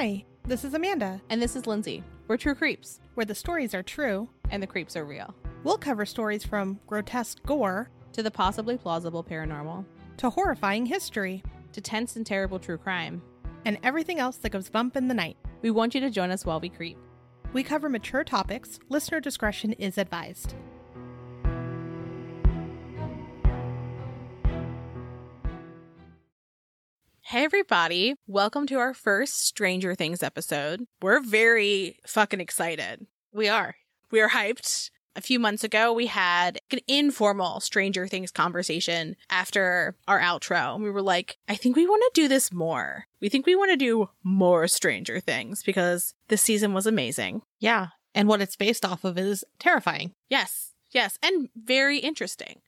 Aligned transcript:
Hi, 0.00 0.24
this 0.44 0.62
is 0.62 0.74
Amanda, 0.74 1.20
And 1.28 1.42
this 1.42 1.56
is 1.56 1.66
Lindsay. 1.66 2.04
We're 2.28 2.36
True 2.36 2.54
Creeps, 2.54 3.00
where 3.14 3.26
the 3.26 3.34
stories 3.34 3.74
are 3.74 3.82
true. 3.82 4.28
and 4.48 4.62
the 4.62 4.66
creeps 4.68 4.94
are 4.94 5.04
real. 5.04 5.34
We'll 5.64 5.76
cover 5.76 6.06
stories 6.06 6.44
from 6.44 6.78
grotesque 6.86 7.42
gore 7.44 7.90
To 8.12 8.22
the 8.22 8.30
possibly 8.30 8.78
plausible 8.78 9.24
paranormal, 9.24 9.84
to 10.18 10.30
horrifying 10.30 10.86
history 10.86 11.42
to 11.72 11.80
tense 11.80 12.14
and 12.14 12.24
terrible 12.24 12.60
true 12.60 12.78
crime. 12.78 13.20
and 13.64 13.76
everything 13.82 14.20
else 14.20 14.36
that 14.36 14.50
goes 14.50 14.70
bump 14.70 14.96
in 14.96 15.08
the 15.08 15.14
night. 15.14 15.36
We 15.62 15.72
want 15.72 15.96
you 15.96 16.00
to 16.02 16.10
join 16.10 16.30
us 16.30 16.46
while 16.46 16.60
we 16.60 16.68
creep. 16.68 16.96
We 17.52 17.64
cover 17.64 17.88
mature 17.88 18.22
topics. 18.22 18.78
Listener 18.88 19.18
discretion 19.18 19.72
is 19.72 19.98
advised. 19.98 20.54
Hey, 27.30 27.44
everybody. 27.44 28.14
Welcome 28.26 28.66
to 28.68 28.78
our 28.78 28.94
first 28.94 29.44
Stranger 29.44 29.94
Things 29.94 30.22
episode. 30.22 30.86
We're 31.02 31.20
very 31.20 31.98
fucking 32.06 32.40
excited. 32.40 33.06
We 33.34 33.48
are. 33.48 33.74
We 34.10 34.22
are 34.22 34.30
hyped. 34.30 34.88
A 35.14 35.20
few 35.20 35.38
months 35.38 35.62
ago, 35.62 35.92
we 35.92 36.06
had 36.06 36.58
an 36.70 36.78
informal 36.88 37.60
Stranger 37.60 38.06
Things 38.06 38.30
conversation 38.30 39.14
after 39.28 39.94
our 40.08 40.18
outro. 40.18 40.74
And 40.74 40.82
we 40.82 40.90
were 40.90 41.02
like, 41.02 41.36
I 41.46 41.54
think 41.54 41.76
we 41.76 41.86
want 41.86 42.02
to 42.02 42.18
do 42.22 42.28
this 42.28 42.50
more. 42.50 43.04
We 43.20 43.28
think 43.28 43.44
we 43.44 43.54
want 43.54 43.72
to 43.72 43.76
do 43.76 44.08
more 44.24 44.66
Stranger 44.66 45.20
Things 45.20 45.62
because 45.62 46.14
this 46.28 46.40
season 46.40 46.72
was 46.72 46.86
amazing. 46.86 47.42
Yeah, 47.60 47.88
and 48.14 48.26
what 48.26 48.40
it's 48.40 48.56
based 48.56 48.86
off 48.86 49.04
of 49.04 49.18
is 49.18 49.44
terrifying. 49.58 50.12
Yes, 50.30 50.72
yes, 50.92 51.18
and 51.22 51.50
very 51.54 51.98
interesting. 51.98 52.62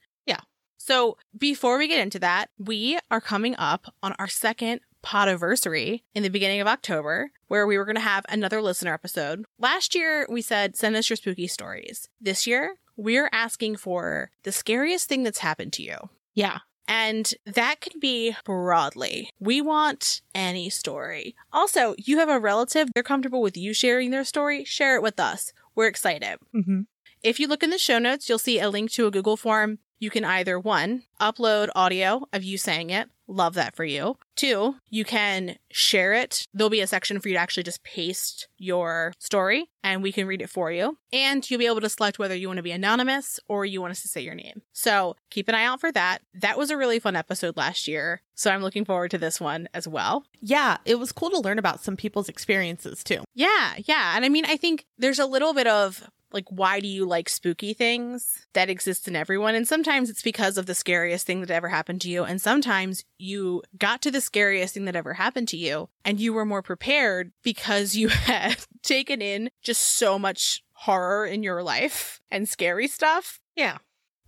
So 0.80 1.18
before 1.36 1.76
we 1.76 1.88
get 1.88 2.00
into 2.00 2.18
that, 2.20 2.48
we 2.58 2.98
are 3.10 3.20
coming 3.20 3.54
up 3.58 3.94
on 4.02 4.14
our 4.18 4.26
second 4.26 4.80
podiversary 5.04 6.02
in 6.14 6.22
the 6.22 6.30
beginning 6.30 6.60
of 6.60 6.66
October, 6.66 7.32
where 7.48 7.66
we 7.66 7.76
were 7.76 7.84
going 7.84 7.96
to 7.96 8.00
have 8.00 8.24
another 8.30 8.62
listener 8.62 8.94
episode. 8.94 9.44
Last 9.58 9.94
year, 9.94 10.26
we 10.30 10.40
said 10.40 10.76
send 10.76 10.96
us 10.96 11.10
your 11.10 11.18
spooky 11.18 11.46
stories. 11.46 12.08
This 12.18 12.46
year, 12.46 12.76
we're 12.96 13.28
asking 13.30 13.76
for 13.76 14.30
the 14.42 14.52
scariest 14.52 15.06
thing 15.06 15.22
that's 15.22 15.38
happened 15.38 15.74
to 15.74 15.82
you. 15.82 15.96
Yeah. 16.34 16.60
And 16.88 17.34
that 17.44 17.82
can 17.82 18.00
be 18.00 18.34
broadly. 18.44 19.30
We 19.38 19.60
want 19.60 20.22
any 20.34 20.70
story. 20.70 21.36
Also, 21.52 21.94
you 21.98 22.18
have 22.18 22.30
a 22.30 22.40
relative, 22.40 22.88
they're 22.94 23.02
comfortable 23.02 23.42
with 23.42 23.56
you 23.56 23.74
sharing 23.74 24.10
their 24.10 24.24
story, 24.24 24.64
share 24.64 24.96
it 24.96 25.02
with 25.02 25.20
us. 25.20 25.52
We're 25.74 25.86
excited. 25.88 26.38
Mm-hmm. 26.54 26.80
If 27.22 27.38
you 27.38 27.48
look 27.48 27.62
in 27.62 27.70
the 27.70 27.78
show 27.78 27.98
notes, 27.98 28.28
you'll 28.28 28.38
see 28.38 28.58
a 28.58 28.70
link 28.70 28.90
to 28.92 29.06
a 29.06 29.10
Google 29.10 29.36
form. 29.36 29.78
You 30.00 30.08
can 30.10 30.24
either 30.24 30.58
one, 30.58 31.02
upload 31.20 31.68
audio 31.76 32.26
of 32.32 32.42
you 32.42 32.56
saying 32.56 32.88
it. 32.88 33.10
Love 33.28 33.54
that 33.54 33.76
for 33.76 33.84
you. 33.84 34.16
Two, 34.34 34.74
you 34.88 35.04
can 35.04 35.56
share 35.70 36.14
it. 36.14 36.46
There'll 36.52 36.70
be 36.70 36.80
a 36.80 36.86
section 36.86 37.20
for 37.20 37.28
you 37.28 37.34
to 37.34 37.40
actually 37.40 37.62
just 37.62 37.84
paste 37.84 38.48
your 38.58 39.12
story 39.18 39.70
and 39.84 40.02
we 40.02 40.10
can 40.10 40.26
read 40.26 40.42
it 40.42 40.50
for 40.50 40.72
you. 40.72 40.98
And 41.12 41.48
you'll 41.48 41.60
be 41.60 41.66
able 41.66 41.82
to 41.82 41.88
select 41.88 42.18
whether 42.18 42.34
you 42.34 42.48
want 42.48 42.56
to 42.56 42.62
be 42.64 42.72
anonymous 42.72 43.38
or 43.46 43.64
you 43.64 43.80
want 43.80 43.92
us 43.92 44.02
to 44.02 44.08
say 44.08 44.22
your 44.22 44.34
name. 44.34 44.62
So 44.72 45.14
keep 45.30 45.48
an 45.48 45.54
eye 45.54 45.64
out 45.64 45.80
for 45.80 45.92
that. 45.92 46.22
That 46.34 46.58
was 46.58 46.70
a 46.70 46.76
really 46.76 46.98
fun 46.98 47.14
episode 47.14 47.56
last 47.56 47.86
year. 47.86 48.22
So 48.34 48.50
I'm 48.50 48.62
looking 48.62 48.86
forward 48.86 49.10
to 49.12 49.18
this 49.18 49.40
one 49.40 49.68
as 49.74 49.86
well. 49.86 50.24
Yeah, 50.40 50.78
it 50.84 50.98
was 50.98 51.12
cool 51.12 51.30
to 51.30 51.38
learn 51.38 51.58
about 51.58 51.84
some 51.84 51.96
people's 51.96 52.28
experiences 52.28 53.04
too. 53.04 53.22
Yeah, 53.34 53.74
yeah. 53.84 54.14
And 54.16 54.24
I 54.24 54.28
mean, 54.28 54.46
I 54.46 54.56
think 54.56 54.86
there's 54.98 55.18
a 55.18 55.26
little 55.26 55.52
bit 55.54 55.66
of 55.66 56.10
like, 56.32 56.46
why 56.48 56.80
do 56.80 56.88
you 56.88 57.04
like 57.04 57.28
spooky 57.28 57.74
things 57.74 58.46
that 58.52 58.70
exist 58.70 59.08
in 59.08 59.16
everyone? 59.16 59.54
And 59.54 59.66
sometimes 59.66 60.10
it's 60.10 60.22
because 60.22 60.58
of 60.58 60.66
the 60.66 60.74
scariest 60.74 61.26
thing 61.26 61.40
that 61.40 61.50
ever 61.50 61.68
happened 61.68 62.00
to 62.02 62.10
you. 62.10 62.24
And 62.24 62.40
sometimes 62.40 63.04
you 63.18 63.62
got 63.78 64.02
to 64.02 64.10
the 64.10 64.20
scariest 64.20 64.74
thing 64.74 64.84
that 64.84 64.96
ever 64.96 65.14
happened 65.14 65.48
to 65.48 65.56
you 65.56 65.88
and 66.04 66.20
you 66.20 66.32
were 66.32 66.44
more 66.44 66.62
prepared 66.62 67.32
because 67.42 67.94
you 67.94 68.08
had 68.08 68.56
taken 68.82 69.20
in 69.20 69.50
just 69.62 69.82
so 69.82 70.18
much 70.18 70.62
horror 70.72 71.26
in 71.26 71.42
your 71.42 71.62
life 71.62 72.20
and 72.30 72.48
scary 72.48 72.88
stuff. 72.88 73.40
Yeah. 73.54 73.78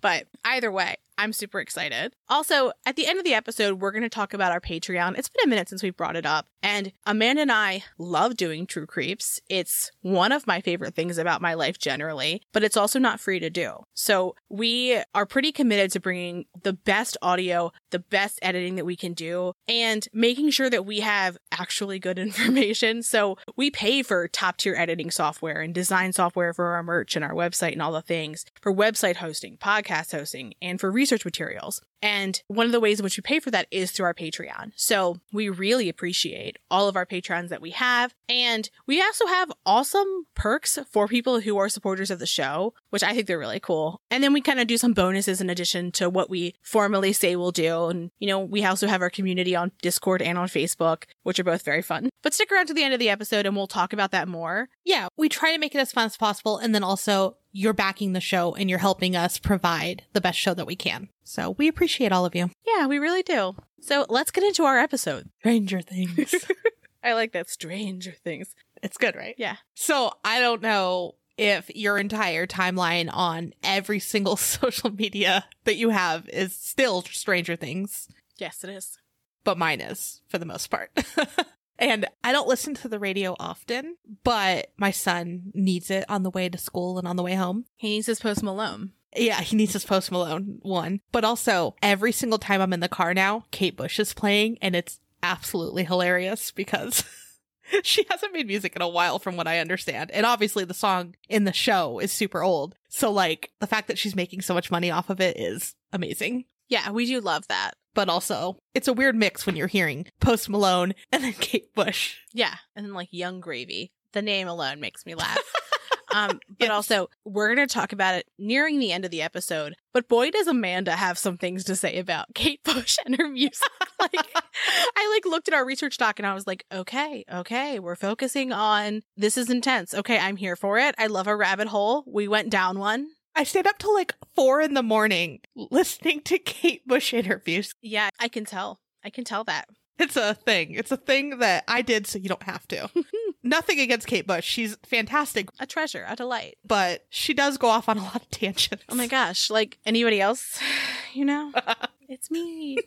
But 0.00 0.26
either 0.44 0.70
way, 0.70 0.96
I'm 1.18 1.32
super 1.32 1.60
excited. 1.60 2.14
Also, 2.28 2.72
at 2.86 2.96
the 2.96 3.06
end 3.06 3.18
of 3.18 3.24
the 3.24 3.34
episode, 3.34 3.80
we're 3.80 3.90
going 3.90 4.02
to 4.02 4.08
talk 4.08 4.34
about 4.34 4.52
our 4.52 4.60
Patreon. 4.60 5.18
It's 5.18 5.28
been 5.28 5.46
a 5.46 5.48
minute 5.48 5.68
since 5.68 5.82
we 5.82 5.90
brought 5.90 6.16
it 6.16 6.26
up. 6.26 6.46
And 6.62 6.92
Amanda 7.04 7.42
and 7.42 7.52
I 7.52 7.84
love 7.98 8.36
doing 8.36 8.66
True 8.66 8.86
Creeps. 8.86 9.40
It's 9.48 9.90
one 10.00 10.32
of 10.32 10.46
my 10.46 10.60
favorite 10.60 10.94
things 10.94 11.18
about 11.18 11.42
my 11.42 11.54
life 11.54 11.78
generally, 11.78 12.42
but 12.52 12.62
it's 12.62 12.76
also 12.76 12.98
not 12.98 13.20
free 13.20 13.40
to 13.40 13.50
do. 13.50 13.84
So 13.94 14.36
we 14.48 15.02
are 15.14 15.26
pretty 15.26 15.52
committed 15.52 15.90
to 15.92 16.00
bringing 16.00 16.46
the 16.62 16.72
best 16.72 17.16
audio, 17.20 17.72
the 17.90 17.98
best 17.98 18.38
editing 18.42 18.76
that 18.76 18.86
we 18.86 18.96
can 18.96 19.12
do, 19.12 19.52
and 19.68 20.06
making 20.12 20.50
sure 20.50 20.70
that 20.70 20.86
we 20.86 21.00
have 21.00 21.36
actually 21.50 21.98
good 21.98 22.18
information. 22.18 23.02
So 23.02 23.36
we 23.56 23.70
pay 23.70 24.02
for 24.02 24.28
top 24.28 24.56
tier 24.56 24.76
editing 24.76 25.10
software 25.10 25.60
and 25.60 25.74
design 25.74 26.12
software 26.12 26.52
for 26.54 26.66
our 26.66 26.82
merch 26.82 27.16
and 27.16 27.24
our 27.24 27.34
website 27.34 27.72
and 27.72 27.82
all 27.82 27.92
the 27.92 28.02
things 28.02 28.44
for 28.60 28.72
website 28.72 29.16
hosting, 29.16 29.56
podcast 29.56 30.12
hosting, 30.12 30.54
and 30.62 30.80
for 30.80 30.92
research 31.02 31.24
materials. 31.24 31.82
And 32.00 32.40
one 32.46 32.66
of 32.66 32.70
the 32.70 32.78
ways 32.78 33.00
in 33.00 33.04
which 33.04 33.16
we 33.16 33.22
pay 33.22 33.40
for 33.40 33.50
that 33.50 33.66
is 33.72 33.90
through 33.90 34.06
our 34.06 34.14
Patreon. 34.14 34.70
So 34.76 35.18
we 35.32 35.48
really 35.48 35.88
appreciate 35.88 36.58
all 36.70 36.86
of 36.86 36.94
our 36.94 37.04
patrons 37.04 37.50
that 37.50 37.60
we 37.60 37.70
have. 37.70 38.14
And 38.28 38.70
we 38.86 39.02
also 39.02 39.26
have 39.26 39.50
awesome 39.66 40.26
perks 40.36 40.78
for 40.88 41.08
people 41.08 41.40
who 41.40 41.58
are 41.58 41.68
supporters 41.68 42.10
of 42.10 42.20
the 42.20 42.26
show, 42.26 42.72
which 42.90 43.02
I 43.02 43.14
think 43.14 43.26
they're 43.26 43.38
really 43.38 43.58
cool. 43.58 44.00
And 44.12 44.22
then 44.22 44.32
we 44.32 44.40
kind 44.40 44.60
of 44.60 44.68
do 44.68 44.78
some 44.78 44.92
bonuses 44.92 45.40
in 45.40 45.50
addition 45.50 45.90
to 45.92 46.08
what 46.08 46.30
we 46.30 46.54
formally 46.62 47.12
say 47.12 47.34
we'll 47.34 47.50
do. 47.50 47.86
And, 47.86 48.10
you 48.20 48.28
know, 48.28 48.38
we 48.38 48.64
also 48.64 48.86
have 48.86 49.02
our 49.02 49.10
community 49.10 49.56
on 49.56 49.72
Discord 49.82 50.22
and 50.22 50.38
on 50.38 50.46
Facebook, 50.46 51.04
which 51.24 51.40
are 51.40 51.44
both 51.44 51.62
very 51.62 51.82
fun. 51.82 52.10
But 52.22 52.32
stick 52.32 52.52
around 52.52 52.66
to 52.66 52.74
the 52.74 52.84
end 52.84 52.94
of 52.94 53.00
the 53.00 53.10
episode 53.10 53.44
and 53.44 53.56
we'll 53.56 53.66
talk 53.66 53.92
about 53.92 54.12
that 54.12 54.28
more. 54.28 54.68
Yeah, 54.84 55.08
we 55.16 55.28
try 55.28 55.52
to 55.52 55.58
make 55.58 55.74
it 55.74 55.80
as 55.80 55.90
fun 55.90 56.06
as 56.06 56.16
possible. 56.16 56.58
And 56.58 56.72
then 56.72 56.84
also, 56.84 57.38
you're 57.52 57.72
backing 57.74 58.12
the 58.14 58.20
show 58.20 58.54
and 58.54 58.68
you're 58.70 58.78
helping 58.78 59.14
us 59.14 59.38
provide 59.38 60.04
the 60.14 60.20
best 60.20 60.38
show 60.38 60.54
that 60.54 60.66
we 60.66 60.74
can. 60.76 61.08
So 61.24 61.50
we 61.50 61.68
appreciate 61.68 62.10
all 62.12 62.24
of 62.24 62.34
you. 62.34 62.50
Yeah, 62.66 62.86
we 62.86 62.98
really 62.98 63.22
do. 63.22 63.54
So 63.80 64.06
let's 64.08 64.30
get 64.30 64.44
into 64.44 64.64
our 64.64 64.78
episode. 64.78 65.28
Stranger 65.40 65.80
Things. 65.82 66.34
I 67.04 67.12
like 67.14 67.32
that 67.32 67.50
Stranger 67.50 68.12
Things. 68.24 68.54
it's 68.82 68.96
good, 68.96 69.14
right? 69.16 69.34
Yeah. 69.38 69.56
So 69.74 70.12
I 70.24 70.40
don't 70.40 70.62
know 70.62 71.16
if 71.36 71.68
your 71.74 71.98
entire 71.98 72.46
timeline 72.46 73.08
on 73.12 73.52
every 73.62 73.98
single 73.98 74.36
social 74.36 74.90
media 74.90 75.44
that 75.64 75.76
you 75.76 75.90
have 75.90 76.28
is 76.28 76.54
still 76.54 77.02
Stranger 77.02 77.56
Things, 77.56 78.08
Yes, 78.38 78.64
it 78.64 78.70
is. 78.70 78.98
but 79.44 79.58
mine 79.58 79.80
is 79.80 80.20
for 80.28 80.38
the 80.38 80.46
most 80.46 80.68
part. 80.70 80.90
and 81.82 82.06
I 82.22 82.30
don't 82.30 82.46
listen 82.46 82.74
to 82.76 82.88
the 82.88 83.00
radio 83.00 83.34
often, 83.40 83.96
but 84.22 84.70
my 84.76 84.92
son 84.92 85.50
needs 85.52 85.90
it 85.90 86.04
on 86.08 86.22
the 86.22 86.30
way 86.30 86.48
to 86.48 86.56
school 86.56 86.96
and 86.96 87.08
on 87.08 87.16
the 87.16 87.24
way 87.24 87.34
home. 87.34 87.64
He 87.76 87.88
needs 87.88 88.06
his 88.06 88.20
Post 88.20 88.42
Malone. 88.44 88.92
Yeah, 89.16 89.40
he 89.40 89.56
needs 89.56 89.72
his 89.72 89.84
Post 89.84 90.12
Malone 90.12 90.60
one. 90.62 91.00
But 91.10 91.24
also, 91.24 91.74
every 91.82 92.12
single 92.12 92.38
time 92.38 92.60
I'm 92.60 92.72
in 92.72 92.78
the 92.78 92.88
car 92.88 93.12
now, 93.12 93.46
Kate 93.50 93.76
Bush 93.76 93.98
is 93.98 94.14
playing, 94.14 94.58
and 94.62 94.76
it's 94.76 95.00
absolutely 95.24 95.82
hilarious 95.82 96.52
because 96.52 97.02
she 97.82 98.06
hasn't 98.08 98.32
made 98.32 98.46
music 98.46 98.76
in 98.76 98.82
a 98.82 98.88
while, 98.88 99.18
from 99.18 99.36
what 99.36 99.48
I 99.48 99.58
understand. 99.58 100.12
And 100.12 100.24
obviously, 100.24 100.64
the 100.64 100.74
song 100.74 101.16
in 101.28 101.44
the 101.44 101.52
show 101.52 101.98
is 101.98 102.12
super 102.12 102.44
old. 102.44 102.76
So, 102.90 103.10
like, 103.10 103.50
the 103.58 103.66
fact 103.66 103.88
that 103.88 103.98
she's 103.98 104.14
making 104.14 104.42
so 104.42 104.54
much 104.54 104.70
money 104.70 104.92
off 104.92 105.10
of 105.10 105.20
it 105.20 105.36
is 105.36 105.74
amazing. 105.92 106.44
Yeah, 106.68 106.90
we 106.90 107.06
do 107.06 107.20
love 107.20 107.46
that. 107.48 107.72
But 107.94 108.08
also, 108.08 108.56
it's 108.74 108.88
a 108.88 108.92
weird 108.94 109.14
mix 109.14 109.44
when 109.44 109.54
you're 109.56 109.66
hearing 109.66 110.06
Post 110.20 110.48
Malone 110.48 110.94
and 111.12 111.22
then 111.22 111.34
Kate 111.34 111.74
Bush. 111.74 112.16
Yeah, 112.32 112.54
and 112.74 112.86
then 112.86 112.94
like 112.94 113.08
Yung 113.10 113.40
Gravy. 113.40 113.92
The 114.12 114.22
name 114.22 114.48
alone 114.48 114.80
makes 114.80 115.04
me 115.04 115.14
laugh. 115.14 115.38
um, 116.14 116.40
but 116.58 116.66
Yes. 116.66 116.70
also, 116.70 117.08
we're 117.26 117.54
going 117.54 117.66
to 117.66 117.72
talk 117.72 117.92
about 117.92 118.14
it 118.14 118.26
nearing 118.38 118.78
the 118.78 118.92
end 118.92 119.04
of 119.04 119.10
the 119.10 119.20
episode. 119.22 119.74
But 119.92 120.08
boy, 120.08 120.30
does 120.30 120.46
Amanda 120.46 120.92
have 120.92 121.18
some 121.18 121.36
things 121.36 121.64
to 121.64 121.76
say 121.76 121.98
about 121.98 122.26
Kate 122.34 122.62
Bush 122.64 122.96
and 123.04 123.16
her 123.18 123.28
music. 123.28 123.68
like, 124.00 124.14
I 124.16 125.12
like 125.14 125.30
looked 125.30 125.48
at 125.48 125.54
our 125.54 125.64
research 125.66 125.98
doc 125.98 126.18
and 126.18 126.26
I 126.26 126.32
was 126.34 126.46
like, 126.46 126.64
okay, 126.72 127.24
okay, 127.30 127.78
we're 127.78 127.96
focusing 127.96 128.52
on 128.52 129.02
this 129.18 129.36
is 129.36 129.50
intense. 129.50 129.92
Okay, 129.92 130.18
I'm 130.18 130.36
here 130.36 130.56
for 130.56 130.78
it. 130.78 130.94
I 130.98 131.08
love 131.08 131.26
a 131.26 131.36
rabbit 131.36 131.68
hole. 131.68 132.04
We 132.06 132.26
went 132.28 132.48
down 132.50 132.78
one. 132.78 133.08
I 133.34 133.44
stayed 133.44 133.66
up 133.66 133.78
till 133.78 133.94
like 133.94 134.14
four 134.34 134.60
in 134.60 134.74
the 134.74 134.82
morning 134.82 135.40
listening 135.54 136.20
to 136.22 136.38
Kate 136.38 136.86
Bush 136.86 137.12
interviews. 137.14 137.74
Yeah, 137.80 138.10
I 138.20 138.28
can 138.28 138.44
tell. 138.44 138.80
I 139.04 139.10
can 139.10 139.24
tell 139.24 139.44
that. 139.44 139.68
It's 139.98 140.16
a 140.16 140.34
thing. 140.34 140.72
It's 140.74 140.90
a 140.90 140.96
thing 140.96 141.38
that 141.38 141.64
I 141.68 141.82
did 141.82 142.06
so 142.06 142.18
you 142.18 142.28
don't 142.28 142.42
have 142.44 142.66
to. 142.68 142.90
Nothing 143.42 143.80
against 143.80 144.06
Kate 144.06 144.26
Bush. 144.26 144.44
She's 144.44 144.76
fantastic, 144.84 145.48
A 145.60 145.66
treasure, 145.66 146.04
a 146.08 146.16
delight. 146.16 146.56
but 146.64 147.04
she 147.10 147.34
does 147.34 147.58
go 147.58 147.68
off 147.68 147.88
on 147.88 147.98
a 147.98 148.02
lot 148.02 148.16
of 148.16 148.30
tangents. 148.30 148.84
Oh 148.88 148.94
my 148.94 149.06
gosh, 149.06 149.50
like 149.50 149.78
anybody 149.84 150.20
else, 150.20 150.60
you 151.12 151.24
know? 151.24 151.52
it's 152.08 152.30
me. 152.30 152.78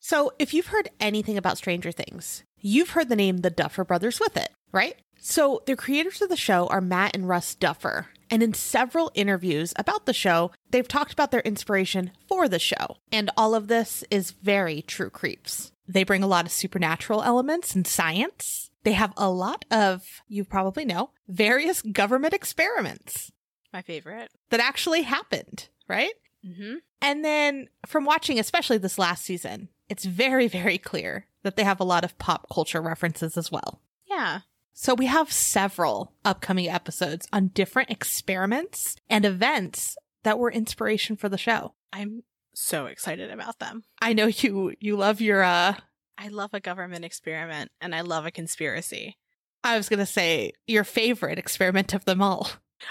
So, 0.00 0.32
if 0.38 0.54
you've 0.54 0.68
heard 0.68 0.88
anything 1.00 1.36
about 1.36 1.58
Stranger 1.58 1.92
Things, 1.92 2.42
you've 2.58 2.90
heard 2.90 3.10
the 3.10 3.16
name 3.16 3.38
the 3.38 3.50
Duffer 3.50 3.84
Brothers 3.84 4.18
with 4.18 4.38
it, 4.38 4.48
right? 4.72 4.94
So, 5.18 5.62
the 5.66 5.76
creators 5.76 6.22
of 6.22 6.30
the 6.30 6.36
show 6.36 6.66
are 6.68 6.80
Matt 6.80 7.14
and 7.14 7.28
Russ 7.28 7.54
Duffer. 7.54 8.06
And 8.30 8.42
in 8.42 8.54
several 8.54 9.10
interviews 9.14 9.72
about 9.76 10.06
the 10.06 10.12
show, 10.12 10.50
they've 10.70 10.86
talked 10.86 11.12
about 11.12 11.30
their 11.30 11.40
inspiration 11.40 12.10
for 12.28 12.48
the 12.48 12.58
show. 12.58 12.96
And 13.10 13.30
all 13.36 13.54
of 13.54 13.68
this 13.68 14.04
is 14.10 14.32
very 14.32 14.82
true 14.82 15.10
creeps. 15.10 15.72
They 15.86 16.04
bring 16.04 16.22
a 16.22 16.26
lot 16.26 16.44
of 16.44 16.52
supernatural 16.52 17.22
elements 17.22 17.74
and 17.74 17.86
science. 17.86 18.70
They 18.84 18.92
have 18.92 19.12
a 19.16 19.30
lot 19.30 19.64
of, 19.70 20.02
you 20.28 20.44
probably 20.44 20.84
know, 20.84 21.10
various 21.26 21.82
government 21.82 22.34
experiments 22.34 23.32
My 23.72 23.82
favorite. 23.82 24.30
that 24.50 24.60
actually 24.60 25.02
happened, 25.02 25.68
right? 25.88 26.12
Mm-hmm. 26.46 26.76
And 27.00 27.24
then 27.24 27.68
from 27.86 28.04
watching, 28.04 28.38
especially 28.38 28.78
this 28.78 28.98
last 28.98 29.24
season, 29.24 29.68
it's 29.88 30.04
very, 30.04 30.48
very 30.48 30.78
clear 30.78 31.26
that 31.42 31.56
they 31.56 31.64
have 31.64 31.80
a 31.80 31.84
lot 31.84 32.04
of 32.04 32.18
pop 32.18 32.46
culture 32.52 32.82
references 32.82 33.36
as 33.36 33.50
well. 33.50 33.80
Yeah. 34.06 34.40
So 34.80 34.94
we 34.94 35.06
have 35.06 35.32
several 35.32 36.12
upcoming 36.24 36.68
episodes 36.68 37.26
on 37.32 37.48
different 37.48 37.90
experiments 37.90 38.94
and 39.10 39.24
events 39.24 39.96
that 40.22 40.38
were 40.38 40.52
inspiration 40.52 41.16
for 41.16 41.28
the 41.28 41.36
show. 41.36 41.74
I'm 41.92 42.22
so 42.54 42.86
excited 42.86 43.32
about 43.32 43.58
them. 43.58 43.82
I 44.00 44.12
know 44.12 44.26
you 44.26 44.74
you 44.78 44.96
love 44.96 45.20
your 45.20 45.42
uh 45.42 45.74
I 46.16 46.28
love 46.28 46.50
a 46.52 46.60
government 46.60 47.04
experiment 47.04 47.72
and 47.80 47.92
I 47.92 48.02
love 48.02 48.24
a 48.24 48.30
conspiracy. 48.30 49.18
I 49.64 49.76
was 49.76 49.88
going 49.88 49.98
to 49.98 50.06
say 50.06 50.52
your 50.68 50.84
favorite 50.84 51.40
experiment 51.40 51.92
of 51.92 52.04
them 52.04 52.22
all. 52.22 52.48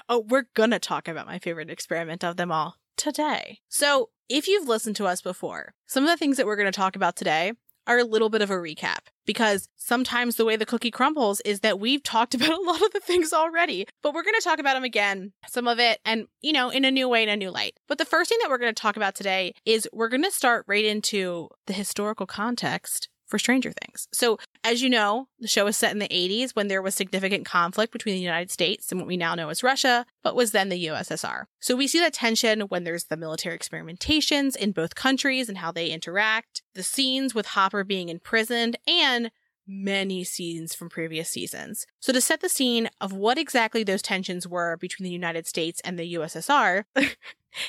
Oh, 0.10 0.26
we're 0.28 0.50
gonna 0.56 0.80
talk 0.80 1.08
about 1.08 1.26
my 1.26 1.40
favorite 1.40 1.70
experiment 1.70 2.22
of 2.22 2.36
them 2.36 2.52
all 2.52 2.76
today. 2.98 3.60
So, 3.70 4.10
if 4.28 4.50
you've 4.50 4.68
listened 4.68 4.98
to 4.98 5.06
us 5.08 5.22
before, 5.22 5.74
some 5.86 6.04
of 6.04 6.10
the 6.10 6.18
things 6.18 6.36
that 6.36 6.46
we're 6.46 6.58
gonna 6.58 6.74
talk 6.74 6.98
about 6.98 7.16
today 7.16 7.54
are 7.88 7.98
a 7.98 8.04
little 8.04 8.30
bit 8.30 8.42
of 8.42 8.52
a 8.52 8.56
recap 8.56 9.08
because 9.26 9.70
sometimes 9.76 10.36
the 10.36 10.46
way 10.46 10.56
the 10.56 10.66
cookie 10.66 10.92
crumbles 10.92 11.42
is 11.42 11.62
that 11.62 11.80
we've 11.80 12.04
talked 12.04 12.36
about 12.36 12.52
a 12.52 12.62
lot 12.62 12.82
of 12.82 12.94
the 12.94 13.00
things 13.00 13.34
already, 13.34 13.88
but 14.04 14.14
we're 14.14 14.24
gonna 14.24 14.40
talk 14.42 14.60
about 14.60 14.76
them 14.76 14.84
again, 14.84 15.32
some 15.48 15.68
of 15.68 15.80
it, 15.80 16.00
and 16.06 16.28
you 16.42 16.54
know, 16.54 16.70
in 16.70 16.86
a 16.86 16.92
new 16.92 17.08
way, 17.08 17.24
in 17.24 17.30
a 17.30 17.36
new 17.36 17.50
light. 17.50 17.78
But 17.88 17.98
the 17.98 18.06
first 18.06 18.30
thing 18.30 18.38
that 18.42 18.50
we're 18.50 18.58
gonna 18.58 18.74
talk 18.74 18.98
about 18.98 19.16
today 19.16 19.54
is 19.66 19.88
we're 19.94 20.10
gonna 20.10 20.32
start 20.32 20.66
right 20.68 20.86
into 20.86 21.50
the 21.66 21.74
historical 21.74 22.26
context 22.26 23.10
for 23.28 23.38
Stranger 23.38 23.72
Things. 23.72 24.08
So, 24.12 24.40
as 24.64 24.82
you 24.82 24.90
know, 24.90 25.28
the 25.40 25.48
show 25.48 25.68
is 25.68 25.78
set 25.78 25.92
in 25.92 26.00
the 26.00 26.08
80s 26.08 26.52
when 26.52 26.68
there 26.68 26.82
was 26.82 26.96
significant 26.96 27.46
conflict 27.46 27.94
between 27.94 28.16
the 28.16 28.22
United 28.22 28.52
States 28.52 28.92
and 28.92 29.00
what 29.00 29.08
we 29.08 29.18
now 29.18 29.36
know 29.36 29.50
as 29.50 29.64
Russia, 29.64 30.06
but 30.24 30.36
was 30.36 30.52
then 30.52 30.70
the 30.70 30.88
USSR. 30.88 31.46
So, 31.60 31.76
we 31.76 31.88
see 31.88 32.00
that 32.00 32.14
tension 32.14 32.62
when 32.62 32.84
there's 32.84 33.06
the 33.06 33.18
military 33.18 33.58
experimentations 33.58 34.56
in 34.56 34.72
both 34.72 34.96
countries 34.96 35.50
and 35.50 35.58
how 35.60 35.72
they 35.72 35.90
interact, 35.90 36.64
the 36.74 36.84
scenes 36.84 37.36
with 37.36 37.48
Hopper 37.48 37.84
being 37.84 38.10
imprisoned, 38.10 38.78
and 38.88 39.32
many 39.68 40.24
scenes 40.24 40.74
from 40.74 40.90
previous 40.90 41.30
seasons. 41.30 41.86
So, 42.00 42.14
to 42.14 42.22
set 42.22 42.42
the 42.42 42.50
scene 42.50 42.90
of 43.02 43.12
what 43.12 43.38
exactly 43.38 43.84
those 43.84 44.02
tensions 44.02 44.48
were 44.48 44.78
between 44.78 45.06
the 45.06 45.12
United 45.12 45.46
States 45.46 45.82
and 45.84 46.00
the 46.00 46.14
USSR, 46.16 46.86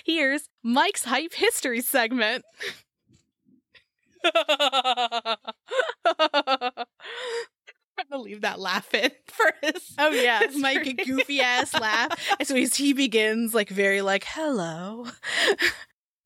here's 0.04 0.48
Mike's 0.62 1.04
Hype 1.04 1.34
History 1.34 1.80
segment. 1.80 2.44
I'm 4.34 5.36
going 8.10 8.12
to 8.12 8.18
leave 8.18 8.42
that 8.42 8.60
laugh 8.60 8.92
in 8.94 9.10
for 9.26 9.52
his 9.62 9.94
Oh 9.98 10.10
yeah, 10.10 10.40
history. 10.40 10.60
my 10.60 10.82
goofy 11.04 11.40
ass 11.40 11.74
laugh. 11.74 12.10
And 12.38 12.46
so 12.46 12.54
he's, 12.54 12.76
he 12.76 12.92
begins 12.92 13.54
like 13.54 13.70
very 13.70 14.02
like 14.02 14.24
hello. 14.28 15.06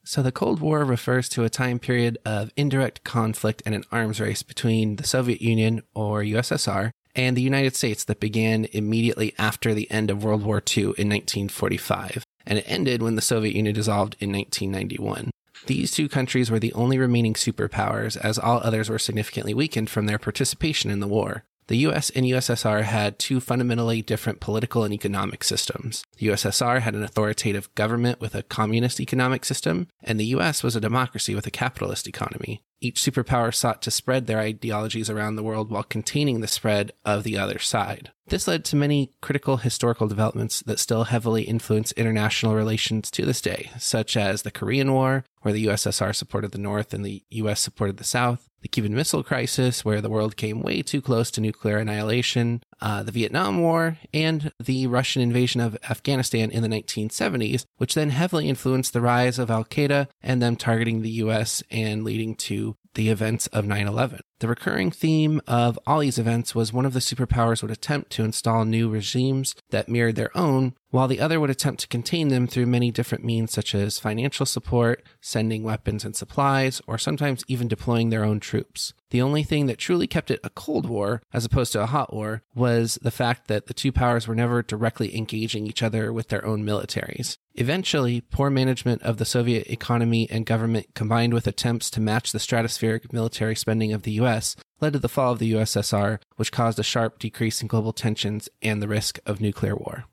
So, 0.05 0.21
the 0.21 0.33
Cold 0.33 0.59
War 0.61 0.85
refers 0.85 1.29
to 1.31 1.45
a 1.45 1.49
time 1.49 1.79
period 1.79 2.19
of 2.27 2.51
indirect 2.57 3.05
conflict 3.05 3.63
and 3.65 3.73
an 3.73 3.85
arms 3.93 4.21
race 4.21 4.43
between 4.43 4.97
the 4.97 5.07
Soviet 5.07 5.41
Union, 5.41 5.83
or 5.95 6.23
USSR, 6.23 6.91
and 7.15 7.37
the 7.37 7.41
United 7.43 7.77
States 7.77 8.03
that 8.05 8.19
began 8.19 8.67
immediately 8.73 9.33
after 9.39 9.73
the 9.73 9.89
end 9.93 10.11
of 10.11 10.25
World 10.25 10.43
War 10.43 10.57
II 10.57 10.83
in 10.83 11.09
1945, 11.09 12.25
and 12.45 12.59
it 12.59 12.65
ended 12.67 13.01
when 13.01 13.15
the 13.15 13.23
Soviet 13.23 13.55
Union 13.55 13.77
dissolved 13.77 14.17
in 14.19 14.33
1991. 14.33 15.31
These 15.67 15.93
two 15.93 16.09
countries 16.09 16.51
were 16.51 16.59
the 16.59 16.73
only 16.73 16.99
remaining 16.99 17.35
superpowers, 17.35 18.17
as 18.17 18.39
all 18.39 18.61
others 18.63 18.91
were 18.91 18.99
significantly 18.99 19.55
weakened 19.55 19.91
from 19.91 20.07
their 20.07 20.19
participation 20.19 20.91
in 20.91 21.01
the 21.01 21.09
war. 21.09 21.45
The 21.73 21.89
US 21.89 22.11
and 22.11 22.27
USSR 22.27 22.83
had 22.83 23.19
two 23.19 23.41
fundamentally 23.41 24.03
different 24.03 24.41
political 24.41 24.85
and 24.85 24.93
economic 24.93 25.43
systems. 25.43 26.05
The 26.19 26.27
USSR 26.27 26.83
had 26.83 26.95
an 26.95 27.03
authoritative 27.03 27.75
government 27.75 28.21
with 28.21 28.35
a 28.35 28.43
communist 28.43 29.01
economic 29.01 29.47
system, 29.47 29.89
and 30.03 30.21
the 30.21 30.35
US 30.37 30.63
was 30.63 30.77
a 30.77 30.83
democracy 30.83 31.35
with 31.35 31.47
a 31.47 31.51
capitalist 31.51 32.07
economy. 32.07 32.63
Each 32.83 33.01
superpower 33.01 33.55
sought 33.55 33.81
to 33.83 33.91
spread 33.91 34.27
their 34.27 34.41
ideologies 34.41 35.09
around 35.09 35.37
the 35.37 35.43
world 35.43 35.71
while 35.71 35.83
containing 35.83 36.43
the 36.43 36.47
spread 36.47 36.93
of 37.07 37.23
the 37.23 37.39
other 37.39 37.59
side. 37.59 38.11
This 38.27 38.47
led 38.47 38.67
to 38.67 38.77
many 38.77 39.13
critical 39.23 39.59
historical 39.59 40.09
developments 40.09 40.63
that 40.67 40.79
still 40.79 41.05
heavily 41.05 41.45
influence 41.45 41.93
international 41.93 42.55
relations 42.55 43.11
to 43.13 43.25
this 43.25 43.41
day, 43.41 43.71
such 43.79 44.15
as 44.15 44.43
the 44.43 44.51
Korean 44.51 44.93
War, 44.93 45.25
where 45.41 45.55
the 45.55 45.67
USSR 45.67 46.15
supported 46.15 46.53
the 46.53 46.59
North 46.59 46.93
and 46.93 47.05
the 47.05 47.23
US 47.31 47.61
supported 47.61 47.97
the 47.97 48.05
South, 48.05 48.49
the 48.63 48.69
Cuban 48.69 48.95
Missile 48.95 49.23
Crisis, 49.23 49.85
where 49.85 50.01
the 50.01 50.09
world 50.09 50.37
came 50.37 50.63
way 50.63 50.83
too 50.83 51.03
close 51.03 51.31
to 51.33 51.41
nuclear 51.41 51.79
annihilation, 51.79 52.63
uh, 52.81 53.03
the 53.03 53.13
Vietnam 53.13 53.61
War, 53.61 53.99
and 54.15 54.53
the 54.59 54.87
Russian 54.87 55.21
invasion 55.21 55.61
of 55.61 55.77
Afghanistan 55.91 56.51
in 56.51 56.63
the 56.63 56.69
1970s, 56.69 57.67
which 57.77 57.95
then 57.95 58.11
heavily 58.11 58.49
influenced 58.49 58.93
the 58.93 59.01
rise 59.01 59.39
of 59.39 59.51
Al 59.51 59.65
Qaeda 59.65 60.09
and 60.23 60.41
them 60.41 60.57
targeting 60.57 61.03
the 61.03 61.11
US 61.11 61.63
and 61.71 62.05
leading 62.05 62.35
to 62.37 62.77
the 62.95 63.11
events 63.11 63.47
of 63.49 63.65
9 63.65 63.87
11. 63.87 64.21
The 64.41 64.49
recurring 64.49 64.91
theme 64.91 65.41
of 65.47 65.79
all 65.87 66.01
these 66.01 66.19
events 66.19 66.55
was 66.55 66.73
one 66.73 66.85
of 66.85 66.93
the 66.93 67.01
superpowers 67.01 67.63
would 67.63 67.71
attempt 67.71 68.11
to 68.13 68.25
install 68.25 68.65
new 68.65 68.89
regimes 68.89 69.55
that 69.71 69.89
mirrored 69.89 70.17
their 70.17 70.37
own, 70.37 70.75
while 70.91 71.09
the 71.09 71.21
other 71.21 71.39
would 71.41 71.51
attempt 71.51 71.81
to 71.83 71.89
contain 71.89 72.29
them 72.29 72.47
through 72.47 72.67
many 72.67 72.91
different 72.91 73.25
means, 73.25 73.53
such 73.53 73.75
as 73.75 73.99
financial 73.99 74.47
support, 74.47 75.03
sending 75.21 75.63
weapons 75.63 76.05
and 76.05 76.17
supplies, 76.17 76.83
or 76.87 76.99
sometimes 76.99 77.45
even 77.49 77.69
deploying 77.69 78.11
their 78.11 78.25
own 78.25 78.41
troops. 78.41 78.93
The 79.13 79.21
only 79.21 79.43
thing 79.43 79.67
that 79.67 79.77
truly 79.77 80.07
kept 80.07 80.31
it 80.31 80.41
a 80.43 80.49
Cold 80.49 80.87
War, 80.89 81.21
as 81.35 81.45
opposed 81.45 81.73
to 81.73 81.83
a 81.83 81.87
hot 81.87 82.15
war, 82.15 82.43
was 82.55 82.99
the 83.03 83.11
fact 83.11 83.47
that 83.47 83.67
the 83.67 83.75
two 83.75 83.93
powers 83.93 84.27
were 84.27 84.35
never 84.35 84.63
directly 84.63 85.15
engaging 85.15 85.67
each 85.67 85.83
other 85.83 86.11
with 86.15 86.29
their 86.29 86.47
own 86.47 86.65
militaries. 86.65 87.37
Eventually, 87.55 88.23
poor 88.23 88.49
management 88.49 89.03
of 89.03 89.19
the 89.19 89.27
Soviet 89.27 89.71
economy 89.71 90.27
and 90.31 90.47
government 90.47 90.95
combined 90.95 91.35
with 91.35 91.47
attempts 91.47 91.91
to 91.91 92.01
match 92.01 92.33
the 92.33 92.39
stratospheric 92.39 93.13
military 93.13 93.55
spending 93.55 93.93
of 93.93 94.05
the 94.05 94.13
US 94.13 94.57
led 94.81 94.95
to 94.95 94.99
the 94.99 95.11
fall 95.11 95.33
of 95.33 95.39
the 95.39 95.53
USSR, 95.53 96.19
which 96.37 96.51
caused 96.51 96.79
a 96.79 96.83
sharp 96.83 97.19
decrease 97.19 97.61
in 97.61 97.69
global 97.69 97.93
tensions 97.93 98.49
and 98.63 98.81
the 98.81 98.89
risk 98.89 99.19
of 99.27 99.43
nuclear 99.43 99.77
war. 99.77 100.05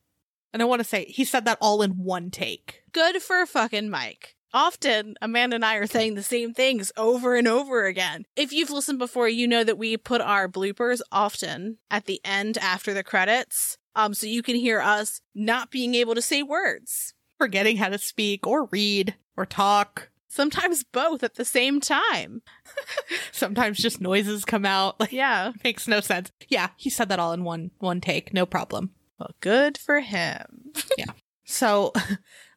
And 0.52 0.62
I 0.62 0.66
want 0.66 0.82
to 0.82 0.84
say 0.84 1.06
he 1.06 1.24
said 1.24 1.46
that 1.46 1.58
all 1.62 1.82
in 1.82 1.92
one 1.92 2.32
take. 2.32 2.82
Good 2.92 3.22
for 3.22 3.46
fucking 3.46 3.90
Mike. 3.90 4.36
Often, 4.54 5.16
Amanda 5.22 5.56
and 5.56 5.66
I 5.66 5.76
are 5.76 5.86
saying 5.88 6.16
the 6.16 6.24
same 6.24 6.54
things 6.54 6.92
over 6.98 7.36
and 7.36 7.48
over 7.48 7.86
again. 7.86 8.26
If 8.36 8.52
you've 8.52 8.72
listened 8.72 8.98
before, 9.00 9.30
you 9.30 9.48
know 9.48 9.64
that 9.64 9.78
we 9.78 9.96
put 9.98 10.22
our 10.22 10.48
bloopers 10.50 11.02
often 11.12 11.78
at 11.92 12.06
the 12.06 12.20
end 12.26 12.58
after 12.58 12.94
the 12.94 13.04
credits, 13.04 13.78
um, 13.96 14.14
so 14.14 14.26
you 14.26 14.42
can 14.42 14.56
hear 14.56 14.80
us 14.82 15.22
not 15.36 15.70
being 15.72 15.94
able 15.96 16.16
to 16.16 16.22
say 16.22 16.42
words. 16.42 17.14
Forgetting 17.38 17.78
how 17.78 17.90
to 17.90 17.98
speak 17.98 18.48
or 18.48 18.66
read 18.66 19.16
or 19.38 19.46
talk. 19.46 20.10
Sometimes 20.28 20.84
both 20.84 21.24
at 21.24 21.36
the 21.36 21.46
same 21.46 21.80
time. 21.80 22.42
Sometimes 23.32 23.78
just 23.78 24.02
noises 24.02 24.46
come 24.46 24.66
out. 24.66 25.00
Like 25.00 25.12
Yeah. 25.14 25.52
makes 25.64 25.88
no 25.88 26.02
sense. 26.02 26.32
Yeah, 26.50 26.70
he 26.78 26.90
said 26.90 27.10
that 27.10 27.20
all 27.20 27.34
in 27.34 27.44
one 27.44 27.72
one 27.80 28.02
take. 28.02 28.34
No 28.34 28.46
problem. 28.46 28.92
Well, 29.20 29.32
good 29.42 29.78
for 29.78 30.00
him. 30.02 30.72
Yeah. 30.98 31.12
So 31.46 31.94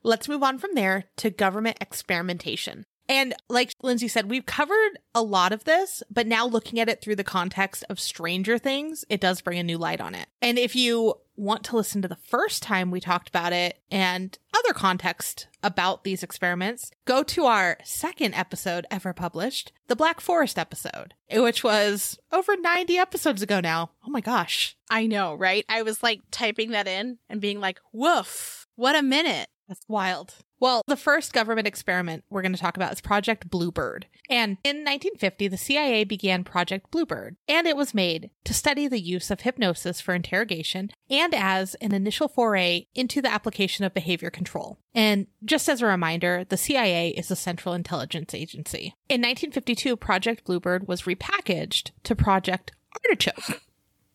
let's 0.03 0.29
move 0.29 0.43
on 0.43 0.59
from 0.59 0.75
there 0.75 1.05
to 1.17 1.31
government 1.31 1.79
experimentation. 1.81 2.85
And 3.09 3.35
like 3.49 3.73
Lindsay 3.83 4.09
said, 4.09 4.31
we've 4.31 4.47
covered 4.47 4.99
a 5.15 5.23
lot 5.23 5.53
of 5.53 5.65
this, 5.65 6.03
but 6.11 6.27
now 6.27 6.47
looking 6.47 6.79
at 6.81 6.89
it 6.89 7.03
through 7.03 7.17
the 7.17 7.25
context 7.25 7.85
of 7.91 8.01
Stranger 8.01 8.59
Things, 8.59 9.05
it 9.09 9.21
does 9.21 9.41
bring 9.41 9.59
a 9.59 9.63
new 9.63 9.77
light 9.77 10.01
on 10.01 10.15
it. 10.15 10.29
And 10.41 10.59
if 10.59 10.75
you 10.77 11.15
want 11.37 11.65
to 11.65 11.77
listen 11.77 12.01
to 12.03 12.09
the 12.09 12.17
first 12.17 12.63
time 12.63 12.91
we 12.91 13.01
talked 13.01 13.29
about 13.29 13.53
it 13.53 13.79
and 13.91 14.39
other 14.55 14.73
context 14.73 15.49
about 15.63 16.05
these 16.05 16.23
experiments, 16.23 16.91
go 17.05 17.23
to 17.25 17.45
our 17.47 17.79
second 17.85 18.35
episode 18.35 18.87
ever 18.91 19.13
published, 19.13 19.73
the 19.89 19.97
Black 19.97 20.21
Forest 20.21 20.59
episode, 20.59 21.15
which 21.31 21.65
was 21.65 22.19
over 22.31 22.57
90 22.57 22.99
episodes 22.99 23.43
ago 23.43 23.61
now. 23.61 23.91
Oh 24.07 24.11
my 24.11 24.21
gosh. 24.21 24.77
I 24.91 25.07
know, 25.07 25.35
right? 25.35 25.65
I 25.69 25.83
was 25.83 26.03
like 26.03 26.21
typing 26.31 26.71
that 26.71 26.87
in 26.87 27.19
and 27.29 27.41
being 27.41 27.61
like, 27.61 27.81
woof, 27.93 28.67
what 28.77 28.97
a 28.97 29.03
minute. 29.03 29.49
That's 29.73 29.89
wild. 29.89 30.35
Well, 30.61 30.83
the 30.87 30.99
first 30.99 31.33
government 31.33 31.67
experiment 31.67 32.25
we're 32.29 32.43
going 32.43 32.53
to 32.53 32.61
talk 32.61 32.77
about 32.77 32.93
is 32.93 33.01
Project 33.01 33.49
Bluebird. 33.49 34.05
And 34.29 34.59
in 34.63 34.85
1950, 34.85 35.49
the 35.49 35.57
CIA 35.57 36.05
began 36.05 36.45
Project 36.45 36.91
Bluebird, 36.91 37.37
and 37.49 37.67
it 37.67 37.75
was 37.75 37.95
made 37.95 38.29
to 38.45 38.53
study 38.53 38.87
the 38.87 39.01
use 39.01 39.31
of 39.31 39.41
hypnosis 39.41 39.99
for 39.99 40.13
interrogation 40.13 40.91
and 41.09 41.35
as 41.35 41.75
an 41.77 41.95
initial 41.95 42.29
foray 42.29 42.85
into 42.95 43.23
the 43.23 43.33
application 43.33 43.87
of 43.87 43.95
behavior 43.95 44.29
control. 44.29 44.77
And 44.95 45.27
just 45.43 45.71
as 45.71 45.81
a 45.81 45.87
reminder, 45.87 46.45
the 46.47 46.59
CIA 46.59 47.09
is 47.09 47.31
a 47.31 47.35
central 47.35 47.75
intelligence 47.75 48.35
agency. 48.35 48.95
In 49.09 49.23
1952, 49.23 49.97
Project 49.97 50.45
Bluebird 50.45 50.87
was 50.87 51.05
repackaged 51.05 51.93
to 52.03 52.15
Project 52.15 52.73
Artichoke. 53.09 53.63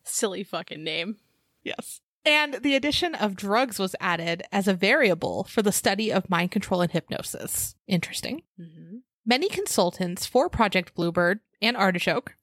Silly 0.04 0.44
fucking 0.44 0.84
name. 0.84 1.16
Yes. 1.64 2.00
And 2.24 2.54
the 2.54 2.74
addition 2.74 3.14
of 3.14 3.36
drugs 3.36 3.78
was 3.78 3.96
added 4.00 4.42
as 4.52 4.68
a 4.68 4.74
variable 4.74 5.44
for 5.44 5.62
the 5.62 5.72
study 5.72 6.12
of 6.12 6.28
mind 6.28 6.50
control 6.50 6.80
and 6.80 6.92
hypnosis. 6.92 7.74
Interesting. 7.86 8.42
Mm-hmm. 8.60 8.98
Many 9.24 9.48
consultants 9.48 10.26
for 10.26 10.48
Project 10.48 10.94
Bluebird 10.94 11.40
and 11.60 11.76
Artichoke 11.76 12.34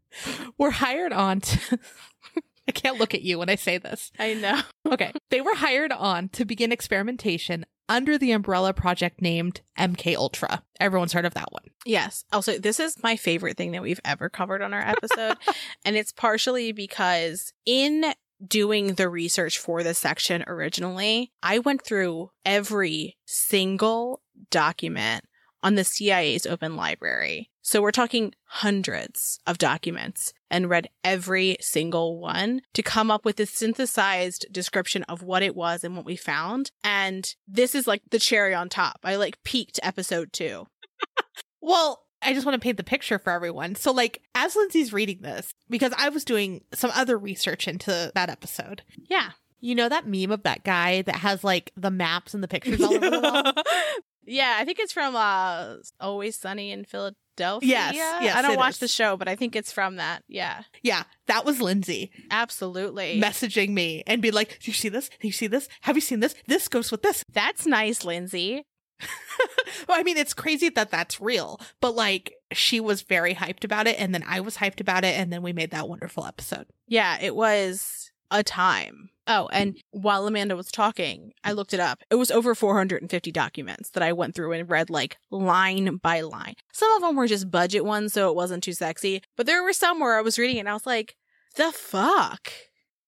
were 0.58 0.72
hired 0.72 1.12
on 1.12 1.40
to. 1.40 1.78
I 2.68 2.72
can't 2.72 2.98
look 2.98 3.12
at 3.12 3.22
you 3.22 3.38
when 3.38 3.50
I 3.50 3.56
say 3.56 3.76
this. 3.76 4.10
I 4.18 4.34
know. 4.34 4.60
Okay. 4.90 5.12
They 5.30 5.42
were 5.42 5.54
hired 5.54 5.92
on 5.92 6.30
to 6.30 6.46
begin 6.46 6.72
experimentation 6.72 7.66
under 7.88 8.16
the 8.16 8.32
umbrella 8.32 8.72
project 8.72 9.20
named 9.20 9.60
MK 9.78 10.16
Ultra. 10.16 10.62
Everyone's 10.80 11.12
heard 11.12 11.26
of 11.26 11.34
that 11.34 11.52
one. 11.52 11.64
Yes. 11.84 12.24
Also, 12.32 12.58
this 12.58 12.80
is 12.80 13.02
my 13.02 13.16
favorite 13.16 13.56
thing 13.56 13.72
that 13.72 13.82
we've 13.82 14.00
ever 14.04 14.28
covered 14.28 14.62
on 14.62 14.72
our 14.72 14.80
episode. 14.80 15.36
and 15.84 15.96
it's 15.96 16.12
partially 16.12 16.72
because 16.72 17.52
in 17.66 18.14
doing 18.46 18.94
the 18.94 19.08
research 19.08 19.58
for 19.58 19.82
this 19.82 19.98
section 19.98 20.44
originally, 20.46 21.32
I 21.42 21.58
went 21.58 21.84
through 21.84 22.30
every 22.44 23.16
single 23.26 24.22
document 24.50 25.24
on 25.62 25.76
the 25.76 25.84
CIA's 25.84 26.46
open 26.46 26.76
library. 26.76 27.50
So 27.62 27.80
we're 27.80 27.90
talking 27.90 28.34
hundreds 28.44 29.38
of 29.46 29.56
documents 29.56 30.34
and 30.50 30.68
read 30.68 30.90
every 31.02 31.56
single 31.60 32.20
one 32.20 32.60
to 32.74 32.82
come 32.82 33.10
up 33.10 33.24
with 33.24 33.40
a 33.40 33.46
synthesized 33.46 34.46
description 34.52 35.02
of 35.04 35.22
what 35.22 35.42
it 35.42 35.56
was 35.56 35.82
and 35.82 35.96
what 35.96 36.04
we 36.04 36.16
found. 36.16 36.70
And 36.84 37.34
this 37.48 37.74
is 37.74 37.86
like 37.86 38.02
the 38.10 38.18
cherry 38.18 38.52
on 38.52 38.68
top. 38.68 39.00
I 39.04 39.16
like 39.16 39.42
peaked 39.42 39.80
episode 39.82 40.32
two. 40.32 40.66
Well, 41.66 42.03
I 42.24 42.32
just 42.34 42.46
want 42.46 42.54
to 42.54 42.64
paint 42.64 42.76
the 42.76 42.84
picture 42.84 43.18
for 43.18 43.30
everyone. 43.32 43.74
So, 43.74 43.92
like, 43.92 44.22
as 44.34 44.56
Lindsay's 44.56 44.92
reading 44.92 45.18
this, 45.22 45.52
because 45.68 45.92
I 45.96 46.08
was 46.08 46.24
doing 46.24 46.62
some 46.72 46.90
other 46.94 47.16
research 47.18 47.68
into 47.68 48.10
that 48.14 48.30
episode, 48.30 48.82
Yeah. 49.08 49.30
you 49.60 49.74
know 49.74 49.88
that 49.88 50.06
meme 50.06 50.30
of 50.30 50.42
that 50.44 50.64
guy 50.64 51.02
that 51.02 51.16
has 51.16 51.42
like 51.44 51.72
the 51.76 51.90
maps 51.90 52.34
and 52.34 52.42
the 52.42 52.48
pictures 52.48 52.80
all 52.80 52.94
over 52.94 53.10
the 53.10 53.20
wall? 53.20 53.52
yeah, 54.26 54.56
I 54.58 54.64
think 54.64 54.78
it's 54.78 54.92
from 54.92 55.14
uh 55.16 55.76
Always 56.00 56.36
Sunny 56.36 56.70
in 56.70 56.84
Philadelphia. 56.84 57.16
Yes, 57.62 57.94
yes, 57.94 58.36
I 58.36 58.42
don't 58.42 58.56
watch 58.56 58.74
is. 58.74 58.78
the 58.80 58.88
show, 58.88 59.16
but 59.16 59.26
I 59.28 59.36
think 59.36 59.56
it's 59.56 59.72
from 59.72 59.96
that. 59.96 60.22
Yeah. 60.28 60.62
Yeah, 60.82 61.04
that 61.26 61.44
was 61.44 61.60
Lindsay 61.60 62.10
Absolutely. 62.30 63.20
messaging 63.20 63.70
me 63.70 64.02
and 64.06 64.20
be 64.22 64.30
like, 64.30 64.58
Do 64.62 64.70
you 64.70 64.74
see 64.74 64.88
this? 64.88 65.08
Do 65.20 65.26
you 65.28 65.32
see 65.32 65.46
this? 65.46 65.68
Have 65.82 65.96
you 65.96 66.00
seen 66.02 66.20
this? 66.20 66.34
This 66.46 66.68
goes 66.68 66.90
with 66.90 67.02
this. 67.02 67.24
That's 67.32 67.66
nice, 67.66 68.04
Lindsay. 68.04 68.64
well, 69.88 69.98
I 69.98 70.02
mean, 70.02 70.16
it's 70.16 70.34
crazy 70.34 70.68
that 70.70 70.90
that's 70.90 71.20
real, 71.20 71.60
but 71.80 71.94
like 71.94 72.34
she 72.52 72.80
was 72.80 73.02
very 73.02 73.34
hyped 73.34 73.64
about 73.64 73.86
it, 73.86 73.98
and 73.98 74.14
then 74.14 74.24
I 74.26 74.40
was 74.40 74.58
hyped 74.58 74.80
about 74.80 75.04
it, 75.04 75.18
and 75.18 75.32
then 75.32 75.42
we 75.42 75.52
made 75.52 75.70
that 75.70 75.88
wonderful 75.88 76.24
episode. 76.26 76.66
Yeah, 76.86 77.18
it 77.20 77.34
was 77.34 78.10
a 78.30 78.42
time. 78.42 79.10
Oh, 79.26 79.48
and 79.52 79.78
while 79.90 80.26
Amanda 80.26 80.54
was 80.54 80.70
talking, 80.70 81.32
I 81.42 81.52
looked 81.52 81.72
it 81.72 81.80
up. 81.80 82.02
It 82.10 82.16
was 82.16 82.30
over 82.30 82.54
450 82.54 83.32
documents 83.32 83.88
that 83.90 84.02
I 84.02 84.12
went 84.12 84.34
through 84.34 84.52
and 84.52 84.68
read 84.68 84.90
like 84.90 85.16
line 85.30 85.96
by 85.96 86.20
line. 86.20 86.54
Some 86.72 86.92
of 86.92 87.00
them 87.00 87.16
were 87.16 87.26
just 87.26 87.50
budget 87.50 87.84
ones, 87.86 88.12
so 88.12 88.28
it 88.28 88.36
wasn't 88.36 88.62
too 88.62 88.74
sexy. 88.74 89.22
But 89.36 89.46
there 89.46 89.62
were 89.62 89.72
some 89.72 89.98
where 89.98 90.18
I 90.18 90.22
was 90.22 90.38
reading 90.38 90.56
it 90.56 90.60
and 90.60 90.68
I 90.68 90.74
was 90.74 90.86
like, 90.86 91.16
the 91.56 91.72
fuck? 91.72 92.52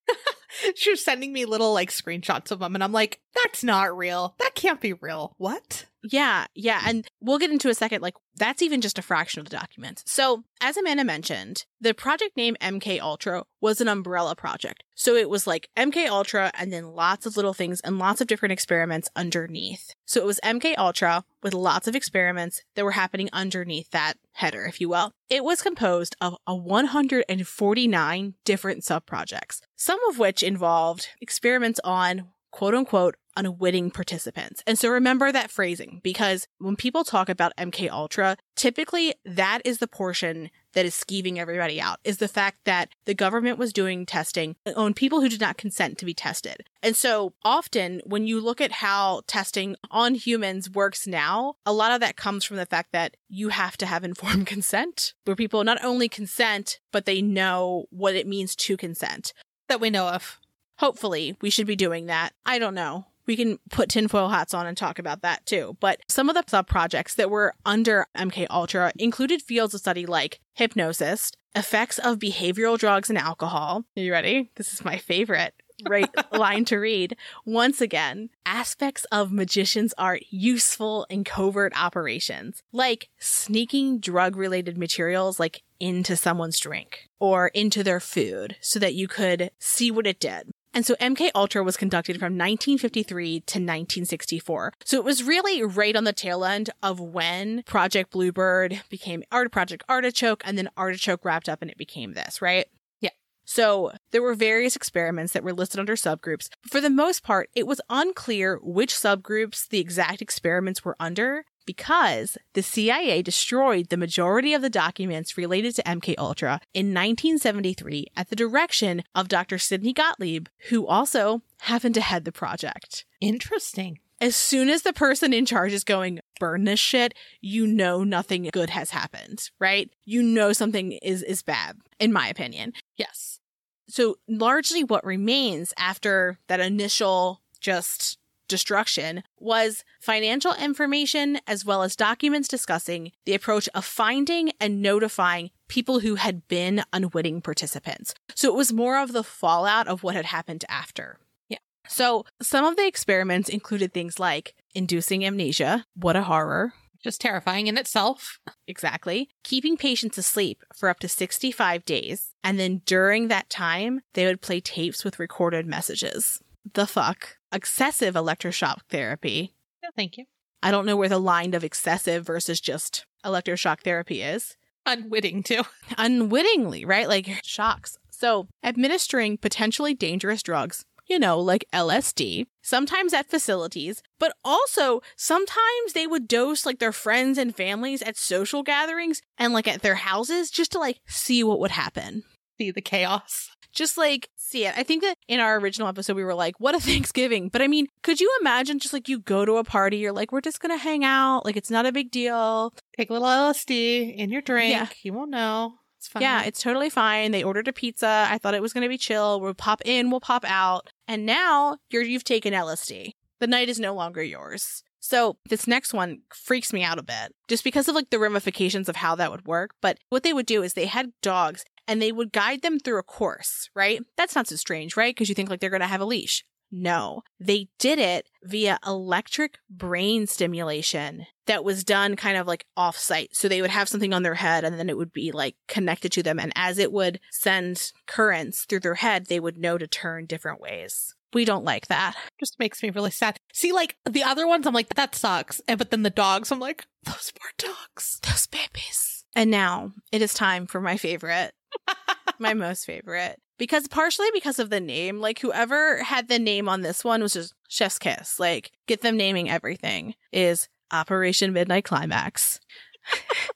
she 0.74 0.90
was 0.90 1.04
sending 1.04 1.32
me 1.32 1.44
little 1.44 1.72
like 1.72 1.90
screenshots 1.90 2.50
of 2.50 2.58
them, 2.58 2.74
and 2.74 2.82
I'm 2.84 2.92
like, 2.92 3.20
That's 3.44 3.64
not 3.64 3.96
real. 3.96 4.34
That 4.38 4.54
can't 4.54 4.80
be 4.80 4.92
real. 4.92 5.34
What? 5.38 5.86
Yeah, 6.10 6.46
yeah. 6.54 6.82
And 6.86 7.06
we'll 7.20 7.38
get 7.38 7.50
into 7.50 7.68
a 7.68 7.74
second, 7.74 8.02
like, 8.02 8.14
that's 8.36 8.62
even 8.62 8.80
just 8.80 8.98
a 8.98 9.02
fraction 9.02 9.40
of 9.40 9.48
the 9.48 9.56
documents. 9.56 10.04
So, 10.06 10.44
as 10.60 10.76
Amanda 10.76 11.04
mentioned, 11.04 11.64
the 11.80 11.94
project 11.94 12.36
name 12.36 12.56
MK 12.60 13.00
Ultra 13.00 13.44
was 13.60 13.80
an 13.80 13.88
umbrella 13.88 14.36
project. 14.36 14.82
So 14.94 15.14
it 15.14 15.28
was 15.28 15.46
like 15.46 15.68
MK 15.76 16.08
Ultra 16.08 16.50
and 16.54 16.72
then 16.72 16.92
lots 16.92 17.26
of 17.26 17.36
little 17.36 17.52
things 17.52 17.80
and 17.80 17.98
lots 17.98 18.20
of 18.20 18.26
different 18.26 18.52
experiments 18.52 19.08
underneath. 19.16 19.92
So 20.04 20.20
it 20.20 20.26
was 20.26 20.40
MK 20.44 20.74
Ultra 20.78 21.24
with 21.42 21.54
lots 21.54 21.88
of 21.88 21.96
experiments 21.96 22.62
that 22.74 22.84
were 22.84 22.92
happening 22.92 23.28
underneath 23.32 23.90
that 23.90 24.14
header, 24.32 24.64
if 24.64 24.80
you 24.80 24.88
will. 24.88 25.12
It 25.28 25.44
was 25.44 25.62
composed 25.62 26.16
of 26.20 26.36
a 26.46 26.54
149 26.54 28.34
different 28.44 28.82
subprojects, 28.82 29.60
some 29.76 29.98
of 30.08 30.18
which 30.18 30.42
involved 30.42 31.08
experiments 31.20 31.80
on 31.84 32.28
quote 32.56 32.74
unquote 32.74 33.16
unwitting 33.36 33.90
participants. 33.90 34.62
And 34.66 34.78
so 34.78 34.88
remember 34.88 35.30
that 35.30 35.50
phrasing 35.50 36.00
because 36.02 36.48
when 36.56 36.74
people 36.74 37.04
talk 37.04 37.28
about 37.28 37.54
MK 37.58 37.90
Ultra, 37.90 38.38
typically 38.54 39.12
that 39.26 39.60
is 39.66 39.76
the 39.76 39.86
portion 39.86 40.50
that 40.72 40.86
is 40.86 40.94
skeeving 40.94 41.36
everybody 41.36 41.78
out 41.78 41.98
is 42.02 42.16
the 42.16 42.28
fact 42.28 42.60
that 42.64 42.88
the 43.04 43.12
government 43.12 43.58
was 43.58 43.74
doing 43.74 44.06
testing 44.06 44.56
on 44.74 44.94
people 44.94 45.20
who 45.20 45.28
did 45.28 45.40
not 45.40 45.58
consent 45.58 45.98
to 45.98 46.06
be 46.06 46.14
tested. 46.14 46.64
And 46.82 46.96
so 46.96 47.34
often 47.44 48.00
when 48.06 48.26
you 48.26 48.40
look 48.40 48.62
at 48.62 48.72
how 48.72 49.20
testing 49.26 49.76
on 49.90 50.14
humans 50.14 50.70
works 50.70 51.06
now, 51.06 51.56
a 51.66 51.74
lot 51.74 51.92
of 51.92 52.00
that 52.00 52.16
comes 52.16 52.42
from 52.42 52.56
the 52.56 52.64
fact 52.64 52.90
that 52.92 53.18
you 53.28 53.50
have 53.50 53.76
to 53.76 53.84
have 53.84 54.02
informed 54.02 54.46
consent 54.46 55.12
where 55.26 55.36
people 55.36 55.62
not 55.62 55.84
only 55.84 56.08
consent, 56.08 56.80
but 56.90 57.04
they 57.04 57.20
know 57.20 57.84
what 57.90 58.14
it 58.14 58.26
means 58.26 58.56
to 58.56 58.78
consent. 58.78 59.34
That 59.68 59.80
we 59.80 59.90
know 59.90 60.08
of. 60.08 60.38
Hopefully, 60.78 61.36
we 61.40 61.50
should 61.50 61.66
be 61.66 61.76
doing 61.76 62.06
that. 62.06 62.32
I 62.44 62.58
don't 62.58 62.74
know. 62.74 63.06
We 63.26 63.36
can 63.36 63.58
put 63.70 63.88
tinfoil 63.88 64.28
hats 64.28 64.54
on 64.54 64.66
and 64.66 64.76
talk 64.76 64.98
about 64.98 65.22
that 65.22 65.44
too. 65.46 65.76
But 65.80 66.00
some 66.08 66.28
of 66.28 66.34
the 66.34 66.44
sub 66.46 66.68
projects 66.68 67.14
that 67.16 67.30
were 67.30 67.54
under 67.64 68.06
MK 68.16 68.46
Ultra 68.50 68.92
included 68.98 69.42
fields 69.42 69.74
of 69.74 69.80
study 69.80 70.06
like 70.06 70.40
hypnosis, 70.54 71.32
effects 71.54 71.98
of 71.98 72.18
behavioral 72.18 72.78
drugs 72.78 73.08
and 73.08 73.18
alcohol. 73.18 73.84
Are 73.96 74.02
you 74.02 74.12
ready? 74.12 74.50
This 74.56 74.72
is 74.72 74.84
my 74.84 74.98
favorite. 74.98 75.54
Right 75.86 76.08
line 76.32 76.64
to 76.66 76.78
read. 76.78 77.18
Once 77.44 77.82
again, 77.82 78.30
aspects 78.46 79.04
of 79.12 79.30
magician's 79.30 79.92
art 79.98 80.22
useful 80.30 81.06
in 81.10 81.22
covert 81.22 81.78
operations, 81.78 82.62
like 82.72 83.10
sneaking 83.18 83.98
drug 84.00 84.36
related 84.36 84.78
materials 84.78 85.38
like 85.38 85.64
into 85.78 86.16
someone's 86.16 86.58
drink 86.58 87.10
or 87.20 87.48
into 87.48 87.84
their 87.84 88.00
food 88.00 88.56
so 88.62 88.78
that 88.78 88.94
you 88.94 89.06
could 89.06 89.50
see 89.58 89.90
what 89.90 90.06
it 90.06 90.18
did. 90.18 90.50
And 90.76 90.84
so 90.84 90.94
MK 90.96 91.30
Ultra 91.34 91.64
was 91.64 91.78
conducted 91.78 92.18
from 92.18 92.34
1953 92.36 93.40
to 93.40 93.40
1964. 93.40 94.74
So 94.84 94.98
it 94.98 95.04
was 95.04 95.22
really 95.22 95.62
right 95.62 95.96
on 95.96 96.04
the 96.04 96.12
tail 96.12 96.44
end 96.44 96.68
of 96.82 97.00
when 97.00 97.62
Project 97.62 98.10
Bluebird 98.10 98.82
became 98.90 99.22
Art 99.32 99.50
Project 99.50 99.84
Artichoke 99.88 100.42
and 100.44 100.58
then 100.58 100.68
Artichoke 100.76 101.24
wrapped 101.24 101.48
up 101.48 101.62
and 101.62 101.70
it 101.70 101.78
became 101.78 102.12
this, 102.12 102.42
right? 102.42 102.66
Yeah. 103.00 103.08
So 103.46 103.92
there 104.10 104.20
were 104.20 104.34
various 104.34 104.76
experiments 104.76 105.32
that 105.32 105.42
were 105.42 105.54
listed 105.54 105.80
under 105.80 105.96
subgroups. 105.96 106.50
For 106.68 106.82
the 106.82 106.90
most 106.90 107.22
part, 107.22 107.48
it 107.54 107.66
was 107.66 107.80
unclear 107.88 108.60
which 108.62 108.92
subgroups 108.92 109.66
the 109.66 109.80
exact 109.80 110.20
experiments 110.20 110.84
were 110.84 110.96
under 111.00 111.46
because 111.66 112.38
the 112.54 112.62
CIA 112.62 113.22
destroyed 113.22 113.88
the 113.88 113.96
majority 113.96 114.54
of 114.54 114.62
the 114.62 114.70
documents 114.70 115.36
related 115.36 115.74
to 115.76 115.82
MK 115.82 116.14
Ultra 116.16 116.60
in 116.72 116.94
1973 116.94 118.06
at 118.16 118.30
the 118.30 118.36
direction 118.36 119.02
of 119.14 119.28
Dr. 119.28 119.58
Sidney 119.58 119.92
Gottlieb, 119.92 120.46
who 120.70 120.86
also 120.86 121.42
happened 121.60 121.94
to 121.96 122.00
head 122.00 122.24
the 122.24 122.32
project. 122.32 123.04
Interesting. 123.20 123.98
As 124.18 124.34
soon 124.34 124.70
as 124.70 124.82
the 124.82 124.94
person 124.94 125.34
in 125.34 125.44
charge 125.44 125.72
is 125.72 125.84
going, 125.84 126.20
burn 126.40 126.64
this 126.64 126.80
shit, 126.80 127.12
you 127.42 127.66
know 127.66 128.02
nothing 128.02 128.48
good 128.50 128.70
has 128.70 128.90
happened, 128.90 129.50
right? 129.60 129.90
You 130.06 130.22
know 130.22 130.54
something 130.54 130.92
is 130.92 131.22
is 131.22 131.42
bad, 131.42 131.76
in 131.98 132.12
my 132.12 132.28
opinion. 132.28 132.72
Yes. 132.96 133.40
So 133.88 134.16
largely 134.26 134.84
what 134.84 135.04
remains 135.04 135.74
after 135.78 136.38
that 136.48 136.60
initial 136.60 137.42
just 137.60 138.18
destruction 138.48 139.22
was 139.38 139.84
financial 140.00 140.54
information 140.54 141.38
as 141.46 141.64
well 141.64 141.82
as 141.82 141.96
documents 141.96 142.48
discussing 142.48 143.12
the 143.24 143.34
approach 143.34 143.68
of 143.74 143.84
finding 143.84 144.52
and 144.60 144.82
notifying 144.82 145.50
people 145.68 146.00
who 146.00 146.14
had 146.16 146.46
been 146.48 146.82
unwitting 146.92 147.40
participants. 147.40 148.14
So 148.34 148.48
it 148.48 148.56
was 148.56 148.72
more 148.72 148.98
of 148.98 149.12
the 149.12 149.24
fallout 149.24 149.88
of 149.88 150.02
what 150.02 150.14
had 150.14 150.26
happened 150.26 150.64
after. 150.68 151.18
Yeah. 151.48 151.58
So 151.88 152.24
some 152.40 152.64
of 152.64 152.76
the 152.76 152.86
experiments 152.86 153.48
included 153.48 153.92
things 153.92 154.18
like 154.18 154.54
inducing 154.74 155.24
amnesia. 155.24 155.86
What 155.94 156.16
a 156.16 156.22
horror. 156.22 156.72
Just 157.02 157.20
terrifying 157.20 157.66
in 157.68 157.78
itself. 157.78 158.40
Exactly. 158.66 159.28
Keeping 159.44 159.76
patients 159.76 160.18
asleep 160.18 160.62
for 160.74 160.88
up 160.88 160.98
to 161.00 161.08
65 161.08 161.84
days. 161.84 162.32
And 162.42 162.58
then 162.58 162.82
during 162.84 163.28
that 163.28 163.48
time, 163.48 164.00
they 164.14 164.26
would 164.26 164.40
play 164.40 164.60
tapes 164.60 165.04
with 165.04 165.20
recorded 165.20 165.66
messages. 165.66 166.40
The 166.74 166.86
fuck? 166.86 167.35
Excessive 167.52 168.14
electroshock 168.14 168.80
therapy. 168.88 169.54
No, 169.82 169.90
thank 169.94 170.16
you. 170.16 170.24
I 170.62 170.70
don't 170.70 170.86
know 170.86 170.96
where 170.96 171.08
the 171.08 171.18
line 171.18 171.54
of 171.54 171.64
excessive 171.64 172.26
versus 172.26 172.60
just 172.60 173.06
electroshock 173.24 173.80
therapy 173.80 174.22
is. 174.22 174.56
Unwitting 174.84 175.42
too. 175.42 175.62
Unwittingly, 175.98 176.84
right? 176.84 177.08
Like 177.08 177.28
shocks. 177.42 177.98
So, 178.10 178.48
administering 178.62 179.36
potentially 179.36 179.92
dangerous 179.94 180.42
drugs, 180.42 180.84
you 181.06 181.18
know, 181.18 181.38
like 181.38 181.66
LSD, 181.72 182.46
sometimes 182.62 183.12
at 183.12 183.28
facilities, 183.30 184.02
but 184.18 184.32
also 184.44 185.02
sometimes 185.16 185.92
they 185.92 186.06
would 186.06 186.26
dose 186.26 186.64
like 186.64 186.78
their 186.78 186.92
friends 186.92 187.36
and 187.38 187.54
families 187.54 188.02
at 188.02 188.16
social 188.16 188.62
gatherings 188.62 189.20
and 189.38 189.52
like 189.52 189.68
at 189.68 189.82
their 189.82 189.96
houses 189.96 190.50
just 190.50 190.72
to 190.72 190.78
like 190.78 191.00
see 191.06 191.44
what 191.44 191.60
would 191.60 191.72
happen. 191.72 192.24
See 192.58 192.70
the 192.70 192.80
chaos. 192.80 193.50
Just 193.76 193.96
like 193.96 194.28
see 194.36 194.66
it. 194.66 194.74
I 194.76 194.82
think 194.82 195.02
that 195.02 195.16
in 195.28 195.38
our 195.38 195.58
original 195.58 195.86
episode 195.86 196.16
we 196.16 196.24
were 196.24 196.34
like, 196.34 196.58
what 196.58 196.74
a 196.74 196.80
Thanksgiving. 196.90 197.48
But 197.48 197.62
I 197.62 197.68
mean, 197.68 197.86
could 198.02 198.20
you 198.20 198.36
imagine 198.40 198.78
just 198.78 198.92
like 198.92 199.08
you 199.08 199.20
go 199.20 199.44
to 199.44 199.58
a 199.58 199.64
party, 199.64 199.98
you're 199.98 200.12
like, 200.12 200.32
we're 200.32 200.40
just 200.40 200.60
gonna 200.60 200.76
hang 200.76 201.04
out, 201.04 201.44
like 201.44 201.56
it's 201.56 201.70
not 201.70 201.86
a 201.86 201.92
big 201.92 202.10
deal. 202.10 202.72
Take 202.96 203.10
a 203.10 203.12
little 203.12 203.28
LSD 203.28 204.16
in 204.16 204.30
your 204.30 204.42
drink. 204.42 204.72
Yeah. 204.72 204.88
You 205.02 205.12
won't 205.12 205.30
know. 205.30 205.74
It's 205.98 206.08
fine. 206.08 206.22
Yeah, 206.22 206.42
it's 206.42 206.62
totally 206.62 206.90
fine. 206.90 207.30
They 207.30 207.42
ordered 207.44 207.68
a 207.68 207.72
pizza. 207.72 208.26
I 208.28 208.38
thought 208.38 208.54
it 208.54 208.62
was 208.62 208.72
gonna 208.72 208.88
be 208.88 208.98
chill. 208.98 209.40
We'll 209.40 209.54
pop 209.54 209.82
in, 209.84 210.10
we'll 210.10 210.20
pop 210.20 210.44
out. 210.46 210.88
And 211.06 211.26
now 211.26 211.76
you're 211.90 212.02
you've 212.02 212.24
taken 212.24 212.52
LSD. 212.52 213.12
The 213.38 213.46
night 213.46 213.68
is 213.68 213.78
no 213.78 213.94
longer 213.94 214.22
yours. 214.22 214.82
So 215.06 215.36
this 215.48 215.68
next 215.68 215.94
one 215.94 216.22
freaks 216.34 216.72
me 216.72 216.82
out 216.82 216.98
a 216.98 217.02
bit 217.02 217.32
just 217.46 217.62
because 217.62 217.86
of 217.86 217.94
like 217.94 218.10
the 218.10 218.18
ramifications 218.18 218.88
of 218.88 218.96
how 218.96 219.14
that 219.14 219.30
would 219.30 219.46
work. 219.46 219.70
But 219.80 219.98
what 220.08 220.24
they 220.24 220.32
would 220.32 220.46
do 220.46 220.64
is 220.64 220.74
they 220.74 220.86
had 220.86 221.12
dogs 221.22 221.64
and 221.86 222.02
they 222.02 222.10
would 222.10 222.32
guide 222.32 222.62
them 222.62 222.80
through 222.80 222.98
a 222.98 223.04
course, 223.04 223.70
right? 223.72 224.02
That's 224.16 224.34
not 224.34 224.48
so 224.48 224.56
strange, 224.56 224.96
right? 224.96 225.14
Because 225.14 225.28
you 225.28 225.36
think 225.36 225.48
like 225.48 225.60
they're 225.60 225.70
going 225.70 225.80
to 225.80 225.86
have 225.86 226.00
a 226.00 226.04
leash. 226.04 226.44
No, 226.72 227.22
they 227.38 227.68
did 227.78 228.00
it 228.00 228.28
via 228.42 228.80
electric 228.84 229.58
brain 229.70 230.26
stimulation 230.26 231.26
that 231.46 231.62
was 231.62 231.84
done 231.84 232.16
kind 232.16 232.36
of 232.36 232.48
like 232.48 232.66
off 232.76 232.98
site. 232.98 233.36
So 233.36 233.46
they 233.48 233.62
would 233.62 233.70
have 233.70 233.88
something 233.88 234.12
on 234.12 234.24
their 234.24 234.34
head 234.34 234.64
and 234.64 234.76
then 234.76 234.90
it 234.90 234.96
would 234.96 235.12
be 235.12 235.30
like 235.30 235.54
connected 235.68 236.10
to 236.12 236.24
them. 236.24 236.40
And 236.40 236.52
as 236.56 236.78
it 236.78 236.90
would 236.90 237.20
send 237.30 237.92
currents 238.08 238.64
through 238.64 238.80
their 238.80 238.96
head, 238.96 239.26
they 239.26 239.38
would 239.38 239.56
know 239.56 239.78
to 239.78 239.86
turn 239.86 240.26
different 240.26 240.60
ways. 240.60 241.14
We 241.36 241.44
don't 241.44 241.66
like 241.66 241.88
that. 241.88 242.14
just 242.40 242.58
makes 242.58 242.82
me 242.82 242.88
really 242.88 243.10
sad. 243.10 243.36
See, 243.52 243.70
like 243.70 243.98
the 244.08 244.22
other 244.22 244.46
ones, 244.46 244.66
I'm 244.66 244.72
like, 244.72 244.94
that 244.94 245.14
sucks. 245.14 245.60
And 245.68 245.76
but 245.76 245.90
then 245.90 246.02
the 246.02 246.08
dogs, 246.08 246.50
I'm 246.50 246.60
like, 246.60 246.86
those 247.04 247.30
poor 247.38 247.50
dogs. 247.58 248.18
Those 248.22 248.46
babies. 248.46 249.26
And 249.34 249.50
now 249.50 249.92
it 250.10 250.22
is 250.22 250.32
time 250.32 250.66
for 250.66 250.80
my 250.80 250.96
favorite, 250.96 251.52
my 252.38 252.54
most 252.54 252.86
favorite. 252.86 253.38
Because 253.58 253.86
partially 253.86 254.28
because 254.32 254.58
of 254.58 254.70
the 254.70 254.80
name, 254.80 255.20
like 255.20 255.40
whoever 255.40 256.02
had 256.02 256.28
the 256.28 256.38
name 256.38 256.70
on 256.70 256.80
this 256.80 257.04
one 257.04 257.20
was 257.20 257.34
just 257.34 257.52
Chef's 257.68 257.98
Kiss. 257.98 258.40
Like, 258.40 258.72
get 258.86 259.02
them 259.02 259.18
naming 259.18 259.50
everything 259.50 260.14
is 260.32 260.70
Operation 260.90 261.52
Midnight 261.52 261.84
Climax. 261.84 262.60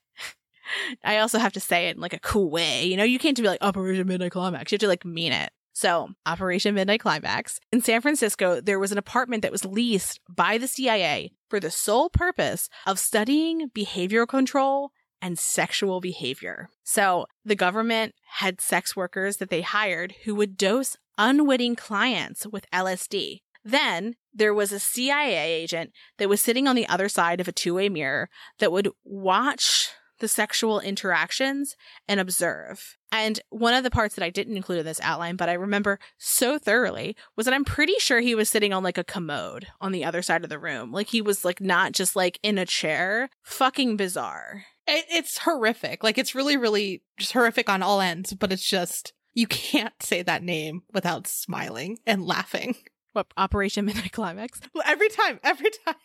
I 1.03 1.17
also 1.17 1.39
have 1.39 1.55
to 1.55 1.61
say 1.61 1.89
it 1.89 1.97
in 1.97 2.03
like 2.03 2.13
a 2.13 2.21
cool 2.21 2.51
way. 2.51 2.85
You 2.85 2.99
know, 2.99 3.05
you 3.05 3.19
can't 3.19 3.35
just 3.39 3.43
be 3.43 3.49
like 3.49 3.65
Operation 3.65 4.07
Midnight 4.07 4.33
Climax. 4.33 4.71
You 4.71 4.77
have 4.77 4.81
to 4.81 4.89
like 4.89 5.07
mean 5.07 5.33
it. 5.33 5.51
So, 5.73 6.11
Operation 6.27 6.75
Midnight 6.75 7.01
Climax. 7.01 7.61
In 7.73 7.81
San 7.81 8.01
Francisco, 8.01 8.61
there 8.61 8.79
was 8.79 8.93
an 8.93 8.99
apartment 8.99 9.43
that 9.43 9.53
was 9.53 9.65
leased 9.65 10.21
by 10.29 10.59
the 10.59 10.69
CIA 10.69 11.33
for 11.49 11.61
the 11.61 11.71
sole 11.71 12.11
purpose 12.11 12.69
of 12.87 12.99
studying 12.99 13.71
behavioral 13.71 14.29
control 14.29 14.91
and 15.23 15.39
sexual 15.39 16.01
behavior. 16.01 16.69
So, 16.83 17.27
the 17.45 17.55
government 17.55 18.15
had 18.39 18.61
sex 18.61 18.97
workers 18.97 19.37
that 19.37 19.51
they 19.51 19.63
hired 19.63 20.15
who 20.25 20.35
would 20.35 20.57
dose 20.57 20.97
unwitting 21.19 21.77
clients 21.77 22.47
with 22.47 22.71
LSD. 22.71 23.41
Then 23.65 24.17
there 24.33 24.55
was 24.55 24.73
a 24.73 24.81
CIA 24.81 25.53
agent 25.53 25.93
that 26.19 26.29
was 26.29 26.41
sitting 26.41 26.67
on 26.67 26.77
the 26.77 26.89
other 26.89 27.09
side 27.09 27.41
of 27.41 27.49
a 27.49 27.53
two 27.53 27.75
way 27.75 27.89
mirror 27.89 28.31
that 28.59 28.73
would 28.73 28.89
watch 29.05 29.91
the 30.21 30.29
sexual 30.29 30.81
interactions 30.81 31.77
and 32.09 32.21
observe. 32.21 32.97
And 33.13 33.41
one 33.51 33.75
of 33.75 33.83
the 33.83 33.91
parts 33.91 34.15
that 34.15 34.25
I 34.25 34.31
didn't 34.31 34.57
include 34.57 34.79
in 34.79 34.87
this 34.87 35.01
outline, 35.03 35.37
but 35.37 35.49
I 35.49 35.55
remember 35.55 35.99
so 36.17 36.59
thoroughly, 36.59 37.17
was 37.37 37.47
that 37.47 37.55
I'm 37.55 37.65
pretty 37.65 37.95
sure 37.99 38.21
he 38.21 38.35
was 38.35 38.49
sitting 38.49 38.73
on 38.73 38.85
like 38.85 38.99
a 38.99 39.05
commode 39.05 39.67
on 39.81 39.93
the 39.93 40.05
other 40.05 40.23
side 40.23 40.45
of 40.45 40.51
the 40.51 40.59
room. 40.59 40.93
Like 40.93 41.09
he 41.09 41.21
was 41.21 41.45
like 41.45 41.61
not 41.61 41.93
just 41.93 42.15
like 42.15 42.39
in 42.43 42.59
a 42.59 42.67
chair. 42.67 43.31
Fucking 43.43 43.97
bizarre. 43.97 44.65
It, 44.87 45.05
it's 45.11 45.39
horrific. 45.39 46.05
Like 46.05 46.19
it's 46.19 46.35
really, 46.35 46.57
really 46.57 47.03
just 47.19 47.33
horrific 47.33 47.69
on 47.69 47.83
all 47.83 48.01
ends. 48.01 48.33
But 48.33 48.53
it's 48.53 48.69
just 48.69 49.13
you 49.35 49.47
can't 49.47 49.95
say 50.01 50.23
that 50.23 50.43
name 50.43 50.83
without 50.93 51.27
smiling 51.27 51.99
and 52.07 52.25
laughing. 52.25 52.77
What 53.13 53.27
Operation 53.37 53.87
Midnight 53.87 54.13
Climax? 54.13 54.61
Well, 54.73 54.85
Every 54.87 55.09
time, 55.09 55.41
every 55.43 55.71
time. 55.85 55.97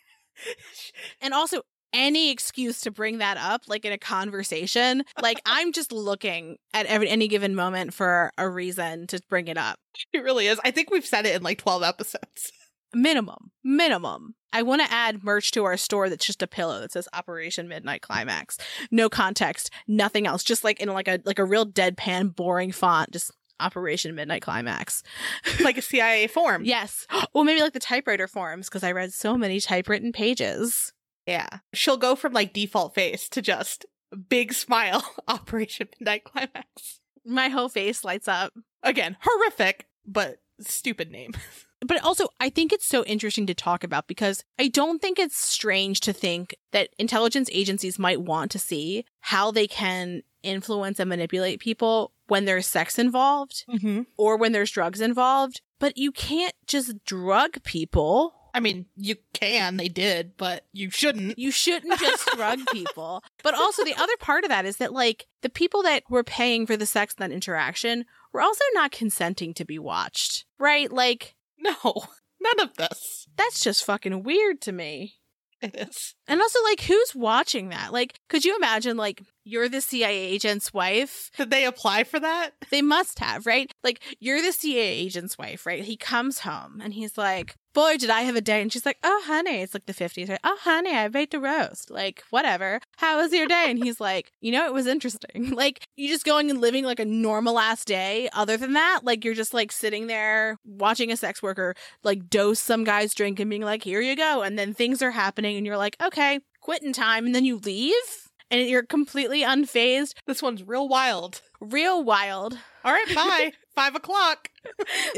And 1.21 1.33
also, 1.33 1.61
any 1.95 2.29
excuse 2.29 2.81
to 2.81 2.91
bring 2.91 3.19
that 3.19 3.37
up, 3.37 3.63
like 3.67 3.85
in 3.85 3.93
a 3.93 3.97
conversation, 3.97 5.03
like 5.21 5.41
I'm 5.45 5.71
just 5.71 5.91
looking 5.91 6.57
at 6.73 6.85
every 6.85 7.09
any 7.09 7.27
given 7.27 7.55
moment 7.55 7.93
for 7.93 8.31
a 8.37 8.47
reason 8.47 9.07
to 9.07 9.19
bring 9.29 9.47
it 9.47 9.57
up. 9.57 9.79
It 10.13 10.23
really 10.23 10.47
is. 10.47 10.59
I 10.63 10.71
think 10.71 10.91
we've 10.91 11.05
said 11.05 11.25
it 11.25 11.35
in 11.35 11.41
like 11.41 11.57
12 11.57 11.81
episodes. 11.81 12.51
Minimum, 12.93 13.51
minimum. 13.61 14.35
I 14.53 14.61
want 14.61 14.81
to 14.81 14.89
add 14.89 15.21
merch 15.21 15.51
to 15.51 15.65
our 15.65 15.75
store 15.75 16.07
that's 16.07 16.25
just 16.25 16.41
a 16.41 16.47
pillow 16.47 16.79
that 16.79 16.93
says 16.93 17.09
Operation 17.11 17.67
Midnight 17.67 18.01
Climax. 18.01 18.57
No 18.89 19.09
context, 19.09 19.69
nothing 19.85 20.25
else. 20.25 20.45
Just 20.45 20.63
like 20.63 20.79
in 20.79 20.87
like 20.87 21.09
a 21.09 21.19
like 21.25 21.39
a 21.39 21.43
real 21.43 21.65
deadpan, 21.65 22.33
boring 22.33 22.71
font. 22.71 23.11
Just 23.11 23.31
Operation 23.59 24.15
Midnight 24.15 24.43
Climax. 24.43 25.03
like 25.63 25.77
a 25.77 25.81
CIA 25.81 26.27
form. 26.27 26.63
Yes. 26.63 27.05
Well, 27.33 27.43
maybe 27.43 27.59
like 27.59 27.73
the 27.73 27.79
typewriter 27.79 28.29
forms 28.29 28.69
because 28.69 28.83
I 28.83 28.93
read 28.93 29.11
so 29.11 29.37
many 29.37 29.59
typewritten 29.59 30.13
pages. 30.13 30.93
Yeah. 31.25 31.47
She'll 31.73 31.97
go 31.97 32.15
from 32.15 32.33
like 32.33 32.53
default 32.53 32.93
face 32.95 33.27
to 33.29 33.41
just 33.41 33.85
big 34.29 34.53
smile. 34.53 35.03
Operation 35.27 35.87
Midnight 35.99 36.23
Climax. 36.23 36.99
My 37.25 37.49
whole 37.49 37.69
face 37.69 38.03
lights 38.03 38.27
up. 38.27 38.53
Again, 38.83 39.17
horrific, 39.21 39.87
but 40.05 40.37
stupid 40.59 41.11
name. 41.11 41.33
But 41.85 42.03
also, 42.03 42.29
I 42.39 42.49
think 42.49 42.73
it's 42.73 42.87
so 42.87 43.03
interesting 43.03 43.45
to 43.45 43.53
talk 43.53 43.83
about 43.83 44.07
because 44.07 44.43
I 44.57 44.69
don't 44.69 44.99
think 45.01 45.19
it's 45.19 45.37
strange 45.37 45.99
to 45.99 46.13
think 46.13 46.55
that 46.71 46.89
intelligence 46.97 47.47
agencies 47.51 47.99
might 47.99 48.21
want 48.21 48.49
to 48.51 48.59
see 48.59 49.05
how 49.19 49.51
they 49.51 49.67
can 49.67 50.23
influence 50.41 50.99
and 50.99 51.09
manipulate 51.09 51.59
people 51.59 52.11
when 52.27 52.45
there's 52.45 52.65
sex 52.65 52.97
involved 52.97 53.65
Mm-hmm. 53.69 54.03
or 54.17 54.35
when 54.37 54.51
there's 54.51 54.71
drugs 54.71 54.99
involved. 54.99 55.61
But 55.79 55.95
you 55.97 56.11
can't 56.11 56.55
just 56.65 57.03
drug 57.05 57.61
people. 57.63 58.33
I 58.55 58.61
mean, 58.61 58.85
you 58.95 59.17
can, 59.33 59.75
they 59.75 59.89
did, 59.89 60.37
but 60.37 60.63
you 60.71 60.89
shouldn't. 60.89 61.37
You 61.37 61.51
shouldn't 61.51 61.99
just 61.99 62.25
drug 62.35 62.59
people. 62.71 63.21
But 63.43 63.53
also, 63.53 63.83
the 63.83 63.93
other 64.01 64.15
part 64.19 64.45
of 64.45 64.49
that 64.49 64.65
is 64.65 64.77
that, 64.77 64.93
like, 64.93 65.27
the 65.41 65.49
people 65.49 65.83
that 65.83 66.03
were 66.09 66.23
paying 66.23 66.65
for 66.65 66.77
the 66.77 66.85
sex 66.85 67.13
and 67.19 67.29
that 67.29 67.35
interaction 67.35 68.05
were 68.31 68.41
also 68.41 68.63
not 68.73 68.91
consenting 68.91 69.53
to 69.55 69.65
be 69.65 69.77
watched, 69.77 70.45
right? 70.57 70.89
Like, 70.91 71.35
No, 71.59 72.05
none 72.41 72.59
of 72.61 72.75
this. 72.77 73.27
that's 73.35 73.59
just 73.59 73.83
fucking 73.83 74.23
weird 74.23 74.61
to 74.61 74.71
me. 74.71 75.15
It 75.61 75.75
is. 75.75 76.15
And 76.27 76.39
also, 76.41 76.63
like, 76.63 76.81
who's 76.81 77.13
watching 77.13 77.69
that? 77.69 77.91
Like, 77.91 78.19
could 78.29 78.45
you 78.45 78.55
imagine, 78.55 78.95
like, 78.97 79.21
you're 79.45 79.69
the 79.69 79.79
CIA 79.79 80.17
agent's 80.17 80.73
wife? 80.73 81.31
Did 81.37 81.51
they 81.51 81.65
apply 81.65 82.03
for 82.03 82.19
that? 82.19 82.51
They 82.71 82.81
must 82.81 83.19
have, 83.19 83.45
right? 83.45 83.71
Like, 83.83 84.01
you're 84.19 84.41
the 84.41 84.51
CIA 84.51 84.81
agent's 84.81 85.37
wife, 85.37 85.65
right? 85.65 85.83
He 85.83 85.95
comes 85.95 86.39
home 86.39 86.81
and 86.83 86.93
he's 86.93 87.17
like, 87.17 87.55
Boy, 87.73 87.97
did 87.97 88.09
I 88.09 88.21
have 88.21 88.37
a 88.37 88.41
day. 88.41 88.61
And 88.61 88.71
she's 88.71 88.85
like, 88.85 88.97
Oh, 89.03 89.21
honey, 89.25 89.61
it's 89.61 89.73
like 89.73 89.85
the 89.85 89.93
50s, 89.93 90.29
right? 90.29 90.39
Oh, 90.43 90.57
honey, 90.61 90.95
I 90.95 91.09
baked 91.09 91.33
a 91.33 91.39
roast. 91.39 91.91
Like, 91.91 92.23
whatever. 92.29 92.79
How 92.97 93.17
was 93.21 93.33
your 93.33 93.47
day? 93.47 93.65
And 93.67 93.77
he's 93.77 93.99
like, 93.99 94.31
You 94.41 94.51
know, 94.51 94.65
it 94.65 94.73
was 94.73 94.87
interesting. 94.87 95.53
Like, 95.55 95.85
you're 95.95 96.11
just 96.13 96.25
going 96.25 96.49
and 96.49 96.59
living 96.59 96.83
like 96.83 96.99
a 96.99 97.05
normal 97.05 97.59
ass 97.59 97.85
day. 97.85 98.29
Other 98.33 98.57
than 98.57 98.73
that, 98.73 99.01
like, 99.03 99.23
you're 99.23 99.33
just 99.33 99.53
like 99.53 99.71
sitting 99.71 100.07
there 100.07 100.57
watching 100.65 101.11
a 101.11 101.17
sex 101.17 101.41
worker 101.41 101.75
like 102.03 102.29
dose 102.29 102.59
some 102.59 102.83
guy's 102.83 103.13
drink 103.13 103.39
and 103.39 103.49
being 103.49 103.61
like, 103.61 103.83
Here 103.83 104.01
you 104.01 104.15
go. 104.15 104.41
And 104.41 104.57
then 104.57 104.73
things 104.73 105.01
are 105.01 105.11
happening 105.11 105.55
and 105.55 105.65
you're 105.65 105.77
like, 105.77 105.97
Okay, 106.01 106.39
quitting 106.61 106.93
time. 106.93 107.25
And 107.25 107.35
then 107.35 107.45
you 107.45 107.57
leave 107.57 108.24
and 108.51 108.67
you're 108.67 108.83
completely 108.83 109.41
unfazed. 109.41 110.13
This 110.27 110.41
one's 110.41 110.63
real 110.63 110.87
wild. 110.87 111.41
Real 111.59 112.03
wild. 112.03 112.57
All 112.83 112.91
right, 112.91 113.15
bye. 113.15 113.51
Five 113.75 113.95
o'clock. 113.95 114.49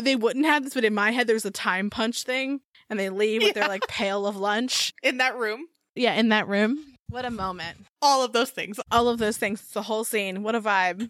they 0.01 0.15
wouldn't 0.15 0.45
have 0.45 0.63
this, 0.63 0.73
but 0.73 0.85
in 0.85 0.93
my 0.93 1.11
head, 1.11 1.27
there's 1.27 1.45
a 1.45 1.51
time 1.51 1.89
punch 1.89 2.23
thing, 2.23 2.61
and 2.89 2.99
they 2.99 3.09
leave 3.09 3.43
with 3.43 3.53
their 3.53 3.67
like 3.67 3.87
pail 3.87 4.25
of 4.25 4.35
lunch. 4.35 4.93
In 5.03 5.17
that 5.17 5.37
room. 5.37 5.67
Yeah, 5.95 6.13
in 6.13 6.29
that 6.29 6.47
room. 6.47 6.95
What 7.09 7.25
a 7.25 7.31
moment. 7.31 7.85
All 8.01 8.23
of 8.23 8.33
those 8.33 8.49
things. 8.49 8.79
All 8.91 9.07
of 9.07 9.19
those 9.19 9.37
things. 9.37 9.61
It's 9.61 9.71
the 9.71 9.83
whole 9.83 10.03
scene. 10.03 10.43
What 10.43 10.55
a 10.55 10.61
vibe. 10.61 11.09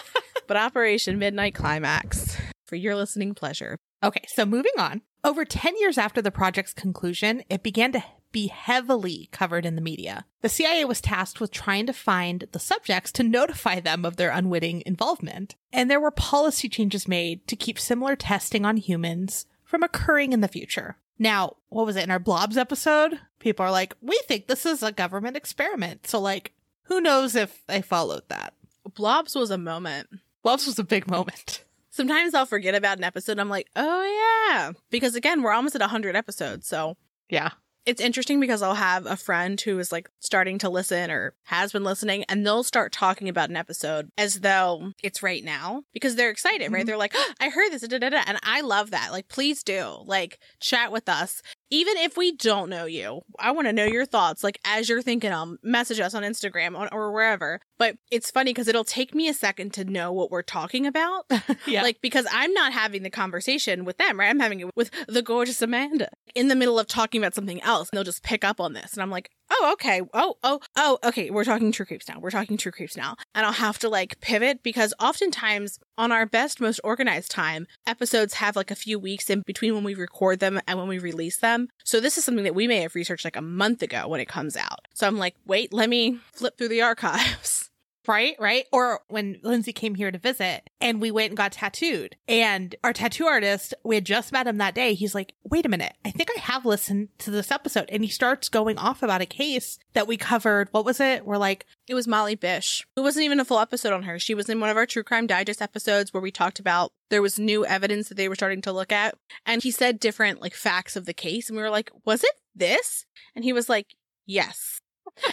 but 0.46 0.56
Operation 0.56 1.18
Midnight 1.18 1.54
Climax 1.54 2.36
for 2.66 2.76
your 2.76 2.94
listening 2.94 3.34
pleasure. 3.34 3.78
Okay, 4.04 4.22
so 4.28 4.44
moving 4.44 4.72
on. 4.78 5.02
Over 5.24 5.44
10 5.44 5.76
years 5.78 5.98
after 5.98 6.22
the 6.22 6.30
project's 6.30 6.72
conclusion, 6.72 7.42
it 7.48 7.62
began 7.62 7.92
to 7.92 8.04
be 8.32 8.48
heavily 8.48 9.28
covered 9.32 9.64
in 9.64 9.74
the 9.74 9.80
media. 9.80 10.24
The 10.42 10.48
CIA 10.48 10.84
was 10.84 11.00
tasked 11.00 11.40
with 11.40 11.50
trying 11.50 11.86
to 11.86 11.92
find 11.92 12.44
the 12.52 12.58
subjects 12.58 13.10
to 13.12 13.22
notify 13.22 13.80
them 13.80 14.04
of 14.04 14.16
their 14.16 14.30
unwitting 14.30 14.82
involvement. 14.86 15.54
And 15.72 15.90
there 15.90 16.00
were 16.00 16.10
policy 16.10 16.68
changes 16.68 17.08
made 17.08 17.46
to 17.48 17.56
keep 17.56 17.78
similar 17.78 18.16
testing 18.16 18.64
on 18.64 18.76
humans 18.76 19.46
from 19.64 19.82
occurring 19.82 20.32
in 20.32 20.40
the 20.40 20.48
future. 20.48 20.96
Now, 21.18 21.56
what 21.68 21.86
was 21.86 21.96
it 21.96 22.04
in 22.04 22.10
our 22.10 22.18
Blobs 22.18 22.56
episode? 22.56 23.18
People 23.40 23.66
are 23.66 23.72
like, 23.72 23.94
we 24.00 24.20
think 24.26 24.46
this 24.46 24.64
is 24.64 24.82
a 24.82 24.92
government 24.92 25.36
experiment. 25.36 26.06
So, 26.06 26.20
like, 26.20 26.52
who 26.84 27.00
knows 27.00 27.34
if 27.34 27.66
they 27.66 27.82
followed 27.82 28.22
that? 28.28 28.54
Blobs 28.94 29.34
was 29.34 29.50
a 29.50 29.58
moment. 29.58 30.08
Blobs 30.42 30.66
was 30.66 30.78
a 30.78 30.84
big 30.84 31.10
moment. 31.10 31.64
Sometimes 31.90 32.32
I'll 32.32 32.46
forget 32.46 32.74
about 32.74 32.98
an 32.98 33.04
episode. 33.04 33.38
I'm 33.40 33.48
like, 33.48 33.68
oh 33.74 34.48
yeah. 34.50 34.72
Because 34.88 35.14
again, 35.16 35.42
we're 35.42 35.52
almost 35.52 35.74
at 35.74 35.80
100 35.80 36.14
episodes. 36.14 36.66
So 36.68 36.96
Yeah. 37.28 37.50
It's 37.86 38.02
interesting 38.02 38.38
because 38.38 38.60
I'll 38.60 38.74
have 38.74 39.06
a 39.06 39.16
friend 39.16 39.58
who 39.58 39.78
is 39.78 39.90
like 39.90 40.10
starting 40.20 40.58
to 40.58 40.68
listen 40.68 41.10
or 41.10 41.32
has 41.44 41.72
been 41.72 41.84
listening, 41.84 42.24
and 42.28 42.44
they'll 42.44 42.62
start 42.62 42.92
talking 42.92 43.30
about 43.30 43.48
an 43.48 43.56
episode 43.56 44.10
as 44.18 44.40
though 44.40 44.92
it's 45.02 45.22
right 45.22 45.42
now 45.42 45.84
because 45.94 46.14
they're 46.14 46.28
excited, 46.30 46.70
right? 46.70 46.82
Mhm. 46.82 46.86
They're 46.86 46.98
like, 46.98 47.14
"Oh, 47.16 47.32
I 47.40 47.48
heard 47.48 47.70
this, 47.72 47.80
da, 47.88 47.98
da, 47.98 48.10
da," 48.10 48.22
and 48.26 48.38
I 48.42 48.60
love 48.60 48.90
that. 48.90 49.10
Like, 49.10 49.28
please 49.28 49.62
do 49.62 50.02
like 50.04 50.38
chat 50.60 50.92
with 50.92 51.08
us. 51.08 51.40
Even 51.70 51.96
if 51.98 52.16
we 52.16 52.32
don't 52.32 52.70
know 52.70 52.86
you, 52.86 53.22
I 53.38 53.50
want 53.50 53.68
to 53.68 53.72
know 53.72 53.84
your 53.84 54.06
thoughts. 54.06 54.42
Like 54.42 54.58
as 54.64 54.88
you're 54.88 55.02
thinking 55.02 55.30
them, 55.30 55.58
message 55.62 56.00
us 56.00 56.14
on 56.14 56.22
Instagram 56.22 56.76
on, 56.76 56.88
or 56.92 57.12
wherever. 57.12 57.60
But 57.78 57.96
it's 58.10 58.30
funny 58.30 58.50
because 58.50 58.68
it'll 58.68 58.84
take 58.84 59.14
me 59.14 59.28
a 59.28 59.34
second 59.34 59.72
to 59.74 59.84
know 59.84 60.12
what 60.12 60.30
we're 60.30 60.42
talking 60.42 60.86
about. 60.86 61.26
yeah. 61.66 61.82
Like, 61.82 62.00
because 62.00 62.26
I'm 62.32 62.52
not 62.52 62.72
having 62.72 63.02
the 63.02 63.10
conversation 63.10 63.84
with 63.84 63.98
them, 63.98 64.18
right? 64.18 64.28
I'm 64.28 64.40
having 64.40 64.60
it 64.60 64.70
with 64.76 64.90
the 65.06 65.22
gorgeous 65.22 65.62
Amanda 65.62 66.08
in 66.34 66.48
the 66.48 66.56
middle 66.56 66.78
of 66.78 66.86
talking 66.86 67.20
about 67.20 67.34
something 67.34 67.62
else. 67.62 67.90
And 67.90 67.96
they'll 67.96 68.04
just 68.04 68.22
pick 68.22 68.44
up 68.44 68.60
on 68.60 68.72
this. 68.72 68.94
And 68.94 69.02
I'm 69.02 69.10
like, 69.10 69.30
oh, 69.50 69.70
okay. 69.74 70.02
Oh, 70.12 70.36
oh, 70.42 70.60
oh, 70.76 70.98
okay. 71.04 71.30
We're 71.30 71.44
talking 71.44 71.72
true 71.72 71.86
creeps 71.86 72.08
now. 72.08 72.18
We're 72.20 72.30
talking 72.30 72.56
true 72.56 72.72
creeps 72.72 72.96
now. 72.96 73.16
And 73.34 73.46
I'll 73.46 73.52
have 73.52 73.78
to 73.80 73.88
like 73.88 74.20
pivot 74.20 74.62
because 74.62 74.94
oftentimes 75.00 75.78
on 75.96 76.12
our 76.12 76.26
best, 76.26 76.60
most 76.60 76.80
organized 76.84 77.30
time, 77.30 77.66
episodes 77.86 78.34
have 78.34 78.56
like 78.56 78.70
a 78.70 78.76
few 78.76 78.98
weeks 78.98 79.30
in 79.30 79.42
between 79.46 79.74
when 79.74 79.84
we 79.84 79.94
record 79.94 80.40
them 80.40 80.60
and 80.66 80.78
when 80.78 80.88
we 80.88 80.98
release 80.98 81.38
them. 81.38 81.68
So 81.84 82.00
this 82.00 82.18
is 82.18 82.24
something 82.24 82.44
that 82.44 82.54
we 82.54 82.68
may 82.68 82.82
have 82.82 82.94
researched 82.94 83.24
like 83.24 83.36
a 83.36 83.42
month 83.42 83.82
ago 83.82 84.08
when 84.08 84.20
it 84.20 84.28
comes 84.28 84.56
out. 84.56 84.86
So 84.94 85.06
I'm 85.06 85.18
like, 85.18 85.34
wait, 85.46 85.72
let 85.72 85.88
me 85.88 86.18
flip 86.32 86.56
through 86.58 86.68
the 86.68 86.82
archives. 86.82 87.70
Right, 88.08 88.36
right. 88.38 88.64
Or 88.72 89.02
when 89.08 89.38
Lindsay 89.42 89.74
came 89.74 89.94
here 89.94 90.10
to 90.10 90.16
visit 90.16 90.70
and 90.80 90.98
we 90.98 91.10
went 91.10 91.32
and 91.32 91.36
got 91.36 91.52
tattooed, 91.52 92.16
and 92.26 92.74
our 92.82 92.94
tattoo 92.94 93.26
artist, 93.26 93.74
we 93.84 93.96
had 93.96 94.06
just 94.06 94.32
met 94.32 94.46
him 94.46 94.56
that 94.56 94.74
day. 94.74 94.94
He's 94.94 95.14
like, 95.14 95.34
wait 95.44 95.66
a 95.66 95.68
minute, 95.68 95.92
I 96.06 96.10
think 96.10 96.30
I 96.34 96.40
have 96.40 96.64
listened 96.64 97.10
to 97.18 97.30
this 97.30 97.50
episode. 97.50 97.90
And 97.90 98.02
he 98.02 98.08
starts 98.08 98.48
going 98.48 98.78
off 98.78 99.02
about 99.02 99.20
a 99.20 99.26
case 99.26 99.78
that 99.92 100.06
we 100.06 100.16
covered. 100.16 100.68
What 100.70 100.86
was 100.86 101.00
it? 101.00 101.26
We're 101.26 101.36
like, 101.36 101.66
It 101.86 101.94
was 101.94 102.08
Molly 102.08 102.34
Bish. 102.34 102.86
It 102.96 103.00
wasn't 103.00 103.26
even 103.26 103.40
a 103.40 103.44
full 103.44 103.58
episode 103.58 103.92
on 103.92 104.04
her. 104.04 104.18
She 104.18 104.34
was 104.34 104.48
in 104.48 104.58
one 104.58 104.70
of 104.70 104.78
our 104.78 104.86
True 104.86 105.02
Crime 105.02 105.26
Digest 105.26 105.60
episodes 105.60 106.14
where 106.14 106.22
we 106.22 106.30
talked 106.30 106.58
about 106.58 106.92
there 107.10 107.20
was 107.20 107.38
new 107.38 107.66
evidence 107.66 108.08
that 108.08 108.14
they 108.14 108.30
were 108.30 108.34
starting 108.34 108.62
to 108.62 108.72
look 108.72 108.90
at. 108.90 109.16
And 109.44 109.62
he 109.62 109.70
said 109.70 110.00
different 110.00 110.40
like 110.40 110.54
facts 110.54 110.96
of 110.96 111.04
the 111.04 111.12
case. 111.12 111.50
And 111.50 111.56
we 111.58 111.62
were 111.62 111.68
like, 111.68 111.90
was 112.06 112.24
it 112.24 112.32
this? 112.54 113.04
And 113.36 113.44
he 113.44 113.52
was 113.52 113.68
like, 113.68 113.96
yes. 114.24 114.80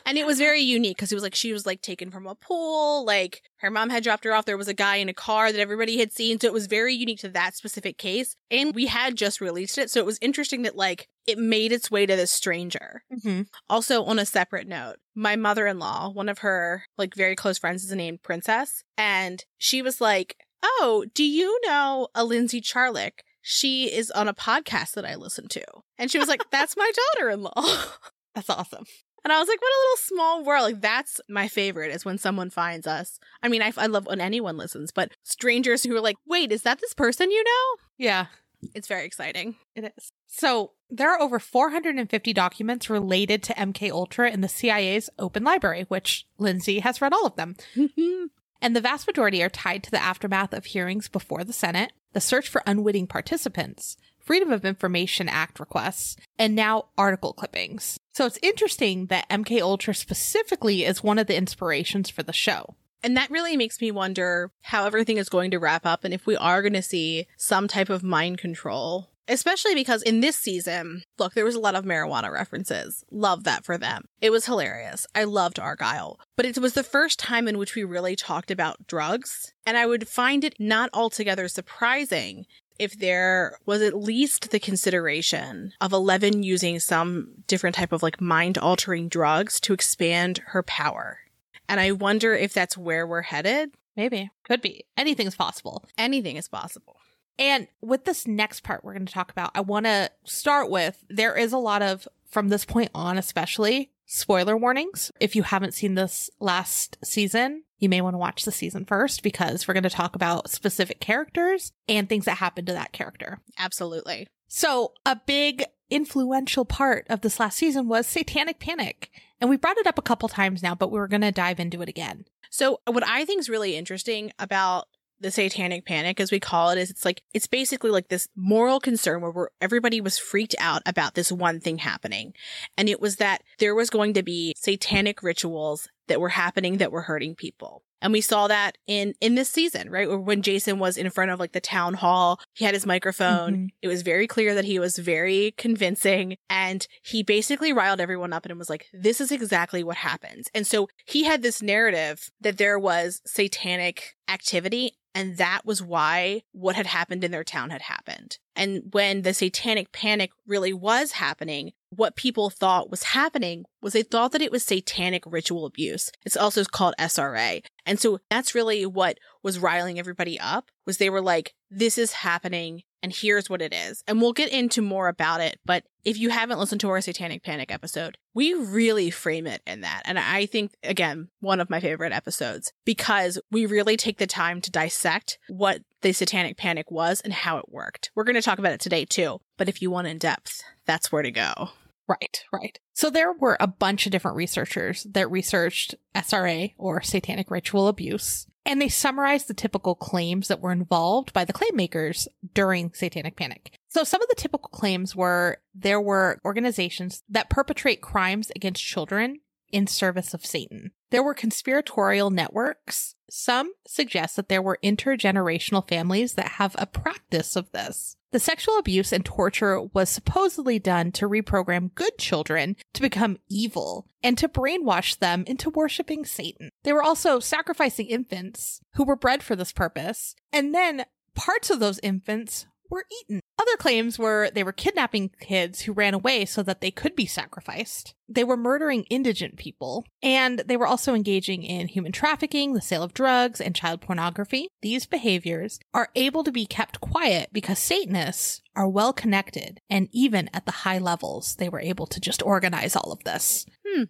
And 0.05 0.17
it 0.17 0.25
was 0.25 0.37
very 0.37 0.61
unique 0.61 0.97
because 0.97 1.11
it 1.11 1.15
was 1.15 1.23
like, 1.23 1.35
she 1.35 1.53
was 1.53 1.65
like 1.65 1.81
taken 1.81 2.11
from 2.11 2.27
a 2.27 2.35
pool. 2.35 3.05
Like 3.05 3.41
her 3.57 3.71
mom 3.71 3.89
had 3.89 4.03
dropped 4.03 4.23
her 4.23 4.33
off. 4.33 4.45
There 4.45 4.57
was 4.57 4.67
a 4.67 4.73
guy 4.73 4.97
in 4.97 5.09
a 5.09 5.13
car 5.13 5.51
that 5.51 5.59
everybody 5.59 5.97
had 5.97 6.11
seen. 6.11 6.39
So 6.39 6.47
it 6.47 6.53
was 6.53 6.67
very 6.67 6.93
unique 6.93 7.19
to 7.19 7.29
that 7.29 7.55
specific 7.55 7.97
case. 7.97 8.35
And 8.51 8.73
we 8.75 8.87
had 8.87 9.15
just 9.15 9.41
released 9.41 9.77
it. 9.77 9.89
So 9.89 9.99
it 9.99 10.05
was 10.05 10.19
interesting 10.21 10.63
that 10.63 10.75
like 10.75 11.07
it 11.27 11.37
made 11.37 11.71
its 11.71 11.89
way 11.89 12.05
to 12.05 12.15
this 12.15 12.31
stranger. 12.31 13.03
Mm-hmm. 13.11 13.43
Also, 13.69 14.03
on 14.03 14.19
a 14.19 14.25
separate 14.25 14.67
note, 14.67 14.97
my 15.15 15.35
mother 15.35 15.65
in 15.67 15.79
law, 15.79 16.09
one 16.09 16.29
of 16.29 16.39
her 16.39 16.85
like 16.97 17.15
very 17.15 17.35
close 17.35 17.57
friends, 17.57 17.83
is 17.83 17.91
named 17.91 18.23
Princess, 18.23 18.83
and 18.97 19.43
she 19.57 19.81
was 19.81 19.99
like, 19.99 20.37
"Oh, 20.63 21.05
do 21.13 21.23
you 21.23 21.59
know 21.65 22.09
a 22.13 22.23
Lindsay 22.23 22.61
Charlick? 22.61 23.19
She 23.41 23.91
is 23.91 24.11
on 24.11 24.27
a 24.27 24.33
podcast 24.33 24.93
that 24.93 25.05
I 25.05 25.15
listen 25.15 25.47
to." 25.49 25.63
And 25.97 26.11
she 26.11 26.19
was 26.19 26.27
like, 26.27 26.41
"That's 26.51 26.77
my 26.77 26.91
daughter-in-law." 27.15 27.53
that's 28.35 28.49
awesome. 28.49 28.85
And 29.25 29.33
I 29.33 29.39
was 29.39 29.47
like, 29.49 29.59
what 29.61 29.67
a 29.73 29.81
little 29.83 29.97
small 29.97 30.43
world. 30.45 30.63
Like, 30.63 30.81
that's 30.81 31.19
my 31.27 31.47
favorite 31.49 31.91
is 31.93 32.05
when 32.05 32.17
someone 32.17 32.49
finds 32.49 32.87
us. 32.87 33.19
I 33.43 33.49
mean, 33.49 33.61
I, 33.61 33.73
I 33.75 33.87
love 33.87 34.05
when 34.05 34.21
anyone 34.21 34.55
listens, 34.55 34.91
but 34.91 35.11
strangers 35.23 35.83
who 35.83 35.93
are 35.97 36.01
like, 36.01 36.15
wait, 36.27 36.51
is 36.53 36.61
that 36.61 36.79
this 36.79 36.93
person 36.93 37.31
you 37.31 37.43
know? 37.43 37.81
Yeah, 37.97 38.27
It's 38.73 38.87
very 38.87 39.03
exciting. 39.05 39.55
it 39.75 39.91
is. 39.97 40.11
So 40.27 40.71
there 40.89 41.11
are 41.11 41.19
over 41.19 41.39
450 41.39 42.33
documents 42.33 42.89
related 42.89 43.41
to 43.43 43.53
MK 43.55 43.89
Ultra 43.91 44.29
in 44.29 44.41
the 44.41 44.47
CIA's 44.47 45.09
open 45.17 45.43
library, 45.43 45.85
which 45.87 46.27
Lindsay 46.37 46.79
has 46.79 47.01
read 47.01 47.11
all 47.13 47.25
of 47.25 47.35
them. 47.35 47.55
And 48.61 48.75
the 48.75 48.81
vast 48.81 49.05
majority 49.05 49.43
are 49.43 49.49
tied 49.49 49.83
to 49.83 49.91
the 49.91 50.01
aftermath 50.01 50.53
of 50.53 50.65
hearings 50.65 51.07
before 51.07 51.43
the 51.43 51.53
Senate, 51.53 51.91
the 52.13 52.21
search 52.21 52.47
for 52.49 52.63
unwitting 52.65 53.05
participants, 53.05 53.95
Freedom 54.25 54.51
of 54.51 54.65
Information 54.65 55.29
Act 55.29 55.59
requests, 55.59 56.15
and 56.39 56.55
now 56.55 56.85
article 56.97 57.31
clippings. 57.31 57.99
So 58.13 58.25
it's 58.25 58.39
interesting 58.41 59.05
that 59.07 59.29
MK 59.29 59.61
Ultra 59.61 59.93
specifically 59.93 60.83
is 60.83 61.03
one 61.03 61.19
of 61.19 61.27
the 61.27 61.35
inspirations 61.37 62.09
for 62.09 62.23
the 62.23 62.33
show. 62.33 62.75
And 63.03 63.15
that 63.15 63.29
really 63.29 63.55
makes 63.55 63.79
me 63.81 63.91
wonder 63.91 64.51
how 64.61 64.85
everything 64.85 65.17
is 65.17 65.29
going 65.29 65.51
to 65.51 65.59
wrap 65.59 65.85
up 65.85 66.03
and 66.03 66.13
if 66.13 66.25
we 66.25 66.35
are 66.35 66.63
going 66.63 66.73
to 66.73 66.81
see 66.81 67.27
some 67.37 67.67
type 67.67 67.89
of 67.89 68.01
mind 68.01 68.39
control. 68.39 69.11
Especially 69.27 69.75
because 69.75 70.01
in 70.01 70.21
this 70.21 70.35
season, 70.35 71.03
look, 71.17 71.33
there 71.33 71.45
was 71.45 71.55
a 71.55 71.59
lot 71.59 71.75
of 71.75 71.85
marijuana 71.85 72.31
references. 72.31 73.03
Love 73.11 73.43
that 73.43 73.65
for 73.65 73.77
them. 73.77 74.05
It 74.21 74.31
was 74.31 74.45
hilarious. 74.45 75.05
I 75.15 75.23
loved 75.23 75.59
Argyle. 75.59 76.19
But 76.35 76.45
it 76.45 76.57
was 76.57 76.73
the 76.73 76.83
first 76.83 77.19
time 77.19 77.47
in 77.47 77.57
which 77.57 77.75
we 77.75 77.83
really 77.83 78.15
talked 78.15 78.51
about 78.51 78.87
drugs. 78.87 79.53
And 79.65 79.77
I 79.77 79.85
would 79.85 80.07
find 80.07 80.43
it 80.43 80.55
not 80.59 80.89
altogether 80.93 81.47
surprising 81.47 82.45
if 82.79 82.97
there 82.99 83.57
was 83.65 83.81
at 83.81 83.95
least 83.97 84.51
the 84.51 84.59
consideration 84.59 85.73
of 85.79 85.93
Eleven 85.93 86.43
using 86.43 86.79
some 86.79 87.29
different 87.47 87.75
type 87.75 87.91
of 87.91 88.03
like 88.03 88.19
mind 88.19 88.57
altering 88.57 89.07
drugs 89.07 89.59
to 89.61 89.73
expand 89.73 90.41
her 90.47 90.63
power. 90.63 91.19
And 91.67 91.79
I 91.79 91.91
wonder 91.91 92.33
if 92.33 92.53
that's 92.53 92.77
where 92.77 93.07
we're 93.07 93.21
headed. 93.21 93.71
Maybe. 93.95 94.29
Could 94.43 94.61
be. 94.61 94.85
Anything's 94.97 95.35
possible. 95.35 95.85
Anything 95.97 96.35
is 96.35 96.47
possible. 96.47 96.97
And 97.39 97.67
with 97.81 98.05
this 98.05 98.27
next 98.27 98.63
part 98.63 98.83
we're 98.83 98.93
going 98.93 99.05
to 99.05 99.13
talk 99.13 99.31
about, 99.31 99.51
I 99.55 99.61
want 99.61 99.85
to 99.85 100.11
start 100.23 100.69
with 100.69 101.03
there 101.09 101.35
is 101.35 101.53
a 101.53 101.57
lot 101.57 101.81
of, 101.81 102.07
from 102.35 102.49
this 102.49 102.65
point 102.65 102.91
on, 102.93 103.17
especially 103.17 103.91
spoiler 104.05 104.57
warnings. 104.57 105.09
If 105.21 105.37
you 105.37 105.43
haven't 105.43 105.73
seen 105.73 105.95
this 105.95 106.29
last 106.41 106.97
season, 107.01 107.63
you 107.77 107.87
may 107.87 108.01
want 108.01 108.13
to 108.13 108.17
watch 108.17 108.43
the 108.43 108.51
season 108.51 108.83
first 108.83 109.23
because 109.23 109.65
we're 109.65 109.73
going 109.73 109.83
to 109.83 109.89
talk 109.89 110.17
about 110.17 110.49
specific 110.49 110.99
characters 110.99 111.71
and 111.87 112.09
things 112.09 112.25
that 112.25 112.39
happen 112.39 112.65
to 112.65 112.73
that 112.73 112.91
character. 112.91 113.39
Absolutely. 113.57 114.27
So, 114.49 114.91
a 115.05 115.17
big 115.25 115.63
influential 115.89 116.65
part 116.65 117.07
of 117.09 117.21
this 117.21 117.39
last 117.39 117.57
season 117.57 117.87
was 117.87 118.05
Satanic 118.05 118.59
Panic. 118.59 119.11
And 119.39 119.49
we 119.49 119.55
brought 119.55 119.77
it 119.77 119.87
up 119.87 119.97
a 119.97 120.01
couple 120.01 120.27
times 120.27 120.61
now, 120.61 120.75
but 120.75 120.91
we're 120.91 121.07
going 121.07 121.21
to 121.21 121.31
dive 121.31 121.61
into 121.61 121.81
it 121.81 121.87
again. 121.87 122.25
So, 122.49 122.81
what 122.85 123.07
I 123.07 123.23
think 123.23 123.39
is 123.39 123.49
really 123.49 123.77
interesting 123.77 124.33
about 124.39 124.87
the 125.19 125.31
satanic 125.31 125.85
panic, 125.85 126.19
as 126.19 126.31
we 126.31 126.39
call 126.39 126.69
it, 126.69 126.77
is 126.77 126.89
it's 126.89 127.05
like, 127.05 127.21
it's 127.33 127.47
basically 127.47 127.91
like 127.91 128.09
this 128.09 128.27
moral 128.35 128.79
concern 128.79 129.21
where 129.21 129.31
we're, 129.31 129.49
everybody 129.61 130.01
was 130.01 130.17
freaked 130.17 130.55
out 130.59 130.81
about 130.85 131.15
this 131.15 131.31
one 131.31 131.59
thing 131.59 131.79
happening. 131.79 132.33
And 132.77 132.89
it 132.89 132.99
was 132.99 133.17
that 133.17 133.41
there 133.59 133.75
was 133.75 133.89
going 133.89 134.13
to 134.13 134.23
be 134.23 134.53
satanic 134.57 135.23
rituals 135.23 135.87
that 136.07 136.21
were 136.21 136.29
happening 136.29 136.77
that 136.77 136.91
were 136.91 137.01
hurting 137.01 137.35
people. 137.35 137.83
And 138.01 138.11
we 138.13 138.21
saw 138.21 138.47
that 138.49 138.77
in, 138.85 139.15
in 139.19 139.33
this 139.33 139.49
season, 139.49 139.89
right? 139.89 140.07
When 140.07 140.43
Jason 140.43 140.77
was 140.77 140.95
in 140.95 141.09
front 141.09 141.31
of 141.31 141.39
like 141.39 141.53
the 141.53 141.61
town 141.61 141.95
hall, 141.95 142.39
he 142.53 142.63
had 142.63 142.75
his 142.75 142.85
microphone. 142.85 143.55
Mhm. 143.55 143.69
It 143.81 143.87
was 143.87 144.03
very 144.03 144.27
clear 144.27 144.53
that 144.53 144.65
he 144.65 144.77
was 144.77 144.97
very 144.97 145.55
convincing 145.57 146.37
and 146.47 146.85
he 147.01 147.23
basically 147.23 147.73
riled 147.73 147.99
everyone 147.99 148.31
up 148.31 148.45
and 148.45 148.59
was 148.59 148.69
like, 148.69 148.87
this 148.93 149.19
is 149.19 149.31
exactly 149.31 149.83
what 149.83 149.97
happens. 149.97 150.49
And 150.53 150.67
so 150.67 150.87
he 151.05 151.23
had 151.23 151.41
this 151.41 151.63
narrative 151.63 152.29
that 152.41 152.57
there 152.57 152.77
was 152.77 153.21
satanic 153.25 154.15
activity 154.29 154.97
and 155.15 155.37
that 155.37 155.65
was 155.65 155.81
why 155.81 156.43
what 156.51 156.75
had 156.75 156.85
happened 156.85 157.23
in 157.23 157.31
their 157.31 157.45
town 157.45 157.71
had 157.71 157.81
happened. 157.83 158.37
And 158.55 158.83
when 158.91 159.21
the 159.23 159.33
satanic 159.33 159.91
panic 159.91 160.31
really 160.47 160.73
was 160.73 161.13
happening, 161.13 161.73
what 161.89 162.15
people 162.15 162.49
thought 162.49 162.89
was 162.89 163.03
happening 163.03 163.65
was 163.81 163.93
they 163.93 164.03
thought 164.03 164.31
that 164.31 164.41
it 164.41 164.51
was 164.51 164.63
satanic 164.63 165.23
ritual 165.25 165.65
abuse. 165.65 166.11
It's 166.25 166.37
also 166.37 166.63
called 166.63 166.95
SRA. 166.99 167.63
And 167.85 167.99
so 167.99 168.19
that's 168.29 168.55
really 168.55 168.85
what 168.85 169.17
was 169.43 169.59
riling 169.59 169.99
everybody 169.99 170.39
up 170.39 170.71
was 170.85 170.97
they 170.97 171.09
were 171.09 171.21
like, 171.21 171.53
this 171.69 171.97
is 171.97 172.13
happening 172.13 172.83
and 173.05 173.13
here's 173.13 173.51
what 173.51 173.61
it 173.61 173.71
is. 173.71 174.03
And 174.07 174.19
we'll 174.19 174.33
get 174.33 174.49
into 174.49 174.81
more 174.81 175.07
about 175.07 175.39
it. 175.39 175.59
But 175.63 175.83
if 176.03 176.17
you 176.17 176.31
haven't 176.31 176.57
listened 176.57 176.81
to 176.81 176.89
our 176.89 177.01
satanic 177.01 177.43
panic 177.43 177.71
episode, 177.71 178.17
we 178.33 178.55
really 178.55 179.11
frame 179.11 179.45
it 179.45 179.61
in 179.67 179.81
that. 179.81 180.01
And 180.05 180.17
I 180.17 180.47
think, 180.47 180.71
again, 180.83 181.29
one 181.39 181.59
of 181.59 181.69
my 181.69 181.79
favorite 181.79 182.13
episodes 182.13 182.73
because 182.83 183.39
we 183.51 183.67
really 183.67 183.95
take 183.95 184.17
the 184.17 184.25
time 184.25 184.59
to 184.61 184.71
dissect 184.71 185.37
what 185.49 185.81
the 186.05 186.13
satanic 186.13 186.55
panic 186.55 186.91
was 186.91 187.19
and 187.21 187.33
how 187.33 187.57
it 187.57 187.65
worked. 187.67 188.11
We're 188.13 188.25
going 188.25 188.35
to 188.35 188.41
talk 188.43 188.59
about 188.59 188.73
it 188.73 188.79
today 188.79 189.05
too. 189.05 189.39
But 189.57 189.67
if 189.67 189.81
you 189.81 189.89
want 189.89 190.05
in 190.05 190.19
depth, 190.19 190.61
that's 190.85 191.11
where 191.11 191.23
to 191.23 191.31
go. 191.31 191.69
Right, 192.07 192.43
right. 192.53 192.77
So 192.93 193.09
there 193.09 193.33
were 193.33 193.57
a 193.59 193.65
bunch 193.65 194.05
of 194.05 194.11
different 194.11 194.37
researchers 194.37 195.07
that 195.09 195.31
researched 195.31 195.95
SRA 196.13 196.75
or 196.77 197.01
satanic 197.01 197.49
ritual 197.49 197.87
abuse, 197.87 198.45
and 198.67 198.79
they 198.79 198.87
summarized 198.87 199.47
the 199.47 199.55
typical 199.55 199.95
claims 199.95 200.47
that 200.47 200.61
were 200.61 200.71
involved 200.71 201.33
by 201.33 201.43
the 201.43 201.53
claim 201.53 201.75
makers 201.75 202.27
during 202.53 202.93
satanic 202.93 203.35
panic. 203.35 203.73
So 203.87 204.03
some 204.03 204.21
of 204.21 204.29
the 204.29 204.35
typical 204.35 204.69
claims 204.69 205.15
were 205.15 205.57
there 205.73 205.99
were 205.99 206.39
organizations 206.45 207.23
that 207.27 207.49
perpetrate 207.49 208.01
crimes 208.01 208.51
against 208.55 208.83
children 208.83 209.39
in 209.71 209.87
service 209.87 210.35
of 210.35 210.45
Satan. 210.45 210.91
There 211.15 211.23
were 211.23 211.33
conspiratorial 211.33 212.29
networks. 212.29 213.15
Some 213.29 213.71
suggest 213.87 214.35
that 214.35 214.49
there 214.49 214.61
were 214.61 214.77
intergenerational 214.83 215.87
families 215.87 216.33
that 216.33 216.49
have 216.59 216.75
a 216.77 216.85
practice 216.85 217.55
of 217.55 217.71
this. 217.71 218.17
The 218.31 218.39
sexual 218.41 218.77
abuse 218.77 219.13
and 219.13 219.23
torture 219.23 219.81
was 219.81 220.09
supposedly 220.09 220.77
done 220.77 221.13
to 221.13 221.29
reprogram 221.29 221.95
good 221.95 222.17
children 222.17 222.75
to 222.91 223.01
become 223.01 223.37
evil 223.47 224.07
and 224.21 224.37
to 224.37 224.49
brainwash 224.49 225.17
them 225.17 225.45
into 225.47 225.69
worshiping 225.69 226.25
Satan. 226.25 226.69
They 226.83 226.91
were 226.91 227.01
also 227.01 227.39
sacrificing 227.39 228.07
infants 228.07 228.81
who 228.95 229.05
were 229.05 229.15
bred 229.15 229.41
for 229.41 229.55
this 229.55 229.71
purpose, 229.71 230.35
and 230.51 230.75
then 230.75 231.05
parts 231.33 231.69
of 231.69 231.79
those 231.79 232.01
infants 232.03 232.65
were 232.89 233.05
eaten. 233.21 233.39
Other 233.57 233.77
claims 233.77 234.19
were 234.19 234.49
they 234.53 234.63
were 234.63 234.73
kidnapping 234.73 235.31
kids 235.39 235.81
who 235.81 235.93
ran 235.93 236.13
away 236.13 236.45
so 236.45 236.61
that 236.63 236.81
they 236.81 236.91
could 236.91 237.15
be 237.15 237.25
sacrificed. 237.25 238.13
They 238.27 238.43
were 238.43 238.57
murdering 238.57 239.03
indigent 239.03 239.55
people, 239.55 240.05
and 240.21 240.59
they 240.59 240.75
were 240.75 240.87
also 240.87 241.13
engaging 241.13 241.63
in 241.63 241.87
human 241.87 242.11
trafficking, 242.11 242.73
the 242.73 242.81
sale 242.81 243.03
of 243.03 243.13
drugs, 243.13 243.61
and 243.61 243.75
child 243.75 244.01
pornography. 244.01 244.67
These 244.81 245.05
behaviors 245.05 245.79
are 245.93 246.09
able 246.15 246.43
to 246.43 246.51
be 246.51 246.65
kept 246.65 246.99
quiet 246.99 247.49
because 247.53 247.79
Satanists 247.79 248.61
are 248.75 248.89
well 248.89 249.13
connected, 249.13 249.79
and 249.89 250.09
even 250.11 250.49
at 250.53 250.65
the 250.65 250.71
high 250.71 250.97
levels, 250.97 251.55
they 251.55 251.69
were 251.69 251.79
able 251.79 252.07
to 252.07 252.19
just 252.19 252.43
organize 252.43 252.95
all 252.95 253.11
of 253.13 253.23
this. 253.23 253.65
Hmm. 253.87 254.03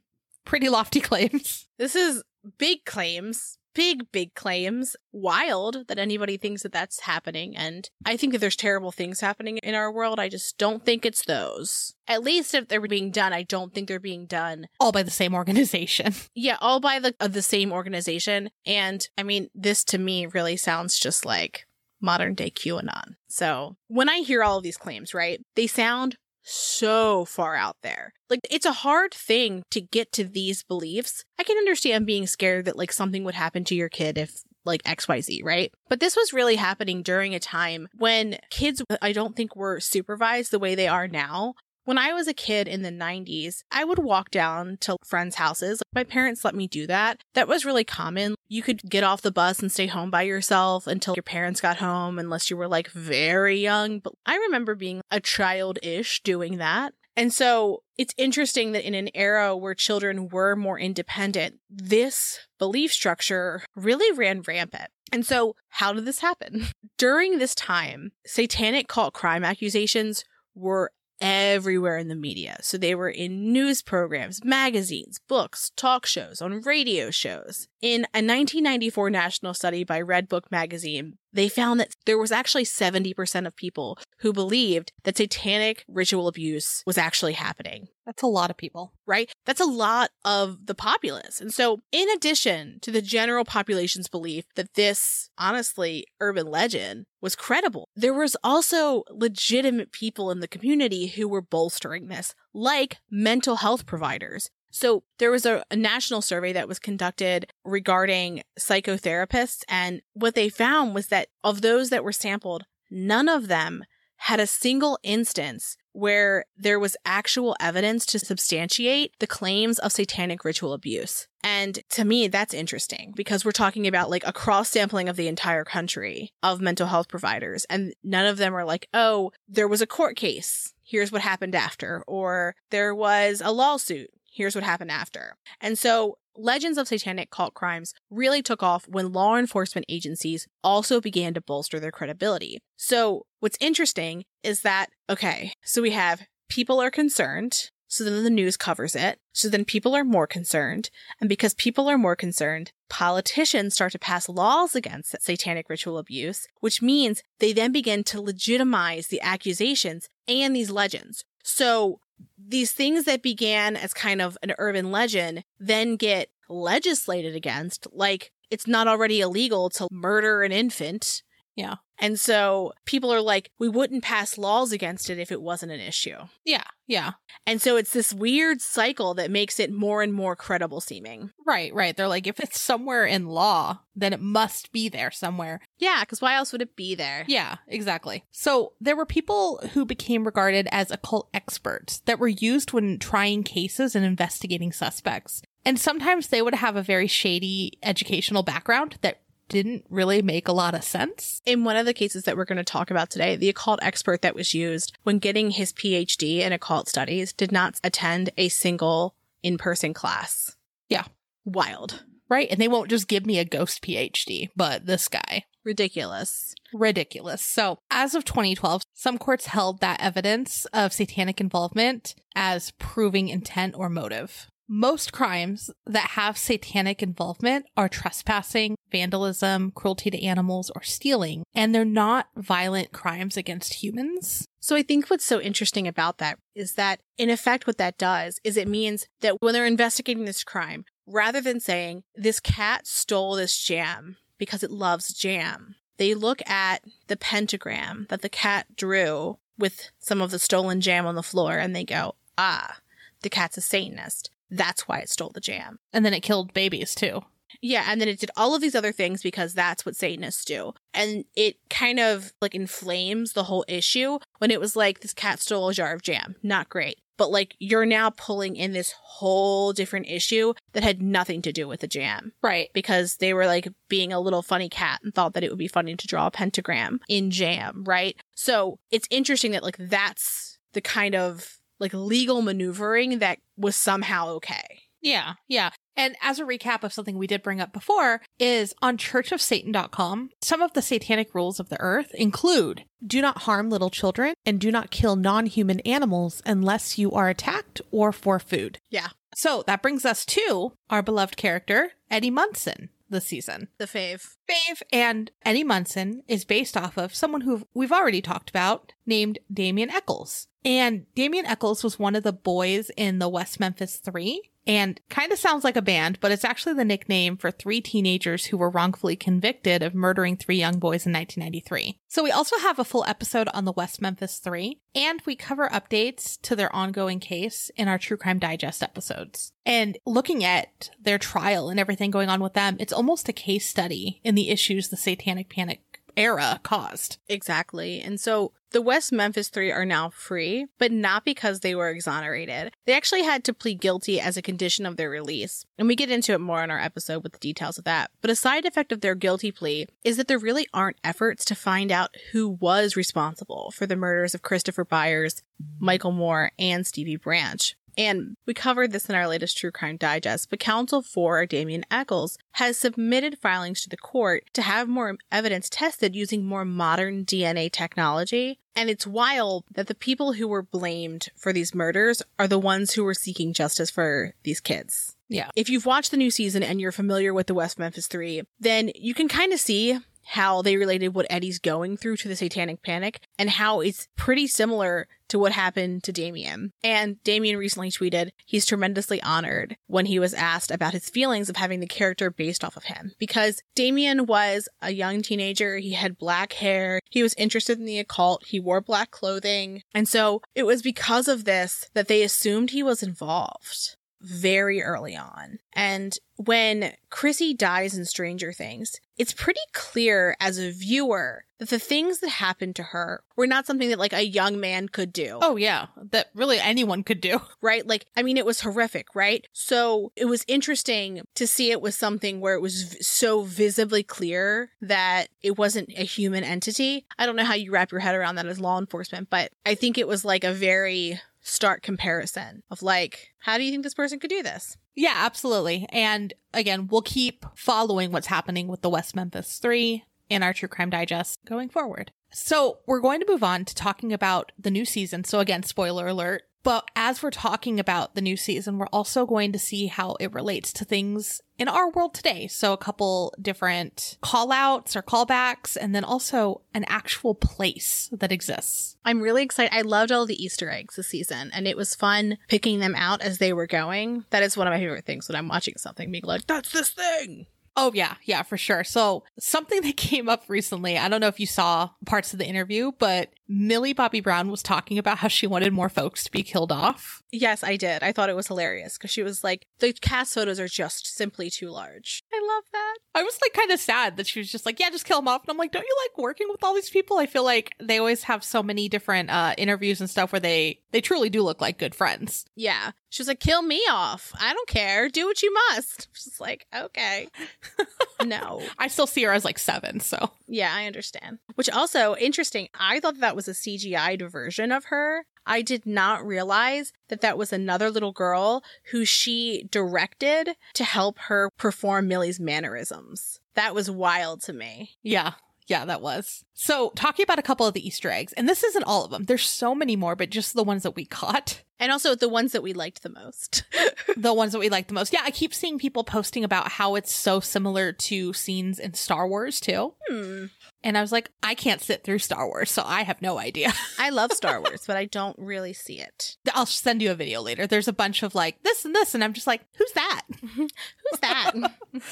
Pretty 0.43 0.69
lofty 0.69 0.99
claims. 1.01 1.67
This 1.77 1.95
is 1.95 2.23
big 2.57 2.83
claims. 2.85 3.59
Big, 3.75 4.11
big 4.11 4.33
claims. 4.33 4.95
Wild 5.11 5.87
that 5.87 5.99
anybody 5.99 6.37
thinks 6.37 6.63
that 6.63 6.71
that's 6.71 7.01
happening. 7.01 7.55
And 7.55 7.89
I 8.05 8.17
think 8.17 8.33
that 8.33 8.39
there's 8.39 8.55
terrible 8.55 8.91
things 8.91 9.19
happening 9.19 9.57
in 9.57 9.75
our 9.75 9.91
world. 9.91 10.19
I 10.19 10.29
just 10.29 10.57
don't 10.57 10.83
think 10.83 11.05
it's 11.05 11.25
those. 11.25 11.93
At 12.07 12.23
least 12.23 12.55
if 12.55 12.67
they're 12.67 12.81
being 12.87 13.11
done, 13.11 13.33
I 13.33 13.43
don't 13.43 13.73
think 13.73 13.87
they're 13.87 13.99
being 13.99 14.25
done. 14.25 14.67
All 14.79 14.91
by 14.91 15.03
the 15.03 15.11
same 15.11 15.35
organization. 15.35 16.13
Yeah, 16.37 16.57
all 16.61 16.79
by 16.79 16.99
the 16.99 17.15
of 17.19 17.33
the 17.33 17.41
same 17.41 17.71
organization. 17.71 18.49
And 18.65 19.07
I 19.17 19.23
mean, 19.23 19.49
this 19.53 19.83
to 19.85 19.97
me 19.97 20.25
really 20.27 20.57
sounds 20.57 20.97
just 20.99 21.25
like 21.25 21.65
modern 22.01 22.35
day 22.35 22.49
QAnon. 22.49 23.15
So 23.27 23.75
when 23.87 24.09
I 24.09 24.19
hear 24.19 24.43
all 24.43 24.57
of 24.57 24.63
these 24.63 24.77
claims, 24.77 25.13
right, 25.13 25.43
they 25.55 25.67
sound 25.67 26.17
so 26.45 27.25
far 27.25 27.55
out 27.55 27.77
there. 27.81 28.13
Like, 28.29 28.41
it's 28.49 28.65
a 28.65 28.71
hard 28.71 29.13
thing 29.13 29.63
to 29.71 29.81
get 29.81 30.11
to 30.13 30.23
these 30.23 30.63
beliefs. 30.63 31.25
I 31.39 31.43
can 31.43 31.57
understand 31.57 32.05
being 32.05 32.27
scared 32.27 32.65
that, 32.65 32.77
like, 32.77 32.93
something 32.93 33.23
would 33.23 33.35
happen 33.35 33.63
to 33.65 33.75
your 33.75 33.89
kid 33.89 34.17
if, 34.17 34.43
like, 34.63 34.83
XYZ, 34.83 35.43
right? 35.43 35.71
But 35.89 35.99
this 35.99 36.15
was 36.15 36.33
really 36.33 36.55
happening 36.55 37.01
during 37.01 37.35
a 37.35 37.39
time 37.39 37.87
when 37.97 38.37
kids, 38.49 38.81
I 39.01 39.11
don't 39.11 39.35
think, 39.35 39.55
were 39.55 39.79
supervised 39.79 40.51
the 40.51 40.59
way 40.59 40.75
they 40.75 40.87
are 40.87 41.07
now. 41.07 41.55
When 41.85 41.99
I 41.99 42.13
was 42.13 42.27
a 42.27 42.33
kid 42.33 42.67
in 42.67 42.81
the 42.81 42.89
90s, 42.89 43.63
I 43.71 43.83
would 43.83 43.99
walk 43.99 44.31
down 44.31 44.77
to 44.81 44.97
friends' 45.05 45.35
houses. 45.35 45.83
My 45.93 46.03
parents 46.03 46.43
let 46.43 46.55
me 46.55 46.67
do 46.67 46.87
that. 46.87 47.23
That 47.35 47.47
was 47.47 47.63
really 47.63 47.83
common. 47.83 48.33
You 48.47 48.63
could 48.63 48.89
get 48.89 49.03
off 49.03 49.21
the 49.21 49.31
bus 49.31 49.59
and 49.59 49.71
stay 49.71 49.85
home 49.85 50.09
by 50.09 50.23
yourself 50.23 50.87
until 50.87 51.13
your 51.15 51.21
parents 51.21 51.61
got 51.61 51.77
home, 51.77 52.17
unless 52.17 52.49
you 52.49 52.57
were 52.57 52.67
like 52.67 52.89
very 52.89 53.59
young. 53.59 53.99
But 53.99 54.13
I 54.25 54.35
remember 54.37 54.73
being 54.73 55.01
a 55.11 55.19
child 55.19 55.77
ish 55.83 56.23
doing 56.23 56.57
that. 56.57 56.95
And 57.15 57.31
so 57.31 57.83
it's 57.99 58.15
interesting 58.17 58.71
that 58.71 58.85
in 58.85 58.95
an 58.95 59.09
era 59.13 59.55
where 59.55 59.75
children 59.75 60.27
were 60.29 60.55
more 60.55 60.79
independent, 60.79 61.59
this 61.69 62.39
belief 62.57 62.91
structure 62.91 63.61
really 63.75 64.11
ran 64.17 64.41
rampant. 64.41 64.89
And 65.11 65.23
so, 65.23 65.55
how 65.69 65.93
did 65.93 66.05
this 66.05 66.19
happen? 66.19 66.65
During 66.97 67.37
this 67.37 67.53
time, 67.53 68.11
satanic 68.25 68.87
cult 68.87 69.13
crime 69.13 69.45
accusations 69.45 70.25
were 70.55 70.91
everywhere 71.21 71.97
in 71.97 72.07
the 72.07 72.15
media. 72.15 72.57
So 72.61 72.77
they 72.77 72.95
were 72.95 73.09
in 73.09 73.51
news 73.51 73.81
programs, 73.81 74.43
magazines, 74.43 75.19
books, 75.27 75.71
talk 75.75 76.05
shows, 76.05 76.41
on 76.41 76.61
radio 76.61 77.11
shows. 77.11 77.67
In 77.85 78.01
a 78.15 78.17
1994 78.17 79.11
national 79.11 79.53
study 79.53 79.83
by 79.83 80.01
Redbook 80.01 80.49
magazine, 80.49 81.19
they 81.31 81.47
found 81.47 81.79
that 81.79 81.95
there 82.07 82.17
was 82.17 82.31
actually 82.31 82.63
70% 82.63 83.45
of 83.45 83.55
people 83.55 83.99
who 84.21 84.33
believed 84.33 84.91
that 85.03 85.17
satanic 85.17 85.85
ritual 85.87 86.27
abuse 86.27 86.81
was 86.87 86.97
actually 86.97 87.33
happening. 87.33 87.89
That's 88.03 88.23
a 88.23 88.27
lot 88.27 88.49
of 88.49 88.57
people. 88.57 88.93
Right? 89.05 89.31
That's 89.45 89.61
a 89.61 89.65
lot 89.65 90.09
of 90.23 90.65
the 90.65 90.73
populace. 90.73 91.39
And 91.39 91.53
so, 91.53 91.81
in 91.91 92.09
addition 92.09 92.79
to 92.81 92.89
the 92.89 93.03
general 93.03 93.45
population's 93.45 94.07
belief 94.07 94.45
that 94.55 94.73
this, 94.73 95.29
honestly, 95.37 96.07
urban 96.19 96.47
legend 96.47 97.05
was 97.21 97.35
credible, 97.35 97.89
there 97.95 98.15
was 98.15 98.35
also 98.43 99.03
legitimate 99.11 99.91
people 99.91 100.31
in 100.31 100.39
the 100.39 100.47
community 100.47 101.05
who 101.05 101.27
were 101.27 101.41
bolstering 101.41 102.07
this, 102.07 102.33
like 102.51 102.97
mental 103.11 103.57
health 103.57 103.85
providers 103.85 104.49
so 104.75 105.03
there 105.19 105.31
was 105.31 105.45
a, 105.45 105.63
a, 105.71 105.75
national 105.77 106.21
survey 106.21 106.51
that 106.51 106.67
was 106.67 106.79
conducted 106.79 107.49
regarding 107.63 108.43
psychotherapists. 108.59 109.63
And 109.69 110.01
what 110.13 110.35
they 110.35 110.49
found 110.49 110.93
was 110.93 111.07
that 111.07 111.29
of 111.45 111.61
those 111.61 111.91
that 111.91 112.03
were 112.03 112.11
sampled, 112.11 112.65
none 112.91 113.29
of 113.29 113.47
them 113.47 113.85
had 114.17 114.41
a 114.41 114.47
single 114.47 114.99
instance 115.01 115.77
where 115.93 116.43
there 116.57 116.77
was 116.77 116.97
actual 117.05 117.55
evidence 117.61 118.05
to 118.07 118.19
substantiate 118.19 119.13
the 119.19 119.27
claims 119.27 119.79
of 119.79 119.93
satanic 119.93 120.43
ritual 120.43 120.73
abuse. 120.73 121.29
And 121.41 121.79
to 121.91 122.03
me, 122.03 122.27
that's 122.27 122.53
interesting 122.53 123.13
because 123.15 123.45
we're 123.45 123.51
talking 123.51 123.87
about 123.87 124.09
like 124.09 124.27
a 124.27 124.33
cross 124.33 124.69
sampling 124.69 125.07
of 125.07 125.15
the 125.15 125.29
entire 125.29 125.63
country 125.63 126.33
of 126.43 126.59
mental 126.59 126.87
health 126.87 127.07
providers. 127.07 127.65
And 127.69 127.93
none 128.03 128.25
of 128.25 128.37
them 128.37 128.53
are 128.53 128.65
like, 128.65 128.89
oh, 128.93 129.31
there 129.47 129.69
was 129.69 129.81
a 129.81 129.87
court 129.87 130.17
case. 130.17 130.73
Here's 130.83 131.13
what 131.13 131.21
happened 131.21 131.55
after. 131.55 132.03
Or 132.07 132.55
there 132.71 132.93
was 132.93 133.41
a 133.43 133.53
lawsuit 133.53 134.09
here's 134.35 134.53
what 134.53 134.63
happened 134.63 134.91
after. 134.91 135.35
And 135.61 135.79
so 135.79 136.17
legends 136.35 136.77
of 136.77 136.87
satanic 136.87 137.31
cult 137.31 137.53
crimes 137.53 137.93
really 138.09 138.41
took 138.41 138.61
off 138.61 138.87
when 138.87 139.13
law 139.13 139.37
enforcement 139.37 139.85
agencies 139.87 140.47
also 140.63 140.99
began 140.99 141.33
to 141.33 141.41
bolster 141.41 141.79
their 141.79 141.91
credibility. 141.91 142.59
So 142.75 143.25
what's 143.39 143.57
interesting 143.61 144.25
is 144.43 144.61
that, 144.61 144.87
okay, 145.09 145.53
so 145.63 145.81
we 145.81 145.91
have 145.91 146.23
people 146.49 146.81
are 146.81 146.91
concerned. 146.91 147.69
So 147.87 148.03
then 148.03 148.23
the 148.23 148.29
news 148.29 148.57
covers 148.57 148.95
it. 148.95 149.19
So 149.31 149.47
then 149.47 149.63
people 149.63 149.95
are 149.95 150.03
more 150.03 150.27
concerned. 150.27 150.89
And 151.21 151.29
because 151.29 151.53
people 151.53 151.87
are 151.87 151.97
more 151.97 152.15
concerned, 152.15 152.73
politicians 152.89 153.75
start 153.75 153.93
to 153.93 153.99
pass 153.99 154.27
laws 154.27 154.75
against 154.75 155.15
satanic 155.21 155.69
ritual 155.69 155.97
abuse, 155.97 156.47
which 156.59 156.81
means 156.81 157.23
they 157.39 157.53
then 157.53 157.71
begin 157.71 158.03
to 158.05 158.19
legitimize 158.19 159.07
the 159.07 159.21
accusations 159.21 160.09
and 160.27 160.53
these 160.53 160.71
legends. 160.71 161.23
So 161.43 161.99
these 162.37 162.71
things 162.71 163.05
that 163.05 163.21
began 163.21 163.75
as 163.75 163.93
kind 163.93 164.21
of 164.21 164.37
an 164.43 164.53
urban 164.57 164.91
legend 164.91 165.43
then 165.59 165.95
get 165.95 166.29
legislated 166.49 167.35
against. 167.35 167.87
Like, 167.91 168.31
it's 168.51 168.67
not 168.67 168.87
already 168.87 169.21
illegal 169.21 169.69
to 169.71 169.87
murder 169.91 170.43
an 170.43 170.51
infant. 170.51 171.23
Yeah. 171.55 171.75
And 171.99 172.19
so 172.19 172.73
people 172.85 173.11
are 173.13 173.21
like, 173.21 173.51
we 173.57 173.69
wouldn't 173.69 174.03
pass 174.03 174.37
laws 174.37 174.71
against 174.71 175.09
it 175.09 175.19
if 175.19 175.31
it 175.31 175.41
wasn't 175.41 175.71
an 175.71 175.79
issue. 175.79 176.17
Yeah. 176.43 176.63
Yeah. 176.87 177.13
And 177.47 177.61
so 177.61 177.77
it's 177.77 177.93
this 177.93 178.13
weird 178.13 178.61
cycle 178.61 179.13
that 179.15 179.31
makes 179.31 179.59
it 179.59 179.71
more 179.71 180.01
and 180.01 180.13
more 180.13 180.35
credible 180.35 180.81
seeming. 180.81 181.31
Right, 181.45 181.73
right. 181.73 181.95
They're 181.95 182.07
like, 182.07 182.27
if 182.27 182.39
it's 182.39 182.59
somewhere 182.59 183.05
in 183.05 183.27
law, 183.27 183.79
then 183.95 184.13
it 184.13 184.21
must 184.21 184.71
be 184.71 184.89
there 184.89 185.09
somewhere. 185.09 185.61
Yeah, 185.79 186.01
because 186.01 186.21
why 186.21 186.35
else 186.35 186.51
would 186.51 186.61
it 186.61 186.75
be 186.75 186.93
there? 186.93 187.25
Yeah, 187.27 187.55
exactly. 187.67 188.25
So 188.31 188.73
there 188.79 188.95
were 188.95 189.05
people 189.05 189.61
who 189.73 189.85
became 189.85 190.25
regarded 190.25 190.67
as 190.71 190.91
occult 190.91 191.29
experts 191.33 191.99
that 192.05 192.19
were 192.19 192.27
used 192.27 192.73
when 192.73 192.99
trying 192.99 193.43
cases 193.43 193.95
and 193.95 194.05
investigating 194.05 194.71
suspects. 194.71 195.41
And 195.65 195.79
sometimes 195.79 196.27
they 196.27 196.43
would 196.43 196.53
have 196.55 196.75
a 196.75 196.83
very 196.83 197.07
shady 197.07 197.79
educational 197.81 198.43
background 198.43 198.97
that 199.01 199.21
didn't 199.49 199.85
really 199.89 200.21
make 200.21 200.47
a 200.47 200.53
lot 200.53 200.73
of 200.73 200.83
sense. 200.83 201.41
In 201.45 201.63
one 201.63 201.77
of 201.77 201.85
the 201.85 201.93
cases 201.93 202.23
that 202.23 202.37
we're 202.37 202.45
going 202.45 202.57
to 202.57 202.63
talk 202.63 202.91
about 202.91 203.09
today, 203.09 203.35
the 203.35 203.49
occult 203.49 203.79
expert 203.81 204.21
that 204.21 204.35
was 204.35 204.53
used 204.53 204.93
when 205.03 205.19
getting 205.19 205.51
his 205.51 205.73
PhD 205.73 206.39
in 206.39 206.53
occult 206.53 206.89
studies 206.89 207.33
did 207.33 207.51
not 207.51 207.79
attend 207.83 208.29
a 208.37 208.49
single 208.49 209.15
in 209.43 209.57
person 209.57 209.93
class. 209.93 210.55
Yeah. 210.89 211.05
Wild. 211.45 212.03
Right. 212.27 212.47
And 212.49 212.59
they 212.59 212.67
won't 212.67 212.89
just 212.89 213.07
give 213.07 213.25
me 213.25 213.37
a 213.37 213.45
ghost 213.45 213.83
PhD, 213.83 214.49
but 214.55 214.85
this 214.85 215.07
guy. 215.07 215.45
Ridiculous. 215.63 216.53
Ridiculous. 216.73 217.43
So, 217.43 217.79
as 217.89 218.13
of 218.13 218.23
2012, 218.23 218.83
some 218.93 219.17
courts 219.17 219.47
held 219.47 219.81
that 219.81 219.99
evidence 219.99 220.65
of 220.65 220.93
satanic 220.93 221.41
involvement 221.41 222.13
as 222.35 222.71
proving 222.77 223.29
intent 223.29 223.73
or 223.75 223.89
motive. 223.89 224.47
Most 224.67 225.13
crimes 225.13 225.69
that 225.85 226.11
have 226.11 226.39
satanic 226.39 227.03
involvement 227.03 227.67
are 227.77 227.87
trespassing, 227.87 228.75
vandalism, 228.91 229.69
cruelty 229.71 230.09
to 230.09 230.23
animals, 230.23 230.71
or 230.75 230.81
stealing, 230.81 231.43
and 231.53 231.73
they're 231.73 231.85
not 231.85 232.29
violent 232.35 232.91
crimes 232.91 233.37
against 233.37 233.83
humans. 233.83 234.47
So 234.59 234.75
I 234.75 234.81
think 234.81 235.07
what's 235.07 235.23
so 235.23 235.39
interesting 235.39 235.87
about 235.87 236.17
that 236.17 236.39
is 236.55 236.73
that 236.73 237.01
in 237.15 237.29
effect 237.29 237.67
what 237.67 237.77
that 237.77 237.99
does 237.99 238.39
is 238.43 238.57
it 238.57 238.67
means 238.67 239.07
that 239.21 239.35
when 239.39 239.53
they're 239.53 239.67
investigating 239.67 240.25
this 240.25 240.43
crime, 240.43 240.85
rather 241.05 241.41
than 241.41 241.59
saying 241.59 242.03
this 242.15 242.39
cat 242.39 242.87
stole 242.87 243.35
this 243.35 243.63
jam 243.63 244.17
because 244.39 244.63
it 244.63 244.71
loves 244.71 245.13
jam, 245.13 245.75
they 245.97 246.15
look 246.15 246.41
at 246.49 246.83
the 247.05 247.17
pentagram 247.17 248.07
that 248.09 248.23
the 248.23 248.29
cat 248.29 248.75
drew 248.75 249.37
with 249.59 249.91
some 249.99 250.21
of 250.21 250.31
the 250.31 250.39
stolen 250.39 250.81
jam 250.81 251.05
on 251.05 251.13
the 251.13 251.21
floor 251.21 251.57
and 251.57 251.75
they 251.75 251.83
go, 251.83 252.15
ah, 252.35 252.77
the 253.21 253.29
cat's 253.29 253.57
a 253.57 253.61
Satanist. 253.61 254.31
That's 254.57 254.87
why 254.87 254.99
it 254.99 255.09
stole 255.09 255.31
the 255.33 255.39
jam. 255.41 255.79
And 255.93 256.05
then 256.05 256.13
it 256.13 256.21
killed 256.21 256.53
babies 256.53 256.95
too. 256.95 257.21
Yeah, 257.61 257.85
and 257.87 258.01
then 258.01 258.07
it 258.09 258.19
did 258.19 258.31
all 258.35 258.53
of 258.53 258.61
these 258.61 258.75
other 258.75 258.91
things 258.91 259.23
because 259.23 259.53
that's 259.53 259.85
what 259.85 259.95
Satanists 259.95 260.43
do. 260.45 260.73
And 260.93 261.25
it 261.35 261.57
kind 261.69 261.99
of 261.99 262.33
like 262.41 262.53
inflames 262.53 263.33
the 263.33 263.43
whole 263.43 263.63
issue 263.67 264.19
when 264.39 264.51
it 264.51 264.59
was 264.59 264.75
like 264.75 264.99
this 264.99 265.13
cat 265.13 265.39
stole 265.39 265.69
a 265.69 265.73
jar 265.73 265.93
of 265.93 266.01
jam. 266.01 266.35
Not 266.43 266.69
great. 266.69 266.97
But 267.17 267.31
like 267.31 267.55
you're 267.59 267.85
now 267.85 268.09
pulling 268.09 268.57
in 268.57 268.73
this 268.73 268.93
whole 269.01 269.71
different 269.71 270.07
issue 270.09 270.53
that 270.73 270.83
had 270.83 271.01
nothing 271.01 271.41
to 271.43 271.53
do 271.53 271.65
with 271.65 271.79
the 271.79 271.87
jam 271.87 272.33
Right. 272.43 272.69
because 272.73 273.17
they 273.17 273.33
were 273.33 273.45
like 273.45 273.69
being 273.87 274.11
a 274.11 274.19
little 274.19 274.41
funny 274.41 274.67
cat 274.67 274.99
and 275.01 275.13
thought 275.15 275.33
that 275.33 275.43
it 275.43 275.49
would 275.49 275.57
be 275.57 275.69
funny 275.69 275.95
to 275.95 276.07
draw 276.07 276.27
a 276.27 276.31
pentagram 276.31 276.99
in 277.07 277.31
jam, 277.31 277.85
right? 277.85 278.17
So 278.35 278.79
it's 278.91 279.07
interesting 279.09 279.51
that 279.53 279.63
like 279.63 279.77
that's 279.79 280.57
the 280.73 280.81
kind 280.81 281.15
of 281.15 281.57
like 281.79 281.93
legal 281.93 282.41
maneuvering 282.41 283.19
that 283.19 283.39
was 283.57 283.75
somehow 283.75 284.29
okay. 284.29 284.81
Yeah, 285.01 285.33
yeah. 285.47 285.69
And 285.95 286.15
as 286.21 286.39
a 286.39 286.45
recap 286.45 286.83
of 286.83 286.91
something 286.91 287.17
we 287.17 287.27
did 287.27 287.43
bring 287.43 287.61
up 287.61 287.71
before 287.71 288.21
is 288.39 288.73
on 288.81 288.97
churchofsatan.com, 288.97 290.31
some 290.41 290.61
of 290.63 290.73
the 290.73 290.81
satanic 290.81 291.35
rules 291.35 291.59
of 291.59 291.69
the 291.69 291.79
earth 291.79 292.11
include 292.15 292.85
do 293.05 293.21
not 293.21 293.43
harm 293.43 293.69
little 293.69 293.91
children 293.91 294.33
and 294.47 294.59
do 294.59 294.71
not 294.71 294.89
kill 294.89 295.15
non-human 295.15 295.79
animals 295.81 296.41
unless 296.43 296.97
you 296.97 297.11
are 297.11 297.29
attacked 297.29 297.81
or 297.91 298.11
for 298.11 298.39
food. 298.39 298.79
Yeah. 298.89 299.09
So 299.35 299.63
that 299.67 299.83
brings 299.83 300.05
us 300.05 300.25
to 300.25 300.73
our 300.89 301.03
beloved 301.03 301.37
character, 301.37 301.91
Eddie 302.09 302.31
Munson, 302.31 302.89
this 303.09 303.27
season. 303.27 303.67
The 303.77 303.85
fave. 303.85 304.35
Fave 304.49 304.81
and 304.91 305.29
Eddie 305.45 305.63
Munson 305.63 306.23
is 306.27 306.45
based 306.45 306.75
off 306.75 306.97
of 306.97 307.13
someone 307.13 307.41
who 307.41 307.67
we've 307.75 307.91
already 307.91 308.21
talked 308.21 308.49
about 308.49 308.93
named 309.05 309.37
Damien 309.53 309.91
Echols. 309.91 310.47
And 310.65 311.05
Damien 311.13 311.45
Echols 311.45 311.83
was 311.83 311.99
one 311.99 312.15
of 312.15 312.23
the 312.23 312.33
boys 312.33 312.89
in 312.97 313.19
the 313.19 313.29
West 313.29 313.59
Memphis 313.59 313.97
Three 313.97 314.49
and 314.67 314.99
kind 315.09 315.31
of 315.31 315.37
sounds 315.37 315.63
like 315.63 315.75
a 315.75 315.81
band, 315.81 316.19
but 316.19 316.31
it's 316.31 316.43
actually 316.43 316.73
the 316.73 316.85
nickname 316.85 317.37
for 317.37 317.51
three 317.51 317.81
teenagers 317.81 318.45
who 318.45 318.57
were 318.57 318.69
wrongfully 318.69 319.15
convicted 319.15 319.83
of 319.83 319.93
murdering 319.93 320.37
three 320.37 320.57
young 320.57 320.79
boys 320.79 321.05
in 321.05 321.13
1993. 321.13 321.99
So 322.07 322.23
we 322.23 322.31
also 322.31 322.57
have 322.59 322.79
a 322.79 322.85
full 322.85 323.05
episode 323.05 323.47
on 323.49 323.65
the 323.65 323.71
West 323.71 324.01
Memphis 324.01 324.39
Three, 324.39 324.79
and 324.95 325.21
we 325.25 325.35
cover 325.35 325.69
updates 325.69 326.41
to 326.41 326.55
their 326.55 326.73
ongoing 326.75 327.19
case 327.19 327.69
in 327.75 327.87
our 327.87 327.97
True 327.97 328.17
Crime 328.17 328.39
Digest 328.39 328.81
episodes. 328.81 329.51
And 329.65 329.97
looking 330.05 330.43
at 330.43 330.89
their 331.01 331.17
trial 331.17 331.69
and 331.69 331.79
everything 331.79 332.11
going 332.11 332.29
on 332.29 332.41
with 332.41 332.53
them, 332.53 332.77
it's 332.79 332.93
almost 332.93 333.29
a 333.29 333.33
case 333.33 333.67
study 333.67 334.21
in 334.23 334.35
the 334.35 334.49
issues 334.49 334.89
the 334.89 334.97
Satanic 334.97 335.49
Panic 335.49 335.84
era 336.17 336.59
caused. 336.63 337.17
Exactly. 337.27 338.01
And 338.01 338.19
so 338.19 338.51
the 338.71 338.81
West 338.81 339.13
Memphis 339.13 339.47
Three 339.47 339.71
are 339.71 339.85
now 339.85 340.09
free, 340.09 340.65
but 340.77 340.91
not 340.91 341.23
because 341.23 341.61
they 341.61 341.75
were 341.75 341.89
exonerated. 341.89 342.73
They 342.85 342.93
actually 342.93 343.23
had 343.23 343.43
to 343.45 343.53
plead 343.53 343.79
guilty 343.79 344.19
as 344.19 344.35
a 344.35 344.41
condition 344.41 344.85
of 344.85 344.97
their 344.97 345.09
release. 345.09 345.65
And 345.77 345.87
we 345.87 345.95
get 345.95 346.11
into 346.11 346.33
it 346.33 346.41
more 346.41 346.61
in 346.63 346.71
our 346.71 346.79
episode 346.79 347.23
with 347.23 347.31
the 347.31 347.39
details 347.39 347.77
of 347.77 347.85
that. 347.85 348.11
But 348.19 348.31
a 348.31 348.35
side 348.35 348.65
effect 348.65 348.91
of 348.91 348.99
their 349.01 349.15
guilty 349.15 349.51
plea 349.51 349.87
is 350.03 350.17
that 350.17 350.27
there 350.27 350.39
really 350.39 350.67
aren't 350.73 350.97
efforts 351.03 351.45
to 351.45 351.55
find 351.55 351.91
out 351.91 352.15
who 352.33 352.49
was 352.49 352.97
responsible 352.97 353.71
for 353.71 353.85
the 353.85 353.95
murders 353.95 354.35
of 354.35 354.41
Christopher 354.41 354.83
Byers, 354.83 355.41
Michael 355.79 356.11
Moore, 356.11 356.51
and 356.59 356.85
Stevie 356.85 357.15
Branch. 357.15 357.75
And 357.97 358.35
we 358.45 358.53
covered 358.53 358.91
this 358.91 359.09
in 359.09 359.15
our 359.15 359.27
latest 359.27 359.57
True 359.57 359.71
Crime 359.71 359.97
Digest, 359.97 360.49
but 360.49 360.59
counsel 360.59 361.01
for 361.01 361.45
Damien 361.45 361.85
Echols 361.89 362.37
has 362.53 362.77
submitted 362.77 363.39
filings 363.39 363.81
to 363.81 363.89
the 363.89 363.97
court 363.97 364.43
to 364.53 364.61
have 364.61 364.87
more 364.87 365.17
evidence 365.31 365.69
tested 365.69 366.15
using 366.15 366.45
more 366.45 366.65
modern 366.65 367.25
DNA 367.25 367.71
technology. 367.71 368.59
And 368.75 368.89
it's 368.89 369.07
wild 369.07 369.63
that 369.73 369.87
the 369.87 369.95
people 369.95 370.33
who 370.33 370.47
were 370.47 370.61
blamed 370.61 371.29
for 371.37 371.53
these 371.53 371.73
murders 371.73 372.21
are 372.37 372.47
the 372.47 372.59
ones 372.59 372.93
who 372.93 373.03
were 373.03 373.13
seeking 373.13 373.53
justice 373.53 373.89
for 373.89 374.33
these 374.43 374.59
kids. 374.59 375.15
Yeah. 375.29 375.49
If 375.55 375.69
you've 375.69 375.85
watched 375.85 376.11
the 376.11 376.17
new 376.17 376.29
season 376.29 376.61
and 376.61 376.81
you're 376.81 376.91
familiar 376.91 377.33
with 377.33 377.47
the 377.47 377.53
West 377.53 377.79
Memphis 377.79 378.07
Three, 378.07 378.43
then 378.59 378.91
you 378.95 379.13
can 379.13 379.27
kind 379.27 379.53
of 379.53 379.59
see 379.59 379.97
how 380.25 380.61
they 380.61 380.75
related 380.75 381.13
what 381.13 381.27
Eddie's 381.29 381.59
going 381.59 381.97
through 381.97 382.17
to 382.17 382.27
the 382.27 382.35
satanic 382.35 382.81
panic 382.81 383.21
and 383.37 383.49
how 383.49 383.79
it's 383.79 384.07
pretty 384.15 384.47
similar 384.47 385.07
to 385.29 385.39
what 385.39 385.51
happened 385.51 386.03
to 386.03 386.11
Damien. 386.11 386.71
And 386.83 387.21
Damien 387.23 387.57
recently 387.57 387.91
tweeted 387.91 388.31
he's 388.45 388.65
tremendously 388.65 389.21
honored 389.21 389.77
when 389.87 390.05
he 390.05 390.19
was 390.19 390.33
asked 390.33 390.71
about 390.71 390.93
his 390.93 391.09
feelings 391.09 391.49
of 391.49 391.55
having 391.55 391.79
the 391.79 391.87
character 391.87 392.29
based 392.29 392.63
off 392.63 392.77
of 392.77 392.85
him 392.85 393.13
because 393.19 393.61
Damien 393.75 394.25
was 394.25 394.69
a 394.81 394.91
young 394.91 395.21
teenager. 395.21 395.77
He 395.77 395.93
had 395.93 396.17
black 396.17 396.53
hair. 396.53 396.99
He 397.09 397.23
was 397.23 397.33
interested 397.35 397.79
in 397.79 397.85
the 397.85 397.99
occult. 397.99 398.45
He 398.47 398.59
wore 398.59 398.81
black 398.81 399.11
clothing. 399.11 399.81
And 399.93 400.07
so 400.07 400.41
it 400.53 400.63
was 400.63 400.81
because 400.81 401.27
of 401.27 401.45
this 401.45 401.89
that 401.93 402.07
they 402.07 402.23
assumed 402.23 402.71
he 402.71 402.83
was 402.83 403.03
involved 403.03 403.95
very 404.25 404.81
early 404.81 405.15
on. 405.15 405.59
And 405.73 406.17
when 406.37 406.93
Chrissy 407.09 407.53
dies 407.53 407.97
in 407.97 408.05
Stranger 408.05 408.51
Things, 408.51 408.99
it's 409.17 409.33
pretty 409.33 409.61
clear 409.71 410.35
as 410.39 410.57
a 410.57 410.71
viewer 410.71 411.45
that 411.59 411.69
the 411.69 411.79
things 411.79 412.19
that 412.19 412.29
happened 412.29 412.75
to 412.75 412.83
her 412.83 413.23
were 413.37 413.47
not 413.47 413.65
something 413.65 413.87
that 413.89 413.99
like 413.99 414.11
a 414.11 414.25
young 414.25 414.59
man 414.59 414.89
could 414.89 415.13
do. 415.13 415.39
Oh, 415.41 415.55
yeah. 415.55 415.87
That 416.11 416.27
really 416.33 416.59
anyone 416.59 417.03
could 417.03 417.21
do. 417.21 417.39
Right? 417.61 417.87
Like, 417.87 418.05
I 418.15 418.21
mean, 418.21 418.37
it 418.37 418.45
was 418.45 418.61
horrific, 418.61 419.15
right? 419.15 419.47
So 419.51 420.11
it 420.15 420.25
was 420.25 420.45
interesting 420.47 421.21
to 421.33 421.47
see 421.47 421.71
it 421.71 421.81
was 421.81 421.95
something 421.95 422.39
where 422.39 422.53
it 422.53 422.61
was 422.61 422.83
v- 422.83 423.01
so 423.01 423.41
visibly 423.41 424.03
clear 424.03 424.69
that 424.81 425.29
it 425.41 425.57
wasn't 425.57 425.89
a 425.97 426.03
human 426.03 426.43
entity. 426.43 427.07
I 427.17 427.25
don't 427.25 427.35
know 427.35 427.43
how 427.45 427.55
you 427.55 427.71
wrap 427.71 427.91
your 427.91 428.01
head 428.01 428.13
around 428.13 428.35
that 428.35 428.45
as 428.45 428.59
law 428.59 428.77
enforcement, 428.77 429.31
but 429.31 429.51
I 429.65 429.73
think 429.73 429.97
it 429.97 430.07
was 430.07 430.23
like 430.23 430.43
a 430.43 430.53
very 430.53 431.19
stark 431.45 431.83
comparison 431.83 432.63
of 432.71 432.81
like, 432.81 433.29
how 433.39 433.57
do 433.57 433.63
you 433.63 433.71
think 433.71 433.83
this 433.83 433.93
person 433.93 434.19
could 434.19 434.29
do 434.29 434.41
this? 434.43 434.77
Yeah, 434.95 435.13
absolutely. 435.15 435.85
And 435.89 436.33
again, 436.53 436.87
we'll 436.87 437.01
keep 437.01 437.45
following 437.55 438.11
what's 438.11 438.27
happening 438.27 438.67
with 438.67 438.81
the 438.81 438.89
West 438.89 439.15
Memphis 439.15 439.59
3 439.59 440.03
in 440.29 440.41
our 440.41 440.53
True 440.53 440.67
Crime 440.67 440.89
Digest 440.89 441.39
going 441.45 441.69
forward. 441.69 442.11
So 442.31 442.79
we're 442.87 442.99
going 442.99 443.19
to 443.19 443.29
move 443.29 443.43
on 443.43 443.63
to 443.65 443.75
talking 443.75 444.11
about 444.11 444.51
the 444.57 444.71
new 444.71 444.85
season. 444.85 445.23
So 445.23 445.39
again, 445.39 445.63
spoiler 445.63 446.07
alert. 446.07 446.43
But 446.65 446.89
as 446.95 447.21
we're 447.21 447.29
talking 447.29 447.79
about 447.79 448.15
the 448.15 448.21
new 448.21 448.35
season, 448.35 448.79
we're 448.79 448.87
also 448.87 449.27
going 449.27 449.51
to 449.51 449.59
see 449.59 449.85
how 449.85 450.15
it 450.19 450.33
relates 450.33 450.73
to 450.73 450.83
things 450.83 451.39
in 451.59 451.67
our 451.67 451.91
world 451.91 452.15
today. 452.15 452.47
So 452.47 452.73
a 452.73 452.77
couple 452.77 453.35
different 453.39 454.17
call 454.21 454.51
outs 454.51 454.95
or 454.95 455.03
callbacks, 455.03 455.77
and 455.79 455.93
then 455.93 456.03
also 456.03 456.61
an 456.73 456.83
actual 456.87 457.35
place 457.35 458.09
that 458.11 458.31
exists. 458.31 458.97
I'm 459.05 459.21
really 459.21 459.43
excited. 459.43 459.77
I 459.77 459.81
loved 459.81 460.11
all 460.11 460.25
the 460.25 460.43
Easter 460.43 460.71
eggs 460.71 460.95
this 460.95 461.09
season, 461.09 461.51
and 461.53 461.67
it 461.67 461.77
was 461.77 461.93
fun 461.93 462.39
picking 462.49 462.79
them 462.79 462.95
out 462.95 463.21
as 463.21 463.37
they 463.37 463.53
were 463.53 463.67
going. 463.67 464.25
That 464.31 464.41
is 464.41 464.57
one 464.57 464.65
of 464.65 464.73
my 464.73 464.79
favorite 464.79 465.05
things 465.05 465.29
when 465.29 465.35
I'm 465.35 465.47
watching 465.47 465.75
something, 465.77 466.11
being 466.11 466.23
like, 466.23 466.47
that's 466.47 466.71
this 466.71 466.89
thing. 466.89 467.45
Oh 467.77 467.91
yeah, 467.93 468.15
yeah, 468.23 468.43
for 468.43 468.57
sure. 468.57 468.83
So 468.83 469.23
something 469.39 469.81
that 469.83 469.97
came 469.97 470.29
up 470.29 470.43
recently, 470.47 470.97
I 470.97 471.09
don't 471.09 471.21
know 471.21 471.27
if 471.27 471.39
you 471.39 471.45
saw 471.45 471.89
parts 472.05 472.33
of 472.33 472.39
the 472.39 472.45
interview, 472.45 472.91
but 472.97 473.29
Millie 473.47 473.93
Bobby 473.93 474.21
Brown 474.21 474.49
was 474.49 474.63
talking 474.63 474.97
about 474.97 475.19
how 475.19 475.27
she 475.27 475.47
wanted 475.47 475.73
more 475.73 475.89
folks 475.89 476.23
to 476.23 476.31
be 476.31 476.43
killed 476.43 476.71
off. 476.71 477.21
Yes, 477.31 477.63
I 477.63 477.75
did. 477.75 478.01
I 478.01 478.11
thought 478.11 478.29
it 478.29 478.35
was 478.35 478.47
hilarious 478.47 478.97
because 478.97 479.11
she 479.11 479.23
was 479.23 479.43
like, 479.43 479.67
the 479.79 479.93
cast 479.93 480.33
photos 480.33 480.59
are 480.59 480.67
just 480.67 481.05
simply 481.05 481.49
too 481.49 481.69
large. 481.69 482.23
I 482.33 482.37
love 482.37 482.63
that. 482.71 482.97
I 483.13 483.23
was 483.23 483.37
like 483.41 483.53
kind 483.53 483.71
of 483.71 483.79
sad 483.79 484.17
that 484.17 484.27
she 484.27 484.39
was 484.39 484.51
just 484.51 484.65
like, 484.65 484.79
yeah, 484.79 484.89
just 484.89 485.05
kill 485.05 485.17
them 485.19 485.27
off. 485.27 485.43
And 485.43 485.51
I'm 485.51 485.57
like, 485.57 485.71
don't 485.71 485.85
you 485.85 485.95
like 486.05 486.17
working 486.17 486.47
with 486.49 486.63
all 486.63 486.73
these 486.73 486.89
people? 486.89 487.17
I 487.17 487.25
feel 487.25 487.43
like 487.43 487.73
they 487.79 487.97
always 487.97 488.23
have 488.23 488.43
so 488.43 488.63
many 488.63 488.89
different 488.89 489.29
uh, 489.29 489.53
interviews 489.57 489.99
and 490.01 490.09
stuff 490.09 490.31
where 490.31 490.39
they 490.39 490.79
they 490.91 491.01
truly 491.01 491.29
do 491.29 491.41
look 491.41 491.61
like 491.61 491.77
good 491.77 491.93
friends. 491.93 492.45
Yeah. 492.55 492.91
She 493.09 493.21
was 493.21 493.27
like, 493.27 493.39
kill 493.39 493.61
me 493.61 493.81
off. 493.89 494.33
I 494.39 494.53
don't 494.53 494.67
care. 494.67 495.07
Do 495.07 495.25
what 495.25 495.41
you 495.41 495.53
must. 495.71 496.09
She's 496.13 496.39
like, 496.39 496.65
okay. 496.75 497.29
no. 498.25 498.61
I 498.77 498.87
still 498.87 499.07
see 499.07 499.23
her 499.23 499.31
as 499.31 499.45
like 499.45 499.59
seven, 499.59 499.99
so 499.99 500.31
Yeah, 500.47 500.73
I 500.73 500.85
understand. 500.85 501.39
Which 501.55 501.69
also 501.69 502.15
interesting. 502.15 502.67
I 502.77 502.99
thought 502.99 503.19
that 503.19 503.34
was 503.35 503.47
a 503.47 503.51
CGI'd 503.51 504.29
version 504.31 504.71
of 504.71 504.85
her. 504.85 505.25
I 505.45 505.61
did 505.61 505.85
not 505.85 506.25
realize 506.25 506.91
that 507.09 507.21
that 507.21 507.37
was 507.37 507.53
another 507.53 507.91
little 507.91 508.11
girl 508.11 508.63
who 508.91 509.05
she 509.05 509.67
directed 509.69 510.55
to 510.73 510.83
help 510.83 511.19
her 511.19 511.51
perform 511.57 512.07
Millie's 512.07 512.39
mannerisms. 512.39 513.39
That 513.53 513.75
was 513.75 513.89
wild 513.89 514.41
to 514.43 514.53
me. 514.53 514.97
yeah. 515.03 515.33
Yeah, 515.67 515.85
that 515.85 516.01
was. 516.01 516.45
So, 516.53 516.91
talking 516.95 517.23
about 517.23 517.39
a 517.39 517.43
couple 517.43 517.65
of 517.65 517.73
the 517.73 517.85
Easter 517.85 518.11
eggs, 518.11 518.33
and 518.33 518.47
this 518.47 518.63
isn't 518.63 518.83
all 518.83 519.03
of 519.03 519.09
them. 519.09 519.23
There's 519.23 519.47
so 519.49 519.73
many 519.73 519.95
more, 519.95 520.15
but 520.15 520.29
just 520.29 520.53
the 520.53 520.63
ones 520.63 520.83
that 520.83 520.95
we 520.95 521.05
caught. 521.05 521.63
And 521.79 521.91
also 521.91 522.13
the 522.13 522.29
ones 522.29 522.51
that 522.51 522.61
we 522.61 522.71
liked 522.71 523.01
the 523.01 523.09
most. 523.09 523.63
the 524.15 524.33
ones 524.33 524.51
that 524.51 524.59
we 524.59 524.69
like 524.69 524.87
the 524.87 524.93
most. 524.93 525.11
Yeah, 525.11 525.23
I 525.23 525.31
keep 525.31 525.53
seeing 525.53 525.79
people 525.79 526.03
posting 526.03 526.43
about 526.43 526.73
how 526.73 526.95
it's 526.95 527.13
so 527.13 527.39
similar 527.39 527.91
to 527.91 528.31
scenes 528.33 528.79
in 528.79 528.93
Star 528.93 529.27
Wars 529.27 529.59
too. 529.59 529.95
hmm. 530.07 530.45
And 530.85 530.95
I 530.99 531.01
was 531.01 531.11
like, 531.11 531.31
I 531.41 531.55
can't 531.55 531.81
sit 531.81 532.03
through 532.03 532.19
Star 532.19 532.47
Wars, 532.47 532.69
so 532.69 532.83
I 532.85 533.01
have 533.01 533.19
no 533.19 533.39
idea. 533.39 533.73
I 533.99 534.11
love 534.11 534.31
Star 534.31 534.61
Wars, 534.61 534.83
but 534.85 534.95
I 534.95 535.05
don't 535.05 535.35
really 535.39 535.73
see 535.73 535.99
it. 535.99 536.37
I'll 536.53 536.67
send 536.67 537.01
you 537.01 537.09
a 537.09 537.15
video 537.15 537.41
later. 537.41 537.65
There's 537.65 537.87
a 537.87 537.93
bunch 537.93 538.21
of 538.21 538.35
like 538.35 538.61
this 538.61 538.85
and 538.85 538.93
this, 538.93 539.15
and 539.15 539.23
I'm 539.23 539.33
just 539.33 539.47
like, 539.47 539.61
who's 539.77 539.91
that? 539.93 540.21
Who's 540.55 541.19
that? 541.21 541.53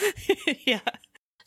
yeah. 0.65 0.79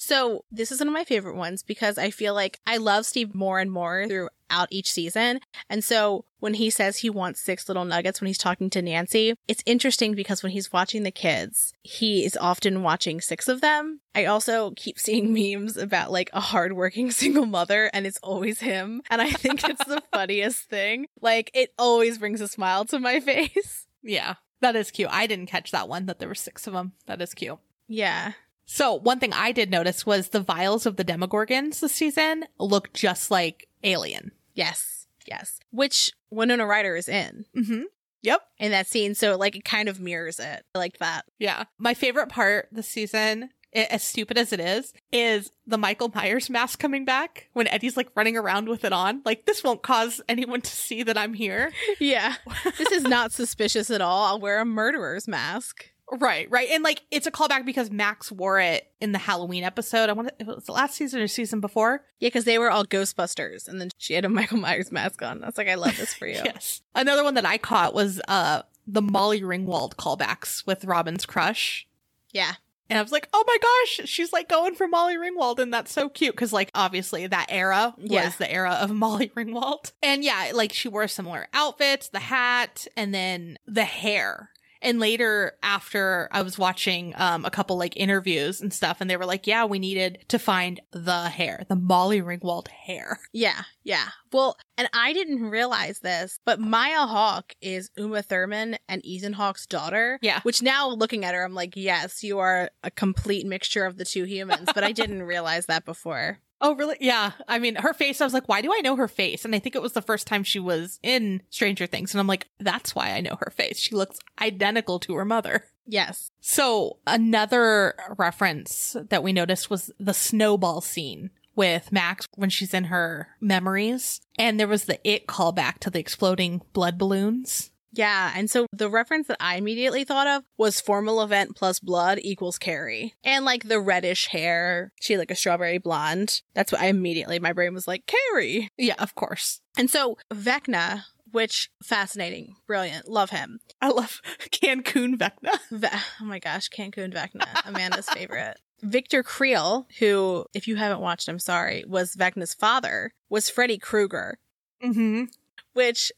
So 0.07 0.45
this 0.53 0.71
is 0.71 0.79
one 0.79 0.87
of 0.87 0.95
my 0.95 1.03
favorite 1.03 1.35
ones 1.35 1.65
because 1.65 1.99
I 1.99 2.11
feel 2.11 2.33
like 2.33 2.61
I 2.65 2.77
love 2.77 3.07
Steve 3.07 3.35
more 3.35 3.59
and 3.59 3.73
more 3.73 4.07
throughout 4.07 4.69
each 4.71 4.89
season. 4.89 5.41
And 5.69 5.83
so 5.83 6.25
when 6.39 6.55
he 6.55 6.71
says 6.71 6.99
he 6.99 7.11
wants 7.11 7.41
six 7.41 7.67
little 7.67 7.85
nuggets 7.85 8.21
when 8.21 8.29
he's 8.29 8.39
talking 8.39 8.71
to 8.71 8.83
Nancy, 8.83 9.35
it's 9.49 9.65
interesting 9.67 10.15
because 10.15 10.45
when 10.45 10.53
he's 10.53 10.73
watching 10.73 11.03
the 11.03 11.11
kids, 11.11 11.73
he 11.83 12.25
is 12.25 12.39
often 12.41 12.85
watching 12.85 13.21
six 13.21 13.49
of 13.49 13.61
them. 13.61 13.99
I 14.15 14.27
also 14.27 14.71
keep 14.77 14.97
seeing 15.01 15.33
memes 15.33 15.77
about 15.77 16.13
like 16.13 16.31
a 16.33 16.39
hardworking 16.39 17.11
single 17.11 17.47
mother 17.47 17.91
and 17.93 18.07
it's 18.07 18.21
always 18.23 18.61
him. 18.61 19.03
And 19.11 19.21
I 19.21 19.31
think 19.31 19.69
it's 19.69 19.85
the 19.87 20.05
funniest 20.13 20.71
thing. 20.71 21.09
Like 21.21 21.51
it 21.53 21.75
always 21.81 22.19
brings 22.19 22.41
a 22.41 22.47
smile 22.47 22.85
to 22.85 23.01
my 23.01 23.19
face. 23.19 23.89
Yeah. 24.05 24.35
That 24.61 24.77
is 24.77 24.93
cute. 24.93 25.11
I 25.11 25.27
didn't 25.27 25.47
catch 25.47 25.73
that 25.73 25.89
one, 25.89 26.07
that 26.07 26.21
there 26.21 26.29
were 26.29 26.37
six 26.37 26.69
of 26.69 26.75
them. 26.75 26.93
That 27.07 27.21
is 27.21 27.35
cute. 27.35 27.59
Yeah. 27.89 28.35
So 28.67 28.95
one 28.95 29.21
thing 29.21 29.33
I 29.33 29.53
did 29.53 29.71
notice 29.71 30.05
was 30.05 30.29
the 30.29 30.41
vials 30.41 30.87
of 30.87 30.97
the 30.97 31.05
Demogorgons 31.05 31.81
this 31.81 31.93
season 31.93 32.45
look 32.59 32.93
just 32.93 33.31
like 33.31 33.69
Alien. 33.85 34.33
Yes. 34.55 35.07
Yes. 35.27 35.61
Which 35.71 36.11
Winona 36.31 36.67
Ryder 36.67 36.97
is 36.97 37.09
in. 37.09 37.45
Mm-hmm. 37.57 37.83
Yep. 38.23 38.43
In 38.59 38.73
that 38.73 38.87
scene. 38.89 39.15
So 39.15 39.37
like 39.37 39.55
it 39.55 39.65
kind 39.65 39.89
of 39.89 40.01
mirrors 40.01 40.41
it. 40.41 40.65
I 40.75 40.79
like 40.79 40.99
that. 40.99 41.27
Yeah. 41.39 41.65
My 41.79 41.95
favorite 41.95 42.29
part 42.29 42.69
this 42.73 42.89
season, 42.89 43.51
as 43.73 44.03
stupid 44.03 44.37
as 44.39 44.53
it 44.53 44.59
is, 44.59 44.93
is 45.13 45.51
the 45.67 45.79
Michael 45.79 46.11
Myers 46.13 46.51
mask 46.51 46.79
coming 46.81 47.05
back 47.05 47.49
when 47.53 47.69
Eddie's 47.69 47.97
like 47.97 48.09
running 48.17 48.37
around 48.37 48.69
with 48.69 48.85
it 48.85 48.93
on. 48.93 49.23
Like, 49.25 49.47
this 49.47 49.63
won't 49.63 49.83
cause 49.83 50.21
anyone 50.29 50.61
to 50.63 50.71
see 50.71 51.03
that 51.05 51.19
I'm 51.19 51.35
here. 51.35 51.71
Yeah. 52.01 52.35
this 52.79 52.91
is 52.91 53.05
not 53.05 53.33
suspicious 53.33 53.91
at 53.91 54.01
all. 54.01 54.25
I'll 54.25 54.41
wear 54.41 54.61
a 54.61 54.65
murderer's 54.65 55.29
mask. 55.29 55.91
Right, 56.13 56.49
right. 56.51 56.69
And 56.71 56.85
like, 56.85 57.03
it's 57.11 57.27
a 57.27 57.31
callback 57.33 57.67
because 57.67 57.91
Max 57.91 58.31
wore 58.31 58.61
it 58.61 58.89
in 59.01 59.13
the 59.13 59.19
Halloween 59.19 59.65
episode. 59.65 60.09
I 60.09 60.13
want 60.13 60.29
to, 60.29 60.35
it 60.39 60.47
was 60.47 60.65
the 60.65 60.73
last 60.73 60.95
season 60.95 61.21
or 61.21 61.27
season 61.27 61.61
before. 61.61 62.05
Yeah, 62.21 62.29
because 62.29 62.45
they 62.45 62.59
were 62.59 62.71
all 62.71 62.85
Ghostbusters, 62.85 63.67
and 63.67 63.81
then 63.81 63.89
she 63.99 64.15
had 64.15 64.25
a 64.25 64.29
Michael 64.31 64.59
Myers 64.59 64.93
mask 64.93 65.21
on. 65.23 65.43
I 65.43 65.47
was 65.47 65.59
like, 65.59 65.69
I 65.69 65.75
love 65.75 65.97
this 65.97 66.15
for 66.15 66.27
you. 66.29 66.41
Yes. 66.45 66.81
Another 66.95 67.25
one 67.25 67.35
that 67.35 67.45
I 67.47 67.59
caught 67.59 67.93
was 67.95 68.21
uh 68.29 68.63
the 68.87 69.03
Molly 69.03 69.41
Ringwald 69.41 69.97
callbacks 69.97 70.65
with 70.67 70.85
Robin's 70.85 71.27
crush. 71.27 71.87
yeah. 72.33 72.53
And 72.89 72.97
I 72.97 73.03
was 73.03 73.11
like, 73.11 73.29
oh 73.33 73.43
my 73.45 73.57
gosh, 73.61 74.09
she's 74.09 74.33
like 74.33 74.49
going 74.49 74.77
for 74.77 74.87
Molly 74.87 75.17
Ringwald. 75.17 75.59
And 75.59 75.75
that's 75.75 75.91
so 75.91 76.09
cute 76.09 76.37
because, 76.37 76.53
like, 76.53 76.71
obviously 76.73 77.27
that 77.27 77.47
era 77.49 77.93
was 77.99 78.09
Yeah. 78.13 78.31
the 78.39 78.49
era 78.49 78.75
of 78.81 78.91
Molly 78.95 79.33
Ringwald. 79.37 79.91
And 80.05 80.23
yeah, 80.23 80.53
like 80.55 80.73
she 80.73 80.87
wore 80.87 81.09
similar 81.09 81.49
outfits, 81.53 82.07
the 82.11 82.21
hat, 82.21 82.87
and 82.97 83.13
then 83.13 83.59
the 83.67 83.83
hair. 83.83 84.51
And 84.83 85.01
later, 85.01 85.53
after 85.63 86.29
I 86.33 86.43
was 86.43 86.59
watching 86.59 87.15
um, 87.17 87.45
a 87.45 87.51
couple 87.51 87.77
like 87.79 87.97
interviews 87.97 88.61
and 88.61 88.73
stuff, 88.73 89.01
and 89.01 89.09
they 89.11 89.17
were 89.17 89.27
like, 89.27 89.47
yeah, 89.47 89.65
we 89.65 89.79
needed 89.79 90.25
to 90.29 90.39
find 90.39 90.81
the 90.93 91.29
hair, 91.29 91.65
the 91.69 91.77
Molly 91.77 92.21
Ringwald 92.21 92.69
hair. 92.69 93.19
Yeah, 93.33 93.63
yeah. 93.85 94.09
Well, 94.33 94.57
and 94.79 94.89
I 94.95 95.13
didn't 95.13 95.51
realize 95.51 95.99
this, 95.99 96.39
but 96.47 96.59
Maya 96.59 97.07
Hawke 97.07 97.55
is 97.61 97.91
Uma 97.99 98.23
Thurman 98.23 98.79
and 98.89 99.05
Ethan 99.05 99.35
Hawke's 99.35 99.67
daughter. 99.67 100.19
Yeah. 100.23 100.41
Which 100.43 100.63
now 100.63 100.89
looking 100.89 101.25
at 101.25 101.35
her, 101.35 101.45
I'm 101.45 101.55
like, 101.55 101.75
yes, 101.77 102.25
you 102.25 102.39
are 102.39 102.71
a 102.83 102.91
complete 102.91 103.47
mixture 103.47 103.85
of 103.85 103.99
the 103.99 104.07
two 104.07 104.25
humans, 104.37 104.71
but 104.75 104.85
I 104.85 104.93
didn't 104.93 105.23
realize 105.23 105.67
that 105.67 105.85
before. 105.85 106.39
Oh, 106.61 106.75
really? 106.75 106.97
Yeah. 107.01 107.33
I 107.49 107.59
mean, 107.59 107.75
her 107.77 107.93
face, 107.93 108.21
I 108.21 108.25
was 108.25 108.33
like, 108.33 108.49
why 108.49 108.63
do 108.63 108.73
I 108.73 108.81
know 108.81 108.97
her 108.97 109.09
face? 109.09 109.45
And 109.45 109.55
I 109.55 109.59
think 109.59 109.75
it 109.75 109.83
was 109.83 109.93
the 109.93 110.03
first 110.03 110.27
time 110.27 110.43
she 110.43 110.59
was 110.59 110.99
in 111.03 111.43
Stranger 111.51 111.87
Things. 111.87 112.15
And 112.15 112.21
I'm 112.21 112.27
like, 112.27 112.49
that's 112.59 112.95
why 112.95 113.11
I 113.13 113.21
know 113.21 113.37
her 113.41 113.53
face. 113.55 113.79
She 113.79 113.95
looks 113.95 114.19
identical 114.41 114.99
to 115.01 115.15
her 115.17 115.25
mother. 115.25 115.65
Yes. 115.87 116.31
So 116.41 116.99
another 117.07 117.95
reference 118.17 118.97
that 119.11 119.23
we 119.23 119.33
noticed 119.33 119.71
was 119.71 119.91
the 120.01 120.15
snowball 120.15 120.81
scene 120.81 121.31
with 121.55 121.93
Max 121.93 122.27
when 122.35 122.51
she's 122.51 122.75
in 122.75 122.85
her 122.85 123.29
memories. 123.41 124.21
And 124.39 124.59
there 124.59 124.69
was 124.69 124.85
the 124.85 124.99
it 125.09 125.27
callback 125.27 125.79
to 125.81 125.91
the 125.91 126.01
exploding 126.01 126.63
blood 126.73 126.99
balloons. 126.99 127.71
Yeah, 127.97 128.33
and 128.37 128.51
so 128.51 128.67
the 128.73 128.91
reference 128.91 129.27
that 129.29 129.39
I 129.41 129.57
immediately 129.57 130.05
thought 130.05 130.27
of 130.27 130.43
was 130.59 130.81
formal 130.81 131.23
event 131.23 131.57
plus 131.57 131.81
blood 131.81 132.19
equals 132.23 132.59
Carrie. 132.59 133.15
And 133.25 133.45
like 133.45 133.69
the 133.69 133.81
reddish 133.81 134.27
hair, 134.29 134.93
she 135.01 135.17
like 135.17 135.31
a 135.31 135.35
strawberry 135.35 135.79
blonde. 135.79 136.43
That's 136.55 136.71
what 136.73 136.81
I 136.83 136.87
immediately, 136.87 137.39
my 137.39 137.53
brain 137.53 137.73
was 137.75 137.89
like, 137.89 138.05
Carrie. 138.07 138.71
Yeah, 138.77 138.95
of 138.99 139.15
course. 139.15 139.61
And 139.79 139.91
so 139.91 140.19
Vecna, 140.33 141.05
which 141.33 141.71
fascinating, 141.83 142.57
brilliant, 142.67 143.09
love 143.09 143.31
him. 143.31 143.61
I 143.81 143.89
love 143.89 144.21
Cancun 144.51 145.17
Vecna. 145.17 145.59
Ve- 145.71 145.89
oh 146.21 146.25
my 146.25 146.39
gosh, 146.39 146.69
Cancun 146.69 147.13
Vecna, 147.15 147.47
Amanda's 147.65 148.09
favorite. 148.11 148.59
Victor 148.83 149.23
Creel, 149.23 149.87
who, 150.01 150.45
if 150.53 150.69
you 150.69 150.77
haven't 150.77 151.01
watched, 151.01 151.29
I'm 151.29 151.39
sorry, 151.39 151.83
was 151.89 152.15
Vecna's 152.15 152.53
father, 152.53 153.15
was 153.31 153.49
Freddy 153.49 153.79
Krueger, 153.79 154.39
Mm-hmm. 154.85 155.25
which 155.73 156.13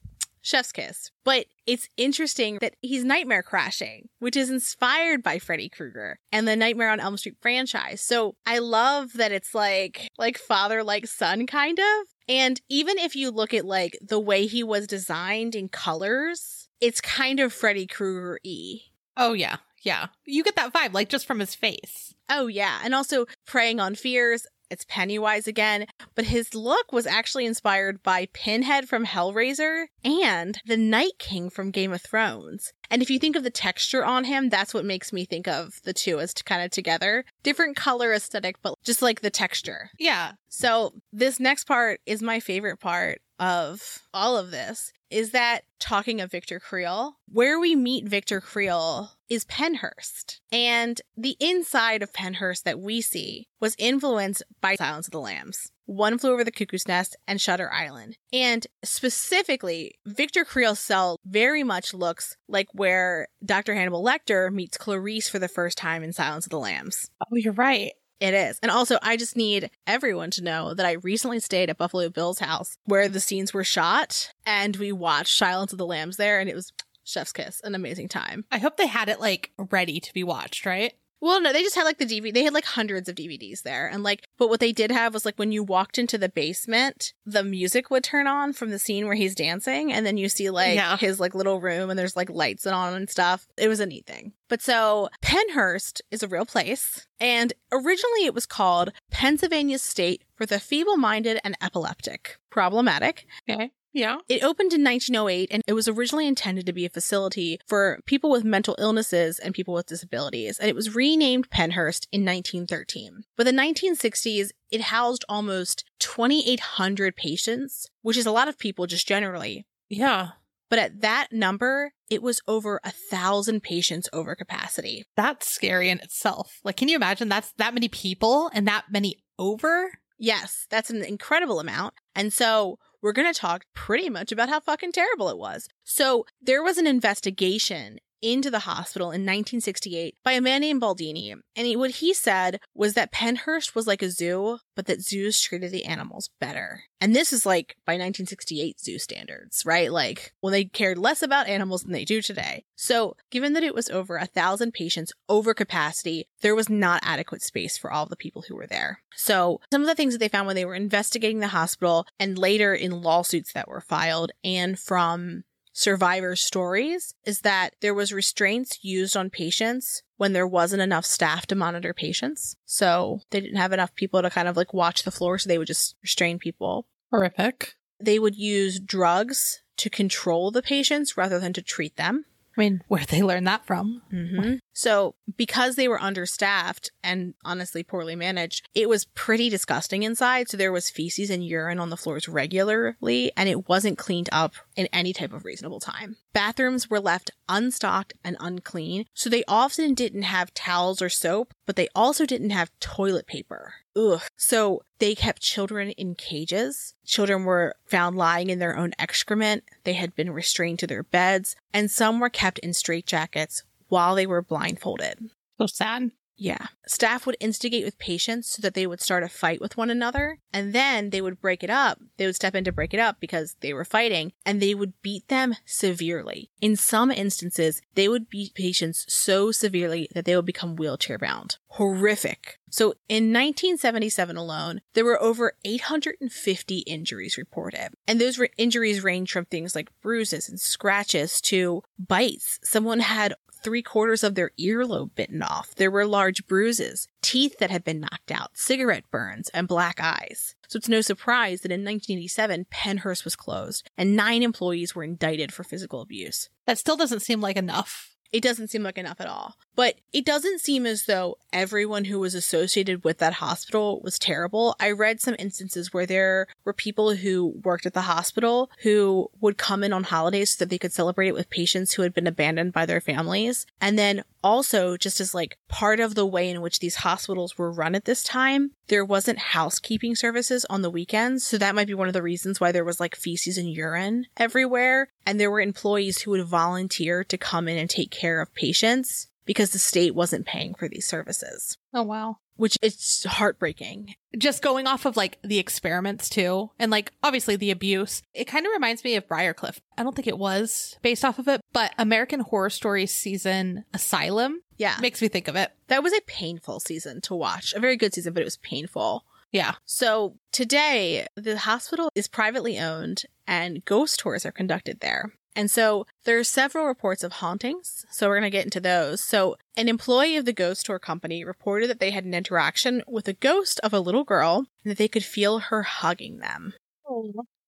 chef's 0.48 0.72
kiss. 0.72 1.10
But 1.24 1.46
it's 1.66 1.88
interesting 1.96 2.58
that 2.60 2.74
he's 2.80 3.04
Nightmare 3.04 3.42
Crashing, 3.42 4.08
which 4.18 4.36
is 4.36 4.50
inspired 4.50 5.22
by 5.22 5.38
Freddy 5.38 5.68
Krueger 5.68 6.18
and 6.32 6.48
the 6.48 6.56
Nightmare 6.56 6.90
on 6.90 7.00
Elm 7.00 7.16
Street 7.16 7.36
franchise. 7.40 8.00
So 8.00 8.36
I 8.46 8.58
love 8.58 9.12
that 9.14 9.32
it's 9.32 9.54
like 9.54 10.08
like 10.18 10.38
father 10.38 10.82
like 10.82 11.06
son 11.06 11.46
kind 11.46 11.78
of. 11.78 12.06
And 12.28 12.60
even 12.68 12.98
if 12.98 13.14
you 13.14 13.30
look 13.30 13.54
at 13.54 13.64
like 13.64 13.98
the 14.00 14.20
way 14.20 14.46
he 14.46 14.62
was 14.62 14.86
designed 14.86 15.54
in 15.54 15.68
colors, 15.68 16.68
it's 16.80 17.00
kind 17.00 17.40
of 17.40 17.52
Freddy 17.52 17.86
Krueger 17.86 18.38
y. 18.44 18.80
Oh, 19.16 19.32
yeah. 19.32 19.56
Yeah. 19.82 20.08
You 20.24 20.44
get 20.44 20.56
that 20.56 20.72
vibe, 20.72 20.92
like 20.92 21.08
just 21.08 21.26
from 21.26 21.40
his 21.40 21.54
face. 21.54 22.14
Oh 22.30 22.46
yeah, 22.46 22.80
and 22.84 22.94
also 22.94 23.26
preying 23.46 23.80
on 23.80 23.94
fears. 23.94 24.46
It's 24.70 24.84
Pennywise 24.88 25.46
again, 25.46 25.86
but 26.14 26.26
his 26.26 26.54
look 26.54 26.92
was 26.92 27.06
actually 27.06 27.46
inspired 27.46 28.02
by 28.02 28.28
Pinhead 28.32 28.88
from 28.88 29.06
Hellraiser 29.06 29.86
and 30.04 30.60
the 30.66 30.76
Night 30.76 31.18
King 31.18 31.48
from 31.48 31.70
Game 31.70 31.92
of 31.92 32.02
Thrones. 32.02 32.72
And 32.90 33.02
if 33.02 33.10
you 33.10 33.18
think 33.18 33.36
of 33.36 33.44
the 33.44 33.50
texture 33.50 34.04
on 34.04 34.24
him, 34.24 34.48
that's 34.48 34.74
what 34.74 34.84
makes 34.84 35.12
me 35.12 35.24
think 35.24 35.48
of 35.48 35.80
the 35.84 35.92
two 35.92 36.20
as 36.20 36.32
kind 36.34 36.62
of 36.62 36.70
together. 36.70 37.24
Different 37.42 37.76
color 37.76 38.12
aesthetic, 38.12 38.56
but 38.62 38.74
just 38.84 39.02
like 39.02 39.20
the 39.20 39.30
texture. 39.30 39.90
Yeah. 39.98 40.32
So 40.48 40.94
this 41.12 41.40
next 41.40 41.64
part 41.64 42.00
is 42.06 42.22
my 42.22 42.40
favorite 42.40 42.80
part 42.80 43.20
of 43.38 44.00
all 44.12 44.36
of 44.36 44.50
this 44.50 44.92
is 45.10 45.30
that 45.30 45.62
talking 45.78 46.20
of 46.20 46.30
Victor 46.30 46.60
Creel, 46.60 47.16
where 47.30 47.58
we 47.58 47.74
meet 47.74 48.06
Victor 48.06 48.40
Creel 48.40 49.12
is 49.28 49.44
Pennhurst. 49.44 50.40
And 50.52 51.00
the 51.16 51.36
inside 51.40 52.02
of 52.02 52.12
Pennhurst 52.12 52.64
that 52.64 52.80
we 52.80 53.00
see 53.00 53.46
was 53.60 53.74
influenced 53.78 54.42
by 54.60 54.74
Silence 54.74 55.06
of 55.06 55.12
the 55.12 55.20
Lambs. 55.20 55.70
One 55.86 56.18
Flew 56.18 56.32
Over 56.32 56.44
the 56.44 56.52
Cuckoo's 56.52 56.86
Nest 56.86 57.16
and 57.26 57.40
Shutter 57.40 57.72
Island. 57.72 58.18
And 58.32 58.66
specifically, 58.84 59.94
Victor 60.04 60.44
Creel's 60.44 60.80
cell 60.80 61.16
very 61.24 61.62
much 61.62 61.94
looks 61.94 62.36
like 62.46 62.68
where 62.72 63.28
Dr. 63.42 63.74
Hannibal 63.74 64.04
Lecter 64.04 64.52
meets 64.52 64.76
Clarice 64.76 65.28
for 65.28 65.38
the 65.38 65.48
first 65.48 65.78
time 65.78 66.02
in 66.02 66.12
Silence 66.12 66.44
of 66.44 66.50
the 66.50 66.58
Lambs. 66.58 67.10
Oh, 67.22 67.36
you're 67.36 67.54
right. 67.54 67.92
It 68.20 68.34
is. 68.34 68.58
And 68.62 68.70
also, 68.72 68.98
I 69.02 69.16
just 69.16 69.36
need 69.36 69.70
everyone 69.86 70.30
to 70.32 70.42
know 70.42 70.74
that 70.74 70.86
I 70.86 70.92
recently 70.92 71.38
stayed 71.40 71.70
at 71.70 71.78
Buffalo 71.78 72.08
Bill's 72.08 72.40
house 72.40 72.76
where 72.84 73.08
the 73.08 73.20
scenes 73.20 73.54
were 73.54 73.64
shot 73.64 74.32
and 74.44 74.76
we 74.76 74.90
watched 74.90 75.38
Silence 75.38 75.72
of 75.72 75.78
the 75.78 75.86
Lambs 75.86 76.16
there 76.16 76.40
and 76.40 76.50
it 76.50 76.56
was 76.56 76.72
chef's 77.04 77.32
kiss, 77.32 77.60
an 77.62 77.74
amazing 77.74 78.08
time. 78.08 78.44
I 78.50 78.58
hope 78.58 78.76
they 78.76 78.86
had 78.86 79.08
it 79.08 79.20
like 79.20 79.52
ready 79.56 80.00
to 80.00 80.12
be 80.12 80.24
watched, 80.24 80.66
right? 80.66 80.94
Well, 81.20 81.40
no, 81.40 81.52
they 81.52 81.62
just 81.62 81.74
had 81.74 81.84
like 81.84 81.98
the 81.98 82.06
DVD. 82.06 82.32
They 82.32 82.44
had 82.44 82.54
like 82.54 82.64
hundreds 82.64 83.08
of 83.08 83.16
DVDs 83.16 83.62
there. 83.62 83.88
And 83.88 84.02
like, 84.02 84.24
but 84.38 84.48
what 84.48 84.60
they 84.60 84.72
did 84.72 84.90
have 84.92 85.14
was 85.14 85.24
like 85.24 85.36
when 85.38 85.50
you 85.52 85.62
walked 85.64 85.98
into 85.98 86.16
the 86.18 86.28
basement, 86.28 87.12
the 87.26 87.42
music 87.42 87.90
would 87.90 88.04
turn 88.04 88.26
on 88.26 88.52
from 88.52 88.70
the 88.70 88.78
scene 88.78 89.06
where 89.06 89.16
he's 89.16 89.34
dancing. 89.34 89.92
And 89.92 90.06
then 90.06 90.16
you 90.16 90.28
see 90.28 90.50
like 90.50 90.76
Yeah. 90.76 90.96
his 90.96 91.18
like 91.18 91.34
little 91.34 91.60
room 91.60 91.90
and 91.90 91.98
there's 91.98 92.16
like 92.16 92.30
lights 92.30 92.66
and 92.66 92.74
on 92.74 92.94
and 92.94 93.10
stuff. 93.10 93.48
It 93.56 93.68
was 93.68 93.80
a 93.80 93.86
neat 93.86 94.06
thing. 94.06 94.32
But 94.48 94.62
so 94.62 95.08
Pennhurst 95.22 96.00
is 96.10 96.22
a 96.22 96.28
real 96.28 96.46
place. 96.46 97.06
And 97.20 97.52
originally 97.72 98.24
it 98.24 98.34
was 98.34 98.46
called 98.46 98.92
Pennsylvania 99.10 99.78
State 99.78 100.22
for 100.36 100.46
the 100.46 100.60
Feeble 100.60 100.96
Minded 100.96 101.40
and 101.44 101.56
Epileptic. 101.60 102.36
Problematic. 102.50 103.26
Okay. 103.50 103.72
Yeah. 103.92 104.18
It 104.28 104.42
opened 104.42 104.72
in 104.72 104.84
1908 104.84 105.48
and 105.50 105.62
it 105.66 105.72
was 105.72 105.88
originally 105.88 106.26
intended 106.26 106.66
to 106.66 106.72
be 106.72 106.84
a 106.84 106.90
facility 106.90 107.58
for 107.66 108.00
people 108.06 108.30
with 108.30 108.44
mental 108.44 108.76
illnesses 108.78 109.38
and 109.38 109.54
people 109.54 109.74
with 109.74 109.86
disabilities. 109.86 110.58
And 110.58 110.68
it 110.68 110.76
was 110.76 110.94
renamed 110.94 111.50
Pennhurst 111.50 112.06
in 112.12 112.24
1913. 112.24 113.24
By 113.36 113.44
the 113.44 113.50
1960s, 113.50 114.50
it 114.70 114.80
housed 114.82 115.24
almost 115.28 115.84
2,800 116.00 117.16
patients, 117.16 117.88
which 118.02 118.16
is 118.16 118.26
a 118.26 118.30
lot 118.30 118.48
of 118.48 118.58
people 118.58 118.86
just 118.86 119.08
generally. 119.08 119.66
Yeah. 119.88 120.30
But 120.70 120.78
at 120.78 121.00
that 121.00 121.28
number, 121.32 121.92
it 122.10 122.22
was 122.22 122.42
over 122.46 122.80
a 122.84 122.90
thousand 122.90 123.62
patients 123.62 124.08
over 124.12 124.34
capacity. 124.34 125.04
That's 125.16 125.48
scary 125.50 125.88
in 125.88 125.98
itself. 126.00 126.60
Like, 126.62 126.76
can 126.76 126.88
you 126.88 126.96
imagine 126.96 127.28
that's 127.28 127.52
that 127.56 127.74
many 127.74 127.88
people 127.88 128.50
and 128.52 128.68
that 128.68 128.84
many 128.90 129.16
over? 129.38 129.92
Yes, 130.18 130.66
that's 130.68 130.90
an 130.90 131.02
incredible 131.02 131.60
amount. 131.60 131.94
And 132.14 132.32
so 132.32 132.78
we're 133.02 133.12
going 133.12 133.32
to 133.32 133.38
talk 133.38 133.64
pretty 133.74 134.08
much 134.08 134.32
about 134.32 134.48
how 134.48 134.60
fucking 134.60 134.92
terrible 134.92 135.28
it 135.28 135.38
was. 135.38 135.68
So 135.84 136.26
there 136.40 136.62
was 136.62 136.78
an 136.78 136.86
investigation 136.86 137.98
into 138.22 138.50
the 138.50 138.60
hospital 138.60 139.08
in 139.08 139.22
1968 139.22 140.16
by 140.24 140.32
a 140.32 140.40
man 140.40 140.60
named 140.60 140.80
Baldini. 140.80 141.34
And 141.56 141.66
he, 141.66 141.76
what 141.76 141.92
he 141.92 142.14
said 142.14 142.60
was 142.74 142.94
that 142.94 143.12
Pennhurst 143.12 143.74
was 143.74 143.86
like 143.86 144.02
a 144.02 144.10
zoo, 144.10 144.58
but 144.74 144.86
that 144.86 145.02
zoos 145.02 145.40
treated 145.40 145.72
the 145.72 145.84
animals 145.84 146.30
better. 146.40 146.84
And 147.00 147.14
this 147.14 147.32
is 147.32 147.46
like 147.46 147.76
by 147.86 147.92
1968 147.92 148.80
zoo 148.80 148.98
standards, 148.98 149.62
right? 149.64 149.92
Like, 149.92 150.32
well, 150.42 150.50
they 150.50 150.64
cared 150.64 150.98
less 150.98 151.22
about 151.22 151.48
animals 151.48 151.82
than 151.82 151.92
they 151.92 152.04
do 152.04 152.20
today. 152.20 152.64
So, 152.76 153.14
given 153.30 153.52
that 153.52 153.62
it 153.62 153.74
was 153.74 153.88
over 153.88 154.16
a 154.16 154.26
thousand 154.26 154.72
patients 154.72 155.12
over 155.28 155.54
capacity, 155.54 156.26
there 156.40 156.54
was 156.54 156.68
not 156.68 157.02
adequate 157.04 157.42
space 157.42 157.78
for 157.78 157.92
all 157.92 158.06
the 158.06 158.16
people 158.16 158.44
who 158.48 158.56
were 158.56 158.66
there. 158.66 159.00
So, 159.14 159.60
some 159.72 159.82
of 159.82 159.88
the 159.88 159.94
things 159.94 160.14
that 160.14 160.18
they 160.18 160.28
found 160.28 160.46
when 160.46 160.56
they 160.56 160.64
were 160.64 160.74
investigating 160.74 161.40
the 161.40 161.48
hospital 161.48 162.06
and 162.18 162.38
later 162.38 162.74
in 162.74 163.02
lawsuits 163.02 163.52
that 163.52 163.68
were 163.68 163.80
filed 163.80 164.32
and 164.42 164.78
from 164.78 165.44
survivor 165.78 166.34
stories 166.34 167.14
is 167.24 167.42
that 167.42 167.74
there 167.80 167.94
was 167.94 168.12
restraints 168.12 168.80
used 168.82 169.16
on 169.16 169.30
patients 169.30 170.02
when 170.16 170.32
there 170.32 170.46
wasn't 170.46 170.82
enough 170.82 171.06
staff 171.06 171.46
to 171.46 171.54
monitor 171.54 171.94
patients. 171.94 172.56
So 172.66 173.20
they 173.30 173.40
didn't 173.40 173.58
have 173.58 173.72
enough 173.72 173.94
people 173.94 174.20
to 174.20 174.30
kind 174.30 174.48
of 174.48 174.56
like 174.56 174.74
watch 174.74 175.04
the 175.04 175.12
floor, 175.12 175.38
so 175.38 175.48
they 175.48 175.58
would 175.58 175.68
just 175.68 175.94
restrain 176.02 176.38
people. 176.38 176.86
Horrific. 177.10 177.74
They 178.00 178.18
would 178.18 178.36
use 178.36 178.80
drugs 178.80 179.62
to 179.76 179.88
control 179.88 180.50
the 180.50 180.62
patients 180.62 181.16
rather 181.16 181.38
than 181.38 181.52
to 181.52 181.62
treat 181.62 181.96
them. 181.96 182.24
I 182.56 182.60
mean, 182.60 182.82
where'd 182.88 183.06
they 183.06 183.22
learn 183.22 183.44
that 183.44 183.64
from? 183.64 184.02
Mm-hmm. 184.12 184.54
So, 184.78 185.16
because 185.36 185.74
they 185.74 185.88
were 185.88 186.00
understaffed 186.00 186.92
and 187.02 187.34
honestly 187.44 187.82
poorly 187.82 188.14
managed, 188.14 188.68
it 188.76 188.88
was 188.88 189.06
pretty 189.06 189.48
disgusting 189.48 190.04
inside. 190.04 190.48
So, 190.48 190.56
there 190.56 190.70
was 190.70 190.88
feces 190.88 191.30
and 191.30 191.44
urine 191.44 191.80
on 191.80 191.90
the 191.90 191.96
floors 191.96 192.28
regularly, 192.28 193.32
and 193.36 193.48
it 193.48 193.68
wasn't 193.68 193.98
cleaned 193.98 194.28
up 194.30 194.54
in 194.76 194.86
any 194.92 195.12
type 195.12 195.32
of 195.32 195.44
reasonable 195.44 195.80
time. 195.80 196.14
Bathrooms 196.32 196.88
were 196.88 197.00
left 197.00 197.32
unstocked 197.48 198.12
and 198.22 198.36
unclean, 198.38 199.06
so 199.14 199.28
they 199.28 199.42
often 199.48 199.94
didn't 199.94 200.22
have 200.22 200.54
towels 200.54 201.02
or 201.02 201.08
soap, 201.08 201.52
but 201.66 201.74
they 201.74 201.88
also 201.92 202.24
didn't 202.24 202.50
have 202.50 202.70
toilet 202.78 203.26
paper. 203.26 203.74
Ugh. 203.96 204.22
So 204.36 204.82
they 205.00 205.16
kept 205.16 205.42
children 205.42 205.90
in 205.90 206.14
cages. 206.14 206.94
Children 207.04 207.44
were 207.44 207.74
found 207.84 208.16
lying 208.16 208.48
in 208.48 208.60
their 208.60 208.76
own 208.76 208.92
excrement. 208.96 209.64
They 209.82 209.94
had 209.94 210.14
been 210.14 210.30
restrained 210.30 210.78
to 210.78 210.86
their 210.86 211.02
beds, 211.02 211.56
and 211.74 211.90
some 211.90 212.20
were 212.20 212.30
kept 212.30 212.60
in 212.60 212.70
straitjackets 212.70 213.62
while 213.88 214.14
they 214.14 214.26
were 214.26 214.42
blindfolded. 214.42 215.30
So 215.58 215.66
sad. 215.66 216.10
Yeah. 216.38 216.68
Staff 216.86 217.26
would 217.26 217.36
instigate 217.40 217.84
with 217.84 217.98
patients 217.98 218.48
so 218.48 218.62
that 218.62 218.74
they 218.74 218.86
would 218.86 219.00
start 219.00 219.24
a 219.24 219.28
fight 219.28 219.60
with 219.60 219.76
one 219.76 219.90
another, 219.90 220.38
and 220.52 220.72
then 220.72 221.10
they 221.10 221.20
would 221.20 221.40
break 221.40 221.64
it 221.64 221.68
up. 221.68 222.00
They 222.16 222.26
would 222.26 222.36
step 222.36 222.54
in 222.54 222.62
to 222.64 222.72
break 222.72 222.94
it 222.94 223.00
up 223.00 223.16
because 223.18 223.56
they 223.60 223.74
were 223.74 223.84
fighting, 223.84 224.32
and 224.46 224.62
they 224.62 224.74
would 224.74 224.92
beat 225.02 225.26
them 225.26 225.56
severely. 225.66 226.48
In 226.60 226.76
some 226.76 227.10
instances, 227.10 227.82
they 227.94 228.08
would 228.08 228.30
beat 228.30 228.54
patients 228.54 229.04
so 229.08 229.50
severely 229.50 230.08
that 230.14 230.24
they 230.24 230.36
would 230.36 230.46
become 230.46 230.76
wheelchair 230.76 231.18
bound. 231.18 231.58
Horrific. 231.72 232.58
So 232.70 232.94
in 233.08 233.32
1977 233.32 234.36
alone, 234.36 234.80
there 234.94 235.04
were 235.04 235.20
over 235.20 235.54
850 235.64 236.78
injuries 236.78 237.36
reported. 237.36 237.90
And 238.06 238.20
those 238.20 238.38
re- 238.38 238.50
injuries 238.56 239.02
range 239.02 239.32
from 239.32 239.46
things 239.46 239.74
like 239.74 239.90
bruises 240.00 240.48
and 240.48 240.60
scratches 240.60 241.40
to 241.42 241.82
bites. 241.98 242.60
Someone 242.62 243.00
had 243.00 243.34
three 243.68 243.82
quarters 243.82 244.24
of 244.24 244.34
their 244.34 244.50
earlobe 244.58 245.14
bitten 245.14 245.42
off. 245.42 245.74
There 245.74 245.90
were 245.90 246.06
large 246.06 246.46
bruises, 246.46 247.06
teeth 247.20 247.58
that 247.58 247.70
had 247.70 247.84
been 247.84 248.00
knocked 248.00 248.30
out, 248.30 248.52
cigarette 248.54 249.04
burns, 249.10 249.50
and 249.50 249.68
black 249.68 250.00
eyes. 250.00 250.54
So 250.68 250.78
it's 250.78 250.88
no 250.88 251.02
surprise 251.02 251.60
that 251.60 251.70
in 251.70 251.84
1987, 251.84 252.64
Pennhurst 252.72 253.26
was 253.26 253.36
closed 253.36 253.90
and 253.98 254.16
nine 254.16 254.42
employees 254.42 254.94
were 254.94 255.04
indicted 255.04 255.52
for 255.52 255.64
physical 255.64 256.00
abuse. 256.00 256.48
That 256.66 256.78
still 256.78 256.96
doesn't 256.96 257.20
seem 257.20 257.42
like 257.42 257.58
enough. 257.58 258.16
It 258.32 258.42
doesn't 258.42 258.68
seem 258.68 258.82
like 258.82 258.98
enough 258.98 259.20
at 259.20 259.26
all. 259.26 259.56
But 259.74 259.94
it 260.12 260.24
doesn't 260.24 260.60
seem 260.60 260.86
as 260.86 261.06
though 261.06 261.38
everyone 261.52 262.06
who 262.06 262.18
was 262.18 262.34
associated 262.34 263.04
with 263.04 263.18
that 263.18 263.34
hospital 263.34 264.00
was 264.02 264.18
terrible. 264.18 264.74
I 264.80 264.90
read 264.90 265.20
some 265.20 265.36
instances 265.38 265.94
where 265.94 266.04
there 266.04 266.48
were 266.64 266.72
people 266.72 267.14
who 267.14 267.54
worked 267.62 267.86
at 267.86 267.94
the 267.94 268.02
hospital 268.02 268.70
who 268.82 269.30
would 269.40 269.56
come 269.56 269.84
in 269.84 269.92
on 269.92 270.04
holidays 270.04 270.50
so 270.50 270.64
that 270.64 270.70
they 270.70 270.78
could 270.78 270.92
celebrate 270.92 271.28
it 271.28 271.34
with 271.34 271.48
patients 271.48 271.94
who 271.94 272.02
had 272.02 272.12
been 272.12 272.26
abandoned 272.26 272.72
by 272.72 272.86
their 272.86 273.00
families. 273.00 273.66
And 273.80 273.98
then 273.98 274.24
also, 274.42 274.96
just 274.96 275.20
as 275.20 275.34
like 275.34 275.58
part 275.68 276.00
of 276.00 276.14
the 276.14 276.26
way 276.26 276.48
in 276.48 276.60
which 276.60 276.78
these 276.78 276.96
hospitals 276.96 277.58
were 277.58 277.72
run 277.72 277.94
at 277.94 278.04
this 278.04 278.22
time, 278.22 278.72
there 278.88 279.04
wasn't 279.04 279.38
housekeeping 279.38 280.14
services 280.14 280.64
on 280.70 280.82
the 280.82 280.90
weekends. 280.90 281.44
So 281.44 281.58
that 281.58 281.74
might 281.74 281.86
be 281.86 281.94
one 281.94 282.08
of 282.08 282.14
the 282.14 282.22
reasons 282.22 282.60
why 282.60 282.72
there 282.72 282.84
was 282.84 283.00
like 283.00 283.16
feces 283.16 283.58
and 283.58 283.70
urine 283.70 284.26
everywhere. 284.36 285.08
And 285.26 285.38
there 285.38 285.50
were 285.50 285.60
employees 285.60 286.22
who 286.22 286.30
would 286.32 286.44
volunteer 286.44 287.24
to 287.24 287.38
come 287.38 287.68
in 287.68 287.78
and 287.78 287.90
take 287.90 288.10
care 288.10 288.40
of 288.40 288.54
patients 288.54 289.28
because 289.44 289.70
the 289.70 289.78
state 289.78 290.14
wasn't 290.14 290.46
paying 290.46 290.74
for 290.74 290.88
these 290.88 291.06
services, 291.06 291.78
Oh, 291.94 292.02
wow. 292.02 292.36
Which 292.58 292.76
it's 292.82 293.24
heartbreaking. 293.24 294.14
Just 294.36 294.62
going 294.62 294.86
off 294.86 295.06
of 295.06 295.16
like 295.16 295.38
the 295.42 295.58
experiments 295.58 296.28
too, 296.28 296.70
and 296.78 296.90
like 296.90 297.12
obviously 297.22 297.56
the 297.56 297.70
abuse, 297.70 298.20
it 298.34 298.44
kind 298.44 298.66
of 298.66 298.72
reminds 298.72 299.02
me 299.04 299.14
of 299.16 299.26
Briarcliff. 299.26 299.78
I 299.96 300.02
don't 300.02 300.14
think 300.14 300.28
it 300.28 300.38
was 300.38 300.98
based 301.02 301.24
off 301.24 301.38
of 301.38 301.48
it, 301.48 301.62
but 301.72 301.94
American 301.98 302.40
Horror 302.40 302.70
Story 302.70 303.06
season 303.06 303.84
Asylum 303.94 304.60
Yeah. 304.76 304.96
makes 305.00 305.22
me 305.22 305.28
think 305.28 305.48
of 305.48 305.56
it. 305.56 305.72
That 305.86 306.02
was 306.02 306.12
a 306.12 306.20
painful 306.26 306.80
season 306.80 307.20
to 307.22 307.34
watch. 307.34 307.72
A 307.74 307.80
very 307.80 307.96
good 307.96 308.12
season, 308.12 308.34
but 308.34 308.42
it 308.42 308.44
was 308.44 308.58
painful. 308.58 309.24
Yeah. 309.50 309.76
So 309.86 310.36
today, 310.52 311.26
the 311.34 311.56
hospital 311.56 312.10
is 312.14 312.28
privately 312.28 312.78
owned 312.78 313.22
and 313.46 313.82
ghost 313.86 314.18
tours 314.20 314.44
are 314.44 314.52
conducted 314.52 315.00
there. 315.00 315.32
And 315.58 315.68
so 315.68 316.06
there 316.22 316.38
are 316.38 316.44
several 316.44 316.86
reports 316.86 317.24
of 317.24 317.32
hauntings. 317.32 318.06
So 318.12 318.28
we're 318.28 318.38
going 318.38 318.48
to 318.48 318.56
get 318.56 318.64
into 318.64 318.78
those. 318.78 319.20
So 319.20 319.56
an 319.76 319.88
employee 319.88 320.36
of 320.36 320.44
the 320.44 320.52
ghost 320.52 320.86
tour 320.86 321.00
company 321.00 321.44
reported 321.44 321.90
that 321.90 321.98
they 321.98 322.12
had 322.12 322.24
an 322.24 322.32
interaction 322.32 323.02
with 323.08 323.26
a 323.26 323.32
ghost 323.32 323.80
of 323.82 323.92
a 323.92 323.98
little 323.98 324.22
girl 324.22 324.66
and 324.84 324.92
that 324.92 324.98
they 324.98 325.08
could 325.08 325.24
feel 325.24 325.58
her 325.58 325.82
hugging 325.82 326.38
them. 326.38 326.74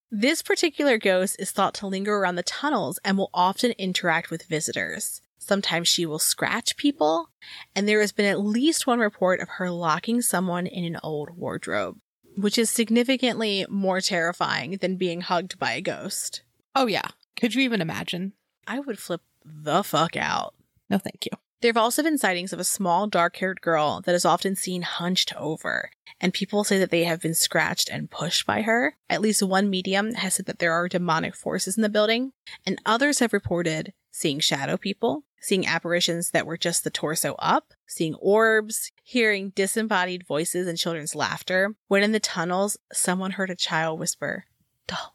This 0.08 0.40
particular 0.40 0.98
ghost 0.98 1.34
is 1.40 1.50
thought 1.50 1.74
to 1.74 1.88
linger 1.88 2.14
around 2.14 2.36
the 2.36 2.44
tunnels 2.44 3.00
and 3.04 3.18
will 3.18 3.30
often 3.34 3.72
interact 3.72 4.30
with 4.30 4.44
visitors. 4.44 5.20
Sometimes 5.38 5.88
she 5.88 6.06
will 6.06 6.20
scratch 6.20 6.76
people, 6.76 7.30
and 7.74 7.88
there 7.88 8.00
has 8.00 8.12
been 8.12 8.26
at 8.26 8.38
least 8.38 8.86
one 8.86 9.00
report 9.00 9.40
of 9.40 9.48
her 9.48 9.68
locking 9.68 10.22
someone 10.22 10.68
in 10.68 10.84
an 10.84 11.00
old 11.02 11.30
wardrobe, 11.36 11.98
which 12.36 12.56
is 12.56 12.70
significantly 12.70 13.66
more 13.68 14.00
terrifying 14.00 14.76
than 14.76 14.96
being 14.96 15.22
hugged 15.22 15.58
by 15.58 15.72
a 15.72 15.80
ghost. 15.80 16.42
Oh, 16.76 16.86
yeah. 16.86 17.08
Could 17.36 17.54
you 17.54 17.62
even 17.62 17.80
imagine? 17.80 18.32
I 18.66 18.80
would 18.80 18.98
flip 18.98 19.22
the 19.44 19.82
fuck 19.82 20.16
out. 20.16 20.54
No, 20.88 20.98
thank 20.98 21.26
you. 21.26 21.38
There 21.60 21.68
have 21.68 21.76
also 21.76 22.02
been 22.02 22.16
sightings 22.16 22.54
of 22.54 22.58
a 22.58 22.64
small, 22.64 23.06
dark 23.06 23.36
haired 23.36 23.60
girl 23.60 24.00
that 24.06 24.14
is 24.14 24.24
often 24.24 24.56
seen 24.56 24.80
hunched 24.80 25.34
over, 25.36 25.90
and 26.18 26.32
people 26.32 26.64
say 26.64 26.78
that 26.78 26.90
they 26.90 27.04
have 27.04 27.20
been 27.20 27.34
scratched 27.34 27.90
and 27.90 28.10
pushed 28.10 28.46
by 28.46 28.62
her. 28.62 28.96
At 29.10 29.20
least 29.20 29.42
one 29.42 29.68
medium 29.68 30.14
has 30.14 30.34
said 30.34 30.46
that 30.46 30.58
there 30.58 30.72
are 30.72 30.88
demonic 30.88 31.34
forces 31.34 31.76
in 31.76 31.82
the 31.82 31.90
building, 31.90 32.32
and 32.64 32.80
others 32.86 33.18
have 33.18 33.34
reported 33.34 33.92
seeing 34.10 34.40
shadow 34.40 34.78
people, 34.78 35.24
seeing 35.38 35.66
apparitions 35.66 36.30
that 36.30 36.46
were 36.46 36.56
just 36.56 36.82
the 36.82 36.90
torso 36.90 37.34
up, 37.38 37.74
seeing 37.86 38.14
orbs, 38.14 38.90
hearing 39.02 39.50
disembodied 39.50 40.26
voices 40.26 40.66
and 40.66 40.78
children's 40.78 41.14
laughter. 41.14 41.74
When 41.88 42.02
in 42.02 42.12
the 42.12 42.20
tunnels, 42.20 42.78
someone 42.90 43.32
heard 43.32 43.50
a 43.50 43.54
child 43.54 44.00
whisper, 44.00 44.44
Don't, 44.86 45.12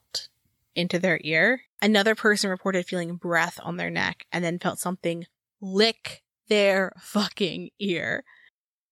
into 0.75 0.99
their 0.99 1.19
ear. 1.23 1.61
Another 1.81 2.15
person 2.15 2.49
reported 2.49 2.85
feeling 2.85 3.15
breath 3.15 3.59
on 3.63 3.77
their 3.77 3.89
neck 3.89 4.25
and 4.31 4.43
then 4.43 4.59
felt 4.59 4.79
something 4.79 5.25
lick 5.61 6.23
their 6.47 6.91
fucking 6.99 7.69
ear. 7.79 8.23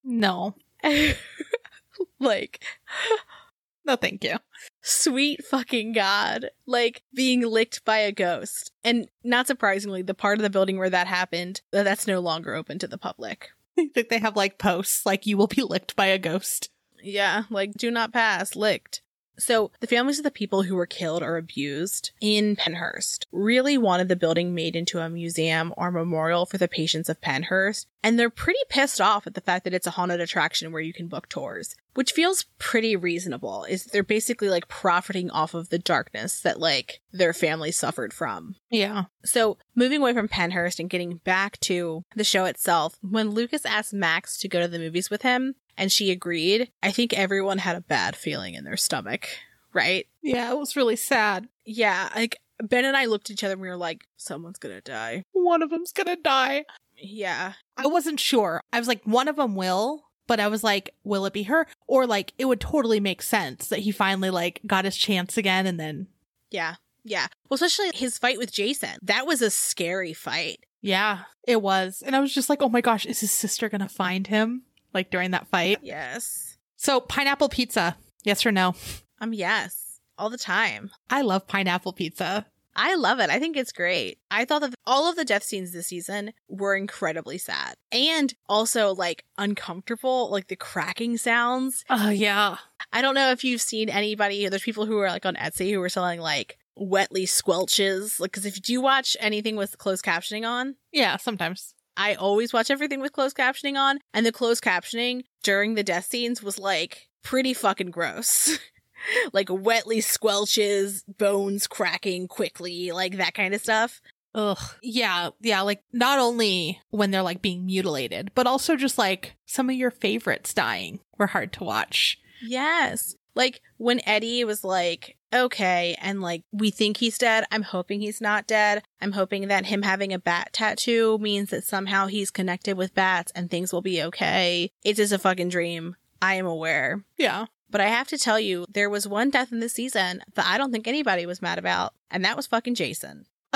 No. 0.04 0.56
like, 2.20 2.64
No, 3.86 3.98
thank 3.98 4.24
you. 4.24 4.38
sweet 4.82 5.44
fucking 5.44 5.92
God. 5.92 6.50
Like 6.66 7.04
being 7.14 7.42
licked 7.42 7.84
by 7.84 7.98
a 7.98 8.14
ghost. 8.14 8.72
And 8.82 9.10
not 9.26 9.46
surprisingly, 9.46 10.02
the 10.02 10.14
part 10.14 10.38
of 10.38 10.44
the 10.44 10.50
building 10.50 10.78
where 10.78 10.90
that 10.90 11.08
happened, 11.08 11.62
that's 11.72 12.08
no 12.08 12.22
longer 12.22 12.56
open 12.56 12.80
to 12.80 12.88
the 12.88 12.98
public. 12.98 13.50
I 13.78 13.90
think 13.94 14.08
they 14.08 14.20
have 14.20 14.38
like 14.38 14.58
posts 14.58 15.06
like 15.06 15.26
you 15.26 15.36
will 15.36 15.48
be 15.48 15.64
licked 15.64 15.96
by 15.98 16.06
a 16.06 16.18
ghost. 16.18 16.70
Yeah, 17.02 17.44
like 17.50 17.74
do 17.74 17.92
not 17.92 18.14
pass, 18.14 18.56
licked. 18.56 19.02
So, 19.38 19.72
the 19.80 19.88
families 19.88 20.20
of 20.20 20.24
the 20.24 20.32
people 20.32 20.64
who 20.64 20.76
were 20.76 20.86
killed 20.86 21.24
or 21.24 21.38
abused 21.38 22.12
in 22.22 22.56
Pennhurst 22.56 23.26
really 23.32 23.78
wanted 23.78 24.08
the 24.08 24.16
building 24.16 24.54
made 24.54 24.76
into 24.76 25.00
a 25.00 25.10
museum 25.10 25.74
or 25.76 25.92
memorial 25.92 26.46
for 26.46 26.58
the 26.58 26.68
patients 26.68 27.10
of 27.10 27.20
Pennhurst, 27.20 27.88
and 28.04 28.20
they're 28.20 28.30
pretty 28.30 28.60
pissed 28.70 29.02
off 29.02 29.26
at 29.26 29.34
the 29.34 29.42
fact 29.42 29.64
that 29.64 29.74
it's 29.74 29.88
a 29.88 29.92
haunted 29.92 30.22
attraction 30.22 30.72
where 30.72 30.82
you 30.82 30.94
can 30.94 31.08
book 31.08 31.28
tours, 31.30 31.76
which 31.96 32.12
feels 32.12 32.46
pretty 32.60 32.96
reasonable. 32.96 33.64
Is 33.64 33.86
they're 33.86 34.04
basically 34.04 34.50
like 34.50 34.68
profiting 34.68 35.32
off 35.32 35.54
of 35.54 35.70
the 35.70 35.80
darkness 35.80 36.40
that 36.42 36.60
like 36.60 37.02
their 37.12 37.34
family 37.34 37.72
suffered 37.72 38.14
from. 38.14 38.56
Yeah. 38.70 39.06
So, 39.26 39.58
moving 39.76 40.02
away 40.02 40.14
from 40.14 40.28
Pennhurst 40.28 40.80
and 40.80 40.90
getting 40.90 41.18
back 41.18 41.60
to 41.62 42.04
the 42.16 42.24
show 42.24 42.46
itself, 42.46 42.98
when 43.02 43.32
Lucas 43.32 43.66
asked 43.66 43.94
Max 43.94 44.38
to 44.40 44.48
go 44.48 44.60
to 44.60 44.68
the 44.68 44.80
movies 44.80 45.10
with 45.10 45.24
him 45.24 45.56
and 45.78 45.92
she 45.92 46.12
agreed, 46.12 46.72
I 46.82 46.92
think 46.92 47.14
everyone 47.14 47.58
had 47.60 47.76
a 47.76 47.82
bad 47.82 48.16
feeling 48.16 48.54
in 48.56 48.64
their 48.64 48.78
stomach, 48.78 49.28
right? 49.74 50.08
Yeah, 50.22 50.52
it 50.52 50.58
was 50.58 50.76
really 50.76 50.96
sad. 50.96 51.48
Yeah, 51.66 52.10
like 52.16 52.38
Ben 52.62 52.86
and 52.86 52.96
I 52.98 53.06
looked 53.06 53.30
at 53.30 53.34
each 53.34 53.44
other 53.44 53.54
and 53.54 53.62
we 53.62 53.68
were 53.70 53.78
like, 53.78 54.06
someone's 54.18 54.60
gonna 54.60 54.82
die. 54.82 55.24
One 55.32 55.62
of 55.62 55.70
them's 55.70 55.92
gonna 55.92 56.16
die. 56.16 56.66
Yeah. 56.96 57.54
I 57.78 57.88
wasn't 57.88 58.20
sure. 58.20 58.62
I 58.72 58.80
was 58.80 58.88
like, 58.88 59.04
one 59.04 59.28
of 59.28 59.36
them 59.36 59.56
will, 59.56 60.06
but 60.28 60.40
I 60.40 60.48
was 60.48 60.64
like, 60.64 60.92
will 61.04 61.26
it 61.26 61.34
be 61.34 61.44
her? 61.44 61.68
Or 61.88 62.06
like, 62.06 62.34
it 62.38 62.46
would 62.46 62.62
totally 62.62 63.00
make 63.00 63.22
sense 63.22 63.68
that 63.68 63.80
he 63.80 63.92
finally 63.92 64.30
like 64.30 64.62
got 64.68 64.86
his 64.86 64.96
chance 64.96 65.38
again 65.38 65.66
and 65.66 65.80
then, 65.80 66.08
Yeah. 66.52 66.76
Yeah. 67.04 67.28
Well, 67.50 67.56
especially 67.56 67.90
his 67.94 68.18
fight 68.18 68.38
with 68.38 68.54
Jason. 68.54 68.98
That 69.02 69.26
was 69.28 69.42
a 69.42 69.50
scary 69.50 70.14
fight. 70.14 70.64
yeah, 70.82 71.24
it 71.46 71.62
was. 71.62 72.02
And 72.06 72.16
I 72.16 72.20
was 72.22 72.34
just 72.34 72.50
like, 72.50 72.62
oh 72.62 72.70
my 72.70 72.80
gosh, 72.80 73.06
is 73.06 73.20
his 73.20 73.32
sister 73.32 73.68
gonna 73.68 73.90
find 73.90 74.28
him? 74.28 74.64
Like 74.94 75.10
during 75.10 75.32
that 75.32 75.48
fight. 75.48 75.80
Yes. 75.82 76.58
So, 76.76 77.00
pineapple 77.00 77.50
pizza, 77.50 77.96
yes 78.24 78.46
or 78.46 78.52
no? 78.52 78.76
Um, 79.22 79.34
yes. 79.34 80.00
All 80.18 80.30
the 80.30 80.38
time. 80.38 80.92
I 81.10 81.22
love 81.22 81.48
pineapple 81.48 81.94
pizza. 81.94 82.46
I 82.76 82.96
love 82.96 83.20
it. 83.20 83.30
I 83.30 83.40
think 83.40 83.56
it's 83.56 83.72
great. 83.72 84.18
I 84.32 84.46
thought 84.46 84.62
that 84.62 84.74
all 84.86 85.08
of 85.10 85.16
the 85.16 85.26
death 85.26 85.44
scenes 85.44 85.72
this 85.72 85.88
season 85.88 86.34
were 86.48 86.76
incredibly 86.76 87.38
sad 87.38 87.76
and 87.92 88.34
also 88.50 88.94
like 88.96 89.24
uncomfortable, 89.38 90.32
like 90.32 90.48
the 90.48 90.56
cracking 90.56 91.18
sounds. 91.18 91.86
Oh, 91.90 92.10
yeah. 92.10 92.58
I 92.92 93.02
don't 93.02 93.16
know 93.16 93.30
if 93.32 93.44
you've 93.44 93.62
seen 93.62 93.90
anybody, 93.90 94.48
there's 94.48 94.64
people 94.64 94.86
who 94.86 94.98
are 95.00 95.10
like 95.10 95.26
on 95.26 95.36
Etsy 95.36 95.72
who 95.72 95.82
are 95.82 95.90
selling 95.90 96.20
like 96.20 96.58
wetly 96.76 97.26
squelches. 97.26 98.20
Like, 98.20 98.32
cause 98.32 98.46
if 98.46 98.56
you 98.56 98.62
do 98.62 98.82
watch 98.82 99.16
anything 99.20 99.56
with 99.56 99.78
closed 99.78 100.04
captioning 100.04 100.48
on, 100.48 100.76
Yeah, 100.92 101.18
sometimes. 101.18 101.76
I 101.96 102.16
always 102.16 102.54
watch 102.54 102.72
everything 102.72 103.02
with 103.02 103.14
closed 103.14 103.38
captioning 103.38 103.78
on, 103.78 104.00
and 104.14 104.26
the 104.26 104.32
closed 104.32 104.64
captioning 104.64 105.24
during 105.44 105.76
the 105.76 105.84
death 105.84 106.06
scenes 106.06 106.42
was 106.42 106.58
like 106.58 107.10
pretty 107.24 107.54
fucking 107.54 107.92
gross. 107.92 108.58
like 109.34 109.50
wetly 109.50 110.00
squelches, 110.00 111.04
bones 111.18 111.68
cracking 111.68 112.28
quickly, 112.28 112.92
like 112.92 113.18
that 113.18 113.34
kind 113.34 113.54
of 113.54 113.62
stuff. 113.62 114.02
Ugh. 114.36 114.58
Yeah, 114.82 115.30
yeah, 115.42 115.62
like 115.62 115.84
not 115.92 116.20
only 116.20 116.82
when 116.90 117.12
they're 117.12 117.22
like 117.22 117.42
being 117.42 117.66
mutilated, 117.66 118.32
but 118.34 118.48
also 118.48 118.76
just 118.76 118.98
like 118.98 119.36
some 119.46 119.70
of 119.70 119.76
your 119.76 119.92
favorites 119.92 120.54
dying 120.54 121.00
were 121.18 121.28
hard 121.28 121.54
to 121.54 121.64
watch. 121.64 122.18
Yes. 122.42 123.16
Like 123.36 123.62
when 123.78 124.02
Eddie 124.08 124.44
was 124.44 124.64
like, 124.64 125.18
okay, 125.34 125.96
and 126.02 126.22
like 126.22 126.44
we 126.52 126.72
think 126.72 126.98
he's 126.98 127.18
dead. 127.18 127.46
I'm 127.52 127.64
hoping 127.64 128.02
he's 128.02 128.22
not 128.22 128.48
dead. 128.48 128.84
I'm 129.02 129.14
hoping 129.14 129.48
that 129.48 129.66
him 129.66 129.82
having 129.82 130.14
a 130.14 130.20
bat 130.20 130.50
tattoo 130.54 131.18
means 131.18 131.50
that 131.50 131.64
somehow 131.64 132.08
he's 132.08 132.32
connected 132.32 132.78
with 132.78 132.96
bats 132.96 133.32
and 133.36 133.50
things 133.50 133.74
will 133.74 133.82
be 133.82 134.02
okay. 134.04 134.72
It's 134.84 134.98
just 134.98 135.14
a 135.14 135.20
fucking 135.20 135.50
dream. 135.50 135.96
I 136.22 136.36
am 136.36 136.46
aware. 136.46 137.04
Yeah. 137.18 137.48
But 137.70 137.82
I 137.82 137.88
have 137.88 138.08
to 138.10 138.18
tell 138.20 138.40
you, 138.40 138.66
there 138.70 138.90
was 138.90 139.08
one 139.08 139.32
death 139.32 139.52
in 139.52 139.60
this 139.60 139.74
season 139.74 140.22
that 140.36 140.46
I 140.46 140.60
don't 140.60 140.72
think 140.72 140.88
anybody 140.88 141.26
was 141.26 141.42
mad 141.42 141.58
about, 141.58 141.94
and 142.12 142.24
that 142.24 142.38
was 142.38 142.46
fucking 142.46 142.76
Jason. 142.76 143.26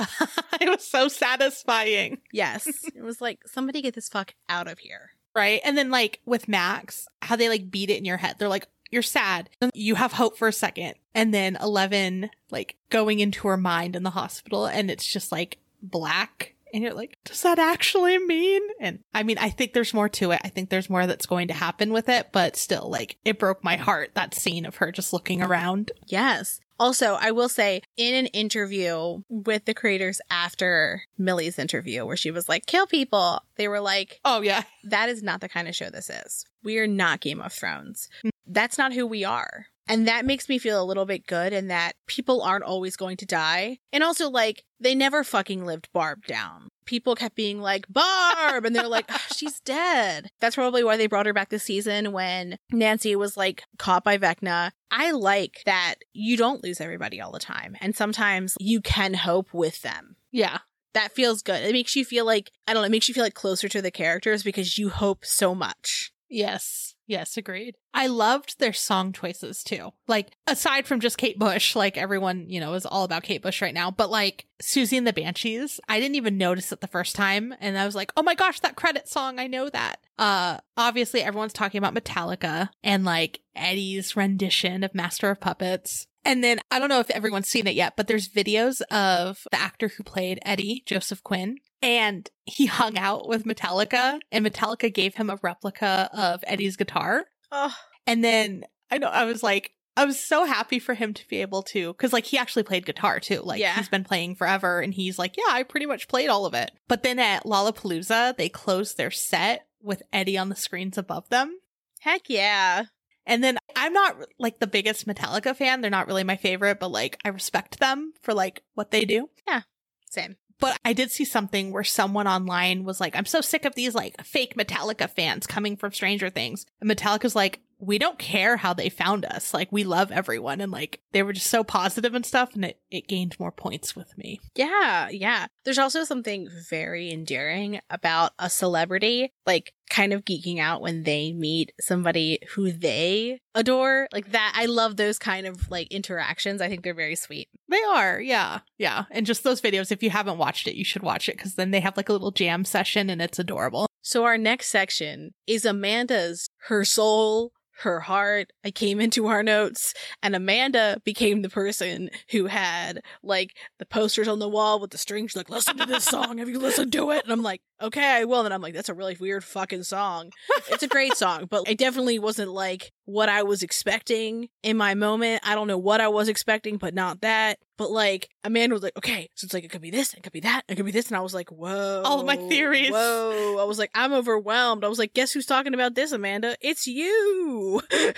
it 0.59 0.69
was 0.69 0.84
so 0.84 1.07
satisfying. 1.07 2.19
Yes. 2.32 2.67
it 2.95 3.03
was 3.03 3.21
like, 3.21 3.39
somebody 3.45 3.82
get 3.82 3.93
this 3.93 4.09
fuck 4.09 4.34
out 4.49 4.67
of 4.67 4.80
here. 4.80 5.11
Right. 5.36 5.61
And 5.63 5.78
then 5.78 5.91
like 5.91 6.19
with 6.25 6.47
Max, 6.47 7.07
how 7.21 7.36
they 7.36 7.47
like 7.47 7.69
beat 7.69 7.91
it 7.91 7.97
in 7.97 8.05
your 8.05 8.17
head. 8.17 8.38
They're 8.39 8.47
like, 8.47 8.67
you're 8.91 9.01
sad. 9.01 9.49
Then 9.59 9.71
You 9.73 9.95
have 9.95 10.13
hope 10.13 10.38
for 10.38 10.47
a 10.47 10.53
second. 10.53 10.95
And 11.13 11.33
then 11.33 11.57
Eleven 11.61 12.29
like 12.51 12.75
going 12.89 13.19
into 13.19 13.47
her 13.47 13.57
mind 13.57 13.95
in 13.95 14.03
the 14.03 14.11
hospital 14.11 14.65
and 14.67 14.89
it's 14.91 15.05
just 15.05 15.31
like 15.31 15.57
black. 15.81 16.53
And 16.73 16.83
you're 16.83 16.93
like, 16.93 17.17
does 17.23 17.41
that 17.43 17.59
actually 17.59 18.17
mean? 18.17 18.61
And 18.81 18.99
I 19.13 19.23
mean, 19.23 19.38
I 19.38 19.49
think 19.49 19.71
there's 19.73 19.93
more 19.93 20.09
to 20.09 20.31
it. 20.31 20.41
I 20.43 20.49
think 20.49 20.69
there's 20.69 20.89
more 20.89 21.07
that's 21.07 21.25
going 21.25 21.47
to 21.47 21.53
happen 21.53 21.93
with 21.93 22.09
it, 22.09 22.27
but 22.33 22.57
still, 22.57 22.89
like, 22.91 23.15
it 23.23 23.39
broke 23.39 23.63
my 23.63 23.77
heart, 23.77 24.11
that 24.15 24.33
scene 24.33 24.65
of 24.65 24.75
her 24.75 24.91
just 24.91 25.13
looking 25.13 25.41
around. 25.41 25.91
Yes. 26.07 26.59
Also, 26.77 27.17
I 27.19 27.31
will 27.31 27.47
say 27.47 27.81
in 27.95 28.13
an 28.13 28.25
interview 28.27 29.21
with 29.29 29.63
the 29.63 29.73
creators 29.73 30.19
after 30.29 31.01
Millie's 31.17 31.57
interview, 31.57 32.05
where 32.05 32.17
she 32.17 32.31
was 32.31 32.49
like, 32.49 32.65
kill 32.65 32.85
people, 32.85 33.41
they 33.55 33.69
were 33.69 33.79
like, 33.79 34.19
Oh, 34.25 34.41
yeah. 34.41 34.63
that 34.83 35.07
is 35.07 35.23
not 35.23 35.39
the 35.39 35.49
kind 35.49 35.69
of 35.69 35.75
show 35.75 35.89
this 35.89 36.09
is. 36.09 36.45
We 36.63 36.77
are 36.79 36.85
not 36.88 37.21
Game 37.21 37.39
of 37.41 37.53
Thrones. 37.53 38.09
That's 38.48 38.78
not 38.78 38.93
who 38.93 39.06
we 39.06 39.24
are. 39.24 39.68
And 39.89 40.06
that 40.08 40.26
makes 40.26 40.50
me 40.50 40.58
feel 40.58 40.82
a 40.82 40.84
little 40.84 41.06
bit 41.06 41.26
good 41.28 41.54
in 41.54 41.68
that 41.68 41.93
people 42.08 42.41
aren't 42.41 42.66
always 42.66 42.98
going 42.98 43.16
to 43.18 43.26
die. 43.26 43.80
And 43.93 44.04
also, 44.04 44.30
like, 44.30 44.66
they 44.82 44.93
never 44.93 45.24
fucking 45.24 45.66
lived 45.66 45.88
Barb 45.93 46.26
down. 46.26 46.68
People 46.86 47.16
kept 47.16 47.36
being 47.36 47.62
like, 47.62 47.86
Barb! 47.88 48.66
And 48.66 48.76
they're 48.76 48.88
like, 48.88 49.06
"Ah, 49.10 49.26
she's 49.34 49.62
dead. 49.62 50.30
That's 50.41 50.56
probably 50.56 50.84
why 50.84 50.98
they 50.98 51.08
brought 51.08 51.26
her 51.26 51.32
back 51.34 51.48
this 51.50 51.64
season 51.64 52.12
when 52.12 52.58
Nancy 52.72 53.16
was 53.16 53.38
like 53.38 53.64
caught 53.78 54.04
by 54.04 54.18
Vecna. 54.18 54.72
I 54.91 55.12
like 55.12 55.62
that 55.66 55.95
you 56.14 56.36
don't 56.36 56.64
lose 56.64 56.82
everybody 56.82 57.22
all 57.22 57.32
the 57.32 57.39
time. 57.39 57.78
And 57.80 57.95
sometimes 57.95 58.56
you 58.60 58.82
can 58.82 59.14
hope 59.14 59.54
with 59.54 59.82
them 59.84 60.18
Yeah. 60.34 60.60
that 60.93 61.12
feels 61.14 61.41
good. 61.41 61.62
It 61.64 61.72
makes 61.74 61.95
you 61.95 62.04
feel 62.04 62.26
like 62.26 62.52
I 62.68 62.74
don't 62.74 62.82
know, 62.84 62.88
it 62.88 62.91
makes 62.91 63.08
you 63.08 63.14
feel 63.14 63.24
like 63.24 63.34
closer 63.36 63.70
to 63.70 63.82
the 63.82 63.91
characters 63.91 64.43
because 64.43 64.78
you 64.78 64.89
hope 64.89 65.24
so 65.26 65.54
much. 65.56 66.12
Yes. 66.30 66.86
Yes, 67.08 67.38
agreed. 67.38 67.76
I 67.93 68.08
loved 68.08 68.60
their 68.60 68.74
song 68.74 69.14
choices 69.14 69.64
too. 69.64 69.91
Like, 70.08 70.32
aside 70.45 70.86
from 70.86 70.99
just 70.99 71.18
Kate 71.18 71.39
Bush, 71.39 71.74
like 71.74 71.97
everyone, 71.97 72.49
you 72.49 72.60
know, 72.60 72.74
is 72.74 72.86
all 72.86 73.05
about 73.05 73.24
Kate 73.24 73.41
Bush 73.41 73.62
right 73.62 73.74
now, 73.74 73.89
but 73.89 74.12
like 74.12 74.45
Siouxsie 74.62 74.97
and 74.97 75.08
the 75.08 75.14
Banshees, 75.14 75.80
I 75.88 76.01
didn't 76.01 76.16
even 76.16 76.38
notice 76.38 76.72
it 76.74 76.82
the 76.82 76.88
first 76.88 77.16
time. 77.16 77.55
And 77.62 77.78
I 77.78 77.86
was 77.86 77.95
like, 77.95 78.12
oh 78.18 78.24
my 78.24 78.36
gosh, 78.36 78.60
that 78.60 78.76
credit 78.76 79.08
song, 79.08 79.39
I 79.39 79.47
know 79.47 79.70
that. 79.70 80.01
Uh, 80.20 80.58
obviously 80.76 81.22
everyone's 81.22 81.53
talking 81.53 81.78
about 81.80 81.95
Metallica 81.95 82.70
and 82.84 83.05
like 83.05 83.39
Eddie's 83.55 84.18
rendition 84.18 84.84
of 84.84 84.93
Master 84.93 85.30
of 85.30 85.39
Puppets. 85.39 86.08
And 86.26 86.43
then 86.43 86.60
I 86.70 86.80
don't 86.80 86.89
know 86.89 86.99
if 86.99 87.10
everyone's 87.12 87.47
seen 87.47 87.68
it 87.68 87.76
yet, 87.76 87.93
but 87.95 88.08
there's 88.08 88.28
videos 88.28 88.82
of 88.91 89.47
the 89.49 89.62
actor 89.62 89.88
who 89.88 90.03
played 90.03 90.39
Eddie, 90.41 90.84
Joseph 90.86 91.24
Quinn, 91.24 91.60
and 91.82 92.30
he 92.45 92.65
hung 92.67 92.97
out 92.97 93.28
with 93.28 93.45
Metallica, 93.45 94.19
and 94.32 94.45
Metallica 94.45 94.93
gave 94.93 95.15
him 95.15 95.30
a 95.30 95.39
replica 95.41 96.09
of 96.13 96.43
Eddie's 96.47 96.75
guitar. 96.78 97.25
Oh, 97.51 97.73
And 98.05 98.23
then 98.23 98.63
I 98.91 98.97
know 98.97 99.07
I 99.07 99.25
was 99.25 99.43
like, 99.43 99.71
I 99.95 100.05
was 100.05 100.19
so 100.19 100.45
happy 100.45 100.78
for 100.80 100.93
him 100.93 101.13
to 101.15 101.28
be 101.28 101.41
able 101.41 101.63
to, 101.63 101.91
because 101.93 102.13
like 102.13 102.25
he 102.25 102.38
actually 102.38 102.63
played 102.63 102.86
guitar 102.86 103.19
too. 103.19 103.41
Like 103.41 103.59
Yeah. 103.59 103.75
he's 103.75 103.89
been 103.89 104.03
playing 104.03 104.36
forever, 104.36 104.80
and 104.80 104.93
he's 104.93 105.17
like, 105.17 105.36
yeah, 105.38 105.43
I 105.49 105.63
pretty 105.63 105.86
much 105.86 106.07
played 106.07 106.30
all 106.30 106.45
of 106.45 106.53
it. 106.53 106.71
But 106.88 107.03
then 107.03 107.17
at 107.19 107.45
Lollapalooza, 107.45 108.38
they 108.38 108.49
closed 108.49 108.97
their 108.97 109.11
set 109.11 109.65
with 109.82 110.03
Eddie 110.13 110.38
on 110.38 110.49
the 110.49 110.55
screens 110.55 110.97
above 110.97 111.30
them. 111.30 111.59
heck 112.01 112.30
yeah. 112.30 112.84
And 113.25 113.43
then 113.43 113.57
I'm 113.75 113.91
not 113.91 114.15
like 114.39 114.59
the 114.59 114.67
biggest 114.67 115.05
Metallica 115.07 115.53
fan. 115.55 115.82
They're 115.82 115.91
not 115.91 116.07
really 116.07 116.23
my 116.23 116.38
favorite, 116.38 116.80
but 116.80 116.91
like 116.91 117.19
I 117.25 117.30
respect 117.30 117.80
them 117.80 118.13
for 118.21 118.34
like 118.34 118.63
what 118.75 118.91
they 118.91 119.03
do. 119.03 119.30
Yeah. 119.47 119.61
Same. 120.09 120.38
But 120.60 120.80
I 120.84 120.93
did 120.93 121.12
see 121.12 121.26
something 121.26 121.72
where 121.72 121.84
someone 121.84 122.28
online 122.28 122.84
was 122.84 122.99
like, 122.99 123.16
I'm 123.16 123.26
so 123.26 123.41
sick 123.41 123.66
of 123.66 123.76
these 123.76 123.93
like 123.93 124.22
fake 124.24 124.55
Metallica 124.55 125.10
fans 125.10 125.47
coming 125.47 125.78
from 125.78 125.91
Stranger 125.91 126.30
Things. 126.30 126.66
And 126.82 126.89
Metallica's 126.89 127.36
like, 127.36 127.62
we 127.80 127.99
don't 127.99 128.18
care 128.18 128.58
how 128.58 128.74
they 128.74 128.89
found 128.89 129.24
us. 129.24 129.53
Like, 129.53 129.72
we 129.72 129.84
love 129.84 130.12
everyone. 130.12 130.62
And 130.62 130.72
like, 130.72 130.99
they 131.12 131.22
were 131.22 131.34
just 131.34 131.47
so 131.47 131.64
positive 131.64 132.16
and 132.16 132.26
stuff. 132.26 132.55
And 132.55 132.66
it, 132.66 132.80
it 132.89 133.08
gained 133.08 133.39
more 133.39 133.51
points 133.51 133.95
with 133.95 134.18
me. 134.18 134.39
Yeah, 134.55 135.10
yeah. 135.10 135.45
There's 135.64 135.78
also 135.78 136.03
something 136.03 136.49
very 136.70 137.12
endearing 137.12 137.80
about 137.89 138.32
a 138.39 138.49
celebrity, 138.49 139.32
like 139.45 139.74
kind 139.89 140.13
of 140.13 140.25
geeking 140.25 140.59
out 140.59 140.81
when 140.81 141.03
they 141.03 141.33
meet 141.33 141.71
somebody 141.79 142.39
who 142.53 142.71
they 142.71 143.39
adore. 143.55 144.07
Like 144.11 144.31
that. 144.31 144.53
I 144.55 144.65
love 144.65 144.97
those 144.97 145.17
kind 145.17 145.47
of 145.47 145.69
like 145.69 145.91
interactions. 145.91 146.61
I 146.61 146.69
think 146.69 146.83
they're 146.83 146.93
very 146.93 147.15
sweet. 147.15 147.49
They 147.69 147.81
are. 147.93 148.19
Yeah. 148.19 148.59
Yeah. 148.77 149.05
And 149.11 149.25
just 149.25 149.43
those 149.43 149.61
videos, 149.61 149.91
if 149.91 150.03
you 150.03 150.09
haven't 150.09 150.38
watched 150.38 150.67
it, 150.67 150.75
you 150.75 150.85
should 150.85 151.03
watch 151.03 151.29
it 151.29 151.38
because 151.38 151.55
then 151.55 151.71
they 151.71 151.79
have 151.79 151.97
like 151.97 152.09
a 152.09 152.13
little 152.13 152.31
jam 152.31 152.65
session 152.65 153.09
and 153.09 153.21
it's 153.21 153.39
adorable. 153.39 153.88
So 154.01 154.23
our 154.23 154.38
next 154.38 154.67
section 154.67 155.33
is 155.47 155.65
Amanda's 155.65 156.47
her 156.67 156.85
soul, 156.85 157.51
her 157.80 157.99
heart. 157.99 158.51
I 158.63 158.71
came 158.71 158.99
into 158.99 159.28
our 159.28 159.43
notes 159.43 159.93
and 160.23 160.36
Amanda 160.36 161.01
became 161.03 161.41
the 161.41 161.49
person 161.49 162.09
who 162.32 162.47
had 162.47 163.01
like 163.23 163.55
the 163.80 163.86
posters 163.86 164.28
on 164.28 164.39
the 164.39 164.49
wall 164.49 164.80
with 164.80 164.91
the 164.91 164.97
strings 164.97 165.36
like 165.36 165.49
listen 165.49 165.78
to 165.78 165.86
this 165.86 166.05
song. 166.05 166.38
Have 166.39 166.49
you 166.49 166.59
listened 166.59 166.91
to 166.93 167.11
it? 167.11 167.23
And 167.23 167.32
I'm 167.32 167.43
like, 167.43 167.61
okay, 167.82 168.05
I 168.05 168.25
will. 168.25 168.45
And 168.45 168.53
I'm 168.53 168.61
like, 168.61 168.73
that's 168.73 168.89
a 168.89 168.93
really 168.93 169.17
weird 169.19 169.43
fucking 169.43 169.84
song. 169.84 170.32
It's 170.69 170.84
a 170.84 170.88
great 170.88 171.15
song, 171.15 171.47
but 171.49 171.69
it 171.69 171.78
definitely 171.78 172.19
wasn't 172.19 172.51
like 172.51 172.91
what 173.05 173.30
I 173.30 173.43
was 173.43 173.63
expecting 173.63 174.49
in 174.63 174.78
my 174.78 174.95
moment. 174.95 175.41
I 175.45 175.55
don't 175.55 175.67
know 175.67 175.78
what 175.78 176.01
I 176.01 176.07
was 176.07 176.30
expecting, 176.30 176.78
but 176.78 176.93
not 176.93 177.21
that. 177.21 177.59
But 177.78 177.91
like 177.91 178.30
Amanda 178.43 178.73
was 178.73 178.84
like, 178.84 178.97
okay, 178.97 179.30
so 179.36 179.45
it's 179.45 179.53
like 179.53 179.63
it 179.63 179.69
could 179.69 179.82
be 179.82 179.91
this, 179.91 180.13
it 180.13 180.23
could 180.23 180.34
be 180.34 180.39
that, 180.41 180.63
it 180.67 180.75
could 180.75 180.86
be 180.86 180.91
this, 180.91 181.07
and 181.07 181.17
I 181.17 181.21
was 181.21 181.34
like, 181.34 181.51
whoa, 181.51 182.01
All 182.03 182.19
of 182.19 182.25
my 182.25 182.36
theories. 182.36 182.91
Whoa, 182.91 183.57
I 183.59 183.63
was 183.65 183.78
like, 183.78 183.91
I'm 183.93 184.13
overwhelmed. 184.13 184.84
I 184.84 184.88
was 184.88 184.99
like, 184.99 185.13
guess 185.13 185.32
who's 185.32 185.45
talking 185.45 185.73
about 185.73 185.93
this, 185.95 186.11
Amanda? 186.11 186.57
It's 186.59 186.88
you. 186.88 187.82
I 187.91 188.13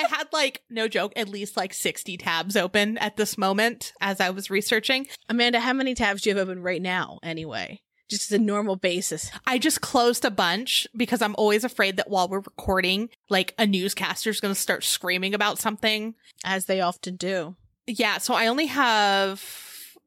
had 0.10 0.26
like, 0.32 0.62
no 0.68 0.88
joke, 0.88 1.12
at 1.16 1.28
least 1.28 1.56
like 1.56 1.72
60 1.72 2.16
tabs 2.16 2.56
open 2.56 2.98
at 2.98 3.16
this 3.16 3.38
moment 3.38 3.92
as 4.00 4.20
I 4.20 4.30
was 4.30 4.50
researching. 4.50 5.06
Amanda, 5.28 5.60
how 5.60 5.72
many 5.72 5.94
tabs 5.94 6.22
do 6.22 6.30
you 6.30 6.36
have 6.36 6.48
open 6.48 6.62
right 6.62 6.82
now? 6.82 7.20
Anyway, 7.22 7.82
just 8.10 8.32
as 8.32 8.38
a 8.38 8.42
normal 8.42 8.74
basis. 8.76 9.30
I 9.46 9.58
just 9.58 9.80
closed 9.80 10.24
a 10.24 10.30
bunch 10.30 10.88
because 10.96 11.22
I'm 11.22 11.34
always 11.36 11.62
afraid 11.62 11.98
that 11.98 12.10
while 12.10 12.28
we're 12.28 12.40
recording, 12.40 13.10
like 13.28 13.54
a 13.58 13.66
newscaster's 13.66 14.40
going 14.40 14.54
to 14.54 14.60
start 14.60 14.82
screaming 14.82 15.34
about 15.34 15.58
something. 15.58 16.14
As 16.44 16.66
they 16.66 16.80
often 16.80 17.16
do. 17.16 17.56
Yeah, 17.86 18.18
so 18.18 18.34
I 18.34 18.48
only 18.48 18.66
have 18.66 19.42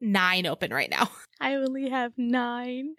nine 0.00 0.46
open 0.46 0.72
right 0.72 0.90
now. 0.90 1.10
I 1.40 1.54
only 1.54 1.88
have 1.88 2.12
nine. 2.16 2.94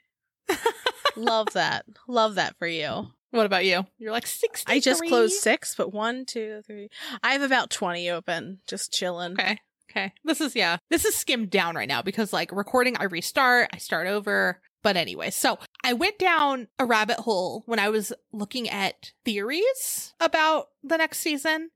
Love 1.15 1.47
that. 1.53 1.85
Love 2.07 2.35
that 2.35 2.57
for 2.57 2.67
you. 2.67 3.07
What 3.31 3.45
about 3.45 3.65
you? 3.65 3.85
You're 3.97 4.11
like 4.11 4.27
60. 4.27 4.71
I 4.71 4.79
just 4.79 5.03
closed 5.03 5.35
six, 5.35 5.75
but 5.75 5.93
one, 5.93 6.25
two, 6.25 6.61
three. 6.67 6.89
I 7.23 7.33
have 7.33 7.41
about 7.41 7.69
20 7.69 8.09
open, 8.09 8.59
just 8.67 8.91
chilling. 8.91 9.33
Okay. 9.33 9.59
Okay. 9.89 10.13
This 10.23 10.41
is, 10.41 10.55
yeah, 10.55 10.77
this 10.89 11.05
is 11.05 11.15
skimmed 11.15 11.49
down 11.49 11.75
right 11.75 11.87
now 11.87 12.01
because 12.01 12.33
like 12.33 12.51
recording, 12.51 12.97
I 12.97 13.05
restart, 13.05 13.69
I 13.73 13.77
start 13.77 14.07
over. 14.07 14.61
But 14.83 14.97
anyway, 14.97 15.29
so 15.29 15.59
I 15.83 15.93
went 15.93 16.17
down 16.17 16.67
a 16.79 16.85
rabbit 16.85 17.19
hole 17.19 17.63
when 17.67 17.77
I 17.77 17.89
was 17.89 18.11
looking 18.31 18.67
at 18.67 19.11
theories 19.23 20.13
about 20.19 20.69
the 20.83 20.97
next 20.97 21.19
season 21.19 21.69